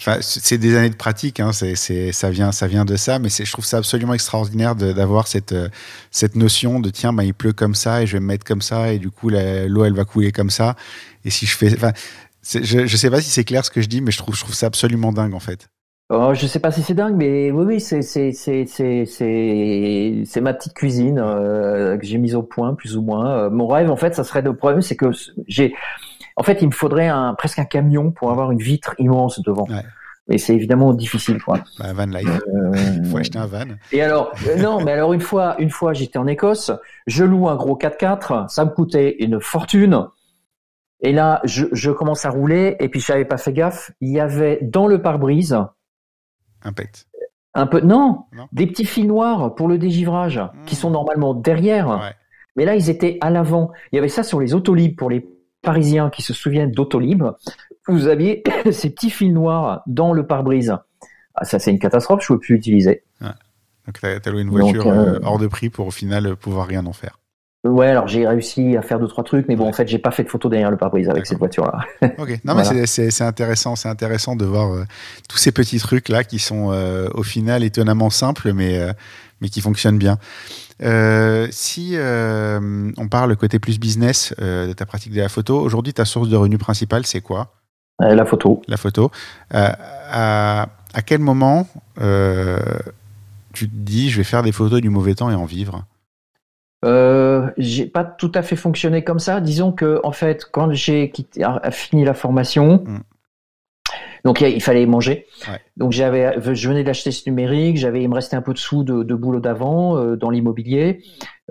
enfin, 0.00 0.18
c'est 0.20 0.58
des 0.58 0.76
années 0.76 0.90
de 0.90 0.96
pratique, 0.96 1.40
hein, 1.40 1.52
c'est, 1.52 1.74
c'est, 1.76 2.10
ça 2.12 2.30
vient, 2.30 2.52
ça 2.52 2.66
vient 2.66 2.84
de 2.84 2.96
ça, 2.96 3.18
mais 3.18 3.28
je 3.28 3.52
trouve 3.52 3.64
ça 3.64 3.76
absolument 3.78 4.14
extraordinaire 4.14 4.74
de, 4.74 4.92
d'avoir 4.92 5.28
cette, 5.28 5.52
euh, 5.52 5.68
cette 6.10 6.36
notion 6.36 6.80
de 6.80 6.90
tiens, 6.90 7.12
bah, 7.12 7.24
il 7.24 7.34
pleut 7.34 7.52
comme 7.52 7.74
ça 7.74 8.02
et 8.02 8.06
je 8.06 8.14
vais 8.14 8.20
me 8.20 8.26
mettre 8.26 8.44
comme 8.44 8.62
ça 8.62 8.92
et 8.92 8.98
du 8.98 9.10
coup 9.10 9.28
l'eau 9.28 9.84
elle 9.84 9.94
va 9.94 10.04
couler 10.04 10.32
comme 10.32 10.50
ça. 10.50 10.74
Et 11.24 11.30
si 11.30 11.46
je 11.46 11.56
fais, 11.56 11.72
enfin, 11.74 11.92
je, 12.42 12.86
je 12.86 12.96
sais 12.96 13.10
pas 13.10 13.20
si 13.20 13.30
c'est 13.30 13.44
clair 13.44 13.64
ce 13.64 13.70
que 13.70 13.82
je 13.82 13.88
dis, 13.88 14.00
mais 14.00 14.10
je 14.10 14.18
trouve, 14.18 14.34
je 14.34 14.40
trouve 14.40 14.54
ça 14.54 14.66
absolument 14.66 15.12
dingue 15.12 15.34
en 15.34 15.40
fait. 15.40 15.68
Oh, 16.12 16.32
je 16.34 16.48
sais 16.48 16.58
pas 16.58 16.72
si 16.72 16.82
c'est 16.82 16.94
dingue, 16.94 17.14
mais 17.14 17.52
oui, 17.52 17.64
oui, 17.64 17.80
c'est 17.80 18.02
c'est 18.02 18.32
c'est 18.32 18.66
c'est 18.66 19.04
c'est 19.06 20.40
ma 20.40 20.54
petite 20.54 20.74
cuisine 20.74 21.20
euh, 21.20 21.96
que 21.96 22.04
j'ai 22.04 22.18
mise 22.18 22.34
au 22.34 22.42
point 22.42 22.74
plus 22.74 22.96
ou 22.96 23.02
moins. 23.02 23.30
Euh, 23.30 23.50
mon 23.50 23.68
rêve, 23.68 23.92
en 23.92 23.96
fait, 23.96 24.16
ça 24.16 24.24
serait 24.24 24.42
le 24.42 24.56
problème, 24.56 24.82
c'est 24.82 24.96
que 24.96 25.12
j'ai, 25.46 25.72
en 26.40 26.42
fait, 26.42 26.62
il 26.62 26.66
me 26.68 26.72
faudrait 26.72 27.08
un 27.08 27.34
presque 27.34 27.58
un 27.58 27.64
camion 27.66 28.10
pour 28.12 28.30
avoir 28.30 28.50
une 28.50 28.58
vitre 28.58 28.94
immense 28.98 29.40
devant. 29.42 29.66
Ouais. 29.68 29.84
Et 30.32 30.38
c'est 30.38 30.54
évidemment 30.54 30.94
difficile, 30.94 31.42
quoi. 31.42 31.58
Bah, 31.78 31.92
van 31.92 32.06
life. 32.06 32.28
Euh, 32.28 32.72
Il 32.96 33.04
faut 33.10 33.18
acheter 33.18 33.38
un 33.38 33.46
van. 33.46 33.64
Et 33.92 34.00
alors, 34.02 34.32
euh, 34.48 34.56
non, 34.56 34.80
mais 34.82 34.92
alors 34.92 35.12
une 35.12 35.20
fois, 35.20 35.56
une 35.58 35.70
fois, 35.70 35.92
j'étais 35.92 36.18
en 36.18 36.26
Écosse, 36.26 36.70
je 37.06 37.24
loue 37.24 37.48
un 37.48 37.56
gros 37.56 37.76
4x4, 37.76 38.48
ça 38.48 38.64
me 38.64 38.70
coûtait 38.70 39.16
une 39.22 39.40
fortune. 39.40 40.06
Et 41.02 41.12
là, 41.12 41.40
je, 41.44 41.66
je 41.72 41.90
commence 41.90 42.24
à 42.26 42.30
rouler, 42.30 42.76
et 42.80 42.88
puis 42.88 43.00
j'avais 43.00 43.24
pas 43.24 43.38
fait 43.38 43.52
gaffe. 43.52 43.90
Il 44.00 44.10
y 44.10 44.20
avait 44.20 44.58
dans 44.62 44.86
le 44.86 45.02
pare-brise 45.02 45.56
Un 46.62 46.72
pet. 46.72 47.06
un 47.54 47.66
peu, 47.66 47.80
non, 47.80 48.24
Non 48.32 48.46
des 48.52 48.66
petits 48.66 48.84
fils 48.84 49.06
noirs 49.06 49.54
pour 49.54 49.66
le 49.68 49.78
dégivrage, 49.78 50.40
qui 50.66 50.74
Hmm. 50.76 50.78
sont 50.78 50.90
normalement 50.90 51.34
derrière. 51.34 51.88
Ouais. 51.88 52.14
Mais 52.56 52.64
là, 52.64 52.74
ils 52.76 52.88
étaient 52.90 53.18
à 53.20 53.30
l'avant. 53.30 53.70
Il 53.92 53.96
y 53.96 53.98
avait 53.98 54.08
ça 54.08 54.22
sur 54.22 54.38
les 54.40 54.54
autolibes 54.54 54.96
pour 54.96 55.10
les 55.10 55.26
Parisiens 55.62 56.10
qui 56.10 56.22
se 56.22 56.32
souviennent 56.32 56.72
d'autolib. 56.72 57.24
Vous 57.88 58.06
aviez 58.06 58.42
ces 58.72 58.90
petits 58.90 59.10
fils 59.10 59.32
noirs 59.32 59.82
dans 59.86 60.12
le 60.12 60.26
pare-brise. 60.26 60.76
Ah, 61.34 61.44
ça, 61.44 61.58
c'est 61.58 61.70
une 61.70 61.78
catastrophe. 61.78 62.24
Je 62.26 62.32
ne 62.32 62.36
peux 62.36 62.40
plus 62.40 62.54
l'utiliser. 62.56 63.02
Donc, 63.86 63.98
t'as 64.00 64.16
as 64.24 64.30
loué 64.30 64.42
une 64.42 64.50
voiture 64.50 64.86
euh, 64.86 65.14
euh, 65.14 65.20
hors 65.22 65.38
de 65.38 65.46
prix 65.46 65.70
pour 65.70 65.86
au 65.86 65.90
final 65.90 66.36
pouvoir 66.36 66.66
rien 66.66 66.84
en 66.86 66.92
faire. 66.92 67.18
Ouais, 67.62 67.88
alors 67.88 68.08
j'ai 68.08 68.26
réussi 68.26 68.74
à 68.78 68.82
faire 68.82 68.98
deux 68.98 69.06
trois 69.08 69.22
trucs, 69.22 69.46
mais 69.46 69.54
bon, 69.54 69.68
en 69.68 69.72
fait, 69.72 69.86
j'ai 69.86 69.98
pas 69.98 70.10
fait 70.10 70.24
de 70.24 70.30
photo 70.30 70.48
derrière 70.48 70.70
le 70.70 70.78
pare-brise 70.78 71.10
avec 71.10 71.26
cette 71.26 71.38
voiture-là. 71.38 71.84
Ok. 72.18 72.40
Non, 72.44 72.54
mais 72.54 72.86
c'est- 72.86 73.20
intéressant. 73.22 73.76
C'est 73.76 73.88
intéressant 73.88 74.34
de 74.34 74.46
voir 74.46 74.72
euh, 74.72 74.84
tous 75.28 75.36
ces 75.36 75.52
petits 75.52 75.78
trucs 75.78 76.08
là 76.08 76.24
qui 76.24 76.38
sont 76.38 76.72
euh, 76.72 77.08
au 77.12 77.22
final 77.22 77.62
étonnamment 77.62 78.08
simples, 78.08 78.54
mais 78.54 78.78
euh, 78.78 78.92
mais 79.42 79.50
qui 79.50 79.60
fonctionnent 79.60 79.98
bien. 79.98 80.18
Euh, 80.82 81.46
si 81.50 81.92
euh, 81.94 82.90
on 82.96 83.08
parle 83.08 83.36
côté 83.36 83.58
plus 83.58 83.78
business 83.78 84.34
euh, 84.40 84.66
de 84.66 84.72
ta 84.72 84.86
pratique 84.86 85.12
de 85.12 85.20
la 85.20 85.28
photo, 85.28 85.60
aujourd'hui 85.60 85.92
ta 85.92 86.04
source 86.04 86.28
de 86.28 86.36
revenus 86.36 86.58
principale 86.58 87.04
c'est 87.06 87.20
quoi? 87.20 87.54
La 87.98 88.24
photo. 88.24 88.62
La 88.66 88.78
photo. 88.78 89.10
À, 89.50 90.68
à 90.94 91.02
quel 91.02 91.20
moment 91.20 91.68
tu 91.96 93.68
te 93.68 93.74
dis 93.74 94.08
je 94.08 94.16
vais 94.16 94.24
faire 94.24 94.42
des 94.42 94.52
photos 94.52 94.80
du 94.80 94.88
mauvais 94.88 95.14
temps 95.14 95.30
et 95.30 95.34
en 95.34 95.44
vivre? 95.44 95.84
J'ai 97.58 97.86
pas 97.86 98.04
tout 98.04 98.32
à 98.34 98.42
fait 98.42 98.56
fonctionné 98.56 99.04
comme 99.04 99.18
ça. 99.18 99.42
Disons 99.42 99.72
que 99.72 100.00
en 100.02 100.12
fait, 100.12 100.46
quand 100.50 100.72
j'ai 100.72 101.10
quitté, 101.10 101.44
fini 101.70 102.04
la 102.06 102.14
formation, 102.14 102.84
Mm. 102.86 103.00
Donc 104.24 104.40
il 104.40 104.60
fallait 104.62 104.86
manger. 104.86 105.26
Ouais. 105.48 105.58
Donc 105.76 105.92
j'avais, 105.92 106.34
je 106.54 106.68
venais 106.68 106.84
d'acheter 106.84 107.10
ce 107.10 107.28
numérique, 107.28 107.76
j'avais, 107.76 108.02
il 108.02 108.08
me 108.08 108.14
restait 108.14 108.36
un 108.36 108.42
peu 108.42 108.52
de 108.52 108.58
sous 108.58 108.82
de, 108.84 109.02
de 109.02 109.14
boulot 109.14 109.40
d'avant 109.40 109.96
euh, 109.96 110.16
dans 110.16 110.30
l'immobilier. 110.30 111.02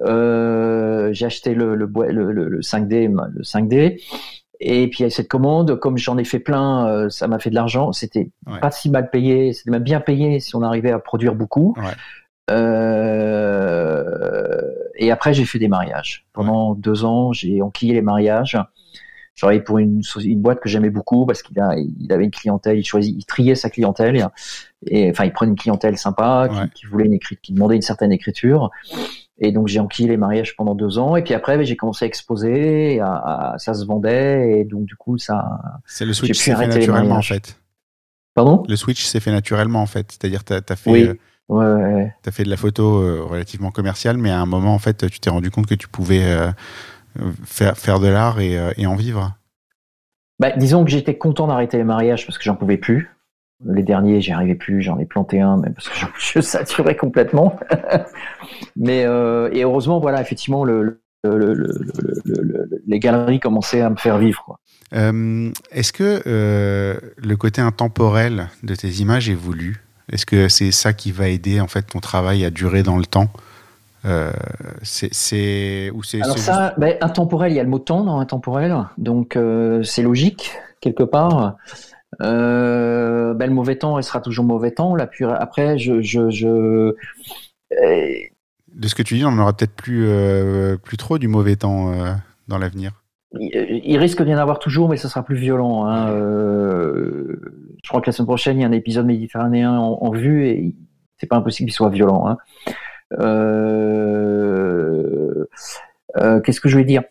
Euh, 0.06 1.10
j'ai 1.14 1.26
acheté 1.26 1.54
le, 1.54 1.76
le, 1.76 1.88
boi- 1.88 2.12
le, 2.12 2.32
le- 2.32 2.48
le 2.48 2.60
5D, 2.62 3.08
le 3.34 3.44
5D. 3.44 4.02
Et 4.62 4.88
puis 4.90 5.00
il 5.00 5.04
y 5.04 5.06
a 5.06 5.10
cette 5.10 5.30
commande, 5.30 5.76
comme 5.80 5.98
j'en 5.98 6.18
ai 6.18 6.26
fait 6.26 6.40
plein, 6.40 6.88
euh, 6.88 7.10
ça 7.10 7.28
m'a 7.30 7.40
fait 7.40 7.50
de 7.50 7.56
l'argent. 7.56 7.92
C'était 7.94 8.30
Ouais. 8.48 8.60
pas 8.60 8.72
si 8.72 8.90
mal 8.90 9.10
payé, 9.10 9.54
c'était 9.54 9.72
même 9.72 9.84
bien 9.84 10.02
payé 10.02 10.40
si 10.42 10.56
on 10.56 10.62
arrivait 10.64 10.92
à 10.92 11.00
produire 11.00 11.34
beaucoup. 11.36 11.74
Ouais. 11.78 11.94
Euh, 13.40 14.62
et 14.96 15.12
après, 15.12 15.34
j'ai 15.34 15.46
fait 15.46 15.60
des 15.60 15.68
mariages. 15.68 16.26
Pendant 16.34 16.74
deux 16.76 17.06
ans, 17.06 17.32
j'ai 17.32 17.62
enquillé 17.62 17.94
les 17.94 18.02
mariages. 18.02 18.58
Je 19.40 19.44
travaillais 19.46 19.62
pour 19.62 19.78
une, 19.78 20.02
boîte 20.36 20.60
que 20.60 20.68
j'aimais 20.68 20.90
beaucoup 20.90 21.26
parce 21.26 21.44
qu'il 21.44 21.58
a, 21.62 21.74
il 21.78 22.12
avait 22.12 22.26
une 22.26 22.30
clientèle, 22.30 22.78
il 22.78 22.84
choisit, 22.84 23.16
il 23.18 23.24
triait 23.24 23.56
sa 23.56 23.70
clientèle. 23.70 24.18
Et, 24.86 25.06
et, 25.06 25.10
enfin, 25.12 25.24
il 25.24 25.32
prenait 25.32 25.52
une 25.52 25.58
clientèle 25.58 25.98
sympa, 25.98 26.50
qui, 26.52 26.58
Ouais. 26.60 26.66
qui 26.76 26.86
voulait 26.88 27.06
une 27.06 27.14
écriture, 27.14 27.42
qui 27.42 27.54
demandait 27.54 27.78
une 27.78 27.82
certaine 27.82 28.12
écriture. 28.12 28.70
Et 29.38 29.54
donc, 29.54 29.70
j'ai 29.70 29.80
enquillé 29.80 30.10
les 30.10 30.18
mariages 30.18 30.58
pendant 30.58 30.76
deux 30.76 30.98
ans. 30.98 31.16
Et 31.16 31.24
puis 31.24 31.34
après, 31.36 31.56
ben, 31.56 31.66
j'ai 31.66 31.78
commencé 31.78 32.04
à 32.04 32.08
exposer, 32.10 32.96
et 32.96 33.00
à- 33.00 33.14
à- 33.54 33.56
ça 33.60 33.74
se 33.74 33.86
vendait. 33.86 34.60
Et 34.60 34.66
donc, 34.66 34.84
du 34.84 34.98
coup, 34.98 35.18
ça. 35.18 35.48
C'est 35.86 36.04
le 36.04 36.12
switch 36.12 36.38
s'est 36.38 36.54
fait 36.58 36.68
naturellement 36.68 37.16
en 37.16 37.22
fait. 37.22 37.62
Pardon? 38.34 38.64
Le 38.68 38.76
switch 38.76 39.06
s'est 39.06 39.22
fait 39.22 39.32
naturellement 39.32 39.82
en 39.82 39.86
fait. 39.86 40.12
C'est-à-dire 40.12 40.44
tu 40.44 40.52
as, 40.52 40.76
fait 40.76 40.92
Oui. 40.92 41.04
euh, 41.04 41.14
Ouais, 41.48 41.66
ouais, 41.66 41.94
ouais. 41.94 42.14
T'as 42.24 42.32
fait 42.32 42.44
de 42.44 42.50
la 42.50 42.58
photo 42.58 43.02
euh, 43.02 43.24
relativement 43.24 43.72
commerciale, 43.72 44.18
mais 44.18 44.32
à 44.32 44.42
un 44.42 44.46
moment, 44.46 44.74
en 44.74 44.80
fait, 44.80 45.10
tu 45.10 45.22
t'es 45.22 45.30
rendu 45.30 45.50
compte 45.50 45.66
que 45.66 45.76
tu 45.76 45.88
pouvais 45.88 46.26
euh, 46.26 46.52
faire, 47.46 47.78
faire 47.78 48.00
de 48.00 48.08
l'art 48.08 48.40
et, 48.40 48.58
euh, 48.58 48.72
et 48.78 48.86
en 48.88 48.96
vivre. 48.96 49.34
Bah, 50.40 50.52
disons 50.56 50.86
que 50.86 50.92
j'étais 50.92 51.18
content 51.18 51.48
d'arrêter 51.48 51.78
les 51.78 51.84
mariages 51.84 52.26
parce 52.26 52.38
que 52.38 52.44
j'en 52.44 52.56
pouvais 52.56 52.78
plus. 52.78 53.10
Les 53.66 53.84
derniers, 53.84 54.22
j'y 54.22 54.32
arrivais 54.32 54.56
plus, 54.56 54.82
j'en 54.82 54.98
ai 55.00 55.06
planté 55.06 55.42
un, 55.42 55.58
mais 55.58 55.70
parce 55.72 55.90
que 55.90 55.96
je, 56.18 56.40
saturais 56.40 56.96
complètement. 56.98 57.60
mais 58.78 59.04
euh, 59.06 59.50
et 59.52 59.64
heureusement, 59.64 60.00
voilà, 60.00 60.22
effectivement, 60.22 60.64
le, 60.64 60.82
le, 60.82 61.00
le- 61.38 61.54
le- 61.54 61.80
le- 62.26 62.42
le- 62.42 62.82
les 62.88 63.00
galeries 63.00 63.42
commençaient 63.42 63.82
à 63.82 63.90
me 63.90 63.98
faire 63.98 64.18
vivre. 64.18 64.58
Euh, 64.94 65.52
Est-ce 65.72 65.92
que 65.92 66.22
euh, 66.26 66.98
le 67.18 67.36
côté 67.36 67.62
intemporel 67.62 68.48
de 68.64 68.76
tes 68.76 68.88
images 68.90 69.30
est 69.30 69.36
voulu? 69.36 69.84
Est-ce 70.12 70.26
que 70.26 70.48
c'est 70.48 70.72
ça 70.72 70.94
qui 70.94 71.12
va 71.12 71.28
aider 71.28 71.60
en 71.60 71.68
fait 71.68 71.84
ton 71.84 72.00
travail 72.00 72.46
à 72.46 72.50
durer 72.50 72.82
dans 72.82 72.98
le 72.98 73.06
temps? 73.06 73.28
Euh, 74.06 74.32
c'est, 74.82 75.90
ou 75.92 76.04
c'est, 76.04 76.22
Alors 76.22 76.38
ça, 76.38 76.74
bah, 76.78 76.88
intemporel, 77.02 77.52
il 77.52 77.56
y 77.56 77.60
a 77.60 77.64
le 77.64 77.70
mot 77.70 77.80
temps 77.80 78.04
dans 78.04 78.20
intemporel, 78.20 78.76
donc 78.98 79.36
euh, 79.36 79.84
c'est 79.84 80.02
logique 80.02 80.54
quelque 80.82 81.04
part. 81.04 81.58
Euh, 82.22 83.34
bah, 83.34 83.46
le 83.46 83.54
mauvais 83.54 83.76
temps 83.76 83.94
restera 83.94 84.22
toujours 84.22 84.46
mauvais 84.46 84.72
temps. 84.72 84.96
Après, 84.96 85.78
je, 85.78 86.02
je, 86.02 86.30
je 86.30 86.94
juste- 87.72 88.32
de 88.74 88.88
ce 88.88 88.96
que 88.96 89.04
tu 89.04 89.16
dis, 89.16 89.26
on 89.26 89.32
n'aura 89.32 89.54
peut-être 89.54 89.76
plus, 89.76 90.08
plus 90.84 90.98
trop 90.98 91.18
du 91.18 91.28
mauvais 91.28 91.56
temps 91.56 91.92
dans 92.48 92.58
l'avenir. 92.58 92.92
Il 93.34 93.82
il 93.84 93.98
risque 93.98 94.24
d'y 94.24 94.34
en 94.34 94.38
avoir 94.38 94.60
toujours, 94.60 94.90
mais 94.90 94.98
ce 94.98 95.08
sera 95.08 95.24
plus 95.24 95.36
violent. 95.36 95.86
Hein. 95.86 96.08
Je 96.12 97.90
crois 97.90 98.02
que 98.02 98.08
la 98.08 98.12
semaine 98.12 98.28
prochaine, 98.28 98.58
il 98.58 98.62
y 98.62 98.64
a 98.64 98.68
un 98.68 98.72
épisode 98.72 99.06
méditerranéen 99.06 99.78
en, 99.78 100.00
en 100.02 100.12
vue 100.12 100.48
et 100.48 100.76
c'est 101.18 101.28
pas 101.28 101.38
impossible 101.38 101.68
qu'il 101.68 101.76
soit 101.76 101.90
violent. 101.90 102.28
Hein. 102.28 102.38
Euh, 103.18 104.66
euh, 106.18 106.40
Qu'est-ce 106.42 106.62
que 106.62 106.70
je 106.70 106.78
vais 106.78 106.84
dire? 106.84 107.04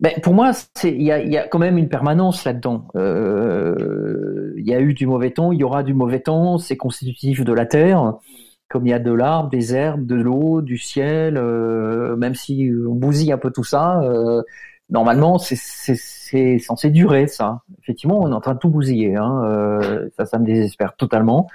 Ben, 0.00 0.12
Pour 0.22 0.34
moi, 0.34 0.52
il 0.84 1.02
y 1.02 1.12
a, 1.12 1.46
quand 1.48 1.58
même 1.58 1.78
une 1.78 1.88
permanence 1.88 2.44
là-dedans. 2.44 2.88
Euh, 2.96 4.52
il 4.56 4.66
y 4.66 4.74
a 4.74 4.80
eu 4.80 4.94
du 4.94 5.06
mauvais 5.06 5.30
temps, 5.30 5.52
il 5.52 5.60
y 5.60 5.64
aura 5.64 5.82
du 5.82 5.94
mauvais 5.94 6.20
temps, 6.20 6.58
c'est 6.58 6.76
constitutif 6.76 7.44
de 7.44 7.52
la 7.52 7.66
Terre. 7.66 8.14
Comme 8.68 8.86
il 8.86 8.90
y 8.90 8.94
a 8.94 8.98
de 8.98 9.12
l'arbre, 9.12 9.50
des 9.50 9.74
herbes, 9.74 10.06
de 10.06 10.14
l'eau, 10.14 10.62
du 10.62 10.78
ciel, 10.78 11.34
même 12.16 12.34
si 12.34 12.70
on 12.88 12.94
bousille 12.94 13.30
un 13.32 13.38
peu 13.38 13.50
tout 13.50 13.64
ça, 13.64 14.00
normalement, 14.88 15.38
c'est- 15.38 16.58
censé 16.58 16.90
durer, 16.90 17.26
ça. 17.26 17.60
Effectivement, 17.82 18.18
on 18.20 18.30
est 18.30 18.34
en 18.34 18.40
train 18.40 18.54
de 18.54 18.58
tout 18.58 18.70
bousiller. 18.70 19.14
Hein. 19.16 19.70
ça 20.24 20.38
me 20.38 20.46
désespère 20.46 20.96
totalement. 20.96 21.48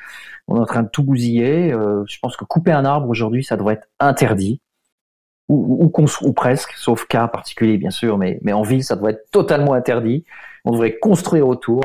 On 0.48 0.56
est 0.58 0.60
en 0.60 0.66
train 0.66 0.84
de 0.84 0.90
tout 0.90 1.04
bousiller. 1.04 1.72
euh, 1.74 2.04
je 2.08 2.18
pense 2.22 2.36
que 2.38 2.46
couper 2.46 2.72
un 2.72 2.86
arbre 2.86 3.10
aujourd'hui, 3.10 3.44
ça 3.44 3.58
devrait 3.58 3.76
être 3.76 3.88
interdit. 4.00 4.62
Ou, 5.50 5.78
ou, 5.86 5.90
cons- 5.90 6.06
ou 6.24 6.34
presque, 6.34 6.74
sauf 6.74 7.06
cas 7.08 7.28
particulier, 7.30 7.78
bien 7.78 7.90
sûr, 7.92 8.18
mais, 8.18 8.38
mais 8.44 8.52
en 8.54 8.64
ville, 8.64 8.84
ça 8.84 8.96
devrait 8.96 9.14
être 9.14 9.32
totalement 9.32 9.74
interdit. 9.74 10.26
On 10.66 10.72
devrait 10.72 10.98
construire 11.00 11.48
autour. 11.48 11.82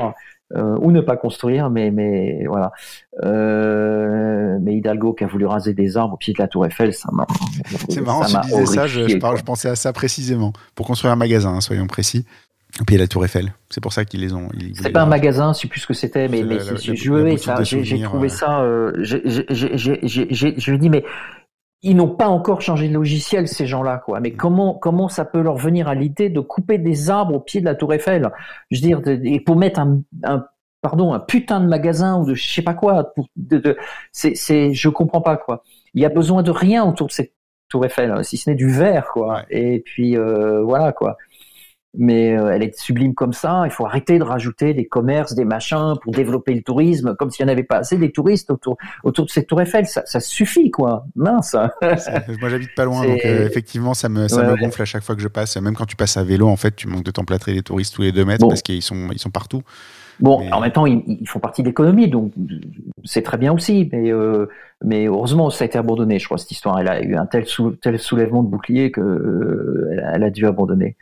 euh, 0.55 0.77
ou 0.81 0.91
ne 0.91 1.01
pas 1.01 1.17
construire, 1.17 1.69
mais, 1.71 1.89
mais 1.89 2.45
voilà. 2.45 2.71
Euh, 3.23 4.57
mais 4.61 4.75
Hidalgo 4.77 5.13
qui 5.13 5.23
a 5.23 5.27
voulu 5.27 5.45
raser 5.45 5.73
des 5.73 5.97
arbres 5.97 6.13
au 6.13 6.17
pied 6.17 6.33
de 6.33 6.39
la 6.39 6.47
Tour 6.47 6.65
Eiffel, 6.65 6.93
ça 6.93 7.09
m'a. 7.11 7.25
C'est 7.89 8.01
marrant, 8.01 8.23
ça 8.23 8.33
tu 8.43 8.49
disais 8.51 8.65
ça, 8.75 8.87
je 9.37 9.43
pensais 9.43 9.69
à 9.69 9.75
ça 9.75 9.93
précisément. 9.93 10.53
Pour 10.75 10.85
construire 10.85 11.11
un 11.13 11.15
magasin, 11.15 11.53
hein, 11.55 11.61
soyons 11.61 11.87
précis. 11.87 12.25
De 12.81 12.97
la 12.97 13.07
Tour 13.07 13.23
Eiffel. 13.23 13.53
C'est 13.69 13.81
pour 13.81 13.93
ça 13.93 14.03
qu'ils 14.03 14.21
les 14.21 14.33
ont. 14.33 14.49
C'est 14.73 14.89
pas 14.91 15.03
un 15.03 15.05
magasin, 15.05 15.53
je 15.53 15.59
sais 15.59 15.67
plus 15.67 15.79
ce 15.81 15.87
que 15.87 15.93
c'était, 15.93 16.27
mais, 16.27 16.39
C'est 16.39 16.43
mais 16.45 16.59
ça, 16.59 16.75
j'ai 17.63 18.01
trouvé 18.01 18.23
ouais. 18.23 18.29
ça. 18.29 18.61
Euh, 18.61 18.91
j'ai- 18.99 19.21
j'ai- 19.49 19.99
j'ai- 20.31 20.55
je 20.57 20.71
me 20.71 20.77
dis, 20.79 20.89
mais 20.89 21.05
ils 21.83 21.95
n'ont 21.95 22.09
pas 22.09 22.27
encore 22.27 22.61
changé 22.61 22.87
de 22.89 22.93
logiciel 22.93 23.47
ces 23.47 23.67
gens-là, 23.67 23.97
quoi. 24.03 24.19
Mais 24.21 24.31
comment 24.31 24.73
comment 24.73 25.07
ça 25.07 25.23
peut 25.23 25.41
leur 25.41 25.57
venir 25.57 25.87
à 25.87 25.93
l'idée 25.93 26.29
de 26.29 26.39
couper 26.39 26.79
des 26.79 27.11
arbres 27.11 27.35
au 27.35 27.39
pied 27.39 27.59
de 27.59 27.65
la 27.65 27.75
Tour 27.75 27.93
Eiffel? 27.93 28.31
Je 28.71 28.81
veux 28.81 28.87
dire, 28.87 29.01
et 29.23 29.39
pour 29.39 29.55
mettre 29.55 29.79
un, 29.79 30.01
un 30.23 30.43
pardon 30.81 31.13
un 31.13 31.19
putain 31.19 31.59
de 31.61 31.67
magasin 31.67 32.17
ou 32.19 32.25
de 32.25 32.33
je 32.33 32.51
sais 32.51 32.61
pas 32.63 32.73
quoi, 32.73 33.13
pour, 33.13 33.27
de, 33.35 33.57
de, 33.59 33.77
c'est 34.11 34.33
c'est 34.35 34.73
je 34.73 34.89
comprends 34.89 35.21
pas 35.21 35.37
quoi. 35.37 35.61
Il 35.93 36.01
y 36.01 36.05
a 36.05 36.09
besoin 36.09 36.41
de 36.41 36.49
rien 36.51 36.83
autour 36.85 37.07
de 37.07 37.11
cette 37.11 37.33
Tour 37.69 37.85
Eiffel, 37.85 38.11
hein, 38.11 38.23
si 38.23 38.37
ce 38.37 38.49
n'est 38.49 38.55
du 38.55 38.69
verre, 38.69 39.07
quoi. 39.13 39.35
Ouais. 39.35 39.45
Et 39.49 39.79
puis 39.79 40.17
euh, 40.17 40.61
voilà 40.63 40.91
quoi. 40.91 41.17
Mais 41.95 42.35
euh, 42.35 42.51
elle 42.51 42.63
est 42.63 42.77
sublime 42.79 43.13
comme 43.13 43.33
ça. 43.33 43.63
Il 43.65 43.71
faut 43.71 43.85
arrêter 43.85 44.17
de 44.17 44.23
rajouter 44.23 44.73
des 44.73 44.85
commerces, 44.85 45.35
des 45.35 45.45
machins 45.45 45.93
pour 46.01 46.11
développer 46.11 46.53
le 46.53 46.61
tourisme, 46.61 47.15
comme 47.15 47.29
s'il 47.29 47.45
n'y 47.45 47.51
en 47.51 47.53
avait 47.53 47.63
pas 47.63 47.77
assez 47.77 47.97
des 47.97 48.11
touristes 48.11 48.49
autour, 48.49 48.77
autour 49.03 49.25
de 49.25 49.29
cette 49.29 49.47
tour 49.47 49.61
Eiffel. 49.61 49.85
Ça, 49.85 50.01
ça 50.05 50.19
suffit, 50.19 50.71
quoi. 50.71 51.05
Mince. 51.15 51.55
Moi, 51.81 52.49
j'habite 52.49 52.73
pas 52.75 52.85
loin, 52.85 53.03
donc 53.07 53.23
euh, 53.25 53.45
effectivement, 53.45 53.93
ça 53.93 54.09
me, 54.09 54.27
ça 54.27 54.43
me 54.43 54.57
gonfle 54.57 54.81
à 54.81 54.85
chaque 54.85 55.03
fois 55.03 55.15
que 55.15 55.21
je 55.21 55.27
passe. 55.27 55.55
Même 55.57 55.75
quand 55.75 55.85
tu 55.85 55.95
passes 55.95 56.17
à 56.17 56.23
vélo, 56.23 56.47
en 56.47 56.57
fait, 56.57 56.75
tu 56.75 56.87
manques 56.87 57.03
de 57.03 57.11
t'emplâtrer 57.11 57.53
les 57.53 57.61
touristes 57.61 57.93
tous 57.93 58.01
les 58.01 58.11
deux 58.11 58.25
mètres 58.25 58.47
parce 58.47 58.63
qu'ils 58.63 58.81
sont, 58.81 59.09
ils 59.11 59.19
sont 59.19 59.31
partout. 59.31 59.61
Bon, 60.19 60.47
en 60.51 60.61
même 60.61 60.71
temps, 60.71 60.85
ils, 60.85 61.27
font 61.27 61.39
partie 61.39 61.63
de 61.63 61.67
l'économie, 61.67 62.07
donc 62.07 62.31
c'est 63.03 63.23
très 63.23 63.37
bien 63.37 63.51
aussi. 63.51 63.89
Mais, 63.91 64.11
euh, 64.11 64.47
mais 64.83 65.05
heureusement, 65.05 65.49
ça 65.49 65.63
a 65.63 65.67
été 65.67 65.77
abandonné. 65.77 66.19
Je 66.19 66.25
crois 66.25 66.37
cette 66.37 66.51
histoire, 66.51 66.79
elle 66.79 66.87
a 66.87 67.01
eu 67.01 67.15
un 67.15 67.25
tel, 67.25 67.45
tel 67.81 67.99
soulèvement 67.99 68.43
de 68.43 68.47
bouclier 68.47 68.91
que 68.91 69.89
elle 70.13 70.23
a 70.23 70.29
dû 70.29 70.45
abandonner. 70.45 70.95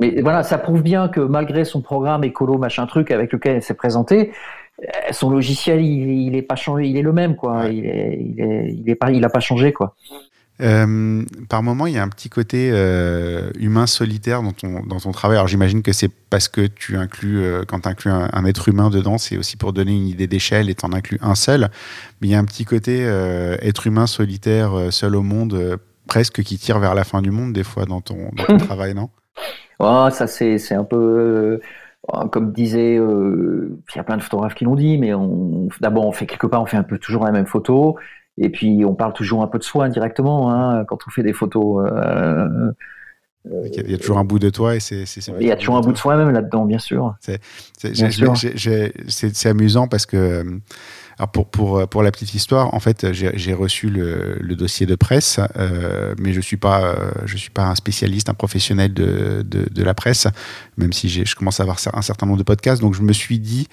Mais 0.00 0.20
voilà, 0.22 0.42
ça 0.42 0.58
prouve 0.58 0.82
bien 0.82 1.08
que 1.08 1.20
malgré 1.20 1.64
son 1.64 1.82
programme 1.82 2.24
écolo 2.24 2.58
machin 2.58 2.86
truc 2.86 3.10
avec 3.10 3.32
lequel 3.32 3.56
elle 3.56 3.62
s'est 3.62 3.74
présentée, 3.74 4.32
euh, 4.80 5.12
son 5.12 5.30
logiciel 5.30 5.82
il, 5.82 6.34
est 6.34 6.42
pas 6.42 6.56
changé, 6.56 6.86
il 6.86 6.96
est 6.96 7.02
le 7.02 7.12
même 7.12 7.36
quoi. 7.36 7.66
Il 7.66 7.86
est, 7.86 8.18
il 8.18 8.40
est, 8.40 8.74
il 8.78 8.88
est 8.88 8.94
pas, 8.94 9.10
il 9.10 9.24
a 9.24 9.28
pas 9.28 9.40
changé 9.40 9.72
quoi. 9.72 9.94
Euh, 10.62 11.24
par 11.48 11.62
moment, 11.62 11.86
il 11.86 11.94
y 11.94 11.98
a 11.98 12.02
un 12.02 12.08
petit 12.08 12.28
côté 12.28 12.70
euh, 12.70 13.50
humain 13.58 13.86
solitaire 13.86 14.42
dans 14.42 14.52
ton, 14.52 14.82
dans 14.84 15.00
ton 15.00 15.10
travail. 15.10 15.38
Alors 15.38 15.48
j'imagine 15.48 15.82
que 15.82 15.92
c'est 15.92 16.10
parce 16.28 16.48
que 16.48 16.66
tu 16.66 16.96
inclus, 16.96 17.42
quand 17.66 17.80
tu 17.80 17.88
inclus 17.88 18.10
un, 18.10 18.44
être 18.44 18.68
humain 18.68 18.90
dedans, 18.90 19.16
c'est 19.16 19.38
aussi 19.38 19.56
pour 19.56 19.72
donner 19.72 19.92
une 19.92 20.06
idée 20.06 20.26
d'échelle 20.26 20.68
et 20.68 20.74
t'en 20.74 20.92
inclus 20.92 21.18
un 21.22 21.34
seul. 21.34 21.70
Mais 22.20 22.28
il 22.28 22.30
y 22.30 22.34
a 22.34 22.38
un 22.38 22.44
petit 22.44 22.66
côté 22.66 23.00
être 23.62 23.86
humain 23.86 24.06
solitaire, 24.06 24.72
seul 24.90 25.16
au 25.16 25.22
monde, 25.22 25.78
presque 26.06 26.42
qui 26.42 26.58
tire 26.58 26.78
vers 26.78 26.94
la 26.94 27.04
fin 27.04 27.22
du 27.22 27.30
monde 27.30 27.54
des 27.54 27.64
fois 27.64 27.86
dans 27.86 28.02
ton, 28.02 28.30
dans 28.36 28.44
ton 28.44 28.58
travail, 28.66 28.92
non? 28.92 29.08
Oh, 29.78 30.08
ça 30.10 30.26
c'est 30.26 30.58
c'est 30.58 30.74
un 30.74 30.84
peu 30.84 31.60
euh, 32.14 32.28
comme 32.28 32.52
disait, 32.52 32.96
euh, 32.96 33.78
il 33.92 33.96
y 33.96 34.00
a 34.00 34.04
plein 34.04 34.16
de 34.16 34.22
photographes 34.22 34.54
qui 34.54 34.64
l'ont 34.64 34.74
dit, 34.74 34.98
mais 34.98 35.14
on, 35.14 35.68
d'abord 35.80 36.06
on 36.06 36.12
fait 36.12 36.26
quelque 36.26 36.46
part, 36.46 36.62
on 36.62 36.66
fait 36.66 36.76
un 36.76 36.82
peu 36.82 36.98
toujours 36.98 37.24
la 37.24 37.32
même 37.32 37.46
photo, 37.46 37.96
et 38.38 38.48
puis 38.48 38.84
on 38.84 38.94
parle 38.94 39.12
toujours 39.12 39.42
un 39.42 39.46
peu 39.46 39.58
de 39.58 39.64
soi 39.64 39.84
indirectement 39.84 40.52
hein, 40.52 40.84
quand 40.86 40.98
on 41.06 41.10
fait 41.10 41.22
des 41.22 41.32
photos. 41.32 41.90
Euh, 41.92 42.72
il 43.44 43.90
y 43.90 43.94
a 43.94 43.98
toujours 43.98 44.18
un 44.18 44.24
bout 44.24 44.38
de 44.38 44.50
toi 44.50 44.76
et 44.76 44.80
c'est. 44.80 45.04
Il 45.40 45.46
y 45.46 45.50
a 45.50 45.56
toujours 45.56 45.76
un 45.76 45.80
bout 45.80 45.92
de 45.92 45.96
soi 45.96 46.16
même 46.16 46.30
là-dedans, 46.30 46.66
bien 46.66 46.78
sûr. 46.78 47.14
C'est 47.20 47.40
amusant 49.46 49.88
parce 49.88 50.04
que 50.04 50.44
alors 51.20 51.30
pour, 51.32 51.50
pour, 51.50 51.86
pour 51.86 52.02
la 52.02 52.10
petite 52.10 52.32
histoire, 52.32 52.72
en 52.72 52.80
fait, 52.80 53.12
j'ai 53.12 53.52
reçu 53.52 53.90
le, 53.90 54.38
le, 54.40 54.56
dossier 54.56 54.86
de 54.86 54.94
presse, 54.94 55.38
euh, 55.56 56.14
mais 56.18 56.32
je 56.32 56.40
suis 56.40 56.56
pas 56.56 56.96
je 57.26 57.36
suis 57.36 57.50
pas 57.50 57.66
un 57.66 57.74
spécialiste, 57.74 58.30
un 58.30 58.34
professionnel 58.34 58.94
de, 58.94 59.44
de, 59.46 59.68
de 59.70 59.82
la 59.82 59.92
presse, 59.92 60.28
même 60.78 60.94
si 60.94 61.10
je 61.10 61.34
commence 61.36 61.60
à 61.60 61.64
avoir 61.64 61.76
un 61.92 62.00
certain 62.00 62.24
nombre 62.24 62.38
de 62.38 62.42
podcasts. 62.42 62.80
Donc 62.80 62.94
je 62.94 63.02
me 63.02 63.12
suis 63.12 63.38
dit, 63.38 63.68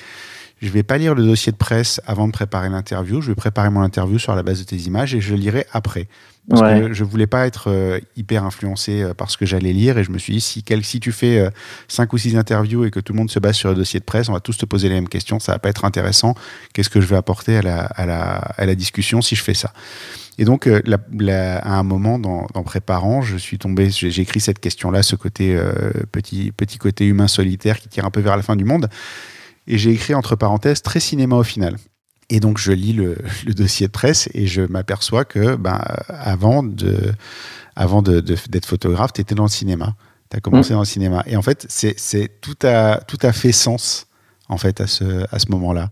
je 0.62 0.70
vais 0.70 0.84
pas 0.84 0.98
lire 0.98 1.16
le 1.16 1.24
dossier 1.24 1.54
de 1.54 1.58
presse 1.58 2.02
avant 2.06 2.28
de 2.28 2.34
préparer 2.34 2.68
l'interview. 2.68 3.22
Je 3.22 3.30
vais 3.30 3.36
préparer 3.36 3.70
mon 3.70 3.82
interview 3.82 4.20
sur 4.20 4.36
la 4.36 4.43
base 4.43 4.60
de 4.60 4.66
tes 4.66 4.76
images 4.76 5.16
et 5.16 5.22
je 5.22 5.34
lirai 5.34 5.66
après. 5.72 6.10
Parce 6.50 6.80
que 6.80 6.93
je 6.93 7.04
voulais 7.04 7.28
pas 7.28 7.45
être 7.45 7.70
euh, 7.70 8.00
hyper 8.16 8.45
influencé 8.45 9.02
euh, 9.02 9.14
par 9.14 9.30
ce 9.30 9.38
que 9.38 9.45
j'allais 9.45 9.74
lire 9.74 9.98
et 9.98 10.06
je 10.06 10.12
me 10.12 10.18
suis 10.18 10.34
dit 10.34 10.41
si, 10.41 10.64
quel, 10.64 10.84
si 10.86 11.02
tu 11.02 11.12
fais 11.12 11.39
euh, 11.39 11.50
cinq 11.89 12.14
ou 12.14 12.18
six 12.18 12.38
interviews 12.38 12.86
et 12.86 12.91
que 12.91 13.02
tout 13.02 13.12
le 13.12 13.18
monde 13.18 13.30
se 13.30 13.39
base 13.39 13.56
sur 13.56 13.70
le 13.70 13.76
dossier 13.76 14.00
de 14.00 14.06
presse, 14.06 14.30
on 14.30 14.34
va 14.34 14.39
tous 14.39 14.58
te 14.58 14.66
poser 14.66 14.88
les 14.88 14.95
mêmes 14.95 15.10
questions, 15.10 15.39
ça 15.39 15.52
va 15.52 15.60
pas 15.60 15.68
être 15.68 15.84
intéressant. 15.84 16.36
Qu'est-ce 16.74 16.89
que 16.89 17.02
je 17.02 17.08
vais 17.08 17.18
apporter 17.18 17.58
à 17.58 17.62
la, 17.62 17.80
à 17.82 18.06
la, 18.06 18.36
à 18.36 18.66
la 18.66 18.76
discussion 18.76 19.22
si 19.22 19.36
je 19.36 19.43
fais 19.43 19.54
ça? 19.54 19.74
Et 20.38 20.45
donc, 20.45 20.68
à 20.68 21.80
un 21.80 21.84
moment, 21.84 22.20
dans, 22.20 22.45
dans, 22.54 22.64
préparant, 22.64 23.24
je 23.24 23.38
suis 23.38 23.58
tombé, 23.58 23.89
j'ai 23.89 24.22
écrit 24.22 24.39
cette 24.39 24.60
question-là, 24.60 25.02
ce 25.02 25.16
côté 25.16 25.60
petit, 26.12 26.52
petit 26.52 26.78
côté 26.78 27.08
humain 27.08 27.28
solitaire 27.28 27.80
qui 27.80 27.89
tire 27.89 28.06
un 28.06 28.12
peu 28.12 28.22
vers 28.22 28.38
la 28.38 28.43
fin 28.43 28.56
du 28.56 28.64
monde. 28.64 28.88
Et 29.66 29.80
j'ai 29.80 29.89
écrit 29.89 30.14
entre 30.14 30.36
parenthèses 30.36 30.84
très 30.84 31.00
cinéma 31.00 31.38
au 31.38 31.43
final. 31.43 31.78
Et 32.30 32.39
donc 32.39 32.57
je 32.57 32.71
lis 32.71 32.93
le, 32.93 33.17
dossier 33.47 33.88
de 33.88 33.91
presse 33.91 34.30
et 34.34 34.47
je 34.47 34.61
m'aperçois 34.61 35.25
que 35.25 35.55
ben, 35.55 35.82
avant 36.09 36.63
de 36.63 37.13
avant 37.75 38.01
d'être 38.01 38.65
photographe, 38.65 39.13
tu 39.13 39.21
étais 39.21 39.36
dans 39.36 39.43
le 39.43 39.49
cinéma. 39.49 39.95
Tu 40.32 40.38
as 40.38 40.39
commencé 40.39 40.73
mmh. 40.73 40.73
dans 40.73 40.82
le 40.82 40.86
cinéma. 40.86 41.23
Et 41.28 41.38
en 41.38 41.43
fait, 41.43 41.65
c'est 41.69 42.41
tout 42.41 42.57
a, 42.63 42.97
tout 43.01 43.19
a 43.21 43.32
fait 43.32 43.51
sens 43.51 44.07
en 44.49 44.57
fait 44.57 44.82
à 44.82 44.88
ce, 44.88 45.25
à 45.32 45.39
ce 45.39 45.51
moment-là. 45.51 45.91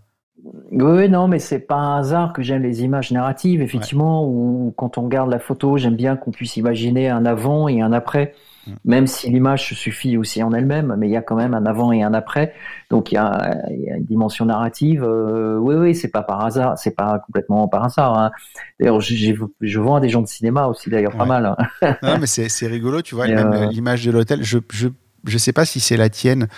Oui, 0.72 1.08
non, 1.08 1.28
mais 1.28 1.38
c'est 1.38 1.60
pas 1.60 1.76
un 1.76 1.98
hasard 1.98 2.32
que 2.32 2.42
j'aime 2.42 2.62
les 2.62 2.82
images 2.82 3.12
narratives, 3.12 3.62
effectivement, 3.62 4.26
ou 4.26 4.72
quand 4.76 4.98
on 4.98 5.02
regarde 5.02 5.30
la 5.30 5.38
photo, 5.38 5.76
j'aime 5.76 5.96
bien 5.96 6.16
qu'on 6.16 6.32
puisse 6.32 6.56
imaginer 6.56 7.08
un 7.08 7.24
avant 7.24 7.68
et 7.68 7.80
un 7.80 7.92
après. 7.92 8.34
Mm. 8.66 8.72
même 8.84 9.06
si 9.06 9.30
l'image 9.30 9.74
suffit 9.74 10.16
aussi 10.16 10.42
en 10.42 10.52
elle-même, 10.52 10.96
mais 10.98 11.08
il 11.08 11.12
y 11.12 11.16
a 11.16 11.22
quand 11.22 11.36
même 11.36 11.54
un 11.54 11.66
avant 11.66 11.92
et 11.92 12.02
un 12.02 12.14
après. 12.14 12.52
Donc 12.90 13.12
il 13.12 13.14
y 13.14 13.18
a, 13.18 13.60
une 13.68 14.04
dimension 14.04 14.44
narrative. 14.44 15.04
Euh, 15.04 15.56
oui, 15.56 15.74
oui, 15.76 15.94
c'est 15.94 16.08
pas 16.08 16.22
par 16.22 16.44
hasard, 16.44 16.78
c'est 16.78 16.94
pas 16.94 17.20
complètement 17.20 17.68
par 17.68 17.84
hasard. 17.84 18.18
Hein. 18.18 18.30
D'ailleurs, 18.80 19.00
je 19.00 19.80
vends 19.80 19.96
à 19.96 20.00
des 20.00 20.08
gens 20.08 20.22
de 20.22 20.26
cinéma 20.26 20.66
aussi, 20.66 20.90
d'ailleurs, 20.90 21.16
pas 21.16 21.26
mal. 21.26 21.46
Hein. 21.46 21.96
non, 22.02 22.18
mais 22.20 22.26
c'est 22.26 22.66
rigolo, 22.66 23.02
tu 23.02 23.14
vois, 23.14 23.26
euh, 23.28 23.66
l'image 23.70 24.04
de 24.04 24.10
l'hôtel. 24.10 24.42
Je, 24.42 24.58
je, 24.72 24.88
je 25.24 25.38
sais 25.38 25.52
pas 25.52 25.64
si 25.64 25.80
c'est 25.80 25.96
la 25.96 26.08
tienne 26.08 26.48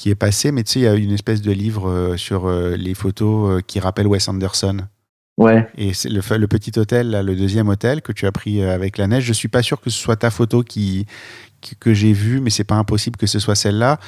qui 0.00 0.08
est 0.08 0.14
passée, 0.14 0.50
mais 0.50 0.62
tu 0.62 0.72
sais, 0.72 0.80
il 0.80 0.84
y 0.84 0.88
a 0.88 0.94
une 0.94 1.12
espèce 1.12 1.42
de 1.42 1.52
livre 1.52 1.90
euh, 1.90 2.16
sur 2.16 2.50
les 2.50 2.94
photos 2.94 3.62
qui 3.66 3.80
rappelle 3.80 4.06
Wes 4.06 4.26
Anderson. 4.28 4.78
Ouais. 5.40 5.66
Et 5.78 5.94
c'est 5.94 6.10
le, 6.10 6.20
le, 6.36 6.48
petit 6.48 6.78
hôtel, 6.78 7.22
le 7.24 7.34
deuxième 7.34 7.70
hôtel 7.70 8.02
que 8.02 8.12
tu 8.12 8.26
as 8.26 8.32
pris 8.32 8.60
euh, 8.60 8.74
avec 8.74 8.98
la 8.98 9.06
neige. 9.06 9.24
Je 9.24 9.32
suis 9.32 9.48
pas 9.48 9.62
sûr 9.62 9.80
que 9.80 9.88
ce 9.88 9.98
soit 9.98 10.16
ta 10.16 10.30
photo 10.30 10.62
qui, 10.62 11.06
que 11.80 11.94
j'ai 11.94 12.12
vue, 12.12 12.40
mais 12.40 12.50
c'est 12.50 12.64
pas 12.64 12.74
impossible 12.74 13.16
que 13.16 13.26
ce 13.26 13.38
soit 13.38 13.54
celle-là. 13.54 13.98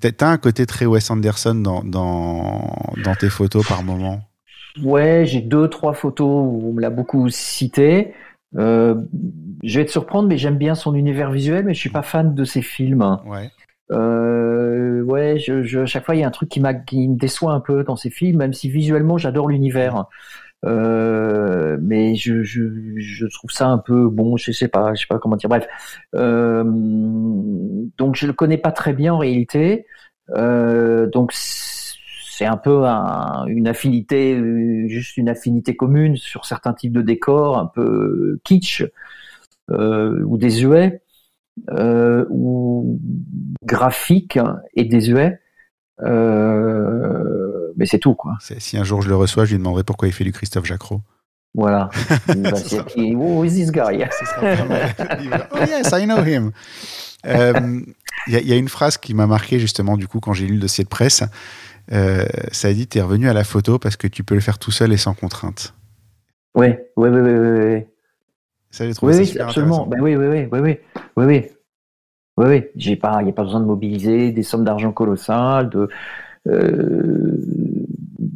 Tu 0.00 0.08
as 0.18 0.28
un 0.28 0.38
côté 0.38 0.64
très 0.64 0.86
Wes 0.86 1.10
Anderson 1.10 1.54
dans, 1.56 1.82
dans, 1.84 2.74
dans 3.04 3.14
tes 3.14 3.28
photos 3.28 3.68
par 3.68 3.82
moment? 3.82 4.22
Ouais, 4.82 5.24
j'ai 5.26 5.42
deux, 5.42 5.68
trois 5.68 5.92
photos 5.92 6.26
où 6.26 6.70
on 6.70 6.72
me 6.72 6.80
l'a 6.80 6.90
beaucoup 6.90 7.28
cité. 7.28 8.14
Euh, 8.56 8.94
je 9.62 9.80
vais 9.80 9.84
te 9.84 9.90
surprendre, 9.90 10.26
mais 10.26 10.38
j'aime 10.38 10.56
bien 10.56 10.74
son 10.74 10.94
univers 10.94 11.30
visuel, 11.30 11.66
mais 11.66 11.74
je 11.74 11.80
suis 11.80 11.90
pas 11.90 12.02
fan 12.02 12.34
de 12.34 12.44
ses 12.44 12.62
films. 12.62 13.18
Ouais. 13.26 13.50
Euh, 13.90 15.02
ouais, 15.02 15.38
je, 15.38 15.62
je, 15.62 15.80
à 15.80 15.86
chaque 15.86 16.04
fois 16.04 16.14
il 16.14 16.20
y 16.20 16.24
a 16.24 16.26
un 16.26 16.30
truc 16.30 16.48
qui, 16.48 16.60
me 16.60 17.16
déçoit 17.16 17.52
un 17.52 17.60
peu 17.60 17.84
dans 17.84 17.96
ses 17.96 18.10
films, 18.10 18.38
même 18.38 18.52
si 18.52 18.68
visuellement 18.70 19.18
j'adore 19.18 19.48
l'univers. 19.48 20.06
Euh, 20.64 21.78
mais 21.80 22.16
je, 22.16 23.26
trouve 23.26 23.50
ça 23.50 23.68
un 23.68 23.78
peu 23.78 24.08
bon, 24.08 24.36
je 24.36 24.50
sais 24.52 24.68
pas, 24.68 24.94
je 24.94 25.00
sais 25.02 25.06
pas 25.08 25.18
comment 25.18 25.36
dire. 25.36 25.48
Bref, 25.48 25.66
euh, 26.14 26.64
donc 27.96 28.16
je 28.16 28.26
le 28.26 28.32
connais 28.32 28.58
pas 28.58 28.72
très 28.72 28.92
bien 28.92 29.14
en 29.14 29.18
réalité. 29.18 29.86
Euh, 30.36 31.08
donc 31.08 31.32
c'est 31.32 32.44
un 32.44 32.56
peu 32.56 32.84
un, 32.84 33.46
une 33.46 33.68
affinité, 33.68 34.40
juste 34.88 35.16
une 35.16 35.28
affinité 35.28 35.76
commune 35.76 36.16
sur 36.16 36.44
certains 36.44 36.72
types 36.72 36.92
de 36.92 37.02
décors, 37.02 37.58
un 37.58 37.66
peu 37.66 38.40
kitsch 38.44 38.84
euh, 39.70 40.22
ou 40.24 40.38
désuets 40.38 41.02
euh, 41.70 42.24
ou 42.30 43.00
graphiques 43.64 44.38
et 44.74 44.84
désuets. 44.84 45.38
Euh, 46.02 47.72
mais 47.76 47.86
c'est 47.86 47.98
tout, 47.98 48.14
quoi. 48.14 48.36
Si 48.40 48.76
un 48.76 48.84
jour 48.84 49.02
je 49.02 49.08
le 49.08 49.16
reçois, 49.16 49.44
je 49.44 49.52
lui 49.52 49.58
demanderai 49.58 49.84
pourquoi 49.84 50.08
il 50.08 50.12
fait 50.12 50.24
du 50.24 50.32
Christophe 50.32 50.64
Jacro. 50.64 51.00
Voilà. 51.54 51.90
Who 52.28 53.44
is 53.44 53.54
this 53.54 53.72
guy? 53.72 54.04
oh 55.52 55.58
yes, 55.66 55.92
I 55.92 56.04
know 56.04 56.22
him. 56.22 56.52
Il 57.24 57.30
euh, 57.30 57.80
y, 58.28 58.52
a 58.52 58.56
une 58.56 58.68
phrase 58.68 58.96
qui 58.96 59.14
m'a 59.14 59.26
marqué 59.26 59.58
justement 59.58 59.96
du 59.96 60.06
coup 60.06 60.20
quand 60.20 60.32
j'ai 60.32 60.46
lu 60.46 60.54
le 60.54 60.60
dossier 60.60 60.84
de 60.84 60.88
presse. 60.88 61.24
Euh, 61.90 62.26
ça 62.52 62.68
a 62.68 62.72
dit 62.72 62.86
tu 62.86 62.98
es 62.98 63.00
revenu 63.00 63.28
à 63.28 63.32
la 63.32 63.44
photo 63.44 63.78
parce 63.78 63.96
que 63.96 64.06
tu 64.06 64.22
peux 64.22 64.34
le 64.34 64.40
faire 64.40 64.58
tout 64.58 64.70
seul 64.70 64.92
et 64.92 64.96
sans 64.96 65.14
contrainte. 65.14 65.74
Oui, 66.54 66.68
oui, 66.96 67.08
oui, 67.08 67.20
oui, 67.20 67.84
oui. 68.70 68.76
Ça, 68.76 68.86
j'ai 68.86 68.94
trouvé 68.94 69.18
oui, 69.18 69.30
oui, 69.34 69.40
absolument. 69.40 69.86
Ben 69.86 70.00
oui, 70.00 70.16
oui, 70.16 70.26
oui, 70.26 70.48
oui, 70.50 70.60
oui, 70.60 70.78
oui, 71.16 71.24
oui. 71.24 71.44
Oui, 72.36 72.46
oui. 72.46 72.64
J'ai 72.76 72.96
pas, 72.96 73.18
il 73.20 73.24
n'y 73.24 73.30
a 73.30 73.34
pas 73.34 73.42
besoin 73.42 73.60
de 73.60 73.66
mobiliser 73.66 74.30
des 74.30 74.42
sommes 74.42 74.64
d'argent 74.64 74.92
colossales, 74.92 75.70
de 75.70 75.88
euh, 76.46 77.44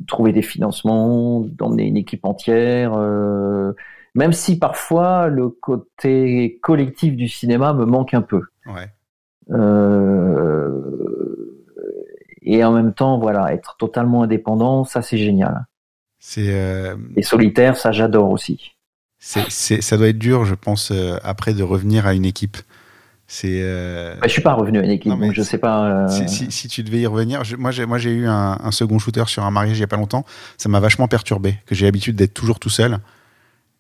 trouver 0.09 0.33
des 0.33 0.43
financements, 0.43 1.41
d'emmener 1.41 1.85
une 1.85 1.97
équipe 1.97 2.25
entière. 2.25 2.95
Euh, 2.95 3.73
même 4.15 4.33
si 4.33 4.59
parfois 4.59 5.29
le 5.29 5.49
côté 5.49 6.59
collectif 6.63 7.17
du 7.17 7.29
cinéma 7.29 7.73
me 7.73 7.85
manque 7.85 8.13
un 8.15 8.23
peu. 8.23 8.43
Ouais. 8.67 8.91
Euh, 9.51 10.83
et 12.43 12.65
en 12.65 12.73
même 12.73 12.93
temps, 12.93 13.19
voilà, 13.19 13.55
être 13.55 13.77
totalement 13.79 14.25
indépendant, 14.25 14.85
ça 14.85 15.03
c'est 15.03 15.19
génial. 15.19 15.67
C'est 16.19 16.55
euh... 16.55 16.97
et 17.17 17.23
solitaire, 17.23 17.77
ça 17.77 17.93
j'adore 17.93 18.31
aussi. 18.31 18.72
C'est, 19.25 19.81
ça 19.83 19.97
doit 19.97 20.09
être 20.09 20.19
dur, 20.19 20.45
je 20.45 20.55
pense, 20.55 20.91
euh, 20.91 21.17
après 21.23 21.55
de 21.55 21.63
revenir 21.63 22.07
à 22.07 22.15
une 22.15 22.25
équipe. 22.25 22.57
C'est. 23.29 23.61
Euh... 23.63 24.17
Bah, 24.17 24.27
je 24.27 24.33
suis 24.33 24.43
pas 24.43 24.53
revenu 24.53 24.81
à 24.81 24.83
une 24.83 24.91
équipe, 24.91 25.13
donc 25.13 25.33
je 25.33 25.43
sais 25.43 25.59
pas. 25.59 26.07
Euh, 26.07 26.09
si, 26.27 26.51
si, 26.51 26.69
tu 26.69 26.83
devais 26.83 26.99
y 26.99 27.07
revenir, 27.07 27.43
moi 27.57 27.71
j'ai 27.71 27.87
moi 27.87 27.99
j'ai 27.99 28.11
eu 28.11 28.27
un, 28.27 28.59
un, 28.63 28.71
second 28.73 28.99
shooter 28.99 29.23
sur 29.29 29.45
un 29.45 29.51
mariage 29.53 29.79
il 29.79 29.81
y 29.81 29.85
a 29.85 29.87
pas 29.87 29.97
longtemps. 29.97 30.25
Ça 30.59 30.69
m'a 30.69 30.81
vachement 30.81 31.07
perturbé, 31.07 31.55
que 31.67 31.75
j'ai 31.77 31.87
l'habitude 31.87 32.17
d'être 32.17 32.35
toujours 32.35 32.59
tout 32.59 32.69
seul. 32.69 32.99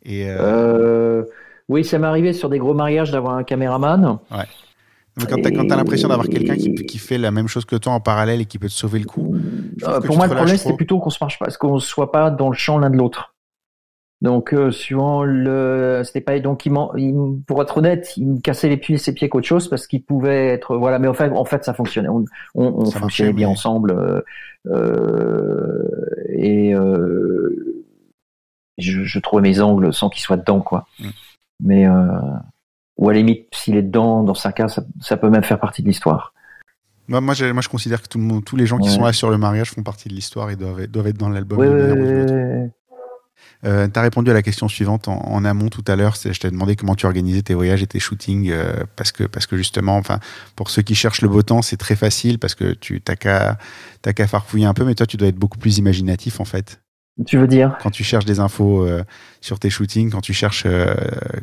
Et 0.04 0.26
euh... 0.28 1.24
oui, 1.68 1.84
ça 1.84 1.98
m'est 1.98 2.06
arrivé 2.06 2.32
sur 2.32 2.48
des 2.48 2.58
gros 2.58 2.72
mariages 2.72 3.10
d'avoir 3.10 3.34
un 3.34 3.42
caméraman. 3.42 4.18
Ouais. 4.30 5.26
quand 5.28 5.42
tu 5.42 5.72
as, 5.72 5.76
l'impression 5.76 6.08
d'avoir 6.08 6.28
quelqu'un 6.28 6.54
qui, 6.54 6.72
qui, 6.72 6.98
fait 6.98 7.18
la 7.18 7.32
même 7.32 7.48
chose 7.48 7.64
que 7.64 7.76
toi 7.76 7.92
en 7.92 8.00
parallèle 8.00 8.40
et 8.40 8.46
qui 8.46 8.60
peut 8.60 8.68
te 8.68 8.72
sauver 8.72 9.00
le 9.00 9.06
coup. 9.06 9.36
pour 10.06 10.16
moi, 10.16 10.28
le 10.28 10.34
problème, 10.34 10.56
c'est 10.56 10.76
plutôt 10.76 11.00
qu'on 11.00 11.10
se 11.10 11.18
marche 11.20 11.40
pas, 11.40 11.50
qu'on 11.50 11.80
soit 11.80 12.12
pas 12.12 12.30
dans 12.30 12.48
le 12.48 12.56
champ 12.56 12.78
l'un 12.78 12.90
de 12.90 12.96
l'autre. 12.96 13.31
Donc, 14.22 14.54
euh, 14.54 14.70
suivant 14.70 15.24
le, 15.24 16.02
c'était 16.04 16.20
pas 16.20 16.38
donc 16.38 16.64
il, 16.64 16.72
il, 16.96 17.42
pour 17.44 17.60
être 17.60 17.78
honnête, 17.78 18.16
il 18.16 18.28
me 18.28 18.40
cassait 18.40 18.68
les 18.68 18.76
pieds, 18.76 18.96
ses 18.96 19.12
pieds 19.12 19.28
qu'autre 19.28 19.48
chose 19.48 19.68
parce 19.68 19.88
qu'il 19.88 20.04
pouvait 20.04 20.46
être 20.46 20.76
voilà. 20.76 21.00
Mais 21.00 21.08
en 21.08 21.12
fait, 21.12 21.28
en 21.30 21.44
fait, 21.44 21.64
ça 21.64 21.74
fonctionnait. 21.74 22.08
On, 22.08 22.24
on, 22.54 22.84
fonctionnait 22.86 23.32
bien 23.32 23.48
ensemble 23.48 23.90
euh, 23.90 24.20
euh, 24.68 25.88
et 26.28 26.72
euh, 26.72 27.84
je, 28.78 29.02
je, 29.02 29.18
trouvais 29.18 29.42
mes 29.42 29.60
angles 29.60 29.92
sans 29.92 30.08
qu'il 30.08 30.22
soit 30.22 30.36
dedans 30.36 30.60
quoi. 30.60 30.86
Mm. 31.00 31.08
Mais 31.64 31.86
ou 32.98 33.08
à 33.08 33.12
la 33.12 33.18
limite, 33.18 33.48
s'il 33.52 33.76
est 33.76 33.82
dedans, 33.82 34.22
dans 34.22 34.34
sa 34.34 34.52
cas, 34.52 34.68
ça, 34.68 34.84
ça 35.00 35.16
peut 35.16 35.30
même 35.30 35.42
faire 35.42 35.58
partie 35.58 35.82
de 35.82 35.88
l'histoire. 35.88 36.32
Moi, 37.08 37.20
moi, 37.20 37.34
moi, 37.52 37.62
je 37.62 37.68
considère 37.68 38.00
que 38.00 38.08
tout 38.08 38.18
le 38.18 38.24
monde, 38.24 38.44
tous 38.44 38.54
les 38.54 38.66
gens 38.66 38.78
qui 38.78 38.88
sont 38.88 39.02
là 39.02 39.12
sur 39.12 39.30
le 39.30 39.38
mariage 39.38 39.72
font 39.72 39.82
partie 39.82 40.08
de 40.08 40.14
l'histoire 40.14 40.50
et 40.50 40.56
doivent, 40.56 40.86
doivent 40.86 41.08
être 41.08 41.18
dans 41.18 41.28
l'album. 41.28 41.58
Ouais, 41.58 42.70
euh, 43.64 43.88
tu 43.88 43.98
as 43.98 44.02
répondu 44.02 44.30
à 44.30 44.34
la 44.34 44.42
question 44.42 44.68
suivante 44.68 45.08
en, 45.08 45.44
amont 45.44 45.68
tout 45.68 45.84
à 45.86 45.94
l'heure. 45.94 46.16
Je 46.16 46.38
t'ai 46.38 46.50
demandé 46.50 46.74
comment 46.74 46.94
tu 46.94 47.06
organisais 47.06 47.42
tes 47.42 47.54
voyages 47.54 47.82
et 47.82 47.86
tes 47.86 48.00
shootings 48.00 48.50
euh, 48.50 48.84
parce, 48.96 49.12
que, 49.12 49.24
parce 49.24 49.46
que 49.46 49.56
justement, 49.56 49.96
enfin, 49.96 50.18
pour 50.56 50.70
ceux 50.70 50.82
qui 50.82 50.94
cherchent 50.94 51.22
le 51.22 51.28
beau 51.28 51.42
temps, 51.42 51.62
c'est 51.62 51.76
très 51.76 51.96
facile 51.96 52.38
parce 52.38 52.54
que 52.54 52.72
tu 52.72 53.00
n'as 53.06 53.16
qu'à 54.12 54.26
farfouiller 54.26 54.66
un 54.66 54.74
peu, 54.74 54.84
mais 54.84 54.94
toi, 54.94 55.06
tu 55.06 55.16
dois 55.16 55.28
être 55.28 55.36
beaucoup 55.36 55.58
plus 55.58 55.78
imaginatif 55.78 56.40
en 56.40 56.44
fait. 56.44 56.80
Tu 57.26 57.38
veux 57.38 57.46
dire? 57.46 57.76
Quand 57.82 57.90
tu 57.90 58.04
cherches 58.04 58.24
des 58.24 58.40
infos 58.40 58.84
euh, 58.84 59.04
sur 59.40 59.58
tes 59.58 59.70
shootings, 59.70 60.10
quand 60.10 60.22
tu 60.22 60.32
cherches 60.32 60.64
euh, 60.66 60.94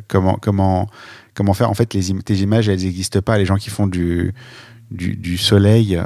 comment, 0.08 0.34
comment, 0.34 0.88
comment 1.32 1.54
faire, 1.54 1.70
en 1.70 1.74
fait, 1.74 1.94
les 1.94 2.12
tes 2.22 2.34
images, 2.34 2.68
elles 2.68 2.80
n'existent 2.80 3.22
pas. 3.22 3.38
Les 3.38 3.46
gens 3.46 3.56
qui 3.56 3.70
font 3.70 3.86
du, 3.86 4.34
du, 4.90 5.16
du 5.16 5.38
soleil, 5.38 6.02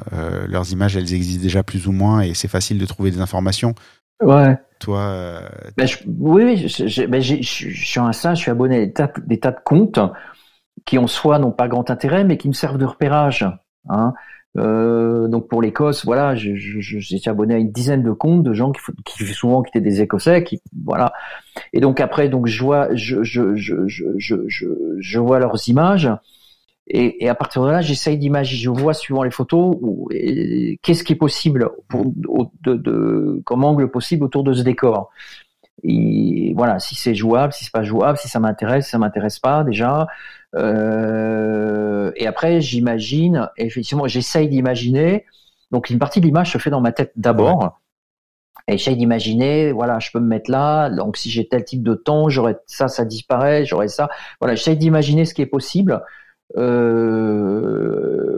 leurs 0.48 0.70
images, 0.70 0.96
elles 0.96 1.14
existent 1.14 1.42
déjà 1.42 1.62
plus 1.62 1.86
ou 1.86 1.92
moins 1.92 2.20
et 2.20 2.34
c'est 2.34 2.46
facile 2.46 2.78
de 2.78 2.86
trouver 2.86 3.10
des 3.10 3.20
informations. 3.20 3.74
Ouais. 4.22 4.56
Toi. 4.80 5.00
Euh, 5.00 5.48
ben, 5.76 5.86
oui, 6.06 6.44
oui, 6.44 6.68
je, 6.68 7.06
ben, 7.06 7.20
je, 7.20 7.42
suis 7.42 8.00
un 8.00 8.12
ça, 8.12 8.34
je 8.34 8.40
suis 8.40 8.50
abonné 8.50 8.76
à 8.76 8.86
des 8.86 8.92
tas, 8.92 9.12
des 9.24 9.40
tas 9.40 9.52
de 9.52 9.60
comptes 9.64 9.98
qui 10.84 10.98
en 10.98 11.06
soi 11.06 11.38
n'ont 11.38 11.52
pas 11.52 11.68
grand 11.68 11.90
intérêt, 11.90 12.24
mais 12.24 12.36
qui 12.36 12.48
me 12.48 12.52
servent 12.52 12.78
de 12.78 12.84
repérage. 12.84 13.46
Hein. 13.88 14.12
Euh, 14.56 15.26
donc 15.26 15.48
pour 15.48 15.62
l'Écosse, 15.62 16.04
voilà, 16.04 16.34
j'étais 16.36 17.28
abonné 17.28 17.54
à 17.54 17.58
une 17.58 17.72
dizaine 17.72 18.02
de 18.02 18.12
comptes 18.12 18.44
de 18.44 18.52
gens 18.52 18.70
qui, 18.70 18.80
qui 19.04 19.24
souvent 19.32 19.62
qui 19.62 19.70
étaient 19.70 19.80
des 19.80 20.00
Écossais, 20.00 20.44
qui 20.44 20.62
voilà. 20.84 21.12
Et 21.72 21.80
donc 21.80 22.00
après, 22.00 22.28
donc 22.28 22.46
je 22.46 22.62
vois, 22.62 22.94
je, 22.94 23.22
je, 23.22 23.56
je, 23.56 23.88
je, 23.88 24.04
je, 24.18 24.66
je 24.98 25.18
vois 25.18 25.40
leurs 25.40 25.68
images 25.68 26.10
et, 26.86 27.24
et, 27.24 27.28
à 27.28 27.34
partir 27.34 27.62
de 27.62 27.70
là, 27.70 27.80
j'essaye 27.80 28.18
d'imaginer, 28.18 28.60
je 28.60 28.70
vois 28.70 28.92
suivant 28.92 29.22
les 29.22 29.30
photos, 29.30 29.76
qu'est-ce 30.82 31.02
qui 31.02 31.14
est 31.14 31.16
possible 31.16 31.70
pour, 31.88 32.04
de, 32.04 32.74
de, 32.74 33.40
comme 33.44 33.64
angle 33.64 33.90
possible 33.90 34.24
autour 34.24 34.44
de 34.44 34.52
ce 34.52 34.62
décor. 34.62 35.10
Et 35.82 36.52
voilà, 36.56 36.78
si 36.78 36.94
c'est 36.94 37.14
jouable, 37.14 37.52
si 37.52 37.64
c'est 37.64 37.72
pas 37.72 37.82
jouable, 37.82 38.18
si 38.18 38.28
ça 38.28 38.38
m'intéresse, 38.38 38.84
si 38.84 38.90
ça 38.90 38.98
m'intéresse 38.98 39.38
pas 39.38 39.64
déjà. 39.64 40.06
Euh, 40.54 42.12
et 42.16 42.26
après, 42.26 42.60
j'imagine, 42.60 43.48
effectivement, 43.56 44.06
j'essaye 44.06 44.48
d'imaginer. 44.48 45.24
Donc 45.70 45.90
une 45.90 45.98
partie 45.98 46.20
de 46.20 46.26
l'image 46.26 46.52
se 46.52 46.58
fait 46.58 46.70
dans 46.70 46.80
ma 46.80 46.92
tête 46.92 47.12
d'abord. 47.16 47.80
Et 48.68 48.78
j'essaye 48.78 48.96
d'imaginer, 48.96 49.72
voilà, 49.72 49.98
je 49.98 50.10
peux 50.10 50.20
me 50.20 50.26
mettre 50.26 50.50
là. 50.50 50.90
Donc 50.90 51.16
si 51.16 51.30
j'ai 51.30 51.48
tel 51.48 51.64
type 51.64 51.82
de 51.82 51.94
temps, 51.94 52.28
j'aurais 52.28 52.56
ça, 52.66 52.88
ça 52.88 53.04
disparaît, 53.04 53.64
j'aurais 53.64 53.88
ça. 53.88 54.08
Voilà, 54.40 54.54
j'essaye 54.54 54.76
d'imaginer 54.76 55.24
ce 55.24 55.34
qui 55.34 55.42
est 55.42 55.46
possible 55.46 56.02
euh, 56.56 58.36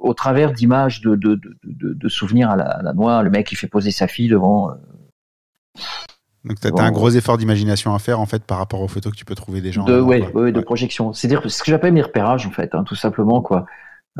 au 0.00 0.14
travers 0.14 0.52
d'images 0.52 1.00
de, 1.00 1.14
de, 1.14 1.38
de, 1.64 1.92
de, 1.92 2.08
souvenirs 2.08 2.50
à 2.50 2.56
la, 2.56 2.64
à 2.64 2.82
la, 2.82 2.92
noix, 2.92 3.22
le 3.22 3.30
mec 3.30 3.46
qui 3.46 3.56
fait 3.56 3.66
poser 3.66 3.90
sa 3.90 4.06
fille 4.06 4.28
devant. 4.28 4.70
Euh, 4.70 4.74
donc 6.44 6.60
tu 6.60 6.68
as, 6.68 6.82
un 6.82 6.92
gros 6.92 7.10
effort 7.10 7.38
d'imagination 7.38 7.94
à 7.94 7.98
faire 7.98 8.20
en 8.20 8.26
fait 8.26 8.44
par 8.44 8.58
rapport 8.58 8.80
aux 8.80 8.88
photos 8.88 9.12
que 9.12 9.16
tu 9.16 9.24
peux 9.24 9.34
trouver 9.34 9.60
des 9.60 9.72
gens. 9.72 9.84
De, 9.84 10.00
ouais, 10.00 10.30
ouais, 10.32 10.52
de 10.52 10.60
projection. 10.60 11.12
C'est-à-dire 11.12 11.42
ce 11.50 11.62
que 11.62 11.70
j'appelle 11.70 11.92
mes 11.92 12.02
repérages 12.02 12.46
en 12.46 12.50
fait, 12.50 12.74
hein, 12.74 12.84
tout 12.84 12.96
simplement 12.96 13.40
quoi. 13.40 13.66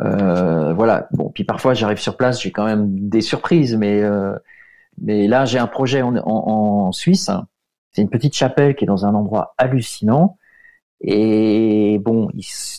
Euh, 0.00 0.72
voilà. 0.72 1.06
Bon, 1.12 1.30
puis 1.30 1.44
parfois 1.44 1.74
j'arrive 1.74 1.98
sur 1.98 2.16
place, 2.16 2.42
j'ai 2.42 2.50
quand 2.50 2.64
même 2.64 3.08
des 3.08 3.20
surprises, 3.20 3.76
mais 3.76 4.02
mais 5.00 5.28
là 5.28 5.44
j'ai 5.44 5.58
un 5.58 5.66
projet 5.66 6.02
en, 6.02 6.16
en, 6.16 6.22
en 6.26 6.92
Suisse. 6.92 7.30
C'est 7.92 8.02
une 8.02 8.10
petite 8.10 8.34
chapelle 8.34 8.74
qui 8.74 8.84
est 8.84 8.88
dans 8.88 9.06
un 9.06 9.14
endroit 9.14 9.54
hallucinant. 9.58 10.36
Et 11.06 11.98
bon, 12.02 12.30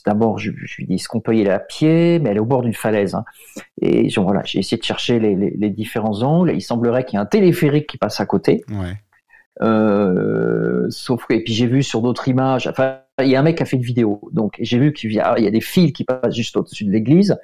d'abord, 0.03 0.39
je, 0.39 0.51
je, 0.55 0.77
lui 0.77 0.87
dis, 0.87 0.95
est-ce 0.95 1.07
qu'on 1.07 1.21
peut 1.21 1.35
y 1.35 1.41
aller 1.41 1.51
à 1.51 1.59
pied? 1.59 2.17
Mais 2.17 2.31
elle 2.31 2.37
est 2.37 2.39
au 2.41 2.45
bord 2.45 2.63
d'une 2.63 2.73
falaise. 2.73 3.13
Hein. 3.13 3.23
Et 3.81 4.09
voilà, 4.17 4.41
j'ai 4.43 4.59
essayé 4.59 4.79
de 4.79 4.83
chercher 4.83 5.19
les, 5.19 5.35
les, 5.35 5.51
les 5.51 5.69
différents 5.69 6.23
angles. 6.23 6.51
il 6.51 6.61
semblerait 6.61 7.05
qu'il 7.05 7.17
y 7.17 7.17
ait 7.17 7.21
un 7.21 7.27
téléphérique 7.27 7.87
qui 7.87 7.99
passe 7.99 8.19
à 8.19 8.25
côté. 8.25 8.63
Ouais. 8.69 8.95
Euh, 9.61 10.87
sauf 10.89 11.25
que, 11.27 11.35
et 11.35 11.43
puis 11.43 11.53
j'ai 11.53 11.67
vu 11.67 11.83
sur 11.83 12.01
d'autres 12.01 12.27
images, 12.27 12.67
enfin, 12.67 12.97
il 13.21 13.27
y 13.27 13.35
a 13.35 13.39
un 13.39 13.43
mec 13.43 13.57
qui 13.57 13.63
a 13.63 13.65
fait 13.67 13.77
une 13.77 13.83
vidéo. 13.83 14.21
Donc, 14.31 14.55
j'ai 14.59 14.79
vu 14.79 14.91
qu'il 14.91 15.13
y, 15.13 15.19
a, 15.19 15.37
il 15.37 15.43
y 15.43 15.47
a 15.47 15.51
des 15.51 15.61
fils 15.61 15.93
qui 15.93 16.03
passent 16.03 16.35
juste 16.35 16.57
au-dessus 16.57 16.85
de 16.85 16.91
l'église, 16.91 17.37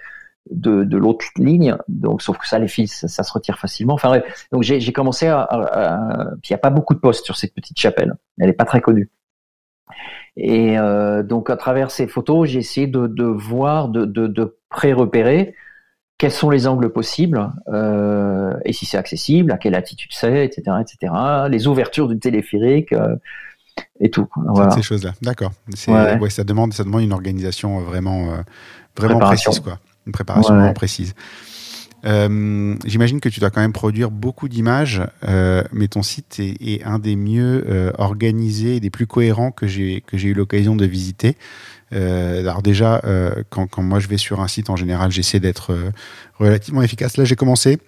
de, 0.50 0.84
de 0.84 0.98
l'autre 0.98 1.26
ligne. 1.38 1.78
Donc, 1.90 2.24
sauf 2.24 2.40
que 2.40 2.48
ça, 2.48 2.58
les 2.58 2.68
fils, 2.68 3.06
ça, 3.06 3.22
se 3.22 3.32
retire 3.32 3.60
facilement. 3.60 3.94
Enfin. 3.94 4.22
Donc, 4.52 4.64
j'ai 4.64 4.94
commencé 4.94 5.28
à, 5.28 5.42
à, 5.42 6.26
puis 6.42 6.50
il 6.50 6.54
n'y 6.54 6.56
a 6.56 6.60
pas 6.60 6.72
beaucoup 6.72 6.96
de 6.96 7.00
postes 7.00 7.24
sur 7.24 7.38
cette 7.38 7.54
petite 7.54 7.80
chapelle. 7.80 8.16
Elle 8.40 8.50
est 8.50 8.54
pas 8.54 8.66
très 8.66 8.82
connue. 8.82 9.12
Et 10.38 10.78
euh, 10.78 11.24
donc 11.24 11.50
à 11.50 11.58
travers 11.58 11.92
ces 11.92 12.08
photos, 12.08 12.50
j'ai 12.50 12.60
essayé 12.60 12.88
de, 12.88 13.08
de 13.08 13.24
voir, 13.24 13.90
de, 13.90 14.06
de, 14.06 14.28
de 14.28 14.58
pré-repérer 14.70 15.56
quels 16.18 16.32
sont 16.32 16.50
les 16.50 16.68
angles 16.68 16.92
possibles 16.92 17.52
euh, 17.74 18.54
et 18.64 18.74
si 18.74 18.86
c'est 18.86 18.98
accessible, 18.98 19.52
à 19.52 19.58
quelle 19.58 19.76
altitude 19.76 20.12
c'est, 20.14 20.46
etc., 20.46 20.78
etc. 20.80 21.14
Les 21.50 21.68
ouvertures 21.68 22.08
du 22.08 22.20
téléphérique 22.20 22.94
euh, 22.94 23.16
et 24.00 24.12
tout. 24.12 24.28
Voilà. 24.36 24.70
Toutes 24.70 24.78
ces 24.78 24.88
choses-là, 24.88 25.14
d'accord. 25.22 25.52
Ouais. 25.88 26.18
ouais. 26.20 26.30
ça 26.30 26.44
demande, 26.44 26.74
ça 26.74 26.84
demande 26.84 27.02
une 27.02 27.14
organisation 27.14 27.80
vraiment, 27.80 28.28
vraiment 28.96 29.20
précise, 29.20 29.60
quoi. 29.60 29.80
Une 30.06 30.14
préparation 30.14 30.54
vraiment 30.54 30.74
précise. 30.74 31.14
Euh, 32.06 32.76
J'imagine 32.86 33.20
que 33.20 33.30
tu 33.30 33.40
dois 33.40 33.52
quand 33.52 33.62
même 33.62 33.74
produire 33.74 34.12
beaucoup 34.12 34.50
d'images, 34.50 35.02
euh, 35.28 35.64
mais 35.72 35.88
ton 35.88 36.04
site 36.04 36.40
est, 36.40 36.84
un 36.84 37.00
des 37.00 37.16
mieux 37.16 37.66
euh, 37.70 37.92
organisés 37.98 38.80
des 38.80 38.90
plus 38.90 39.08
cohérents 39.08 39.52
que 39.52 39.68
j'ai 39.68 40.04
eu 40.14 40.34
l'occasion 40.34 40.76
de 40.76 40.86
visiter. 40.86 41.36
Alors 41.92 42.62
déjà, 42.62 43.02
quand, 43.50 43.68
quand, 43.68 43.84
moi 43.84 44.00
je 44.00 44.08
vais 44.08 44.18
sur 44.18 44.40
un 44.40 44.48
site, 44.48 44.70
en 44.70 44.78
général, 44.78 45.12
j'essaie 45.12 45.42
d'être 45.42 45.78
relativement 46.40 46.82
efficace. 46.82 47.18
Là, 47.18 47.26
j'ai 47.26 47.36
commencé. 47.36 47.80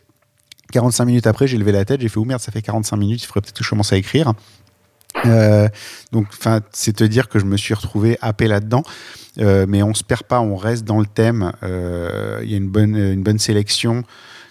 45 0.74 1.06
minutes 1.06 1.28
après, 1.28 1.48
j'ai 1.48 1.58
levé 1.58 1.72
la 1.72 1.86
tête, 1.86 2.02
j'ai 2.02 2.10
fait, 2.10 2.18
oh 2.18 2.26
merde, 2.26 2.42
ça 2.42 2.52
fait 2.52 2.62
45 2.62 2.98
minutes, 2.98 3.24
il 3.24 3.28
faudrait 3.28 3.42
peut-être 3.42 3.58
que 3.58 3.64
je 3.64 3.70
commence 3.70 3.94
à 3.94 3.98
écrire. 3.98 4.34
Euh, 5.26 5.68
donc, 6.12 6.28
enfin, 6.32 6.62
c'est 6.72 6.96
te 6.96 7.04
dire 7.04 7.30
que 7.30 7.40
je 7.40 7.46
me 7.46 7.58
suis 7.58 7.74
retrouvé 7.74 8.18
happé 8.22 8.48
là-dedans. 8.48 8.84
Euh, 9.40 9.66
mais 9.68 9.82
on 9.82 9.94
se 9.94 10.04
perd 10.04 10.24
pas, 10.24 10.42
on 10.42 10.56
reste 10.56 10.86
dans 10.86 11.00
le 11.00 11.06
thème. 11.06 11.52
Euh, 11.64 12.42
il 12.44 12.52
y 12.52 12.54
a 12.54 12.58
une 12.58 12.70
bonne, 12.70 12.96
une 12.96 13.24
bonne 13.24 13.40
sélection. 13.40 14.04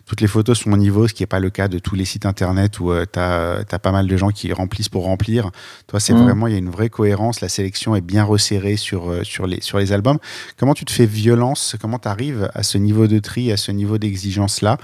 Toutes 0.05 0.21
les 0.21 0.27
photos 0.27 0.59
sont 0.59 0.73
au 0.73 0.77
niveau, 0.77 1.07
ce 1.07 1.15
qui 1.15 1.23
n'est 1.23 1.29
pas 1.29 1.39
le 1.39 1.49
cas 1.49 1.69
de 1.69 1.79
tous 1.79 1.95
les 1.95 2.05
sites 2.05 2.27
internet 2.27 2.81
où 2.81 2.93
tu 3.13 3.19
as, 3.19 3.65
pas 3.81 3.93
mal 3.93 4.09
de 4.09 4.17
gens 4.17 4.31
qui 4.31 4.53
remplissent 4.53 4.89
pour 4.89 5.05
remplir. 5.05 5.51
Toi, 5.87 6.01
c'est 6.01 6.13
mmh. 6.13 6.25
vraiment, 6.25 6.47
il 6.49 6.53
y 6.53 6.57
a 6.57 6.59
une 6.59 6.71
vraie 6.71 6.91
cohérence. 6.91 7.41
La 7.41 7.49
sélection 7.49 7.95
est 7.95 8.01
bien 8.01 8.25
resserrée 8.25 8.77
sur, 8.77 9.25
sur, 9.25 9.47
les, 9.47 9.61
sur 9.61 9.79
les 9.79 9.93
albums. 9.93 10.19
Comment 10.59 10.75
tu 10.75 10.85
te 10.85 10.91
fais 10.91 11.07
violence? 11.07 11.77
Comment 11.81 12.01
tu 12.01 12.09
arrives 12.09 12.51
à 12.53 12.65
ce 12.65 12.79
niveau 12.79 13.07
de 13.07 13.21
tri, 13.21 13.53
à 13.53 13.57
ce 13.57 13.71
niveau 13.71 13.97
d'exigence-là? 13.97 14.77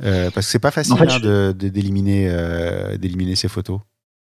Parce 0.00 0.34
que 0.34 0.40
c'est 0.40 0.58
pas 0.58 0.70
facile 0.70 0.94
en 0.94 0.96
fait, 0.96 1.10
hein, 1.10 1.52
d'éliminer 1.52 2.96
d'éliminer 2.98 3.36
ces 3.36 3.48
photos 3.48 3.80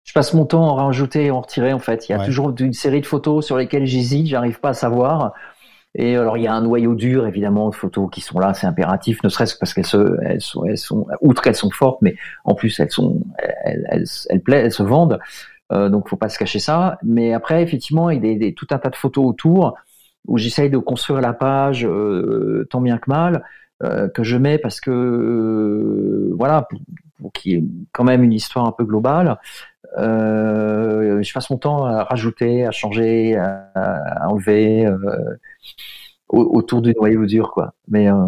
je 0.09 0.14
passe 0.14 0.32
mon 0.32 0.47
temps 0.47 0.70
à 0.70 0.80
en 0.80 0.86
rajouter 0.86 1.26
et 1.26 1.30
en 1.30 1.43
retirer 1.43 1.74
en 1.74 1.78
fait. 1.78 2.09
Il 2.09 2.12
y 2.12 2.14
a 2.14 2.24
toujours 2.24 2.55
une 2.59 2.72
série 2.72 3.02
de 3.02 3.06
photos 3.06 3.44
sur 3.44 3.59
lesquelles 3.59 3.85
j'hésite, 3.85 4.26
j'arrive 4.26 4.59
pas 4.59 4.70
à 4.70 4.74
savoir. 4.74 5.35
Et 5.94 6.16
alors 6.16 6.39
il 6.39 6.44
y 6.44 6.47
a 6.47 6.55
un 6.55 6.62
noyau 6.62 6.94
dur 6.94 7.26
évidemment 7.26 7.68
de 7.68 7.74
photos 7.74 8.09
qui 8.10 8.22
sont 8.22 8.39
là, 8.39 8.55
c'est 8.55 8.66
impératif, 8.66 9.22
ne 9.22 9.28
serait-ce 9.28 9.52
que 9.52 9.59
parce 9.59 9.74
qu'elles 9.74 9.85
se, 9.85 10.16
elles 10.24 10.40
sont, 10.40 10.64
elles 10.64 10.78
sont, 10.78 11.06
outre 11.20 11.43
qu'elles 11.43 11.55
sont 11.55 11.70
fortes, 11.70 12.01
mais 12.01 12.16
en 12.47 12.55
plus 12.55 12.80
elles 12.80 12.90
sont, 12.90 13.20
elles, 13.64 13.86
elles, 13.90 14.05
elles, 14.30 14.40
plaisent, 14.40 14.64
elles 14.64 14.72
se 14.72 14.82
vendent. 14.82 15.18
Euh, 15.72 15.90
donc 15.90 16.09
faut 16.09 16.16
pas 16.16 16.30
se 16.30 16.39
cacher 16.39 16.59
ça. 16.59 16.98
Mais 17.02 17.35
après 17.35 17.62
effectivement 17.62 18.09
il 18.09 18.14
y 18.14 18.18
a 18.18 18.22
des, 18.22 18.36
des, 18.36 18.55
tout 18.55 18.68
un 18.70 18.78
tas 18.78 18.89
de 18.89 18.97
photos 18.97 19.26
autour 19.26 19.74
où 20.26 20.39
j'essaye 20.39 20.70
de 20.70 20.78
construire 20.78 21.20
la 21.20 21.35
page 21.35 21.85
euh, 21.85 22.66
tant 22.70 22.80
bien 22.80 22.97
que 22.97 23.10
mal 23.10 23.44
euh, 23.82 24.09
que 24.09 24.22
je 24.22 24.39
mets 24.39 24.56
parce 24.56 24.80
que 24.80 24.90
euh, 24.90 26.35
voilà 26.39 26.66
pour, 27.19 27.31
pour 27.31 27.32
qu'il 27.32 27.53
y 27.53 27.55
ait 27.57 27.65
quand 27.93 28.05
même 28.05 28.23
une 28.23 28.32
histoire 28.32 28.66
un 28.66 28.73
peu 28.73 28.85
globale 28.85 29.39
euh, 29.97 31.23
je 31.23 31.32
passe 31.32 31.51
mon 31.51 31.57
temps 31.57 31.85
à 31.85 32.05
rajouter, 32.05 32.66
à 32.66 32.70
changer, 32.70 33.36
à, 33.36 33.70
à 33.74 34.28
enlever 34.28 34.86
euh, 34.86 35.39
autour 36.28 36.82
du 36.82 36.93
noyau 36.95 37.24
dur, 37.27 37.51
quoi. 37.53 37.73
Mais 37.89 38.11
euh, 38.11 38.27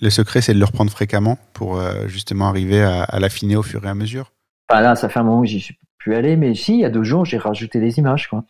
le 0.00 0.10
secret, 0.10 0.40
c'est 0.40 0.54
de 0.54 0.58
le 0.58 0.64
reprendre 0.64 0.90
fréquemment 0.90 1.38
pour 1.52 1.78
euh, 1.78 2.06
justement 2.08 2.48
arriver 2.48 2.82
à, 2.82 3.02
à 3.02 3.20
l'affiner 3.20 3.56
au 3.56 3.62
fur 3.62 3.84
et 3.84 3.88
à 3.88 3.94
mesure. 3.94 4.32
Enfin 4.68 4.80
là, 4.80 4.96
ça 4.96 5.08
fait 5.08 5.20
un 5.20 5.24
moment 5.24 5.42
que 5.42 5.48
j'y 5.48 5.60
suis 5.60 5.78
plus 5.98 6.14
allé, 6.14 6.36
mais 6.36 6.54
si, 6.54 6.74
il 6.74 6.80
y 6.80 6.84
a 6.84 6.90
deux 6.90 7.04
jours, 7.04 7.24
j'ai 7.24 7.38
rajouté 7.38 7.78
des 7.78 7.98
images, 7.98 8.28
quoi. 8.28 8.44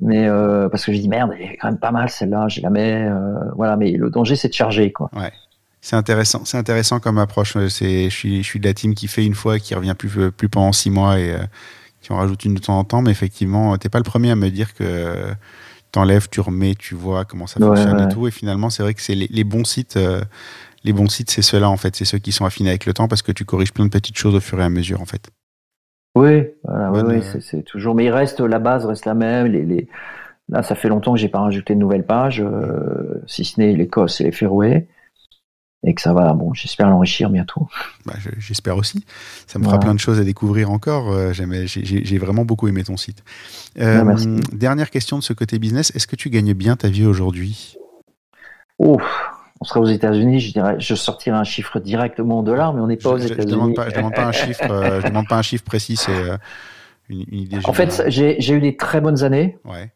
Mais 0.00 0.28
parce 0.70 0.84
que 0.84 0.92
j'ai 0.92 1.00
dit 1.00 1.08
merde, 1.08 1.32
elle 1.34 1.42
est 1.42 1.56
quand 1.56 1.66
même 1.66 1.80
pas 1.80 1.90
mal 1.90 2.08
celle-là, 2.08 2.46
je 2.46 2.60
la 2.60 2.70
mets. 2.70 3.10
voilà, 3.56 3.76
mais 3.76 3.90
le 3.90 4.10
danger 4.10 4.36
c'est 4.36 4.46
de 4.46 4.54
charger 4.54 4.92
quoi. 4.92 5.10
Ouais. 5.12 5.32
C'est 5.80 5.96
intéressant, 5.96 6.44
c'est 6.44 6.58
intéressant 6.58 7.00
comme 7.00 7.18
approche. 7.18 7.56
C'est, 7.68 8.04
je 8.04 8.14
suis, 8.14 8.42
je 8.42 8.46
suis 8.46 8.60
de 8.60 8.66
la 8.66 8.74
team 8.74 8.94
qui 8.94 9.08
fait 9.08 9.24
une 9.24 9.34
fois, 9.34 9.58
qui 9.58 9.74
revient 9.74 9.94
plus, 9.96 10.30
plus 10.30 10.48
pendant 10.48 10.72
six 10.72 10.90
mois 10.90 11.18
et 11.18 11.36
qui 12.00 12.12
en 12.12 12.16
rajoute 12.16 12.44
une 12.44 12.54
de 12.54 12.60
temps 12.60 12.78
en 12.78 12.84
temps. 12.84 13.02
Mais 13.02 13.10
effectivement, 13.10 13.76
t'es 13.78 13.88
pas 13.88 13.98
le 13.98 14.04
premier 14.04 14.30
à 14.30 14.36
me 14.36 14.50
dire 14.50 14.74
que 14.74 15.28
t'enlèves, 15.92 16.28
tu 16.30 16.40
remets, 16.40 16.74
tu 16.74 16.94
vois 16.94 17.24
comment 17.24 17.46
ça 17.46 17.60
fonctionne 17.60 18.00
et 18.00 18.12
tout. 18.12 18.26
Et 18.26 18.30
finalement, 18.30 18.70
c'est 18.70 18.82
vrai 18.82 18.94
que 18.94 19.00
c'est 19.00 19.14
les, 19.14 19.44
bons 19.44 19.64
sites. 19.64 19.98
les 20.82 20.92
bons 20.92 21.08
sites, 21.08 21.30
c'est 21.30 21.42
ceux-là 21.42 21.70
en 21.70 21.76
fait, 21.76 21.94
c'est 21.94 22.04
ceux 22.04 22.18
qui 22.18 22.32
sont 22.32 22.44
affinés 22.44 22.70
avec 22.70 22.84
le 22.84 22.92
temps 22.92 23.06
parce 23.06 23.22
que 23.22 23.32
tu 23.32 23.44
corriges 23.44 23.72
plein 23.72 23.84
de 23.84 23.90
petites 23.90 24.18
choses 24.18 24.34
au 24.34 24.40
fur 24.40 24.60
et 24.60 24.64
à 24.64 24.70
mesure 24.70 25.00
en 25.00 25.06
fait. 25.06 25.30
Oui, 26.18 26.48
voilà, 26.64 26.90
oui, 26.90 27.22
c'est 27.40 27.62
toujours. 27.62 27.94
Mais 27.94 28.06
il 28.06 28.10
reste 28.10 28.40
la 28.40 28.58
base 28.58 28.84
reste 28.84 29.06
la 29.06 29.14
même. 29.14 29.46
Les, 29.46 29.64
les... 29.64 29.88
Là, 30.48 30.62
ça 30.62 30.74
fait 30.74 30.88
longtemps 30.88 31.12
que 31.12 31.18
j'ai 31.18 31.28
pas 31.28 31.40
rajouté 31.40 31.74
de 31.74 31.78
nouvelles 31.78 32.06
pages, 32.06 32.40
euh, 32.40 33.22
si 33.26 33.44
ce 33.44 33.60
n'est 33.60 33.74
l'Écosse 33.74 34.20
et 34.20 34.24
les 34.24 34.32
Féroé, 34.32 34.88
et 35.84 35.94
que 35.94 36.00
ça 36.00 36.12
va. 36.12 36.32
Bon, 36.34 36.52
j'espère 36.54 36.90
l'enrichir 36.90 37.30
bientôt. 37.30 37.68
Bah, 38.04 38.14
j'espère 38.38 38.76
aussi. 38.76 39.04
Ça 39.46 39.58
me 39.58 39.64
fera 39.64 39.78
plein 39.78 39.94
de 39.94 40.00
choses 40.00 40.18
à 40.20 40.24
découvrir 40.24 40.70
encore. 40.70 41.12
Euh, 41.12 41.32
j'ai 41.32 42.18
vraiment 42.18 42.44
beaucoup 42.44 42.68
aimé 42.68 42.84
ton 42.84 42.96
site. 42.96 43.22
Euh, 43.78 44.40
dernière 44.52 44.90
question 44.90 45.18
de 45.18 45.22
ce 45.22 45.32
côté 45.32 45.58
business. 45.58 45.92
Est-ce 45.94 46.06
que 46.06 46.16
tu 46.16 46.30
gagnes 46.30 46.54
bien 46.54 46.76
ta 46.76 46.88
vie 46.88 47.06
aujourd'hui? 47.06 47.76
Ouf 48.78 49.02
on 49.60 49.64
serait 49.64 49.80
aux 49.80 49.86
États-Unis, 49.86 50.40
je 50.40 50.52
dirais, 50.52 50.76
je 50.78 50.94
sortirais 50.94 51.36
un 51.36 51.44
chiffre 51.44 51.80
directement 51.80 52.38
en 52.38 52.42
dollars, 52.42 52.74
mais 52.74 52.80
on 52.80 52.86
n'est 52.86 52.96
pas 52.96 53.10
aux 53.10 53.18
États-Unis. 53.18 53.42
Je 53.42 53.54
demande 53.54 53.74
pas, 53.74 53.90
demande 53.90 54.14
pas 54.14 54.26
un 54.26 54.32
chiffre, 54.32 54.70
euh, 54.70 55.00
je 55.00 55.08
demande 55.08 55.26
pas 55.26 55.38
un 55.38 55.42
chiffre 55.42 55.64
précis, 55.64 55.96
c'est 55.96 56.12
euh, 56.12 56.36
une, 57.08 57.24
idée. 57.32 57.58
En 57.64 57.72
fait, 57.72 58.04
j'ai 58.06 58.52
eu 58.52 58.60
des 58.60 58.76
très 58.76 59.00
bonnes 59.00 59.24
années. 59.24 59.58
Ouais. 59.64 59.90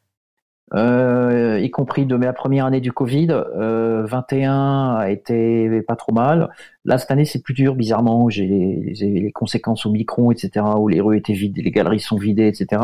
Euh, 0.75 1.61
y 1.61 1.71
compris 1.71 2.07
de 2.07 2.17
ma 2.17 2.33
première 2.33 2.67
année 2.67 2.81
du 2.81 2.93
Covid. 2.93 3.27
21 3.27 4.97
a 4.97 5.11
été 5.11 5.83
pas 5.83 5.97
trop 5.97 6.13
mal. 6.13 6.51
Là, 6.85 6.99
cette 6.99 7.11
année, 7.11 7.25
c'est 7.25 7.43
plus 7.43 7.55
dur, 7.55 7.75
bizarrement. 7.75 8.29
J'ai 8.31 8.47
les, 8.47 9.33
conséquences 9.33 9.87
au 9.87 9.91
micron, 9.91 10.31
etc., 10.31 10.65
où 10.79 10.89
les 10.89 11.01
rues 11.01 11.19
étaient 11.19 11.33
vides, 11.33 11.57
les 11.57 11.71
galeries 11.71 12.01
sont 12.01 12.17
vidées, 12.17 12.49
etc. 12.49 12.83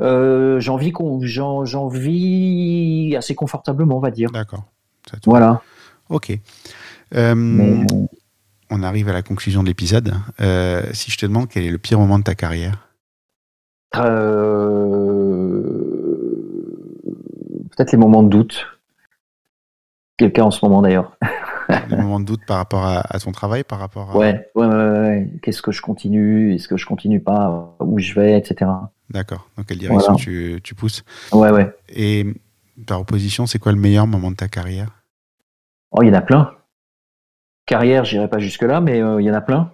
Ouais. 0.00 0.60
j'en 0.60 0.76
vis, 0.76 0.92
j'en 1.22 1.88
vis 1.88 3.16
assez 3.16 3.34
confortablement, 3.34 3.96
on 3.96 4.00
va 4.00 4.10
dire. 4.10 4.30
D'accord. 4.30 4.64
Voilà. 5.26 5.62
Ok. 6.10 6.38
Euh, 7.14 7.84
on 8.70 8.82
arrive 8.82 9.08
à 9.08 9.12
la 9.12 9.22
conclusion 9.22 9.62
de 9.62 9.68
l'épisode. 9.68 10.14
Euh, 10.40 10.82
si 10.92 11.10
je 11.10 11.18
te 11.18 11.26
demande 11.26 11.48
quel 11.48 11.64
est 11.64 11.70
le 11.70 11.78
pire 11.78 11.98
moment 11.98 12.18
de 12.18 12.24
ta 12.24 12.34
carrière? 12.34 12.88
Euh, 13.96 15.97
Peut-être 17.78 17.92
les 17.92 17.98
moments 17.98 18.24
de 18.24 18.28
doute. 18.28 18.66
Quelqu'un 20.16 20.42
en 20.42 20.50
ce 20.50 20.64
moment 20.64 20.82
d'ailleurs. 20.82 21.16
les 21.88 21.96
moments 21.96 22.18
de 22.18 22.24
doute 22.24 22.40
par 22.44 22.56
rapport 22.56 22.84
à, 22.84 23.04
ton 23.20 23.30
travail, 23.30 23.62
par 23.62 23.78
rapport 23.78 24.10
à... 24.10 24.16
Ouais, 24.16 24.50
ouais, 24.56 24.66
ouais, 24.66 25.30
Qu'est-ce 25.42 25.62
que 25.62 25.70
je 25.70 25.80
continue? 25.80 26.52
Est-ce 26.52 26.66
que 26.66 26.76
je 26.76 26.84
continue 26.84 27.20
pas? 27.20 27.76
Où 27.78 28.00
je 28.00 28.14
vais, 28.14 28.36
etc. 28.36 28.68
D'accord. 29.10 29.48
Dans 29.56 29.62
quelle 29.62 29.78
direction 29.78 30.16
tu, 30.16 30.58
tu, 30.64 30.74
pousses? 30.74 31.04
Ouais, 31.30 31.52
ouais. 31.52 31.72
Et 31.88 32.26
par 32.84 33.00
opposition, 33.00 33.46
c'est 33.46 33.60
quoi 33.60 33.70
le 33.70 33.78
meilleur 33.78 34.08
moment 34.08 34.32
de 34.32 34.36
ta 34.36 34.48
carrière? 34.48 35.04
Oh, 35.92 36.02
il 36.02 36.08
y 36.08 36.10
en 36.10 36.14
a 36.14 36.20
plein. 36.20 36.50
Carrière, 37.66 38.04
j'irai 38.04 38.26
pas 38.26 38.40
jusque-là, 38.40 38.80
mais 38.80 39.00
euh, 39.00 39.22
il 39.22 39.24
y 39.24 39.30
en 39.30 39.34
a 39.34 39.40
plein. 39.40 39.70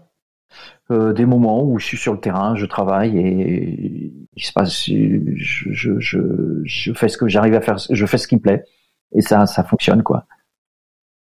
Euh, 0.90 1.14
des 1.14 1.24
moments 1.24 1.64
où 1.64 1.78
je 1.78 1.86
suis 1.86 1.96
sur 1.96 2.12
le 2.12 2.20
terrain, 2.20 2.54
je 2.56 2.66
travaille 2.66 3.18
et 3.18 4.12
il 4.36 4.44
se 4.44 4.52
passe, 4.52 4.84
je, 4.86 6.92
fais 6.94 7.08
ce 7.08 7.16
que 7.16 7.26
j'arrive 7.26 7.54
à 7.54 7.62
faire, 7.62 7.78
je 7.78 8.06
fais 8.06 8.18
ce 8.18 8.28
qui 8.28 8.36
me 8.36 8.40
plaît 8.40 8.64
et 9.12 9.22
ça, 9.22 9.46
ça 9.46 9.64
fonctionne 9.64 10.02
quoi. 10.02 10.26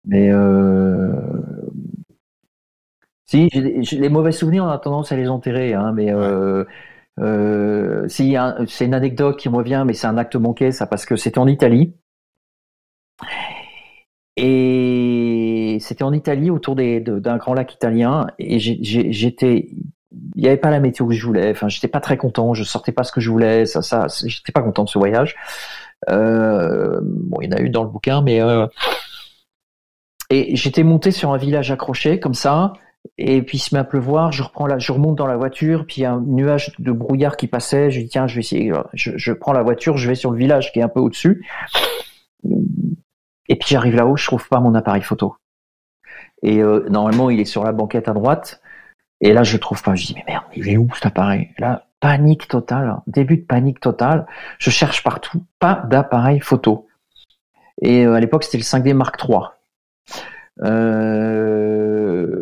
Mais 0.05 0.31
euh, 0.31 1.13
si 3.27 3.47
les 3.49 4.09
mauvais 4.09 4.31
souvenirs, 4.31 4.65
on 4.65 4.69
a 4.69 4.79
tendance 4.79 5.11
à 5.11 5.17
les 5.17 5.29
enterrer, 5.29 5.75
hein, 5.75 5.93
mais 5.93 6.11
si 8.09 8.35
c'est 8.67 8.85
une 8.85 8.93
anecdote 8.95 9.37
qui 9.37 9.49
me 9.49 9.55
revient, 9.55 9.83
mais 9.85 9.93
c'est 9.93 10.07
un 10.07 10.17
acte 10.17 10.35
manqué, 10.35 10.71
ça 10.71 10.87
parce 10.87 11.05
que 11.05 11.15
c'était 11.15 11.37
en 11.37 11.47
Italie 11.47 11.93
et 14.35 15.02
c'était 15.79 16.03
en 16.03 16.13
Italie, 16.13 16.49
autour 16.49 16.75
d'un 16.75 17.37
grand 17.37 17.53
lac 17.53 17.73
italien. 17.73 18.27
Et 18.39 18.59
j'étais, 18.59 19.69
il 20.35 20.41
n'y 20.41 20.47
avait 20.47 20.57
pas 20.57 20.71
la 20.71 20.79
météo 20.79 21.07
que 21.07 21.13
je 21.13 21.25
voulais. 21.25 21.51
Enfin, 21.51 21.69
j'étais 21.69 21.87
pas 21.87 21.99
très 21.99 22.17
content. 22.17 22.53
Je 22.53 22.63
sortais 22.63 22.91
pas 22.91 23.03
ce 23.03 23.11
que 23.11 23.21
je 23.21 23.29
voulais. 23.29 23.65
Ça, 23.65 23.81
ça, 23.81 24.07
j'étais 24.25 24.51
pas 24.51 24.61
content 24.61 24.83
de 24.83 24.89
ce 24.89 24.97
voyage. 24.97 25.35
Euh, 26.09 26.99
bon, 27.01 27.41
il 27.41 27.51
y 27.51 27.53
en 27.53 27.57
a 27.57 27.61
eu 27.61 27.69
dans 27.69 27.83
le 27.83 27.89
bouquin, 27.89 28.21
mais 28.21 28.41
euh, 28.41 28.67
et 30.29 30.55
j'étais 30.55 30.83
monté 30.83 31.11
sur 31.11 31.31
un 31.31 31.37
village 31.37 31.71
accroché 31.71 32.19
comme 32.19 32.33
ça. 32.33 32.73
Et 33.17 33.41
puis 33.41 33.57
il 33.57 33.61
se 33.61 33.75
met 33.75 33.79
à 33.79 33.83
pleuvoir. 33.83 34.31
Je 34.31 34.43
reprends 34.43 34.65
la, 34.65 34.79
je 34.79 34.91
remonte 34.91 35.17
dans 35.17 35.27
la 35.27 35.37
voiture. 35.37 35.85
Puis 35.85 35.97
il 35.97 36.03
y 36.03 36.05
a 36.05 36.13
un 36.13 36.21
nuage 36.21 36.73
de 36.79 36.91
brouillard 36.91 37.37
qui 37.37 37.47
passait. 37.47 37.91
Je 37.91 37.99
dis 37.99 38.07
tiens, 38.07 38.27
je 38.27 38.35
vais 38.35 38.41
essayer. 38.41 38.71
Je, 38.93 39.11
je 39.15 39.33
prends 39.33 39.53
la 39.53 39.63
voiture. 39.63 39.97
Je 39.97 40.07
vais 40.07 40.15
sur 40.15 40.31
le 40.31 40.37
village 40.37 40.71
qui 40.71 40.79
est 40.79 40.83
un 40.83 40.89
peu 40.89 40.99
au-dessus 40.99 41.45
et 43.49 43.55
puis 43.55 43.69
j'arrive 43.69 43.95
là-haut, 43.95 44.17
je 44.17 44.25
trouve 44.25 44.47
pas 44.47 44.59
mon 44.59 44.73
appareil 44.75 45.01
photo. 45.01 45.35
Et 46.43 46.61
euh, 46.61 46.85
normalement, 46.89 47.29
il 47.29 47.39
est 47.39 47.45
sur 47.45 47.63
la 47.63 47.71
banquette 47.71 48.09
à 48.09 48.13
droite. 48.13 48.61
Et 49.21 49.33
là, 49.33 49.43
je 49.43 49.57
trouve 49.57 49.81
pas. 49.81 49.95
Je 49.95 50.05
dis 50.07 50.13
mais 50.15 50.25
merde, 50.27 50.43
il 50.55 50.69
est 50.69 50.77
où 50.77 50.89
cet 50.93 51.05
appareil? 51.07 51.49
Là, 51.57 51.87
panique 51.99 52.47
totale, 52.49 52.97
début 53.07 53.37
de 53.37 53.45
panique 53.45 53.79
totale. 53.79 54.27
Je 54.59 54.69
cherche 54.69 55.03
partout, 55.03 55.43
pas 55.59 55.83
d'appareil 55.89 56.41
photo. 56.41 56.87
Et 57.81 58.05
euh, 58.05 58.13
à 58.13 58.19
l'époque, 58.19 58.43
c'était 58.43 58.57
le 58.57 58.63
5D 58.63 58.93
Mark 58.93 59.15
III. 59.23 59.39
Euh, 60.61 62.33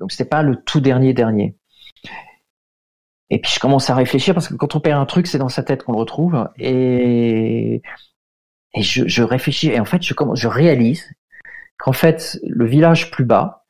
donc 0.00 0.10
c'était 0.10 0.28
pas 0.28 0.42
le 0.42 0.56
tout 0.56 0.80
dernier 0.80 1.12
dernier. 1.12 1.54
Et 3.28 3.40
puis 3.40 3.52
je 3.52 3.60
commence 3.60 3.90
à 3.90 3.94
réfléchir 3.94 4.34
parce 4.34 4.48
que 4.48 4.54
quand 4.54 4.74
on 4.76 4.80
perd 4.80 5.00
un 5.00 5.06
truc, 5.06 5.26
c'est 5.26 5.38
dans 5.38 5.48
sa 5.48 5.62
tête 5.62 5.82
qu'on 5.82 5.92
le 5.92 5.98
retrouve. 5.98 6.48
Et 6.58 7.82
et 8.74 8.82
je, 8.82 9.06
je, 9.06 9.22
réfléchis 9.22 9.68
et 9.68 9.80
en 9.80 9.84
fait, 9.86 10.02
je, 10.02 10.12
je 10.34 10.48
réalise 10.48 11.10
qu'en 11.78 11.92
fait, 11.92 12.38
le 12.46 12.66
village 12.66 13.10
plus 13.10 13.24
bas, 13.24 13.64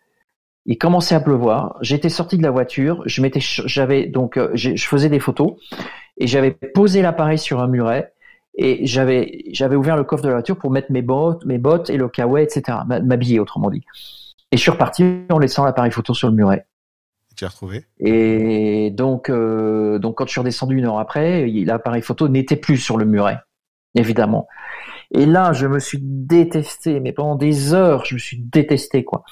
il 0.66 0.78
commençait 0.78 1.15
à 1.15 1.20
pleuvoir. 1.20 1.77
J'étais 1.81 2.09
sorti 2.09 2.39
de 2.39 2.43
la 2.43 2.51
voiture, 2.51 3.03
je 3.07 3.23
m'étais, 3.23 3.41
j'avais 3.41 4.07
donc, 4.07 4.37
euh, 4.37 4.51
je 4.55 4.77
faisais 4.77 5.09
des 5.09 5.20
photos 5.20 5.55
et 6.19 6.27
j'avais 6.27 6.51
posé 6.51 7.03
l'appareil 7.03 7.39
sur 7.39 7.61
un 7.61 7.69
muret 7.69 8.12
et 8.57 8.87
j'avais, 8.87 9.45
j'avais 9.53 9.77
ouvert 9.77 9.97
le 9.97 10.05
coffre 10.05 10.23
de 10.23 10.28
la 10.28 10.35
voiture 10.35 10.57
pour 10.57 10.70
mettre 10.70 10.91
mes 10.91 11.03
bottes, 11.03 11.45
mes 11.45 11.59
bottes 11.59 11.91
et 11.91 11.97
le 11.97 12.09
kawaii, 12.09 12.45
etc. 12.45 12.78
M'habiller, 12.87 13.39
autrement 13.39 13.70
dit. 13.70 13.83
Et 14.51 14.57
je 14.57 14.62
suis 14.62 14.70
reparti 14.70 15.05
en 15.31 15.39
laissant 15.39 15.65
l'appareil 15.65 15.93
photo 15.93 16.15
sur 16.15 16.28
le 16.28 16.35
muret. 16.35 16.66
Tu 17.37 17.45
as 17.45 17.49
retrouvé? 17.49 17.85
Et 17.99 18.91
donc, 18.91 19.28
euh, 19.28 19.99
donc 19.99 20.16
quand 20.16 20.27
je 20.27 20.31
suis 20.31 20.41
redescendu 20.41 20.78
une 20.78 20.87
heure 20.87 20.99
après, 20.99 21.47
l'appareil 21.47 22.01
photo 22.01 22.28
n'était 22.28 22.57
plus 22.57 22.78
sur 22.78 22.97
le 22.97 23.05
muret, 23.05 23.39
évidemment. 23.95 24.49
Et 25.12 25.27
là, 25.27 25.53
je 25.53 25.66
me 25.66 25.78
suis 25.78 25.99
détesté, 26.01 27.01
mais 27.01 27.12
pendant 27.12 27.37
des 27.37 27.74
heures, 27.74 28.05
je 28.05 28.15
me 28.15 28.19
suis 28.19 28.39
détesté, 28.39 29.05
quoi. 29.05 29.24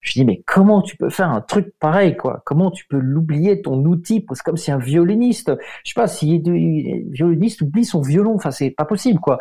Je 0.00 0.12
dis, 0.12 0.24
mais 0.24 0.42
comment 0.46 0.80
tu 0.80 0.96
peux 0.96 1.10
faire 1.10 1.30
un 1.30 1.40
truc 1.40 1.74
pareil, 1.80 2.16
quoi? 2.16 2.42
Comment 2.44 2.70
tu 2.70 2.86
peux 2.86 2.98
l'oublier, 2.98 3.62
ton 3.62 3.84
outil? 3.84 4.24
C'est 4.32 4.42
comme 4.42 4.56
si 4.56 4.70
un 4.70 4.78
violoniste, 4.78 5.52
je 5.84 5.90
sais 5.90 5.94
pas, 5.94 6.06
si 6.06 6.42
un 6.46 7.12
violoniste 7.12 7.62
oublie 7.62 7.84
son 7.84 8.00
violon, 8.00 8.34
enfin, 8.36 8.50
c'est 8.50 8.70
pas 8.70 8.84
possible, 8.84 9.20
quoi. 9.20 9.38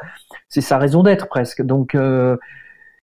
C'est 0.50 0.62
sa 0.62 0.78
raison 0.78 1.04
d'être, 1.04 1.28
presque. 1.28 1.62
Donc, 1.62 1.96
euh, 1.96 2.38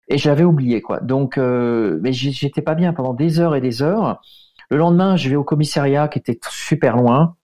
et 0.09 0.17
j'avais 0.17 0.43
oublié, 0.43 0.81
quoi. 0.81 0.99
Donc, 0.99 1.37
euh, 1.37 1.99
mais 2.03 2.13
j'étais 2.13 2.61
pas 2.61 2.75
bien 2.75 2.93
pendant 2.93 3.13
des 3.13 3.39
heures 3.39 3.55
et 3.55 3.61
des 3.61 3.81
heures. 3.81 4.21
Le 4.69 4.77
lendemain, 4.77 5.15
je 5.15 5.29
vais 5.29 5.35
au 5.35 5.43
commissariat 5.43 6.07
qui 6.07 6.19
était 6.19 6.39
super 6.49 6.97
loin. 6.97 7.35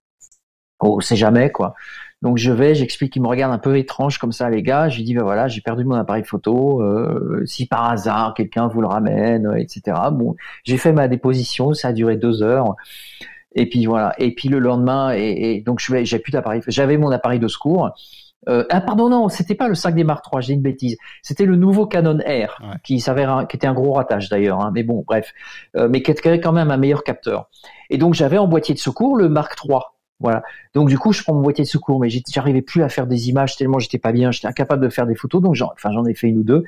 Oh, 0.80 1.02
sait 1.02 1.16
jamais, 1.16 1.52
quoi. 1.52 1.74
Donc 2.22 2.38
je 2.38 2.52
vais, 2.52 2.76
j'explique, 2.76 3.16
il 3.16 3.22
me 3.22 3.28
regarde 3.28 3.52
un 3.52 3.58
peu 3.58 3.78
étrange 3.78 4.20
comme 4.20 4.32
ça, 4.32 4.50
les 4.50 4.62
gars. 4.62 4.90
Je 4.90 4.98
lui 4.98 5.04
dis, 5.04 5.16
ben 5.16 5.24
voilà, 5.24 5.48
j'ai 5.48 5.62
perdu 5.62 5.84
mon 5.86 5.96
appareil 5.96 6.24
photo. 6.24 6.82
Euh, 6.82 7.44
si 7.46 7.66
par 7.66 7.90
hasard 7.90 8.34
quelqu'un 8.36 8.68
vous 8.68 8.82
le 8.82 8.88
ramène, 8.88 9.48
euh, 9.48 9.56
etc. 9.56 9.98
Bon, 10.12 10.36
j'ai 10.64 10.78
fait 10.78 10.94
ma 10.94 11.08
déposition, 11.08 11.74
ça 11.74 11.90
a 11.90 11.94
duré 11.94 12.18
deux 12.18 12.44
heures. 12.44 12.76
Et 13.56 13.68
puis 13.68 13.86
voilà. 13.86 14.14
Et 14.18 14.34
puis 14.34 14.50
le 14.50 14.60
lendemain, 14.60 15.14
et, 15.14 15.62
donc 15.66 15.80
je 15.80 16.04
j'ai 16.04 16.20
plus 16.20 16.32
d'appareil. 16.32 16.62
J'avais 16.68 16.98
mon 16.98 17.10
appareil 17.12 17.40
de 17.40 17.48
secours. 17.48 17.92
Euh, 18.50 18.66
ah 18.72 18.82
pardon 18.82 19.10
non, 19.10 19.30
c'était 19.30 19.54
pas 19.54 19.68
le 19.68 19.76
5D 19.76 20.04
Mark 20.04 20.26
III, 20.32 20.42
j'ai 20.42 20.54
une 20.54 20.62
bêtise. 20.62 20.98
C'était 21.22 21.46
le 21.46 21.56
nouveau 21.56 21.86
Canon 21.86 22.18
R 22.18 22.62
qui 22.84 23.00
s'avère 23.00 23.46
qui 23.48 23.56
était 23.56 23.68
un 23.68 23.74
gros 23.74 23.94
ratage 23.94 24.30
d'ailleurs. 24.30 24.62
Hein, 24.62 24.72
mais 24.74 24.84
bon, 24.84 25.04
bref, 25.06 25.34
euh, 25.76 25.88
mais 25.90 26.02
qui 26.02 26.12
avait 26.28 26.40
quand 26.40 26.52
même 26.52 26.72
un 26.72 26.78
meilleur 26.78 27.04
capteur. 27.04 27.50
Et 27.90 27.98
donc 27.98 28.14
j'avais 28.14 28.38
en 28.38 28.48
boîtier 28.48 28.74
de 28.74 28.80
secours 28.80 29.16
le 29.16 29.30
Mark 29.30 29.56
III. 29.64 29.80
Voilà. 30.22 30.44
Donc 30.74 30.88
du 30.88 30.98
coup, 30.98 31.12
je 31.12 31.24
prends 31.24 31.34
mon 31.34 31.42
boîtier 31.42 31.64
de 31.64 31.70
secours, 31.70 32.00
mais 32.00 32.10
j'arrivais 32.10 32.62
plus 32.62 32.84
à 32.84 32.90
faire 32.90 33.08
des 33.08 33.30
images 33.30 33.58
tellement 33.58 33.80
j'étais 33.80 33.98
pas 33.98 34.12
bien, 34.12 34.32
j'étais 34.32 34.48
incapable 34.48 34.84
de 34.84 34.90
faire 34.90 35.08
des 35.08 35.16
photos. 35.16 35.42
Donc 35.42 35.56
j'en, 35.56 35.72
enfin, 35.74 35.92
j'en 35.92 36.06
ai 36.06 36.14
fait 36.14 36.28
une 36.28 36.38
ou 36.38 36.44
deux. 36.44 36.64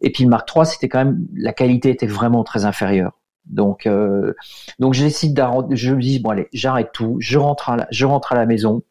Et 0.00 0.10
puis 0.10 0.24
le 0.24 0.30
Mark 0.30 0.48
III, 0.54 0.66
c'était 0.66 0.88
quand 0.88 1.04
même 1.04 1.26
la 1.34 1.52
qualité 1.52 1.90
était 1.90 2.06
vraiment 2.06 2.44
très 2.44 2.64
inférieure. 2.64 3.12
Donc 3.46 3.86
euh, 3.86 4.34
donc 4.78 4.94
je 4.94 5.02
décide 5.02 5.42
je 5.70 5.94
me 5.94 6.00
dis 6.00 6.20
bon 6.20 6.30
allez, 6.30 6.48
j'arrête 6.52 6.90
tout, 6.92 7.16
je 7.20 7.38
rentre 7.38 7.70
à 7.70 7.76
la, 7.76 7.88
je 7.90 8.04
rentre 8.04 8.32
à 8.32 8.36
la 8.36 8.46
maison. 8.46 8.82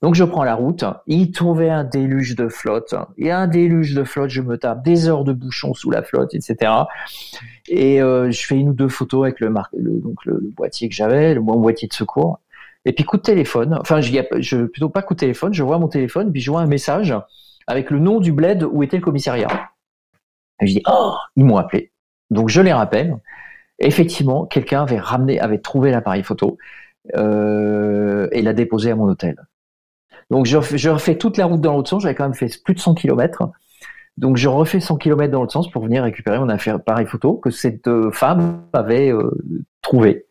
Donc 0.00 0.14
je 0.14 0.22
prends 0.22 0.44
la 0.44 0.54
route, 0.54 0.84
il 1.08 1.32
trouvait 1.32 1.70
un 1.70 1.82
déluge 1.82 2.36
de 2.36 2.48
flotte, 2.48 2.94
a 2.94 3.36
un 3.36 3.48
déluge 3.48 3.94
de 3.94 4.04
flotte, 4.04 4.30
je 4.30 4.40
me 4.40 4.56
tape 4.56 4.84
des 4.84 5.08
heures 5.08 5.24
de 5.24 5.32
bouchon 5.32 5.74
sous 5.74 5.90
la 5.90 6.02
flotte, 6.04 6.34
etc. 6.34 6.72
Et 7.68 8.00
euh, 8.00 8.30
je 8.30 8.46
fais 8.46 8.56
une 8.56 8.68
ou 8.68 8.74
deux 8.74 8.88
photos 8.88 9.24
avec 9.24 9.40
le, 9.40 9.52
le 9.72 10.00
donc 10.00 10.24
le, 10.24 10.38
boîtier 10.56 10.88
que 10.88 10.94
j'avais, 10.94 11.34
le 11.34 11.40
mon 11.40 11.58
boîtier 11.58 11.88
de 11.88 11.94
secours. 11.94 12.38
Et 12.84 12.92
puis 12.92 13.04
coup 13.04 13.16
de 13.16 13.22
téléphone, 13.22 13.78
enfin 13.80 14.00
je, 14.00 14.12
je 14.40 14.64
plutôt 14.64 14.88
pas 14.88 15.02
coup 15.02 15.14
de 15.14 15.20
téléphone, 15.20 15.54
je 15.54 15.62
vois 15.62 15.78
mon 15.78 15.88
téléphone, 15.88 16.32
puis 16.32 16.40
je 16.40 16.50
vois 16.50 16.60
un 16.60 16.66
message 16.66 17.14
avec 17.66 17.90
le 17.90 18.00
nom 18.00 18.18
du 18.18 18.32
bled 18.32 18.64
où 18.64 18.82
était 18.82 18.96
le 18.96 19.02
commissariat. 19.02 19.70
Et 20.60 20.66
je 20.66 20.74
dis 20.74 20.82
oh 20.88 21.14
ils 21.36 21.44
m'ont 21.44 21.56
appelé. 21.56 21.92
Donc 22.30 22.48
je 22.48 22.60
les 22.60 22.72
rappelle. 22.72 23.18
Effectivement, 23.78 24.46
quelqu'un 24.46 24.82
avait 24.82 24.98
ramené, 24.98 25.40
avait 25.40 25.58
trouvé 25.58 25.90
l'appareil 25.90 26.22
photo 26.22 26.58
euh, 27.16 28.28
et 28.32 28.42
l'a 28.42 28.52
déposé 28.52 28.90
à 28.90 28.96
mon 28.96 29.04
hôtel. 29.04 29.36
Donc 30.30 30.46
je, 30.46 30.58
je 30.60 30.88
refais 30.88 31.16
toute 31.16 31.36
la 31.36 31.46
route 31.46 31.60
dans 31.60 31.74
l'autre 31.74 31.88
sens. 31.88 32.02
J'avais 32.02 32.14
quand 32.14 32.24
même 32.24 32.34
fait 32.34 32.50
plus 32.64 32.74
de 32.74 32.80
100 32.80 32.94
km. 32.94 33.50
Donc 34.18 34.36
je 34.36 34.48
refais 34.48 34.80
100 34.80 34.96
km 34.98 35.30
dans 35.32 35.40
l'autre 35.40 35.52
sens 35.52 35.70
pour 35.70 35.84
venir 35.84 36.02
récupérer 36.02 36.38
mon 36.38 36.48
appareil 36.48 37.06
photo 37.06 37.34
que 37.34 37.50
cette 37.50 37.88
euh, 37.88 38.10
femme 38.10 38.62
avait 38.72 39.10
euh, 39.10 39.30
trouvé. 39.80 40.26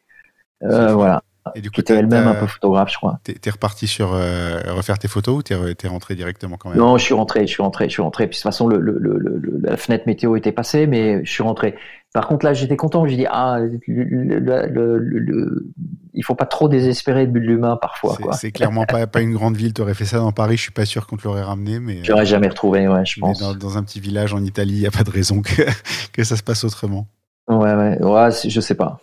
Euh, 0.64 0.94
voilà. 0.94 1.24
Et 1.56 1.62
du 1.62 1.72
coup, 1.72 1.82
était 1.82 1.96
elle-même 1.96 2.28
un 2.28 2.36
peu 2.36 2.46
photographe, 2.46 2.92
je 2.92 2.98
crois. 2.98 3.20
T'es 3.24 3.50
reparti 3.50 3.88
sur 3.88 4.14
euh, 4.14 4.62
refaire 4.70 5.00
tes 5.00 5.08
photos 5.08 5.38
ou 5.38 5.42
t'es 5.42 5.88
rentré 5.88 6.16
directement 6.16 6.58
quand 6.58 6.70
même? 6.70 6.78
Non, 6.78 6.98
je 6.98 7.04
suis 7.04 7.14
rentré, 7.14 7.48
je 7.48 7.52
suis 7.52 7.64
rentré, 7.64 7.86
je 7.86 7.94
suis 7.94 8.02
rentré. 8.02 8.28
Puis 8.28 8.36
de 8.36 8.42
toute 8.42 8.44
façon, 8.44 8.68
le, 8.68 8.80
le, 8.80 9.00
le, 9.00 9.42
la 9.64 9.76
fenêtre 9.78 10.04
météo 10.06 10.36
était 10.36 10.52
passée, 10.52 10.86
mais 10.86 11.26
je 11.26 11.32
suis 11.32 11.44
rentré. 11.44 11.76
Par 12.14 12.28
contre, 12.28 12.46
là, 12.46 12.54
j'étais 12.54 12.76
content. 12.76 13.08
J'ai 13.08 13.16
dit 13.16 13.26
ah, 13.30 13.58
le, 13.88 15.66
il 16.14 16.24
faut 16.24 16.36
pas 16.36 16.46
trop 16.46 16.68
désespérer 16.68 17.26
de 17.26 17.40
l'humain 17.40 17.78
parfois. 17.82 18.18
C'est 18.34 18.52
clairement 18.52 18.86
pas, 18.86 19.08
pas 19.08 19.22
une 19.22 19.34
grande 19.34 19.56
ville. 19.56 19.74
T'aurais 19.74 19.94
fait 19.94 20.06
ça 20.06 20.18
dans 20.18 20.32
Paris, 20.32 20.58
je 20.58 20.64
suis 20.64 20.72
pas 20.72 20.86
sûr 20.86 21.08
qu'on 21.08 21.18
te 21.18 21.24
l'aurait 21.24 21.42
ramené, 21.42 21.80
mais. 21.80 22.04
J'aurais 22.04 22.26
jamais 22.26 22.50
retrouvé, 22.50 22.88
ouais, 22.88 23.06
je 23.06 23.20
pense. 23.20 23.40
Dans, 23.40 23.56
dans, 23.56 23.78
un 23.78 23.84
petit 23.84 24.00
village 24.00 24.34
en 24.34 24.44
Italie, 24.44 24.74
il 24.74 24.82
y 24.82 24.88
a 24.88 24.92
pas 24.92 25.04
de 25.04 25.10
raison 25.10 25.42
que 25.42 25.64
que 26.14 26.24
ça 26.24 26.36
se 26.36 26.44
passe 26.44 26.64
autrement. 26.64 27.08
Ouais, 27.48 27.74
ouais, 27.74 27.98
ouais, 28.04 28.30
je 28.48 28.62
sais 28.62 28.76
pas, 28.76 29.00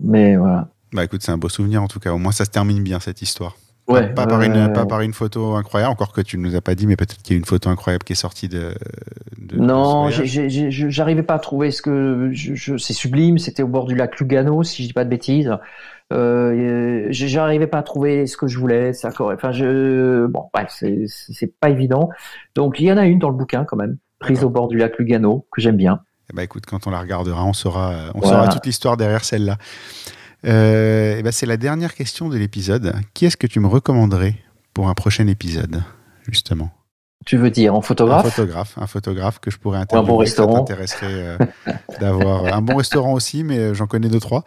mais 0.00 0.36
voilà. 0.36 0.68
Bah 0.92 1.04
écoute, 1.04 1.22
c'est 1.22 1.32
un 1.32 1.38
beau 1.38 1.48
souvenir 1.48 1.82
en 1.82 1.88
tout 1.88 2.00
cas. 2.00 2.12
Au 2.12 2.18
moins, 2.18 2.32
ça 2.32 2.44
se 2.44 2.50
termine 2.50 2.82
bien 2.82 3.00
cette 3.00 3.22
histoire. 3.22 3.56
Ouais, 3.88 4.06
pas, 4.12 4.26
par 4.26 4.42
une, 4.42 4.70
pas 4.74 4.84
par 4.84 5.00
une 5.00 5.14
photo 5.14 5.54
incroyable, 5.54 5.92
encore 5.92 6.12
que 6.12 6.20
tu 6.20 6.36
ne 6.36 6.46
nous 6.46 6.54
as 6.54 6.60
pas 6.60 6.74
dit, 6.74 6.86
mais 6.86 6.96
peut-être 6.96 7.22
qu'il 7.22 7.32
y 7.32 7.36
a 7.36 7.38
une 7.38 7.46
photo 7.46 7.70
incroyable 7.70 8.04
qui 8.04 8.12
est 8.12 8.16
sortie 8.16 8.48
de. 8.48 8.74
non, 9.56 10.10
j'arrivais 10.10 11.22
pas 11.22 11.34
à 11.34 11.38
trouver 11.38 11.70
ce 11.70 11.80
que. 11.80 12.28
Je, 12.32 12.76
c'est 12.76 12.92
sublime, 12.92 13.38
c'était 13.38 13.62
au 13.62 13.68
bord 13.68 13.86
du 13.86 13.94
lac 13.94 14.20
Lugano, 14.20 14.62
si 14.62 14.82
je 14.82 14.88
dis 14.88 14.92
pas 14.92 15.04
de 15.04 15.10
bêtises. 15.10 15.56
Euh, 16.12 17.06
j'arrivais 17.10 17.66
pas 17.66 17.78
à 17.78 17.82
trouver 17.82 18.26
ce 18.26 18.36
que 18.36 18.46
je 18.46 18.58
voulais, 18.58 18.92
ça 18.92 19.10
Enfin, 19.18 19.52
je. 19.52 20.26
Bon, 20.26 20.50
bref, 20.52 20.68
c'est 20.70 21.58
pas 21.58 21.70
évident. 21.70 22.10
Donc, 22.54 22.80
il 22.80 22.86
y 22.86 22.92
en 22.92 22.98
a 22.98 23.06
une 23.06 23.18
dans 23.18 23.30
le 23.30 23.36
bouquin 23.36 23.64
quand 23.64 23.76
même, 23.76 23.96
prise 24.18 24.44
au 24.44 24.50
bord 24.50 24.68
du 24.68 24.76
lac 24.76 24.98
Lugano, 24.98 25.46
que 25.50 25.62
j'aime 25.62 25.76
bien. 25.76 26.00
Eh 26.30 26.36
ben, 26.36 26.42
écoute, 26.42 26.64
quand 26.66 26.86
on 26.86 26.90
la 26.90 27.00
regardera, 27.00 27.42
on 27.42 27.54
saura, 27.54 28.10
on 28.14 28.20
saura 28.20 28.48
toute 28.48 28.66
l'histoire 28.66 28.98
derrière 28.98 29.24
celle-là. 29.24 29.56
Euh, 30.46 31.16
eh 31.18 31.22
ben 31.22 31.32
c'est 31.32 31.46
la 31.46 31.56
dernière 31.56 31.94
question 31.94 32.28
de 32.28 32.36
l'épisode. 32.36 32.94
Qui 33.14 33.26
est-ce 33.26 33.36
que 33.36 33.46
tu 33.46 33.60
me 33.60 33.66
recommanderais 33.66 34.36
pour 34.72 34.88
un 34.88 34.94
prochain 34.94 35.26
épisode, 35.26 35.82
justement? 36.28 36.70
Tu 37.26 37.36
veux 37.36 37.50
dire 37.50 37.74
en 37.74 37.82
photographe? 37.82 38.24
Un 38.26 38.30
photographe, 38.30 38.78
un 38.80 38.86
photographe 38.86 39.38
que 39.40 39.50
je 39.50 39.58
pourrais 39.58 39.78
interviewer. 39.78 40.08
Un 40.08 40.12
bon 40.12 40.16
restaurant. 40.18 40.64
Euh, 41.02 41.36
d'avoir 42.00 42.46
un 42.46 42.62
bon 42.62 42.76
restaurant 42.76 43.12
aussi, 43.12 43.42
mais 43.42 43.58
euh, 43.58 43.74
j'en 43.74 43.86
connais 43.86 44.08
deux 44.08 44.20
trois. 44.20 44.44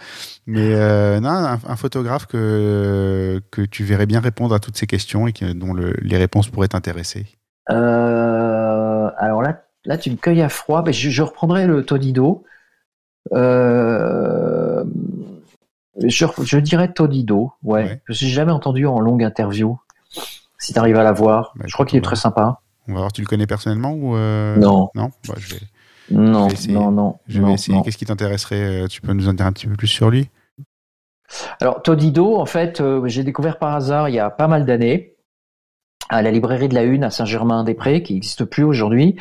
Mais 0.47 0.73
non, 1.19 1.29
un, 1.29 1.75
photographe 1.75 2.25
que 2.25 3.41
que 3.51 3.61
tu 3.61 3.83
verrais 3.83 4.05
bien 4.05 4.21
répondre 4.21 4.55
à 4.55 4.59
toutes 4.59 4.77
ces 4.77 4.87
questions 4.87 5.27
et 5.27 5.33
dont 5.53 5.73
les 5.73 6.17
réponses 6.17 6.47
pourraient 6.47 6.69
t'intéresser. 6.69 7.25
alors 7.67 9.41
là, 9.41 9.63
là, 9.85 9.97
tu 9.97 10.09
me 10.09 10.15
cueilles 10.15 10.41
à 10.41 10.49
froid. 10.49 10.83
Mais 10.85 10.93
je, 10.93 11.09
je 11.09 11.21
reprendrai 11.21 11.67
le 11.67 11.83
Todido. 11.83 12.45
Euh, 13.33 14.83
je, 16.01 16.25
je 16.43 16.57
dirais 16.57 16.91
Todido, 16.91 17.53
ouais. 17.63 17.83
ouais. 17.83 18.01
Je 18.07 18.25
n'ai 18.25 18.31
jamais 18.31 18.51
entendu 18.51 18.85
en 18.85 18.99
longue 18.99 19.23
interview. 19.23 19.79
Si 20.57 20.73
tu 20.73 20.79
arrives 20.79 20.97
à 20.97 21.03
la 21.03 21.11
voir, 21.11 21.53
bah, 21.55 21.65
je 21.67 21.73
crois 21.73 21.85
qu'il 21.85 21.97
est 21.97 22.03
très 22.03 22.15
sympa. 22.15 22.61
On 22.87 22.93
va 22.93 22.99
voir, 22.99 23.11
tu 23.11 23.21
le 23.21 23.27
connais 23.27 23.47
personnellement 23.47 23.93
ou 23.93 24.15
euh, 24.15 24.55
Non. 24.57 24.89
Non, 24.95 25.09
bah, 25.27 25.35
je 25.37 25.55
vais. 25.55 25.61
Non, 26.11 26.49
non, 26.69 26.91
non. 26.91 27.15
Je 27.27 27.41
vais 27.41 27.53
essayer. 27.53 27.81
Qu'est-ce 27.83 27.97
qui 27.97 28.05
t'intéresserait 28.05 28.83
euh, 28.83 28.87
Tu 28.87 29.01
peux 29.01 29.13
nous 29.13 29.27
en 29.27 29.33
dire 29.33 29.45
un 29.45 29.53
petit 29.53 29.67
peu 29.67 29.75
plus 29.75 29.87
sur 29.87 30.09
lui? 30.09 30.29
Alors, 31.61 31.81
Todido, 31.81 32.37
en 32.37 32.45
fait, 32.45 32.81
euh, 32.81 33.07
j'ai 33.07 33.23
découvert 33.23 33.57
par 33.57 33.73
hasard 33.73 34.09
il 34.09 34.15
y 34.15 34.19
a 34.19 34.29
pas 34.29 34.47
mal 34.47 34.65
d'années 34.65 35.15
à 36.09 36.21
la 36.21 36.31
librairie 36.31 36.67
de 36.67 36.75
la 36.75 36.83
Une 36.83 37.05
à 37.05 37.09
Saint-Germain-des-Prés, 37.09 38.03
qui 38.03 38.13
n'existe 38.13 38.43
plus 38.43 38.63
aujourd'hui. 38.63 39.15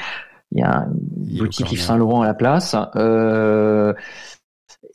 Il 0.52 0.59
y 0.59 0.62
a 0.62 0.86
une 0.88 1.38
boutique 1.38 1.70
Yves 1.70 1.80
Saint-Laurent 1.80 2.22
à 2.22 2.26
la 2.26 2.34
place. 2.34 2.74
Euh, 2.97 3.94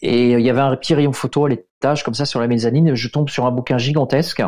et 0.02 0.32
il 0.32 0.42
y 0.42 0.50
avait 0.50 0.62
un 0.62 0.76
petit 0.76 0.94
rayon 0.94 1.14
photo 1.14 1.46
à 1.46 1.50
l'étage, 1.50 2.04
comme 2.04 2.14
ça, 2.14 2.26
sur 2.26 2.40
la 2.40 2.48
mezzanine. 2.48 2.96
Je 2.96 3.08
tombe 3.08 3.30
sur 3.30 3.46
un 3.46 3.52
bouquin 3.52 3.78
gigantesque. 3.78 4.44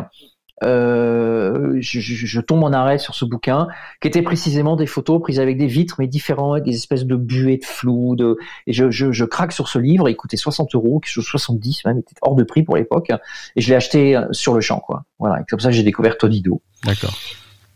Euh, 0.64 1.78
je, 1.80 2.00
je, 2.00 2.40
tombe 2.40 2.64
en 2.64 2.72
arrêt 2.72 2.98
sur 2.98 3.14
ce 3.14 3.24
bouquin, 3.24 3.68
qui 4.00 4.08
était 4.08 4.22
précisément 4.22 4.74
des 4.74 4.86
photos 4.86 5.20
prises 5.20 5.38
avec 5.38 5.56
des 5.56 5.66
vitres, 5.66 5.96
mais 5.98 6.08
différentes, 6.08 6.54
avec 6.54 6.64
des 6.64 6.74
espèces 6.74 7.04
de 7.04 7.16
buées 7.16 7.58
de 7.58 7.64
flou. 7.64 8.16
De... 8.16 8.36
Et 8.66 8.72
je, 8.72 8.90
je, 8.90 9.24
craque 9.24 9.52
sur 9.52 9.68
ce 9.68 9.78
livre. 9.78 10.08
Il 10.08 10.16
coûtait 10.16 10.36
60 10.36 10.74
euros, 10.74 10.98
quelque 11.00 11.12
chose 11.12 11.26
70 11.26 11.84
même, 11.84 11.98
il 11.98 12.00
était 12.00 12.16
hors 12.22 12.34
de 12.34 12.42
prix 12.42 12.62
pour 12.62 12.76
l'époque. 12.76 13.12
Et 13.54 13.60
je 13.60 13.68
l'ai 13.68 13.76
acheté 13.76 14.16
euh, 14.16 14.26
sur 14.32 14.54
le 14.54 14.60
champ, 14.60 14.80
quoi. 14.80 15.04
Voilà. 15.18 15.40
Et 15.40 15.44
comme 15.48 15.60
ça, 15.60 15.70
j'ai 15.70 15.82
découvert 15.82 16.18
Todido. 16.18 16.60
D'accord. 16.84 17.16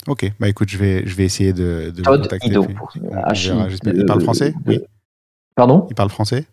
Ok. 0.09 0.33
Bah 0.41 0.49
écoute, 0.49 0.69
je 0.69 0.79
vais, 0.79 1.07
je 1.07 1.15
vais 1.15 1.25
essayer 1.25 1.53
de, 1.53 1.93
de 1.95 2.03
Todd 2.03 2.23
contacter. 2.23 2.49
Ido, 2.49 2.65
pour, 2.65 2.93
il 2.97 4.05
parle 4.07 4.21
français? 4.21 4.55
Oui. 4.67 4.81
Pardon? 5.55 5.87
Il 5.91 5.95
parle 5.95 6.11
français? 6.11 6.47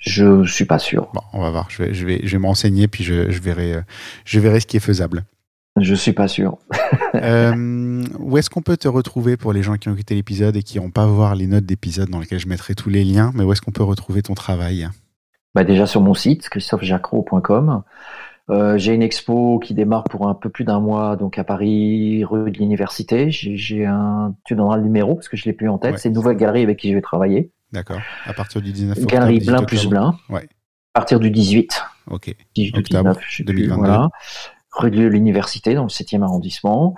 Je 0.00 0.44
suis 0.44 0.64
pas 0.64 0.78
sûr. 0.78 1.08
Bon, 1.14 1.20
on 1.32 1.40
va 1.40 1.50
voir. 1.50 1.66
Je 1.70 1.82
vais, 1.82 1.94
je 1.94 2.06
vais, 2.06 2.20
je 2.24 2.32
vais 2.32 2.38
me 2.38 2.46
renseigner 2.46 2.88
puis 2.88 3.04
je, 3.04 3.30
je, 3.30 3.40
verrai, 3.40 3.82
je 4.24 4.40
verrai 4.40 4.60
ce 4.60 4.66
qui 4.66 4.76
est 4.76 4.80
faisable. 4.80 5.24
Je 5.76 5.94
suis 5.94 6.12
pas 6.12 6.26
sûr. 6.26 6.58
euh, 7.14 8.04
où 8.18 8.36
est-ce 8.38 8.50
qu'on 8.50 8.62
peut 8.62 8.76
te 8.76 8.88
retrouver 8.88 9.36
pour 9.36 9.52
les 9.52 9.62
gens 9.62 9.76
qui 9.76 9.88
ont 9.88 9.94
écouté 9.94 10.14
l'épisode 10.14 10.56
et 10.56 10.62
qui 10.62 10.80
n'ont 10.80 10.90
pas 10.90 11.06
voir 11.06 11.34
les 11.34 11.46
notes 11.46 11.64
d'épisode 11.64 12.08
dans 12.08 12.18
lesquelles 12.18 12.40
je 12.40 12.48
mettrai 12.48 12.74
tous 12.74 12.90
les 12.90 13.04
liens 13.04 13.30
Mais 13.34 13.44
où 13.44 13.52
est-ce 13.52 13.62
qu'on 13.62 13.70
peut 13.70 13.84
retrouver 13.84 14.22
ton 14.22 14.34
travail? 14.34 14.88
Bah 15.54 15.64
Déjà 15.64 15.86
sur 15.86 16.00
mon 16.00 16.14
site, 16.14 16.48
christophejacro.com. 16.48 17.82
Euh, 18.50 18.78
j'ai 18.78 18.94
une 18.94 19.02
expo 19.02 19.60
qui 19.60 19.74
démarre 19.74 20.04
pour 20.04 20.26
un 20.26 20.34
peu 20.34 20.48
plus 20.48 20.64
d'un 20.64 20.80
mois, 20.80 21.14
donc 21.14 21.38
à 21.38 21.44
Paris, 21.44 22.24
rue 22.24 22.50
de 22.50 22.58
l'Université. 22.58 23.30
J'ai 23.30 23.86
un, 23.86 24.34
tu 24.44 24.56
donneras 24.56 24.76
le 24.76 24.82
numéro 24.82 25.14
parce 25.14 25.28
que 25.28 25.36
je 25.36 25.44
l'ai 25.44 25.52
plus 25.52 25.68
en 25.68 25.78
tête. 25.78 25.98
C'est 25.98 26.08
une 26.08 26.14
nouvelle 26.16 26.36
galerie 26.36 26.62
avec 26.62 26.78
qui 26.78 26.90
je 26.90 26.94
vais 26.94 27.00
travailler. 27.00 27.52
D'accord. 27.72 28.00
À 28.26 28.32
partir 28.32 28.60
du 28.60 28.72
19 28.72 28.98
octobre. 28.98 29.12
Galerie 29.12 29.40
Blin 29.40 29.62
plus 29.62 29.86
Blin. 29.86 30.18
Ouais. 30.28 30.48
À 30.94 31.00
partir 31.00 31.20
du 31.20 31.30
18. 31.30 31.82
Ok. 32.08 32.34
18 32.54 32.78
octobre 32.78 33.10
19, 33.10 33.24
je 33.28 33.42
2022. 33.44 33.68
Plus, 33.68 33.78
voilà. 33.78 34.08
Rue 34.72 34.90
de 34.90 35.06
l'Université, 35.06 35.74
dans 35.74 35.84
le 35.84 35.88
7e 35.88 36.22
arrondissement. 36.22 36.94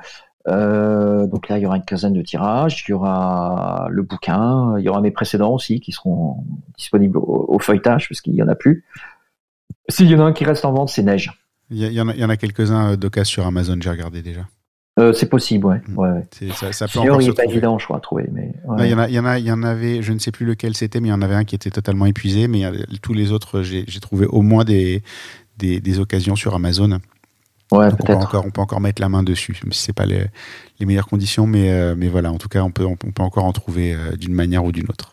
Euh, 0.48 1.26
donc 1.26 1.48
là, 1.48 1.58
il 1.58 1.62
y 1.62 1.66
aura 1.66 1.76
une 1.76 1.84
quinzaine 1.84 2.14
de 2.14 2.22
tirages, 2.22 2.84
il 2.86 2.90
y 2.90 2.94
aura 2.94 3.86
le 3.90 4.02
bouquin, 4.02 4.74
il 4.78 4.84
y 4.84 4.88
aura 4.88 5.00
mes 5.00 5.12
précédents 5.12 5.52
aussi 5.52 5.80
qui 5.80 5.92
seront 5.92 6.44
disponibles 6.76 7.16
au, 7.16 7.46
au 7.48 7.58
feuilletage 7.60 8.08
parce 8.08 8.20
qu'il 8.20 8.34
y 8.34 8.42
en 8.42 8.48
a 8.48 8.54
plus. 8.54 8.84
S'il 9.88 10.08
y 10.08 10.14
en 10.14 10.20
a 10.20 10.24
un 10.24 10.32
qui 10.32 10.44
reste 10.44 10.64
en 10.64 10.72
vente, 10.72 10.88
c'est 10.88 11.02
Neige. 11.02 11.32
Il 11.70 11.78
y, 11.78 12.00
en 12.00 12.08
a, 12.08 12.14
y 12.14 12.24
en 12.24 12.28
a 12.28 12.36
quelques-uns 12.36 12.96
d'occasion 12.96 13.32
sur 13.32 13.46
Amazon, 13.46 13.78
j'ai 13.80 13.88
regardé 13.88 14.20
déjà. 14.20 14.42
Euh, 14.98 15.12
c'est 15.12 15.28
possible, 15.28 15.66
ouais. 15.66 15.80
Mm. 15.88 15.98
ouais, 15.98 16.10
ouais. 16.10 16.52
Ça, 16.52 16.72
ça 16.72 16.86
peut 16.86 17.00
Sinon, 17.00 17.18
il 17.20 17.28
n'est 17.28 17.34
pas 17.34 17.44
évident, 17.44 17.78
je 17.78 17.84
crois, 17.84 17.96
à 17.96 18.00
trouver. 18.00 18.28
Mais, 18.30 18.52
ouais. 18.64 18.88
il, 18.88 18.90
y 18.90 18.94
en 18.94 18.98
a, 18.98 19.08
il, 19.08 19.14
y 19.14 19.18
en 19.18 19.24
a, 19.24 19.38
il 19.38 19.46
y 19.46 19.52
en 19.52 19.62
avait, 19.62 20.02
je 20.02 20.12
ne 20.12 20.18
sais 20.18 20.32
plus 20.32 20.44
lequel 20.44 20.74
c'était, 20.74 21.00
mais 21.00 21.08
il 21.08 21.12
y 21.12 21.14
en 21.14 21.22
avait 21.22 21.34
un 21.34 21.44
qui 21.44 21.54
était 21.54 21.70
totalement 21.70 22.06
épuisé. 22.06 22.46
Mais 22.48 22.64
tous 23.00 23.14
les 23.14 23.32
autres, 23.32 23.62
j'ai 23.62 24.00
trouvé 24.00 24.26
au 24.26 24.42
moins 24.42 24.64
des, 24.64 25.02
des, 25.56 25.80
des, 25.80 25.98
occasions 25.98 26.36
sur 26.36 26.54
Amazon. 26.54 26.98
Ouais, 27.70 27.88
on, 27.90 27.96
peut 27.96 28.12
encore, 28.12 28.44
on 28.46 28.50
peut 28.50 28.60
encore 28.60 28.80
mettre 28.82 29.00
la 29.00 29.08
main 29.08 29.22
dessus. 29.22 29.58
Ce 29.70 29.90
n'est 29.90 29.94
pas 29.94 30.04
les, 30.04 30.26
les, 30.78 30.84
meilleures 30.84 31.08
conditions, 31.08 31.46
mais, 31.46 31.72
euh, 31.72 31.94
mais 31.96 32.08
voilà, 32.08 32.30
en 32.30 32.36
tout 32.36 32.50
cas, 32.50 32.62
on 32.62 32.70
peut, 32.70 32.84
on 32.84 32.96
peut 32.96 33.22
encore 33.22 33.44
en 33.44 33.52
trouver 33.52 33.94
euh, 33.94 34.14
d'une 34.16 34.34
manière 34.34 34.62
ou 34.62 34.72
d'une 34.72 34.90
autre. 34.90 35.12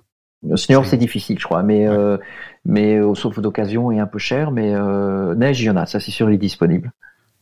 Senior, 0.56 0.86
c'est 0.86 0.98
difficile, 0.98 1.38
je 1.38 1.44
crois, 1.44 1.64
mais, 1.64 1.88
euh, 1.88 2.18
mais 2.66 3.00
au 3.00 3.14
sauf 3.14 3.40
d'occasion 3.40 3.92
et 3.92 4.00
un 4.00 4.08
peu 4.08 4.20
cher, 4.20 4.52
mais 4.52 4.74
euh, 4.74 5.36
Neige, 5.36 5.62
il 5.62 5.66
y 5.66 5.70
en 5.70 5.76
a, 5.76 5.86
ça 5.86 6.00
c'est 6.00 6.12
sûr, 6.12 6.30
il 6.30 6.36
est 6.36 6.38
disponible. 6.38 6.92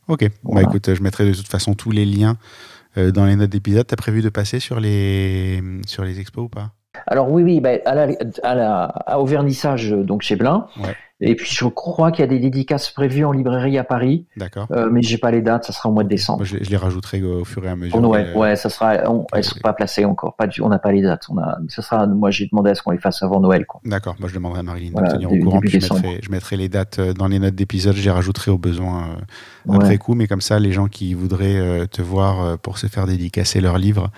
Ok, 0.08 0.26
voilà. 0.42 0.66
bah 0.66 0.70
écoute, 0.70 0.94
je 0.94 1.02
mettrai 1.02 1.26
de 1.26 1.34
toute 1.34 1.48
façon 1.48 1.74
tous 1.74 1.90
les 1.90 2.06
liens 2.06 2.38
euh, 2.96 3.10
dans 3.12 3.26
les 3.26 3.36
notes 3.36 3.50
d'épisode. 3.50 3.86
T'as 3.86 3.96
prévu 3.96 4.22
de 4.22 4.30
passer 4.30 4.60
sur 4.60 4.80
les, 4.80 5.62
sur 5.86 6.04
les 6.04 6.18
expos 6.18 6.46
ou 6.46 6.48
pas? 6.48 6.72
Alors 7.06 7.30
oui, 7.30 7.42
oui, 7.42 7.60
bah, 7.60 7.70
à 7.84 7.94
la, 7.94 8.08
à 8.42 8.54
la, 8.54 9.18
au 9.18 9.26
vernissage 9.26 9.90
donc 9.90 10.22
chez 10.22 10.36
Blin. 10.36 10.66
Ouais. 10.82 10.94
Et 11.20 11.34
puis 11.34 11.50
je 11.52 11.64
crois 11.64 12.12
qu'il 12.12 12.20
y 12.20 12.28
a 12.28 12.28
des 12.28 12.38
dédicaces 12.38 12.90
prévues 12.90 13.24
en 13.24 13.32
librairie 13.32 13.76
à 13.76 13.82
Paris, 13.82 14.26
D'accord. 14.36 14.68
euh, 14.70 14.88
mais 14.88 15.02
j'ai 15.02 15.18
pas 15.18 15.32
les 15.32 15.42
dates. 15.42 15.64
Ça 15.64 15.72
sera 15.72 15.88
au 15.88 15.92
mois 15.92 16.04
de 16.04 16.08
décembre. 16.08 16.38
Moi, 16.38 16.46
je, 16.46 16.56
les- 16.58 16.64
je 16.64 16.70
les 16.70 16.76
rajouterai 16.76 17.20
au, 17.24 17.44
fur 17.44 17.64
et 17.64 17.68
à 17.68 17.74
mesure. 17.74 17.96
Euh, 18.14 18.34
ouais, 18.34 18.54
ça 18.54 18.68
sera. 18.70 18.98
On, 19.10 19.26
elles 19.34 19.42
sont 19.42 19.58
pas 19.60 19.72
placées 19.72 20.04
encore. 20.04 20.36
Pas 20.36 20.46
du, 20.46 20.62
on 20.62 20.68
n'a 20.68 20.78
pas 20.78 20.92
les 20.92 21.02
dates. 21.02 21.24
On 21.28 21.36
a. 21.38 21.58
Ça 21.68 21.82
sera. 21.82 22.06
Moi, 22.06 22.30
j'ai 22.30 22.46
demandé 22.46 22.70
à 22.70 22.76
ce 22.76 22.84
qu'on 22.84 22.92
les 22.92 22.98
fasse 22.98 23.20
avant 23.24 23.40
Noël. 23.40 23.66
D'accord, 23.84 24.14
moi 24.20 24.28
je 24.28 24.34
demanderai 24.34 24.60
à 24.60 24.62
Marilyn 24.62 24.92
Voilà, 24.92 25.08
de 25.08 25.14
me 25.14 25.18
tenir 25.18 25.32
au 25.32 25.44
courant, 25.44 25.58
puis 25.60 25.70
je 25.80 25.92
mettrai, 25.92 26.20
je 26.22 26.30
mettrai 26.30 26.56
les 26.56 26.68
dates 26.68 27.00
euh, 27.00 27.12
dans 27.12 27.26
les 27.26 27.40
notes 27.40 27.56
d'épisode, 27.56 27.96
je 27.96 28.02
les 28.04 28.10
rajouterai 28.12 28.52
au 28.52 28.58
besoin 28.58 29.02
euh, 29.02 29.14
Ouais. 29.66 29.76
après 29.76 29.98
coup, 29.98 30.14
mais 30.14 30.28
comme 30.28 30.40
ça, 30.40 30.58
les 30.60 30.70
gens 30.72 30.86
qui 30.86 31.12
voudraient 31.14 31.58
euh, 31.58 31.86
te 31.86 32.00
voir 32.00 32.40
euh, 32.42 32.56
pour 32.56 32.78
se 32.78 32.86
faire 32.86 33.06
dédicacer 33.06 33.60
leur 33.60 33.76
livre 33.76 34.08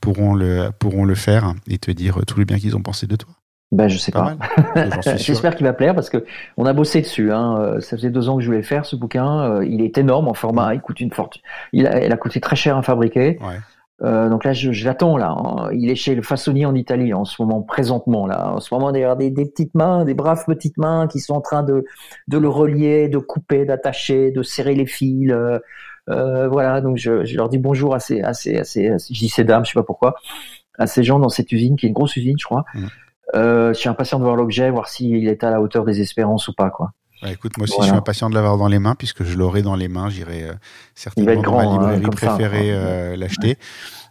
pourront 0.00 0.34
le, 0.34 0.70
pourront 0.78 1.04
le 1.04 1.14
faire 1.14 1.54
et 1.68 1.78
te 1.78 1.90
dire 1.90 2.18
tout 2.26 2.38
le 2.38 2.44
bien 2.44 2.58
qu'ils 2.58 2.76
ont 2.76 2.82
pensé 2.82 3.06
de 3.06 3.16
toi. 3.16 3.30
Ben, 3.70 3.86
je 3.88 3.98
sais 3.98 4.12
Pas. 4.12 4.34
J'espère 5.16 5.54
qu'il 5.54 5.66
va 5.66 5.74
plaire 5.74 5.94
parce 5.94 6.08
que 6.08 6.24
on 6.56 6.64
a 6.64 6.72
bossé 6.72 7.02
dessus. 7.02 7.32
Hein. 7.32 7.58
Euh, 7.60 7.80
Ça 7.80 7.96
faisait 7.96 8.08
deux 8.10 8.28
ans 8.30 8.36
que 8.36 8.42
je 8.42 8.46
voulais 8.46 8.58
le 8.58 8.64
faire 8.64 8.86
ce 8.86 8.96
bouquin. 8.96 9.42
Euh, 9.42 9.64
Il 9.66 9.82
est 9.82 9.98
énorme 9.98 10.26
en 10.28 10.34
format. 10.34 10.74
Il 10.74 10.80
coûte 10.80 11.00
une 11.00 11.12
fortune. 11.12 11.42
Il 11.74 11.86
a, 11.86 12.02
il 12.04 12.10
a 12.10 12.16
coûté 12.16 12.40
très 12.40 12.56
cher 12.56 12.78
à 12.78 12.82
fabriquer. 12.82 13.38
Ouais. 13.42 13.56
Euh, 14.00 14.28
donc 14.30 14.44
là, 14.44 14.52
je, 14.52 14.70
je 14.70 14.84
l'attends 14.86 15.16
là. 15.18 15.34
hein. 15.36 15.68
Il 15.72 15.90
est 15.90 15.96
chez 15.96 16.14
le 16.14 16.22
façonnier 16.22 16.64
en 16.66 16.74
Italie 16.76 17.12
en 17.12 17.24
ce 17.24 17.42
moment, 17.42 17.60
présentement 17.62 18.26
là. 18.26 18.52
En 18.54 18.60
ce 18.60 18.72
moment, 18.72 18.88
a 18.88 19.16
des, 19.16 19.30
des 19.30 19.44
petites 19.44 19.74
mains, 19.74 20.04
des 20.04 20.14
braves 20.14 20.44
petites 20.46 20.78
mains 20.78 21.08
qui 21.08 21.18
sont 21.18 21.34
en 21.34 21.40
train 21.40 21.62
de 21.64 21.84
de 22.28 22.38
le 22.38 22.48
relier, 22.48 23.08
de 23.08 23.18
couper, 23.18 23.64
d'attacher, 23.64 24.30
de 24.30 24.42
serrer 24.42 24.76
les 24.76 24.86
fils. 24.86 25.30
euh, 25.32 25.58
voilà. 26.08 26.80
Donc 26.80 26.96
je, 26.96 27.24
je 27.24 27.36
leur 27.36 27.48
dis 27.48 27.58
bonjour 27.58 27.94
à 27.94 28.00
ces, 28.00 28.20
à 28.22 28.32
ces, 28.34 28.56
à 28.56 28.64
ces, 28.64 28.88
à 28.88 28.98
ces- 28.98 29.14
je 29.14 29.18
dis 29.18 29.28
ces 29.28 29.44
dames, 29.44 29.64
je 29.64 29.70
sais 29.70 29.74
pas 29.78 29.82
pourquoi, 29.82 30.14
à 30.78 30.86
ces 30.86 31.02
gens 31.04 31.18
dans 31.18 31.28
cette 31.28 31.52
usine 31.52 31.76
qui 31.76 31.86
est 31.86 31.88
une 31.88 31.94
grosse 31.94 32.16
usine, 32.16 32.36
je 32.38 32.44
crois. 32.44 32.64
Mm. 32.74 32.86
Euh, 33.34 33.74
je 33.74 33.78
suis 33.78 33.88
impatient 33.90 34.18
de 34.18 34.24
voir 34.24 34.36
l'objet, 34.36 34.70
voir 34.70 34.88
s'il 34.88 35.28
est 35.28 35.44
à 35.44 35.50
la 35.50 35.60
hauteur 35.60 35.84
des 35.84 36.00
espérances 36.00 36.48
ou 36.48 36.54
pas, 36.54 36.70
quoi. 36.70 36.92
Ouais, 37.22 37.32
écoute, 37.32 37.58
moi 37.58 37.64
aussi 37.64 37.72
Voilà. 37.74 37.88
je 37.88 37.92
suis 37.94 37.98
impatient 37.98 38.30
de 38.30 38.34
l'avoir 38.36 38.56
dans 38.58 38.68
les 38.68 38.78
mains, 38.78 38.94
puisque 38.94 39.24
je 39.24 39.36
l'aurai 39.36 39.60
dans 39.62 39.74
les 39.74 39.88
mains, 39.88 40.08
j'irai 40.08 40.44
euh, 40.44 40.52
certainement 40.94 41.34
dans 41.34 41.42
grand, 41.42 41.56
ma 41.80 41.88
hein, 41.88 41.96
librairie 41.96 42.10
préférée 42.10 42.70
euh, 42.70 43.16
l'acheter. 43.16 43.58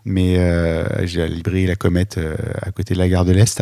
Mais 0.06 0.38
euh, 0.38 1.06
j'ai 1.06 1.22
la 1.22 1.28
librairie 1.28 1.66
La 1.68 1.76
Comète 1.76 2.18
euh, 2.18 2.36
à 2.62 2.72
côté 2.72 2.94
de 2.94 3.00
la 3.00 3.08
gare 3.10 3.26
de 3.26 3.32
l'Est. 3.32 3.62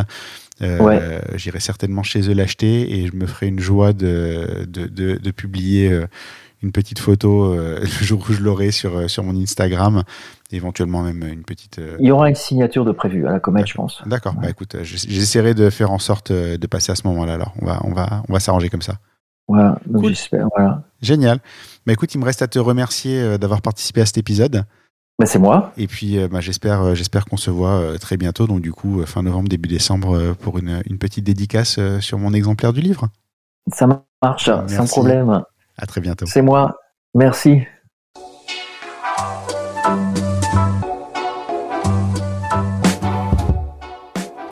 Euh, 0.62 0.80
Ouais. 0.80 1.00
J'irai 1.36 1.60
certainement 1.60 2.02
chez 2.04 2.30
eux 2.30 2.34
l'acheter 2.34 2.98
et 3.00 3.08
je 3.08 3.16
me 3.16 3.26
ferai 3.28 3.48
une 3.48 3.60
joie 3.60 3.94
de, 3.94 4.66
de, 4.68 4.88
de, 4.88 5.16
de 5.16 5.32
publier 5.32 5.92
euh, 5.92 6.08
une 6.66 6.72
petite 6.72 7.00
photo 7.00 7.54
euh, 7.54 7.80
le 7.82 7.86
jour 7.86 8.22
où 8.28 8.34
je 8.34 8.42
l'aurai 8.42 8.72
sur, 8.72 8.98
euh, 8.98 9.08
sur 9.08 9.24
mon 9.24 9.36
Instagram, 9.42 10.04
éventuellement 10.52 11.02
même 11.04 11.24
une 11.24 11.44
petite. 11.44 11.80
euh, 11.80 11.96
Il 12.00 12.08
y 12.08 12.12
aura 12.12 12.28
une 12.28 12.36
signature 12.36 12.84
de 12.84 12.92
prévu 12.92 13.26
à 13.28 13.32
la 13.32 13.40
comète, 13.40 13.68
je 13.68 13.76
pense. 13.76 14.02
D'accord, 14.06 14.34
bah 14.34 14.50
écoute, 14.50 14.76
euh, 14.76 14.84
j'ess- 14.84 15.08
j'essaierai 15.08 15.54
de 15.54 15.70
faire 15.70 15.92
en 15.92 16.00
sorte 16.00 16.32
de 16.32 16.68
passer 16.68 16.92
à 16.92 16.96
ce 16.96 17.08
moment-là. 17.08 17.36
Alors, 17.36 17.54
on 17.62 17.66
va, 17.66 17.80
on 17.86 17.94
va, 17.94 18.24
on 18.28 18.34
va 18.34 18.40
s'arranger 18.40 18.70
comme 18.70 18.82
ça. 18.82 18.96
Voilà. 19.48 19.78
Donc 19.86 20.02
Cool. 20.02 20.10
j'espère. 20.16 20.48
Voilà. 20.56 20.84
Génial. 21.02 21.40
Bah 21.86 21.94
écoute, 21.94 22.14
il 22.16 22.18
me 22.20 22.26
reste 22.26 22.42
à 22.42 22.48
te 22.48 22.58
remercier 22.58 23.38
d'avoir 23.38 23.62
participé 23.62 24.02
à 24.02 24.06
cet 24.08 24.18
épisode. 24.18 24.64
Ben, 25.20 25.26
c'est 25.28 25.40
moi. 25.40 25.72
Et 25.78 25.88
puis, 25.88 26.18
bah, 26.28 26.42
j'espère, 26.42 26.94
j'espère 26.96 27.24
qu'on 27.26 27.38
se 27.38 27.50
voit 27.52 27.98
très 28.00 28.18
bientôt. 28.18 28.48
Donc, 28.48 28.60
du 28.62 28.74
coup, 28.74 29.02
fin 29.06 29.22
novembre, 29.24 29.48
début 29.48 29.70
décembre, 29.70 30.34
pour 30.42 30.58
une, 30.58 30.82
une 30.90 30.98
petite 30.98 31.24
dédicace 31.24 31.80
sur 32.02 32.18
mon 32.18 32.34
exemplaire 32.34 32.74
du 32.74 32.82
livre. 32.82 33.08
Ça 33.72 33.88
marche, 34.22 34.46
sans 34.46 34.64
Merci. 34.68 34.90
problème. 34.92 35.42
À 35.78 35.86
très 35.86 36.02
bientôt. 36.02 36.26
C'est 36.26 36.42
moi. 36.42 36.78
Merci. 37.14 37.64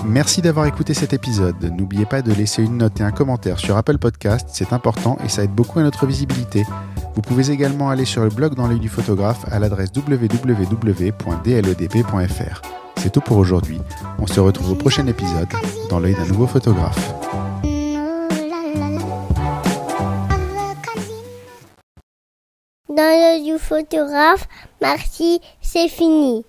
Merci 0.06 0.42
d'avoir 0.42 0.68
écouté 0.68 0.94
cet 0.94 1.14
épisode. 1.14 1.56
N'oubliez 1.76 2.06
pas 2.06 2.22
de 2.22 2.32
laisser 2.34 2.62
une 2.62 2.78
note 2.78 3.00
et 3.00 3.04
un 3.04 3.12
commentaire 3.12 3.58
sur 3.58 3.78
Apple 3.78 3.98
Podcast, 3.98 4.48
c'est 4.52 4.72
important 4.72 5.18
et 5.24 5.30
ça 5.30 5.44
aide 5.44 5.50
beaucoup 5.52 5.80
à 5.80 5.82
notre 5.84 6.06
visibilité. 6.06 6.66
Vous 7.16 7.22
pouvez 7.22 7.50
également 7.52 7.90
aller 7.90 8.06
sur 8.06 8.24
le 8.24 8.30
blog 8.30 8.54
dans 8.54 8.68
l'œil 8.68 8.80
du 8.80 8.90
photographe 8.90 9.44
à 9.52 9.58
l'adresse 9.60 9.90
www.dledp.fr. 9.96 11.12
C'est 12.98 13.12
tout 13.12 13.22
pour 13.22 13.38
aujourd'hui. 13.38 13.80
On 14.20 14.28
se 14.28 14.40
retrouve 14.40 14.72
au 14.72 14.76
prochain 14.76 15.08
épisode 15.08 15.50
dans 15.90 16.00
l'œil 16.00 16.14
d'un 16.16 16.28
nouveau 16.28 16.48
photographe. 16.48 17.33
Dans 22.96 23.02
le 23.02 23.44
du 23.44 23.58
photographe, 23.58 24.48
merci, 24.80 25.42
c'est 25.64 25.90
fini. 25.90 26.46